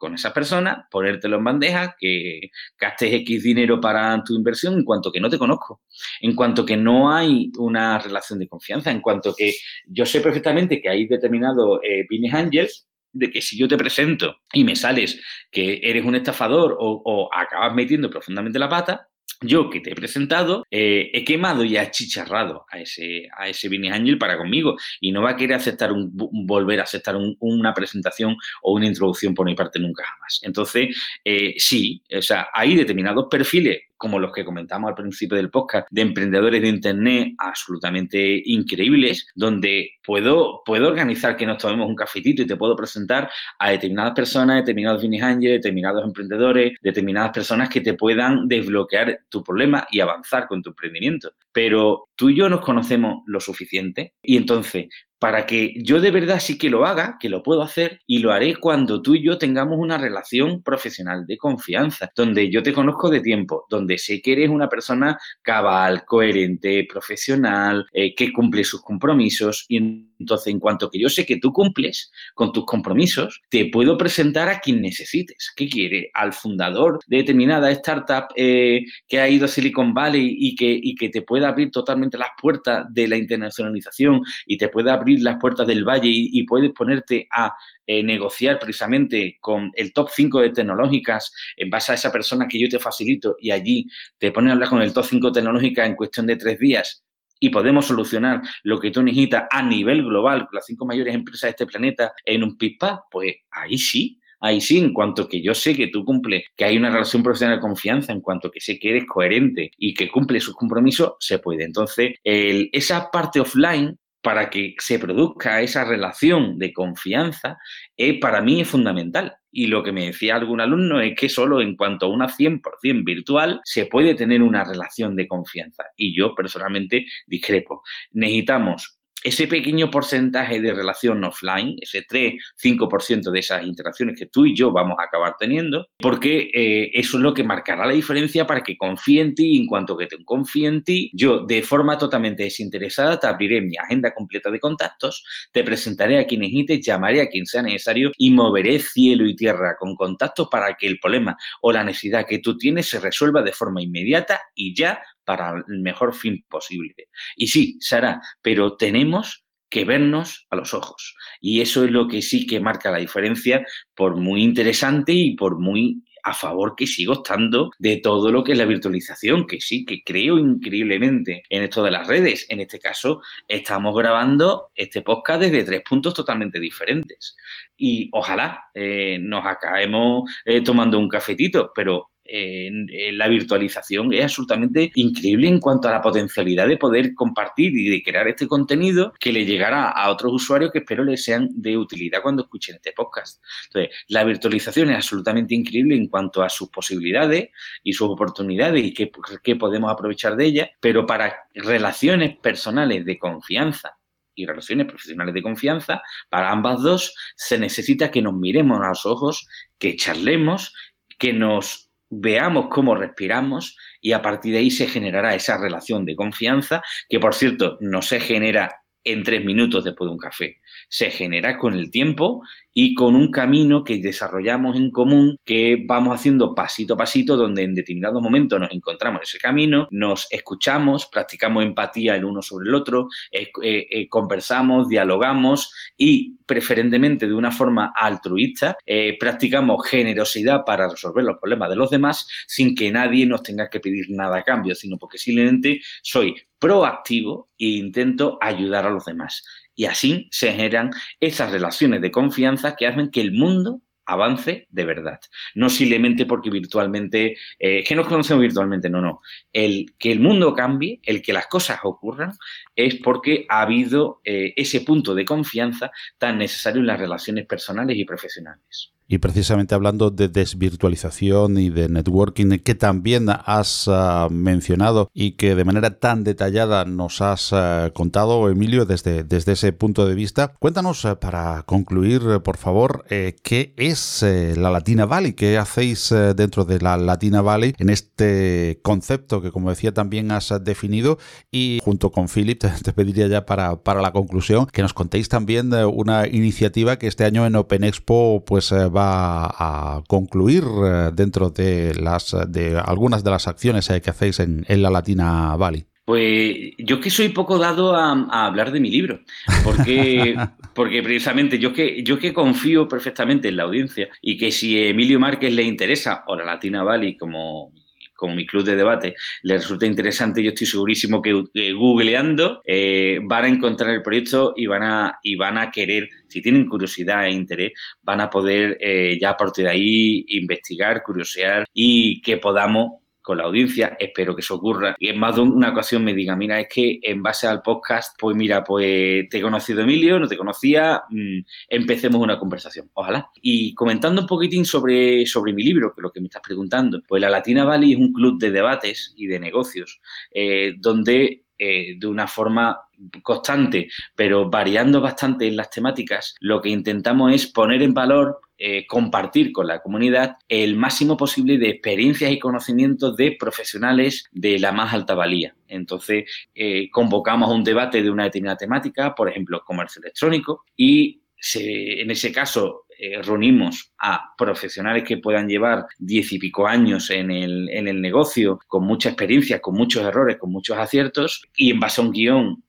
con 0.04 0.16
esa 0.16 0.34
persona, 0.34 0.86
ponértelo 0.92 1.38
en 1.38 1.46
bandeja, 1.46 1.96
que 1.98 2.52
gastes 2.78 3.14
X 3.14 3.42
dinero 3.42 3.80
para 3.80 4.22
tu 4.22 4.36
inversión 4.36 4.74
en 4.74 4.84
cuanto 4.84 5.14
que 5.14 5.22
no 5.22 5.30
te 5.30 5.38
conozco, 5.38 5.82
en 6.20 6.36
cuanto 6.36 6.66
que 6.66 6.76
no 6.76 7.16
hay 7.16 7.50
una 7.58 7.98
relación 8.00 8.38
de 8.38 8.50
confianza, 8.50 8.92
en 8.92 9.00
cuanto 9.00 9.34
que 9.34 9.54
yo 9.86 10.06
sé 10.06 10.20
perfectamente 10.20 10.82
que 10.82 10.90
hay 10.90 11.08
determinados 11.08 11.80
eh, 11.84 12.06
angels 12.34 12.86
de 13.14 13.32
que 13.32 13.42
si 13.42 13.58
yo 13.58 13.66
te 13.70 13.78
presento 13.78 14.36
y 14.52 14.66
me 14.66 14.76
sales 14.76 15.22
que 15.50 15.80
eres 15.82 16.04
un 16.04 16.16
estafador 16.16 16.76
o, 16.78 17.30
acabas 17.34 17.74
metiendo 17.74 18.10
profundamente 18.10 18.60
la 18.60 18.68
pata, 18.68 19.08
yo 19.44 19.70
que 19.70 19.80
te 19.80 19.92
he 19.92 19.96
presentado, 19.96 20.66
eh, 20.72 21.12
he 21.14 21.24
quemado 21.24 21.64
y 21.64 21.78
achicharrado 21.78 22.66
a 22.70 22.80
ese, 22.80 23.28
a 23.38 23.48
ese 23.50 23.70
Angel 23.92 24.18
para 24.18 24.38
conmigo 24.38 24.76
y 25.00 25.12
no 25.12 25.22
va 25.22 25.32
a 25.32 25.36
querer 25.36 25.56
aceptar 25.56 25.92
un, 25.92 26.12
volver 26.14 26.80
a 26.80 26.84
aceptar 26.84 27.16
una 27.40 27.74
presentación 27.74 28.36
o 28.62 28.74
una 28.74 28.88
introducción 28.88 29.34
por 29.34 29.46
mi 29.46 29.56
parte 29.56 29.80
nunca 29.80 30.04
jamás. 30.06 30.40
Entonces, 30.44 30.96
eh, 31.24 31.56
sí, 31.58 32.02
o 32.16 32.22
sea, 32.22 32.48
hay 32.54 32.76
determinados 32.76 33.28
perfiles 33.30 33.82
como 33.98 34.20
los 34.20 34.32
que 34.32 34.46
comentamos 34.46 34.90
al 34.90 34.96
principio 34.96 35.38
del 35.38 35.50
podcast, 35.50 35.88
de 35.90 36.02
emprendedores 36.02 36.62
de 36.62 36.68
Internet 36.68 37.34
absolutamente 37.38 38.42
increíbles, 38.46 39.28
donde 39.36 39.92
puedo, 40.04 40.62
puedo 40.66 40.90
organizar 40.90 41.38
que 41.38 41.46
nos 41.46 41.58
tomemos 41.58 41.88
un 41.88 41.96
cafetito 41.96 42.42
y 42.42 42.48
te 42.48 42.58
puedo 42.58 42.76
presentar 42.76 43.30
a 43.60 43.72
determinadas 43.72 44.14
personas, 44.14 44.58
determinados 44.58 45.02
business 45.02 45.24
angels, 45.24 45.54
determinados 45.54 46.04
emprendedores, 46.04 46.74
determinadas 46.82 47.32
personas 47.32 47.70
que 47.70 47.82
te 47.82 47.94
puedan 47.94 48.48
desbloquear 48.48 49.22
tu 49.30 49.44
problema 49.44 49.88
y 49.92 50.00
avanzar 50.00 50.48
con 50.48 50.62
tu 50.62 50.70
emprendimiento. 50.70 51.32
Pero 51.52 52.10
tú 52.24 52.30
y 52.30 52.38
yo 52.38 52.48
nos 52.48 52.62
conocemos 52.62 53.22
lo 53.26 53.42
suficiente. 53.42 54.14
Y 54.24 54.38
entonces 54.38 54.88
para 55.24 55.46
que 55.46 55.74
yo 55.78 56.02
de 56.02 56.12
verdad 56.12 56.42
sí 56.42 56.58
que 56.58 56.70
lo 56.70 56.86
haga, 56.86 57.16
que 57.18 57.30
lo 57.30 57.44
puedo 57.44 57.62
hacer 57.62 58.02
y 58.06 58.20
lo 58.20 58.34
haré 58.34 58.58
cuando 58.58 59.02
tú 59.02 59.16
y 59.16 59.24
yo 59.24 59.38
tengamos 59.38 59.80
una 59.80 59.98
relación 59.98 60.62
profesional 60.62 61.26
de 61.26 61.38
confianza, 61.38 62.12
donde 62.14 62.52
yo 62.52 62.62
te 62.62 62.74
conozco 62.74 63.10
de 63.10 63.22
tiempo, 63.22 63.66
donde 63.70 63.98
sé 63.98 64.22
que 64.22 64.34
eres 64.34 64.50
una 64.50 64.68
persona 64.68 65.18
cabal, 65.42 66.04
coherente, 66.04 66.86
profesional, 66.92 67.86
eh, 67.94 68.14
que 68.14 68.34
cumple 68.34 68.66
sus 68.66 68.82
compromisos 68.82 69.64
y 69.70 70.10
entonces 70.24 70.48
en 70.48 70.60
cuanto 70.60 70.90
que 70.90 71.00
yo 71.00 71.10
sé 71.10 71.26
que 71.26 71.38
tú 71.38 71.52
cumples 71.52 72.12
con 72.34 72.52
tus 72.52 72.66
compromisos, 72.66 73.42
te 73.50 73.66
puedo 73.66 73.98
presentar 73.98 74.50
a 74.50 74.60
quien 74.60 74.82
necesites. 74.82 75.52
¿Qué 75.56 75.70
quiere? 75.70 76.10
Al 76.14 76.34
fundador 76.34 77.00
de 77.08 77.18
determinada 77.18 77.70
startup 77.72 78.28
eh, 78.36 78.86
que 79.08 79.20
ha 79.20 79.30
ido 79.30 79.46
a 79.46 79.48
Silicon 79.48 79.94
Valley 79.94 80.36
y 80.40 80.56
que, 80.56 80.80
y 80.82 80.96
que 80.96 81.10
te 81.10 81.22
pueda 81.22 81.50
abrir 81.50 81.72
totalmente 81.72 82.18
las 82.18 82.30
puertas 82.42 82.86
de 82.90 83.08
la 83.08 83.18
internacionalización 83.18 84.22
y 84.46 84.58
te 84.58 84.70
pueda 84.70 84.94
abrir 84.94 85.22
las 85.22 85.38
puertas 85.38 85.68
del 85.68 85.84
valle 85.84 86.10
y, 86.10 86.44
puedes 86.44 86.72
ponerte 86.72 87.28
a 87.32 87.54
eh, 87.88 88.04
negociar 88.04 88.60
precisamente 88.60 89.38
con 89.40 89.72
el 89.76 89.94
top 89.94 90.10
5 90.14 90.42
de 90.42 90.50
tecnológicas 90.50 91.34
en 91.56 91.70
base 91.70 91.94
a 91.94 91.96
esa 91.96 92.12
persona 92.12 92.48
que 92.48 92.60
yo 92.60 92.68
te 92.70 92.80
facilito 92.80 93.36
y 93.40 93.52
allí 93.52 93.88
te 94.18 94.32
pones 94.32 94.52
a 94.52 94.54
hablar 94.54 94.70
con 94.70 94.82
el 94.82 94.94
top 94.94 95.06
5 95.06 95.32
tecnológicas 95.32 95.88
en 95.88 95.96
cuestión 95.96 96.28
de 96.28 96.36
tres 96.36 96.60
días 96.60 97.03
y 97.44 97.50
podemos 97.50 97.88
solucionar 97.88 98.42
lo 98.64 98.80
que 98.80 98.90
tú 98.90 99.04
necesitas 99.04 99.44
a 99.52 99.62
nivel 99.62 100.02
global 100.02 100.48
las 100.54 100.66
cinco 100.66 100.86
mayores 100.86 101.14
empresas 101.14 101.42
de 101.42 101.50
este 101.50 101.66
planeta 101.66 102.14
en 102.24 102.42
un 102.42 102.58
pipa, 102.58 103.04
pues 103.12 103.36
ahí 103.52 103.78
sí, 103.78 104.18
ahí 104.40 104.62
sí, 104.62 104.78
en 104.78 104.94
cuanto 104.94 105.28
que 105.28 105.42
yo 105.42 105.54
sé 105.54 105.76
que 105.76 105.88
tú 105.88 106.06
cumples, 106.06 106.46
que 106.56 106.64
hay 106.64 106.78
una 106.78 106.90
relación 106.90 107.22
profesional 107.22 107.58
de 107.58 107.62
confianza, 107.62 108.14
en 108.14 108.22
cuanto 108.22 108.50
que 108.50 108.62
sé 108.62 108.80
que 108.80 108.92
eres 108.92 109.06
coherente 109.06 109.72
y 109.78 109.94
que 109.94 110.10
cumple 110.10 110.40
sus 110.40 110.56
compromisos, 110.56 111.16
se 111.20 111.40
puede. 111.40 111.66
Entonces, 111.66 112.14
esa 112.24 113.12
parte 113.12 113.42
offline 113.42 113.98
para 114.24 114.50
que 114.50 114.74
se 114.80 115.00
produzca 115.00 115.62
esa 115.62 115.84
relación 115.84 116.58
de 116.58 116.72
confianza, 116.72 117.58
eh, 117.98 118.20
para 118.22 118.42
mí 118.42 118.62
es 118.62 118.70
fundamental. 118.70 119.36
Y 119.52 119.68
lo 119.68 119.84
que 119.84 119.92
me 119.92 120.06
decía 120.06 120.36
algún 120.36 120.62
alumno 120.62 121.02
es 121.02 121.14
que 121.16 121.28
solo 121.28 121.62
en 121.62 121.76
cuanto 121.76 122.06
a 122.06 122.10
una 122.10 122.30
100% 122.30 123.04
virtual 123.04 123.60
se 123.66 123.86
puede 123.86 124.16
tener 124.16 124.42
una 124.42 124.64
relación 124.64 125.16
de 125.18 125.28
confianza. 125.28 125.84
Y 125.98 126.16
yo 126.18 126.34
personalmente 126.34 127.06
discrepo. 127.28 127.84
Necesitamos 128.12 128.98
ese 129.24 129.48
pequeño 129.48 129.90
porcentaje 129.90 130.60
de 130.60 130.74
relación 130.74 131.24
offline, 131.24 131.78
ese 131.82 132.06
3-5% 132.06 133.32
de 133.32 133.40
esas 133.40 133.66
interacciones 133.66 134.18
que 134.18 134.26
tú 134.26 134.46
y 134.46 134.56
yo 134.56 134.72
vamos 134.72 134.98
a 135.00 135.04
acabar 135.04 135.36
teniendo, 135.40 135.88
porque 135.98 136.52
eh, 136.54 136.92
eso 136.94 137.18
es 137.18 137.24
lo 137.24 137.34
que 137.34 137.44
marcará 137.44 137.86
la 137.86 137.94
diferencia 137.94 138.46
para 138.46 138.62
que 138.62 138.78
confíe 138.78 139.22
en 139.22 139.36
ti 139.36 139.56
y 139.56 139.62
en 139.62 139.68
cuanto 139.68 139.98
que 139.98 140.08
te 140.08 140.24
confíe 140.24 140.68
en 140.68 140.84
ti, 140.84 141.10
yo 141.14 141.46
de 141.46 141.62
forma 141.62 141.98
totalmente 141.98 142.44
desinteresada 142.44 143.20
te 143.20 143.28
abriré 143.28 143.62
mi 143.62 143.78
agenda 143.78 144.14
completa 144.14 144.52
de 144.52 144.60
contactos, 144.60 145.24
te 145.52 145.64
presentaré 145.64 146.20
a 146.20 146.28
quien 146.28 146.42
necesites, 146.42 146.86
llamaré 146.86 147.22
a 147.22 147.28
quien 147.28 147.46
sea 147.46 147.62
necesario 147.62 148.12
y 148.18 148.32
moveré 148.32 148.80
cielo 148.80 149.26
y 149.26 149.36
tierra 149.36 149.76
con 149.80 149.96
contactos 149.96 150.48
para 150.50 150.76
que 150.76 150.88
el 150.88 151.00
problema 151.00 151.38
o 151.62 151.72
la 151.72 151.84
necesidad 151.84 152.26
que 152.28 152.40
tú 152.40 152.58
tienes 152.58 152.88
se 152.90 153.00
resuelva 153.00 153.42
de 153.42 153.52
forma 153.52 153.82
inmediata 153.82 154.42
y 154.56 154.76
ya 154.76 155.02
para 155.26 155.64
el 155.68 155.80
mejor 155.82 156.14
fin 156.14 156.44
posible. 156.50 157.08
Y 157.36 157.48
sí, 157.48 157.78
Sara, 157.80 158.22
pero 158.42 158.76
tenemos 158.76 159.44
que 159.70 159.86
vernos 159.86 160.46
a 160.52 160.56
los 160.56 160.74
ojos. 160.76 161.16
Y 161.42 161.62
eso 161.62 161.84
es 161.84 161.92
lo 161.92 162.08
que 162.08 162.22
sí 162.22 162.46
que 162.46 162.60
marca 162.60 162.92
la 162.92 163.00
diferencia, 163.00 163.66
por 163.96 164.16
muy 164.18 164.44
interesante 164.44 165.14
y 165.14 165.36
por 165.36 165.60
muy 165.60 166.04
a 166.24 166.34
favor 166.34 166.76
que 166.76 166.88
sigo 166.88 167.14
estando 167.14 167.72
de 167.78 167.98
todo 167.98 168.32
lo 168.32 168.44
que 168.44 168.54
es 168.54 168.58
la 168.58 168.66
virtualización, 168.66 169.46
que 169.46 169.60
sí, 169.60 169.84
que 169.84 170.04
creo 170.04 170.40
increíblemente 170.40 171.44
en 171.50 171.64
esto 171.64 171.84
de 171.84 171.92
las 171.92 172.08
redes. 172.08 172.46
En 172.50 172.62
este 172.62 172.80
caso, 172.80 173.22
estamos 173.48 173.96
grabando 173.96 174.70
este 174.74 175.02
podcast 175.02 175.42
desde 175.42 175.64
tres 175.64 175.82
puntos 175.88 176.14
totalmente 176.14 176.60
diferentes. 176.60 177.36
Y 177.76 178.10
ojalá 178.14 178.66
eh, 178.74 179.18
nos 179.22 179.46
acabemos 179.46 180.32
eh, 180.46 180.62
tomando 180.62 180.98
un 180.98 181.10
cafetito, 181.10 181.72
pero 181.76 182.13
la 182.26 183.28
virtualización 183.28 184.14
es 184.14 184.24
absolutamente 184.24 184.92
increíble 184.96 185.48
en 185.48 185.60
cuanto 185.60 185.90
a 185.90 185.92
la 185.92 186.02
potencialidad 186.02 186.68
de 186.68 186.78
poder 186.78 187.14
compartir 187.14 187.76
y 187.76 187.90
de 187.90 188.02
crear 188.02 188.28
este 188.28 188.48
contenido 188.48 189.14
que 189.20 189.34
le 189.34 189.46
llegará 189.46 189.90
a 189.90 190.10
otros 190.10 190.34
usuarios 190.34 190.72
que 190.72 190.80
espero 190.80 191.04
les 191.04 191.24
sean 191.24 191.50
de 191.52 191.78
utilidad 191.78 192.22
cuando 192.22 192.44
escuchen 192.44 192.76
este 192.76 192.94
podcast. 192.94 193.44
Entonces, 193.68 193.96
la 194.08 194.24
virtualización 194.24 194.90
es 194.92 194.98
absolutamente 194.98 195.54
increíble 195.54 195.96
en 195.96 196.08
cuanto 196.08 196.42
a 196.42 196.50
sus 196.50 196.70
posibilidades 196.70 197.50
y 197.84 197.94
sus 197.94 198.10
oportunidades 198.10 198.84
y 198.84 198.94
qué, 198.94 199.12
qué 199.44 199.56
podemos 199.56 199.92
aprovechar 199.92 200.36
de 200.36 200.46
ellas, 200.46 200.70
pero 200.80 201.06
para 201.06 201.48
relaciones 201.54 202.38
personales 202.38 203.06
de 203.06 203.20
confianza 203.20 203.98
y 204.36 204.46
relaciones 204.46 204.88
profesionales 204.88 205.34
de 205.34 205.44
confianza, 205.44 206.02
para 206.30 206.52
ambas 206.52 206.82
dos 206.82 207.16
se 207.36 207.58
necesita 207.58 208.10
que 208.10 208.22
nos 208.22 208.34
miremos 208.34 208.82
a 208.82 208.90
los 208.90 209.06
ojos, 209.06 209.48
que 209.78 209.96
charlemos, 209.96 210.74
que 211.20 211.34
nos 211.34 211.92
veamos 212.20 212.68
cómo 212.70 212.96
respiramos 212.96 213.78
y 214.02 214.12
a 214.12 214.22
partir 214.22 214.54
de 214.54 214.60
ahí 214.60 214.72
se 214.72 214.88
generará 214.88 215.36
esa 215.36 215.58
relación 215.58 216.06
de 216.06 216.16
confianza 216.16 216.82
que, 217.10 217.20
por 217.20 217.34
cierto, 217.34 217.78
no 217.82 218.02
se 218.02 218.20
genera 218.20 218.84
en 219.04 219.24
tres 219.24 219.44
minutos 219.44 219.84
después 219.84 220.08
de 220.08 220.14
un 220.14 220.20
café. 220.20 220.62
Se 220.90 221.12
genera 221.12 221.58
con 221.58 221.74
el 221.74 221.92
tiempo 221.92 222.44
y 222.74 222.96
con 222.96 223.16
un 223.16 223.32
camino 223.32 223.84
que 223.84 223.98
desarrollamos 224.00 224.76
en 224.76 224.90
común, 224.92 225.38
que 225.46 225.84
vamos 225.86 226.16
haciendo 226.16 226.56
pasito 226.56 226.96
a 226.96 226.98
pasito, 226.98 227.38
donde 227.38 227.64
en 227.64 227.76
determinados 227.76 228.22
momentos 228.22 228.60
nos 228.60 228.72
encontramos 228.72 229.20
en 229.20 229.24
ese 229.24 229.38
camino, 229.38 229.88
nos 229.92 230.28
escuchamos, 230.32 231.06
practicamos 231.06 231.64
empatía 231.64 232.16
el 232.16 232.26
uno 232.26 232.42
sobre 232.42 232.68
el 232.68 232.76
otro, 232.76 233.10
eh, 233.32 233.52
eh, 233.62 234.10
conversamos, 234.10 234.90
dialogamos 234.90 235.72
y 235.98 236.38
preferentemente 236.46 237.28
de 237.28 237.34
una 237.34 237.52
forma 237.52 237.94
altruista, 237.96 238.76
eh, 238.86 239.18
practicamos 239.20 239.88
generosidad 239.88 240.64
para 240.66 240.90
resolver 240.90 241.24
los 241.24 241.38
problemas 241.38 241.70
de 241.70 241.76
los 241.76 241.90
demás 241.90 242.28
sin 242.48 242.76
que 242.76 242.92
nadie 242.92 243.26
nos 243.26 243.44
tenga 243.44 243.70
que 243.70 243.80
pedir 243.80 244.08
nada 244.10 244.40
a 244.40 244.44
cambio, 244.44 244.76
sino 244.76 244.98
porque 244.98 245.18
simplemente 245.18 245.82
soy 246.02 246.36
proactivo 246.60 247.50
e 247.58 247.66
intento 247.66 248.38
ayudar 248.42 248.86
a 248.86 248.90
los 248.90 249.06
demás. 249.06 249.44
Y 249.76 249.86
así 249.86 250.28
se 250.32 250.52
generan 250.52 250.92
esas 251.20 251.52
relaciones 251.52 252.02
de 252.02 252.12
confianza 252.12 252.76
que 252.76 252.88
hacen 252.88 253.10
que 253.10 253.22
el 253.22 253.32
mundo 253.32 253.82
avance 254.06 254.68
de 254.70 254.86
verdad. 254.86 255.20
No 255.56 255.70
simplemente 255.70 256.26
porque 256.26 256.50
virtualmente, 256.50 257.38
eh, 257.60 257.84
que 257.84 257.96
nos 257.96 258.08
conocemos 258.08 258.42
virtualmente, 258.42 258.90
no, 258.90 259.02
no. 259.02 259.22
El 259.52 259.94
que 259.98 260.12
el 260.12 260.20
mundo 260.20 260.54
cambie, 260.54 261.00
el 261.04 261.22
que 261.22 261.34
las 261.34 261.48
cosas 261.48 261.80
ocurran, 261.84 262.34
es 262.76 262.96
porque 262.96 263.46
ha 263.50 263.62
habido 263.62 264.22
eh, 264.24 264.54
ese 264.56 264.82
punto 264.82 265.16
de 265.16 265.26
confianza 265.26 265.92
tan 266.18 266.38
necesario 266.38 266.82
en 266.82 266.88
las 266.88 267.00
relaciones 267.00 267.46
personales 267.46 267.98
y 267.98 268.06
profesionales. 268.06 268.94
Y 269.08 269.20
precisamente 269.20 269.76
hablando 269.76 270.10
de 270.10 270.28
desvirtualización 270.28 271.58
y 271.58 271.70
de 271.70 271.90
networking 271.90 272.60
que 272.60 272.76
también 272.76 273.28
has 273.30 273.88
uh, 273.88 274.30
mencionado 274.30 275.10
y 275.14 275.32
que 275.32 275.56
de 275.56 275.66
manera 275.66 276.00
tan 276.00 276.24
detallada 276.24 276.86
nos 276.86 277.22
has 277.22 277.52
uh, 277.52 277.92
contado, 277.94 278.50
Emilio, 278.50 278.86
desde, 278.86 279.24
desde 279.24 279.54
ese 279.54 279.74
punto 279.74 280.08
de 280.08 280.16
vista, 280.16 280.54
cuéntanos 280.60 281.06
uh, 281.06 281.18
para 281.20 281.64
concluir, 281.64 282.42
por 282.44 282.58
favor, 282.58 283.06
eh, 283.10 283.36
qué 283.44 283.74
es 283.78 284.24
eh, 284.24 284.56
la 284.56 284.70
Latina 284.70 285.06
Valley, 285.06 285.34
qué 285.34 285.58
hacéis 285.58 286.12
eh, 286.12 286.34
dentro 286.34 286.66
de 286.66 286.80
la 286.80 286.98
Latina 286.98 287.42
Valley 287.42 287.74
en 287.78 287.90
este 287.90 288.80
concepto 288.82 289.42
que, 289.42 289.52
como 289.52 289.70
decía, 289.70 289.94
también 289.94 290.32
has 290.32 290.54
definido 290.64 291.18
y 291.52 291.80
junto 291.84 292.12
con 292.12 292.28
Philip 292.28 292.60
te, 292.84 292.94
pediría 292.94 293.28
ya 293.28 293.46
para, 293.46 293.78
para, 293.78 294.02
la 294.02 294.12
conclusión 294.12 294.66
que 294.68 294.82
nos 294.82 294.94
contéis 294.94 295.30
también 295.30 295.74
una 295.74 296.28
iniciativa 296.28 296.98
que 296.98 297.08
este 297.08 297.26
año 297.26 297.46
en 297.46 297.56
Open 297.56 297.84
Expo 297.84 298.44
pues 298.46 298.72
a 299.06 300.04
concluir 300.08 300.64
eh, 300.64 301.10
dentro 301.14 301.50
de 301.50 301.94
las 301.96 302.36
de 302.48 302.78
algunas 302.78 303.24
de 303.24 303.32
las 303.32 303.48
acciones 303.48 303.90
eh, 303.90 304.02
que 304.02 304.10
hacéis 304.10 304.40
en, 304.40 304.66
en 304.68 304.82
la 304.82 304.90
Latina 304.90 305.56
Valley? 305.56 305.86
Pues 306.06 306.74
yo 306.80 307.00
que 307.00 307.10
soy 307.10 307.30
poco 307.30 307.58
dado 307.58 307.96
a, 307.96 308.12
a, 308.12 308.46
hablar 308.46 308.74
de 308.74 308.82
mi 308.82 308.90
libro, 308.90 309.22
porque, 309.64 310.36
porque 310.76 311.02
precisamente 311.02 311.60
yo 311.60 311.72
que, 311.72 312.04
yo 312.04 312.20
que 312.20 312.34
confío 312.34 312.90
perfectamente 312.90 313.48
en 313.48 313.56
la 313.56 313.64
audiencia 313.64 314.10
y 314.22 314.38
que 314.38 314.52
si 314.52 314.78
Emilio 314.78 315.20
Márquez 315.20 315.54
le 315.54 315.64
interesa, 315.64 316.24
o 316.28 316.36
la 316.36 316.44
Latina 316.44 316.84
Valley 316.84 317.16
como 317.16 317.72
como 318.16 318.36
mi 318.36 318.46
club 318.46 318.64
de 318.64 318.76
debate, 318.76 319.16
les 319.44 319.62
resulta 319.62 319.86
interesante, 319.86 320.44
yo 320.44 320.50
estoy 320.50 320.68
segurísimo 320.68 321.22
que, 321.22 321.44
que 321.54 321.74
googleando 321.74 322.62
eh, 322.66 323.20
van 323.24 323.46
a 323.46 323.50
encontrar 323.50 323.92
el 323.92 324.02
proyecto 324.02 324.54
y 324.56 324.66
van 324.66 324.84
a, 324.84 325.20
y 325.24 325.36
van 325.36 325.58
a 325.58 325.72
querer, 325.72 326.10
si 326.28 326.42
tienen 326.42 326.68
curiosidad 326.68 327.26
e 327.26 327.32
interés, 327.32 327.74
van 328.02 328.22
a 328.22 328.30
poder 328.30 328.78
eh, 328.80 329.18
ya 329.20 329.32
a 329.32 329.38
partir 329.38 329.66
de 329.66 329.72
ahí 329.72 330.26
investigar, 330.30 331.04
curiosear 331.04 331.66
y 331.74 332.22
que 332.22 332.38
podamos 332.38 333.03
con 333.24 333.38
la 333.38 333.46
audiencia, 333.46 333.96
espero 334.00 334.36
que 334.36 334.42
eso 334.42 334.56
ocurra. 334.56 334.96
Y 335.00 335.08
en 335.08 335.18
más 335.18 335.36
de 335.36 335.42
una 335.42 335.70
ocasión 335.70 336.04
me 336.04 336.14
diga, 336.14 336.36
mira, 336.36 336.60
es 336.60 336.68
que 336.68 337.00
en 337.02 337.24
base 337.24 337.48
al 337.48 337.62
podcast, 337.62 338.16
pues 338.20 338.36
mira, 338.36 338.64
pues 338.64 339.28
te 339.30 339.38
he 339.40 339.42
conocido 339.42 339.82
Emilio, 339.82 340.20
no 340.20 340.28
te 340.28 340.38
conocía, 340.38 341.04
mmm, 341.10 341.40
empecemos 341.70 342.22
una 342.22 342.38
conversación, 342.38 342.92
ojalá. 342.94 343.30
Y 343.42 343.74
comentando 343.74 344.22
un 344.22 344.28
poquitín 344.28 344.66
sobre, 344.66 345.26
sobre 345.26 345.54
mi 345.54 345.64
libro, 345.64 345.94
que 345.94 346.02
es 346.02 346.04
lo 346.04 346.12
que 346.12 346.20
me 346.20 346.28
estás 346.28 346.42
preguntando, 346.42 347.02
pues 347.08 347.22
la 347.22 347.30
Latina 347.30 347.64
Valley 347.64 347.94
es 347.94 347.98
un 347.98 348.12
club 348.12 348.40
de 348.40 348.52
debates 348.52 349.14
y 349.16 349.28
de 349.28 349.40
negocios, 349.40 350.02
eh, 350.32 350.74
donde 350.78 351.46
eh, 351.58 351.96
de 351.98 352.08
una 352.08 352.28
forma 352.28 352.78
constante, 353.22 353.88
pero 354.16 354.50
variando 354.50 355.00
bastante 355.00 355.48
en 355.48 355.56
las 355.56 355.70
temáticas, 355.70 356.36
lo 356.40 356.62
que 356.62 356.70
intentamos 356.70 357.34
es 357.34 357.48
poner 357.48 357.82
en 357.82 357.94
valor 357.94 358.42
eh, 358.66 358.88
compartir 358.88 359.52
con 359.52 359.68
la 359.68 359.82
comunidad 359.82 360.38
el 360.48 360.78
máximo 360.78 361.18
posible 361.18 361.58
de 361.58 361.68
experiencias 361.68 362.32
y 362.32 362.40
conocimientos 362.40 363.18
de 363.18 363.36
profesionales 363.38 364.24
de 364.32 364.58
la 364.58 364.72
más 364.72 364.94
alta 364.94 365.16
valía. 365.16 365.54
Entonces, 365.68 366.24
eh, 366.56 366.90
convocamos 366.90 367.52
un 367.52 367.66
debate 367.66 368.02
de 368.02 368.10
una 368.10 368.24
determinada 368.24 368.56
temática, 368.56 369.14
por 369.14 369.28
ejemplo, 369.28 369.62
comercio 369.66 370.02
electrónico, 370.02 370.64
y 370.78 371.20
en 371.56 372.10
ese 372.10 372.32
caso 372.32 372.86
eh, 372.98 373.22
reunimos 373.22 373.92
a 374.00 374.34
profesionales 374.38 375.04
que 375.04 375.18
puedan 375.18 375.50
llevar 375.50 375.86
diez 376.00 376.32
y 376.32 376.40
pico 376.40 376.66
años 376.66 377.10
en 377.10 377.32
el, 377.32 377.70
en 377.70 377.90
el 377.90 378.02
negocio, 378.02 378.60
con 378.68 378.86
mucha 378.86 379.10
experiencia, 379.10 379.60
con 379.60 379.76
muchos 379.76 380.06
errores, 380.06 380.38
con 380.38 380.54
muchos 380.54 380.78
aciertos, 380.78 381.44
y 381.54 381.72
en 381.72 381.82
base 381.82 382.00
a 382.00 382.06
un 382.06 382.12
guion 382.12 382.63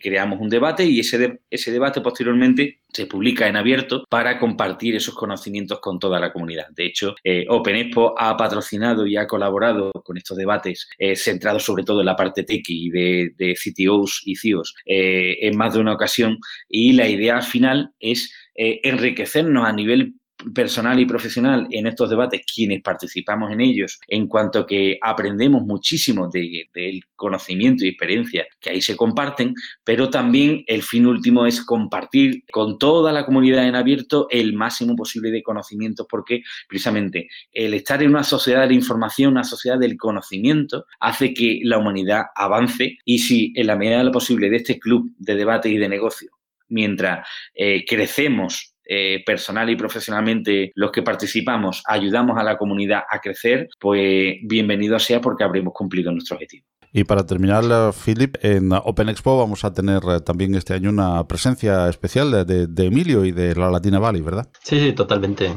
creamos 0.00 0.40
un 0.40 0.48
debate 0.48 0.84
y 0.84 1.00
ese, 1.00 1.40
ese 1.50 1.72
debate 1.72 2.00
posteriormente 2.00 2.80
se 2.88 3.06
publica 3.06 3.46
en 3.46 3.56
abierto 3.56 4.04
para 4.08 4.38
compartir 4.38 4.96
esos 4.96 5.14
conocimientos 5.14 5.80
con 5.80 5.98
toda 5.98 6.18
la 6.18 6.32
comunidad. 6.32 6.68
De 6.70 6.86
hecho, 6.86 7.14
eh, 7.22 7.44
Open 7.48 7.76
Expo 7.76 8.14
ha 8.18 8.36
patrocinado 8.36 9.06
y 9.06 9.16
ha 9.16 9.26
colaborado 9.26 9.92
con 10.04 10.16
estos 10.16 10.36
debates 10.36 10.88
eh, 10.98 11.16
centrados 11.16 11.64
sobre 11.64 11.84
todo 11.84 12.00
en 12.00 12.06
la 12.06 12.16
parte 12.16 12.44
tequi 12.44 12.90
de, 12.90 13.32
de 13.36 13.54
CTOs 13.54 14.22
y 14.24 14.36
CIOs 14.36 14.74
eh, 14.86 15.38
en 15.42 15.56
más 15.56 15.74
de 15.74 15.80
una 15.80 15.92
ocasión 15.92 16.38
y 16.68 16.92
la 16.92 17.08
idea 17.08 17.42
final 17.42 17.90
es 18.00 18.32
eh, 18.54 18.80
enriquecernos 18.84 19.66
a 19.66 19.72
nivel 19.72 20.14
personal 20.54 21.00
y 21.00 21.06
profesional 21.06 21.66
en 21.70 21.86
estos 21.86 22.10
debates, 22.10 22.42
quienes 22.52 22.82
participamos 22.82 23.50
en 23.52 23.60
ellos, 23.60 23.98
en 24.08 24.26
cuanto 24.26 24.66
que 24.66 24.98
aprendemos 25.00 25.62
muchísimo 25.62 26.28
del 26.28 26.68
de 26.74 27.00
conocimiento 27.14 27.84
y 27.84 27.88
experiencia 27.88 28.46
que 28.60 28.70
ahí 28.70 28.82
se 28.82 28.96
comparten, 28.96 29.54
pero 29.84 30.10
también 30.10 30.62
el 30.66 30.82
fin 30.82 31.06
último 31.06 31.46
es 31.46 31.62
compartir 31.62 32.44
con 32.52 32.78
toda 32.78 33.12
la 33.12 33.24
comunidad 33.24 33.66
en 33.66 33.74
abierto 33.74 34.26
el 34.30 34.52
máximo 34.52 34.94
posible 34.94 35.30
de 35.30 35.42
conocimientos, 35.42 36.06
porque 36.08 36.42
precisamente 36.68 37.28
el 37.52 37.74
estar 37.74 38.02
en 38.02 38.10
una 38.10 38.24
sociedad 38.24 38.62
de 38.62 38.68
la 38.68 38.74
información, 38.74 39.32
una 39.32 39.44
sociedad 39.44 39.78
del 39.78 39.96
conocimiento, 39.96 40.86
hace 41.00 41.32
que 41.32 41.60
la 41.62 41.78
humanidad 41.78 42.26
avance 42.34 42.98
y 43.04 43.18
si 43.18 43.52
en 43.56 43.68
la 43.68 43.76
medida 43.76 43.98
de 43.98 44.04
lo 44.04 44.12
posible 44.12 44.50
de 44.50 44.56
este 44.56 44.78
club 44.78 45.10
de 45.18 45.34
debate 45.34 45.68
y 45.68 45.78
de 45.78 45.88
negocio, 45.88 46.30
mientras 46.68 47.26
eh, 47.54 47.84
crecemos 47.86 48.75
eh, 48.88 49.22
personal 49.24 49.68
y 49.70 49.76
profesionalmente 49.76 50.72
los 50.74 50.90
que 50.90 51.02
participamos 51.02 51.82
ayudamos 51.86 52.38
a 52.38 52.44
la 52.44 52.56
comunidad 52.56 53.02
a 53.08 53.20
crecer, 53.20 53.68
pues 53.80 54.36
bienvenido 54.42 54.98
sea 54.98 55.20
porque 55.20 55.44
habremos 55.44 55.72
cumplido 55.72 56.12
nuestro 56.12 56.36
objetivo. 56.36 56.66
Y 56.92 57.04
para 57.04 57.26
terminar, 57.26 57.64
Philip, 57.92 58.36
en 58.42 58.72
Open 58.72 59.10
Expo 59.10 59.36
vamos 59.36 59.64
a 59.64 59.72
tener 59.72 60.00
eh, 60.08 60.20
también 60.20 60.54
este 60.54 60.72
año 60.72 60.88
una 60.88 61.26
presencia 61.28 61.88
especial 61.88 62.46
de, 62.46 62.66
de 62.66 62.86
Emilio 62.86 63.24
y 63.24 63.32
de 63.32 63.54
la 63.54 63.70
Latina 63.70 63.98
Valley, 63.98 64.22
¿verdad? 64.22 64.48
Sí, 64.62 64.80
sí, 64.80 64.92
totalmente. 64.92 65.54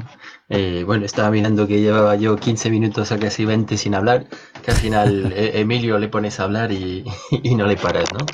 Eh, 0.51 0.83
bueno, 0.83 1.05
estaba 1.05 1.29
mirando 1.29 1.67
que 1.67 1.79
llevaba 1.79 2.15
yo 2.15 2.35
15 2.35 2.71
minutos 2.71 3.11
a 3.11 3.19
casi 3.19 3.45
20 3.45 3.77
sin 3.77 3.93
hablar, 3.93 4.25
que 4.63 4.71
al 4.71 4.77
final 4.77 5.31
eh, 5.35 5.51
Emilio 5.59 5.99
le 5.99 6.07
pones 6.07 6.39
a 6.39 6.45
hablar 6.45 6.71
y, 6.71 7.03
y, 7.43 7.55
no 7.55 7.67
le 7.67 7.75
paras, 7.77 8.11
¿no? 8.13 8.25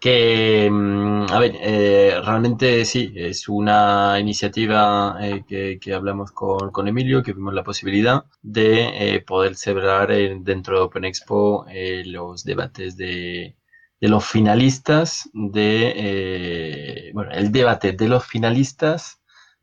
Que, 0.00 0.70
mm, 0.70 1.26
a 1.30 1.38
ver, 1.38 1.52
eh, 1.60 2.18
realmente 2.24 2.86
sí, 2.86 3.12
es 3.14 3.46
una 3.48 4.18
iniciativa 4.18 5.18
eh, 5.20 5.44
que, 5.46 5.78
que, 5.78 5.92
hablamos 5.92 6.32
con, 6.32 6.70
con, 6.70 6.88
Emilio, 6.88 7.22
que 7.22 7.34
vimos 7.34 7.52
la 7.52 7.62
posibilidad 7.62 8.24
de 8.40 9.16
eh, 9.16 9.20
poder 9.20 9.54
celebrar 9.54 10.08
dentro 10.40 10.78
de 10.78 10.82
Open 10.84 11.04
Expo 11.04 11.66
los 12.06 12.44
debates 12.44 12.96
de, 12.96 13.56
de 14.00 14.08
los 14.08 14.24
finalistas 14.24 15.28
de, 15.34 17.10
bueno, 17.12 17.32
el 17.32 17.52
debate 17.52 17.92
de 17.92 18.08
los 18.08 18.24
finalistas 18.24 19.20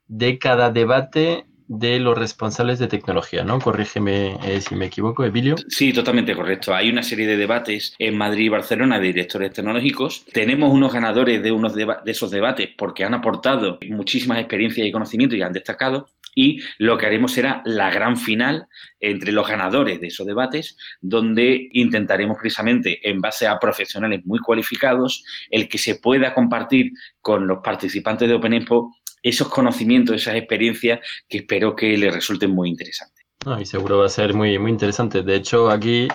de 0.08 0.38
cada 0.38 0.72
debate 0.72 1.48
de 1.68 2.00
los 2.00 2.18
responsables 2.18 2.80
de 2.80 2.88
tecnología, 2.88 3.44
¿no? 3.44 3.60
Corrígeme 3.60 4.38
eh, 4.44 4.62
si 4.62 4.76
me 4.76 4.86
equivoco, 4.86 5.24
Emilio. 5.24 5.56
Sí, 5.68 5.94
totalmente 5.94 6.36
correcto. 6.36 6.74
Hay 6.74 6.90
una 6.90 7.04
serie 7.04 7.28
de 7.28 7.38
debates 7.38 7.94
en 8.00 8.18
Madrid 8.18 8.46
y 8.46 8.50
Barcelona 8.50 9.00
de 9.00 9.08
directores 9.08 9.52
tecnológicos. 9.52 10.26
Tenemos 10.32 10.72
unos 10.72 10.94
ganadores 10.94 11.44
de 11.44 11.52
unos 11.52 11.76
de, 11.76 11.88
esos 12.06 12.32
debates 12.32 12.70
porque 12.78 13.04
han 13.04 13.14
aportado 13.14 13.80
muchísimas 13.90 14.40
experiencias 14.40 14.88
y 14.88 14.92
conocimientos 14.92 15.38
y 15.38 15.42
han 15.42 15.54
destacado 15.54 16.08
y 16.34 16.62
lo 16.78 17.00
que 17.00 17.08
haremos 17.08 17.32
será 17.32 17.64
la 17.66 17.90
gran 17.90 18.16
final 18.16 18.68
entre 19.00 19.32
los 19.32 19.48
ganadores 19.48 20.00
de 20.00 20.08
esos 20.08 20.28
debates, 20.28 20.78
donde 21.02 21.68
intentaremos 21.72 22.38
precisamente, 22.40 23.10
en 23.10 23.20
base 23.20 23.48
a 23.48 23.58
profesionales 23.58 24.22
muy 24.24 24.38
cualificados, 24.38 25.24
el 25.50 25.68
que 25.68 25.80
se 25.80 25.96
pueda 25.96 26.36
compartir 26.36 26.92
con 27.22 27.48
los 27.48 27.58
participantes 27.64 28.30
de 28.30 28.36
Open 28.36 28.54
Expo 28.54 28.96
esos 29.28 29.50
conocimientos, 29.50 30.16
esas 30.16 30.36
experiencias 30.36 31.00
que 31.28 31.40
espero 31.40 31.76
que 31.76 31.98
les 31.98 32.14
resulten 32.14 32.52
muy 32.52 32.70
interesantes. 32.70 33.26
No, 33.46 33.60
y 33.60 33.66
seguro 33.66 34.00
va 34.00 34.08
a 34.08 34.10
ser 34.10 34.34
muy, 34.34 34.58
muy 34.60 34.72
interesante. 34.72 35.22
De 35.22 35.36
hecho, 35.36 35.70
aquí 35.70 36.08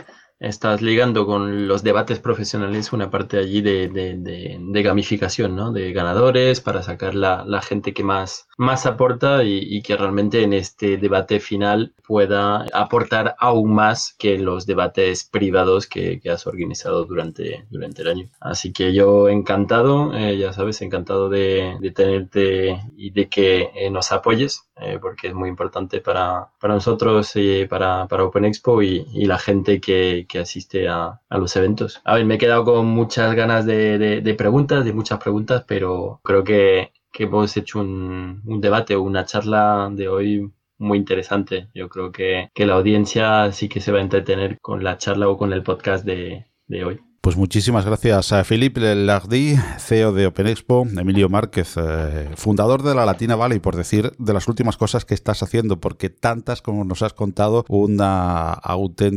estás 0.42 0.82
ligando 0.82 1.24
con 1.24 1.68
los 1.68 1.82
debates 1.84 2.18
profesionales 2.18 2.92
una 2.92 3.10
parte 3.10 3.38
allí 3.38 3.62
de, 3.62 3.88
de, 3.88 4.16
de, 4.18 4.82
gamificación, 4.82 5.54
¿no? 5.54 5.72
De 5.72 5.92
ganadores 5.92 6.60
para 6.60 6.82
sacar 6.82 7.14
la, 7.14 7.44
la 7.46 7.62
gente 7.62 7.94
que 7.94 8.02
más, 8.02 8.48
más 8.58 8.84
aporta 8.84 9.44
y, 9.44 9.58
y, 9.60 9.82
que 9.82 9.96
realmente 9.96 10.42
en 10.42 10.52
este 10.52 10.96
debate 10.96 11.38
final 11.38 11.94
pueda 12.04 12.66
aportar 12.72 13.36
aún 13.38 13.72
más 13.72 14.14
que 14.18 14.36
los 14.36 14.66
debates 14.66 15.24
privados 15.24 15.86
que, 15.86 16.18
que 16.20 16.30
has 16.30 16.46
organizado 16.46 17.04
durante, 17.04 17.64
durante 17.70 18.02
el 18.02 18.08
año. 18.08 18.28
Así 18.40 18.72
que 18.72 18.92
yo 18.92 19.28
encantado, 19.28 20.12
eh, 20.12 20.36
ya 20.36 20.52
sabes, 20.52 20.82
encantado 20.82 21.28
de, 21.28 21.78
tenerte 21.94 22.80
y 22.96 23.10
de 23.10 23.28
que 23.28 23.70
eh, 23.74 23.90
nos 23.90 24.10
apoyes, 24.10 24.68
eh, 24.76 24.98
porque 25.00 25.28
es 25.28 25.34
muy 25.34 25.48
importante 25.48 26.00
para, 26.00 26.48
para 26.58 26.74
nosotros 26.74 27.30
y 27.36 27.66
para, 27.66 28.08
para 28.08 28.24
Open 28.24 28.44
Expo 28.44 28.82
y, 28.82 29.06
y 29.12 29.26
la 29.26 29.38
gente 29.38 29.80
que 29.80 30.26
que 30.32 30.38
asiste 30.38 30.88
a, 30.88 31.20
a, 31.28 31.38
los 31.38 31.54
eventos. 31.56 32.00
A 32.04 32.14
ver, 32.14 32.24
me 32.24 32.36
he 32.36 32.38
quedado 32.38 32.64
con 32.64 32.86
muchas 32.86 33.34
ganas 33.34 33.66
de, 33.66 33.98
de, 33.98 34.22
de 34.22 34.34
preguntas, 34.34 34.82
de 34.82 34.94
muchas 34.94 35.18
preguntas, 35.18 35.64
pero 35.68 36.20
creo 36.24 36.42
que, 36.42 36.90
que 37.12 37.24
hemos 37.24 37.54
hecho 37.58 37.80
un, 37.80 38.40
un, 38.46 38.60
debate 38.62 38.96
o 38.96 39.02
una 39.02 39.26
charla 39.26 39.90
de 39.92 40.08
hoy 40.08 40.50
muy 40.78 40.96
interesante. 40.96 41.68
Yo 41.74 41.90
creo 41.90 42.12
que, 42.12 42.50
que, 42.54 42.64
la 42.64 42.74
audiencia 42.76 43.52
sí 43.52 43.68
que 43.68 43.82
se 43.82 43.92
va 43.92 43.98
a 43.98 44.02
entretener 44.02 44.58
con 44.60 44.82
la 44.82 44.96
charla 44.96 45.28
o 45.28 45.36
con 45.36 45.52
el 45.52 45.62
podcast 45.62 46.06
de, 46.06 46.46
de 46.66 46.84
hoy. 46.86 47.00
Pues 47.22 47.36
muchísimas 47.36 47.86
gracias 47.86 48.32
a 48.32 48.42
Philippe 48.42 48.96
Lardy, 48.96 49.54
CEO 49.78 50.12
de 50.12 50.26
Open 50.26 50.48
Expo, 50.48 50.84
Emilio 50.84 51.28
Márquez, 51.28 51.74
eh, 51.76 52.28
fundador 52.34 52.82
de 52.82 52.96
la 52.96 53.06
Latina 53.06 53.36
Valley, 53.36 53.60
por 53.60 53.76
decir 53.76 54.12
de 54.18 54.32
las 54.32 54.48
últimas 54.48 54.76
cosas 54.76 55.04
que 55.04 55.14
estás 55.14 55.40
haciendo, 55.44 55.78
porque 55.78 56.10
tantas 56.10 56.62
como 56.62 56.82
nos 56.82 57.00
has 57.02 57.12
contado, 57.12 57.64
un 57.68 57.98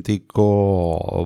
auténtico 0.06 0.44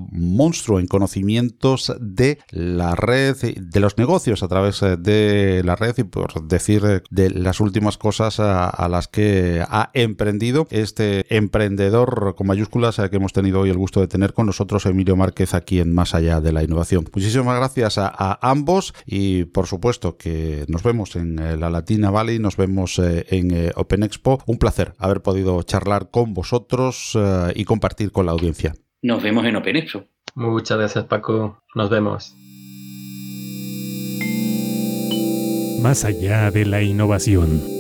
monstruo 0.10 0.80
en 0.80 0.88
conocimientos 0.88 1.94
de 2.00 2.40
la 2.50 2.96
red, 2.96 3.36
de 3.58 3.80
los 3.82 3.98
negocios 3.98 4.42
a 4.42 4.48
través 4.48 4.80
de 4.80 5.62
la 5.66 5.76
red 5.76 5.98
y 5.98 6.06
por 6.06 6.48
decir 6.48 7.04
de 7.10 7.30
las 7.30 7.60
últimas 7.60 7.98
cosas 7.98 8.40
a, 8.40 8.88
las 8.88 9.10
que 9.10 9.66
ha 9.68 9.90
emprendido 9.94 10.66
este 10.70 11.26
emprendedor 11.36 12.36
con 12.38 12.48
mayúsculas 12.48 12.96
que 12.96 13.18
hemos 13.18 13.34
tenido 13.34 13.60
hoy 13.60 13.70
el 13.70 13.78
gusto 13.78 14.00
de 14.00 14.08
tener 14.08 14.34
con 14.34 14.46
nosotros, 14.46 14.86
Emilio 14.86 15.18
Márquez, 15.18 15.54
aquí 15.54 15.82
en 15.82 15.94
Más 15.94 16.16
Allá 16.16 16.40
de 16.40 16.54
la 16.54 16.69
innovación. 16.70 17.06
Muchísimas 17.14 17.58
gracias 17.58 17.98
a, 17.98 18.40
ambos 18.42 18.94
y 19.06 19.46
por 19.46 19.68
supuesto 19.68 20.18
que 20.18 20.66
nos 20.68 20.84
vemos 20.84 21.16
en 21.16 21.40
eh, 21.40 21.58
la 21.58 21.70
Latina 21.70 22.12
Valley, 22.12 22.40
nos 22.40 22.58
vemos 22.58 23.00
eh, 23.00 23.26
en 23.30 23.52
eh, 23.52 23.72
Open 23.76 24.04
Expo. 24.04 24.42
Un 24.46 24.58
placer 24.58 24.94
haber 24.98 25.22
podido 25.22 25.62
charlar 25.64 26.10
con 26.12 26.34
vosotros 26.34 27.18
y 27.56 27.66
compartir 27.66 28.12
con 28.12 28.26
la 28.26 28.32
audiencia. 28.32 28.76
Nos 29.02 29.22
vemos 29.22 29.46
en 29.46 29.56
Open 29.56 29.76
Expo. 29.76 30.06
Muchas 30.36 30.78
gracias 30.78 31.06
Paco, 31.06 31.62
nos 31.76 31.90
vemos. 31.90 32.36
Más 35.82 36.06
allá 36.06 36.52
de 36.52 36.66
la 36.66 36.82
innovación. 36.82 37.79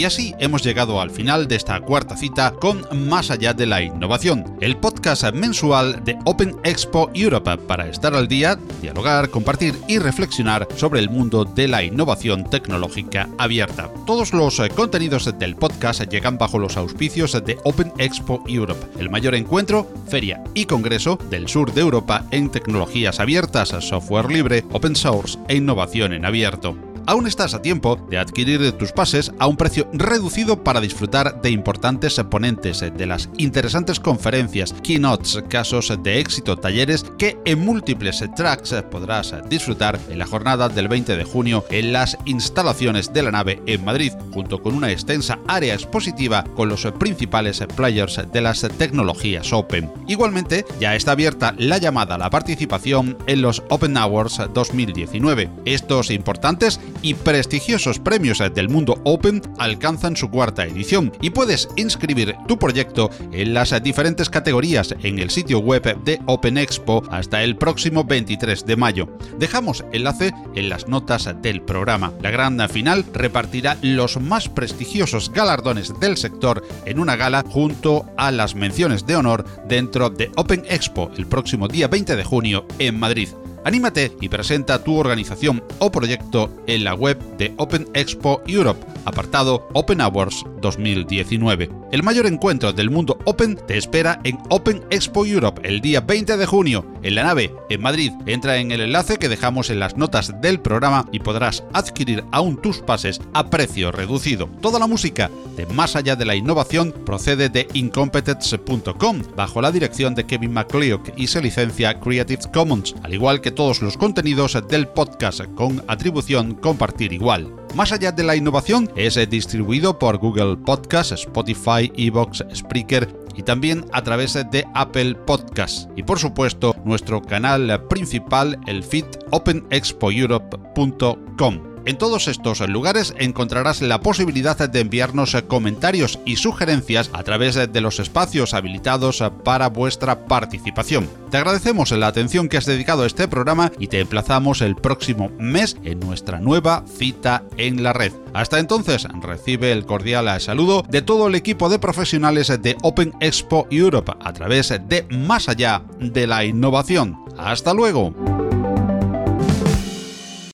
Y 0.00 0.04
así 0.06 0.34
hemos 0.38 0.62
llegado 0.62 0.98
al 0.98 1.10
final 1.10 1.46
de 1.46 1.56
esta 1.56 1.78
cuarta 1.78 2.16
cita 2.16 2.52
con 2.52 2.86
Más 3.06 3.30
allá 3.30 3.52
de 3.52 3.66
la 3.66 3.82
innovación, 3.82 4.56
el 4.62 4.78
podcast 4.78 5.30
mensual 5.34 6.02
de 6.02 6.16
Open 6.24 6.56
Expo 6.64 7.10
Europe 7.12 7.58
para 7.58 7.86
estar 7.86 8.14
al 8.14 8.26
día, 8.26 8.58
dialogar, 8.80 9.28
compartir 9.28 9.74
y 9.88 9.98
reflexionar 9.98 10.66
sobre 10.74 11.00
el 11.00 11.10
mundo 11.10 11.44
de 11.44 11.68
la 11.68 11.82
innovación 11.82 12.48
tecnológica 12.48 13.28
abierta. 13.36 13.90
Todos 14.06 14.32
los 14.32 14.58
eh, 14.60 14.70
contenidos 14.70 15.38
del 15.38 15.54
podcast 15.54 16.00
llegan 16.10 16.38
bajo 16.38 16.58
los 16.58 16.78
auspicios 16.78 17.32
de 17.32 17.58
Open 17.64 17.92
Expo 17.98 18.42
Europe, 18.48 18.86
el 18.98 19.10
mayor 19.10 19.34
encuentro, 19.34 19.86
feria 20.08 20.42
y 20.54 20.64
congreso 20.64 21.18
del 21.28 21.46
sur 21.46 21.74
de 21.74 21.82
Europa 21.82 22.24
en 22.30 22.50
tecnologías 22.50 23.20
abiertas, 23.20 23.68
software 23.80 24.30
libre, 24.30 24.64
open 24.72 24.96
source 24.96 25.38
e 25.48 25.56
innovación 25.56 26.14
en 26.14 26.24
abierto 26.24 26.89
aún 27.10 27.26
estás 27.26 27.54
a 27.54 27.62
tiempo 27.62 27.96
de 28.08 28.18
adquirir 28.18 28.70
tus 28.78 28.92
pases 28.92 29.32
a 29.40 29.48
un 29.48 29.56
precio 29.56 29.88
reducido 29.92 30.62
para 30.62 30.80
disfrutar 30.80 31.42
de 31.42 31.50
importantes 31.50 32.20
ponentes, 32.30 32.78
de 32.80 33.06
las 33.06 33.28
interesantes 33.36 33.98
conferencias, 33.98 34.72
keynotes, 34.84 35.42
casos 35.48 35.92
de 36.04 36.20
éxito, 36.20 36.56
talleres 36.56 37.04
que 37.18 37.36
en 37.44 37.58
múltiples 37.58 38.22
tracks 38.36 38.76
podrás 38.92 39.34
disfrutar 39.48 39.98
en 40.08 40.20
la 40.20 40.26
jornada 40.26 40.68
del 40.68 40.86
20 40.86 41.16
de 41.16 41.24
junio 41.24 41.64
en 41.70 41.92
las 41.92 42.16
instalaciones 42.26 43.12
de 43.12 43.24
la 43.24 43.32
nave 43.32 43.60
en 43.66 43.84
Madrid, 43.84 44.12
junto 44.32 44.62
con 44.62 44.76
una 44.76 44.92
extensa 44.92 45.40
área 45.48 45.74
expositiva 45.74 46.44
con 46.54 46.68
los 46.68 46.86
principales 46.96 47.60
players 47.74 48.20
de 48.32 48.40
las 48.40 48.60
tecnologías 48.78 49.52
Open. 49.52 49.90
Igualmente, 50.06 50.64
ya 50.78 50.94
está 50.94 51.12
abierta 51.12 51.56
la 51.58 51.78
llamada 51.78 52.14
a 52.14 52.18
la 52.18 52.30
participación 52.30 53.18
en 53.26 53.42
los 53.42 53.64
Open 53.68 53.96
Hours 53.96 54.40
2019. 54.54 55.50
Estos 55.64 56.12
importantes 56.12 56.78
y 57.02 57.14
prestigiosos 57.14 57.98
premios 57.98 58.42
del 58.54 58.68
mundo 58.68 59.00
Open 59.04 59.42
alcanzan 59.58 60.16
su 60.16 60.30
cuarta 60.30 60.64
edición 60.64 61.12
y 61.20 61.30
puedes 61.30 61.68
inscribir 61.76 62.36
tu 62.46 62.58
proyecto 62.58 63.10
en 63.32 63.54
las 63.54 63.80
diferentes 63.82 64.30
categorías 64.30 64.94
en 65.02 65.18
el 65.18 65.30
sitio 65.30 65.58
web 65.60 66.02
de 66.04 66.20
Open 66.26 66.58
Expo 66.58 67.02
hasta 67.10 67.42
el 67.42 67.56
próximo 67.56 68.04
23 68.04 68.66
de 68.66 68.76
mayo. 68.76 69.08
Dejamos 69.38 69.84
enlace 69.92 70.32
en 70.54 70.68
las 70.68 70.88
notas 70.88 71.28
del 71.42 71.62
programa. 71.62 72.12
La 72.22 72.30
gran 72.30 72.60
final 72.68 73.04
repartirá 73.12 73.76
los 73.82 74.20
más 74.20 74.48
prestigiosos 74.48 75.30
galardones 75.32 75.98
del 76.00 76.16
sector 76.16 76.66
en 76.84 76.98
una 76.98 77.16
gala 77.16 77.44
junto 77.48 78.06
a 78.16 78.30
las 78.30 78.54
menciones 78.54 79.06
de 79.06 79.16
honor 79.16 79.44
dentro 79.66 80.10
de 80.10 80.30
Open 80.36 80.64
Expo 80.68 81.10
el 81.16 81.26
próximo 81.26 81.68
día 81.68 81.88
20 81.88 82.16
de 82.16 82.24
junio 82.24 82.66
en 82.78 82.98
Madrid. 82.98 83.28
Anímate 83.64 84.16
y 84.20 84.28
presenta 84.28 84.82
tu 84.82 84.96
organización 84.96 85.62
o 85.78 85.90
proyecto 85.90 86.50
en 86.66 86.84
la 86.84 86.94
web 86.94 87.18
de 87.36 87.52
Open 87.58 87.88
Expo 87.94 88.42
Europe, 88.46 88.84
apartado 89.04 89.68
Open 89.74 90.00
Awards 90.00 90.44
2019. 90.60 91.70
El 91.92 92.02
mayor 92.02 92.26
encuentro 92.26 92.72
del 92.72 92.90
mundo 92.90 93.18
Open 93.24 93.58
te 93.66 93.76
espera 93.76 94.20
en 94.24 94.38
Open 94.48 94.82
Expo 94.90 95.26
Europe 95.26 95.60
el 95.64 95.80
día 95.80 96.00
20 96.00 96.36
de 96.36 96.46
junio, 96.46 96.86
en 97.02 97.14
la 97.14 97.24
nave, 97.24 97.52
en 97.68 97.82
Madrid. 97.82 98.12
Entra 98.26 98.56
en 98.58 98.70
el 98.70 98.80
enlace 98.80 99.18
que 99.18 99.28
dejamos 99.28 99.70
en 99.70 99.80
las 99.80 99.96
notas 99.96 100.40
del 100.40 100.60
programa 100.60 101.06
y 101.12 101.20
podrás 101.20 101.64
adquirir 101.72 102.24
aún 102.30 102.60
tus 102.60 102.78
pases 102.78 103.20
a 103.34 103.50
precio 103.50 103.92
reducido. 103.92 104.48
Toda 104.60 104.78
la 104.78 104.86
música 104.86 105.30
de 105.56 105.66
Más 105.66 105.96
allá 105.96 106.16
de 106.16 106.24
la 106.24 106.34
innovación 106.34 106.92
procede 107.04 107.48
de 107.48 107.68
incompetence.com, 107.74 109.22
bajo 109.36 109.60
la 109.60 109.72
dirección 109.72 110.14
de 110.14 110.26
Kevin 110.26 110.52
MacLeod 110.52 111.00
y 111.16 111.26
se 111.26 111.42
licencia 111.42 111.98
Creative 112.00 112.42
Commons, 112.52 112.94
al 113.02 113.14
igual 113.14 113.40
todos 113.50 113.82
los 113.82 113.96
contenidos 113.96 114.56
del 114.68 114.86
podcast 114.88 115.42
con 115.54 115.82
atribución 115.88 116.54
compartir 116.54 117.12
igual. 117.12 117.52
Más 117.74 117.92
allá 117.92 118.12
de 118.12 118.24
la 118.24 118.36
innovación, 118.36 118.90
es 118.96 119.18
distribuido 119.30 119.98
por 119.98 120.18
Google 120.18 120.56
Podcast, 120.56 121.12
Spotify, 121.12 121.90
Evox, 121.96 122.44
Spreaker 122.54 123.08
y 123.36 123.42
también 123.42 123.86
a 123.92 124.02
través 124.02 124.34
de 124.34 124.66
Apple 124.74 125.14
Podcasts. 125.14 125.88
Y 125.96 126.02
por 126.02 126.18
supuesto, 126.18 126.74
nuestro 126.84 127.22
canal 127.22 127.86
principal, 127.88 128.58
el 128.66 128.82
feed 128.82 129.06
openexpoeurope.com. 129.30 131.69
En 131.86 131.96
todos 131.96 132.28
estos 132.28 132.60
lugares 132.68 133.14
encontrarás 133.18 133.80
la 133.80 134.00
posibilidad 134.00 134.56
de 134.56 134.80
enviarnos 134.80 135.36
comentarios 135.48 136.18
y 136.24 136.36
sugerencias 136.36 137.10
a 137.12 137.22
través 137.22 137.54
de 137.54 137.80
los 137.80 138.00
espacios 138.00 138.54
habilitados 138.54 139.22
para 139.44 139.68
vuestra 139.68 140.26
participación. 140.26 141.08
Te 141.30 141.38
agradecemos 141.38 141.90
la 141.92 142.08
atención 142.08 142.48
que 142.48 142.56
has 142.56 142.66
dedicado 142.66 143.02
a 143.02 143.06
este 143.06 143.28
programa 143.28 143.72
y 143.78 143.86
te 143.86 144.00
emplazamos 144.00 144.60
el 144.60 144.76
próximo 144.76 145.30
mes 145.38 145.76
en 145.84 146.00
nuestra 146.00 146.40
nueva 146.40 146.84
cita 146.86 147.44
en 147.56 147.82
la 147.82 147.92
red. 147.92 148.12
Hasta 148.34 148.58
entonces, 148.58 149.06
recibe 149.22 149.72
el 149.72 149.86
cordial 149.86 150.40
saludo 150.40 150.84
de 150.88 151.02
todo 151.02 151.28
el 151.28 151.34
equipo 151.34 151.68
de 151.68 151.78
profesionales 151.78 152.48
de 152.48 152.76
Open 152.82 153.12
Expo 153.20 153.66
Europe 153.70 154.12
a 154.20 154.32
través 154.32 154.68
de 154.68 155.06
Más 155.10 155.48
allá 155.48 155.82
de 155.98 156.26
la 156.26 156.44
innovación. 156.44 157.16
Hasta 157.38 157.72
luego. 157.72 158.14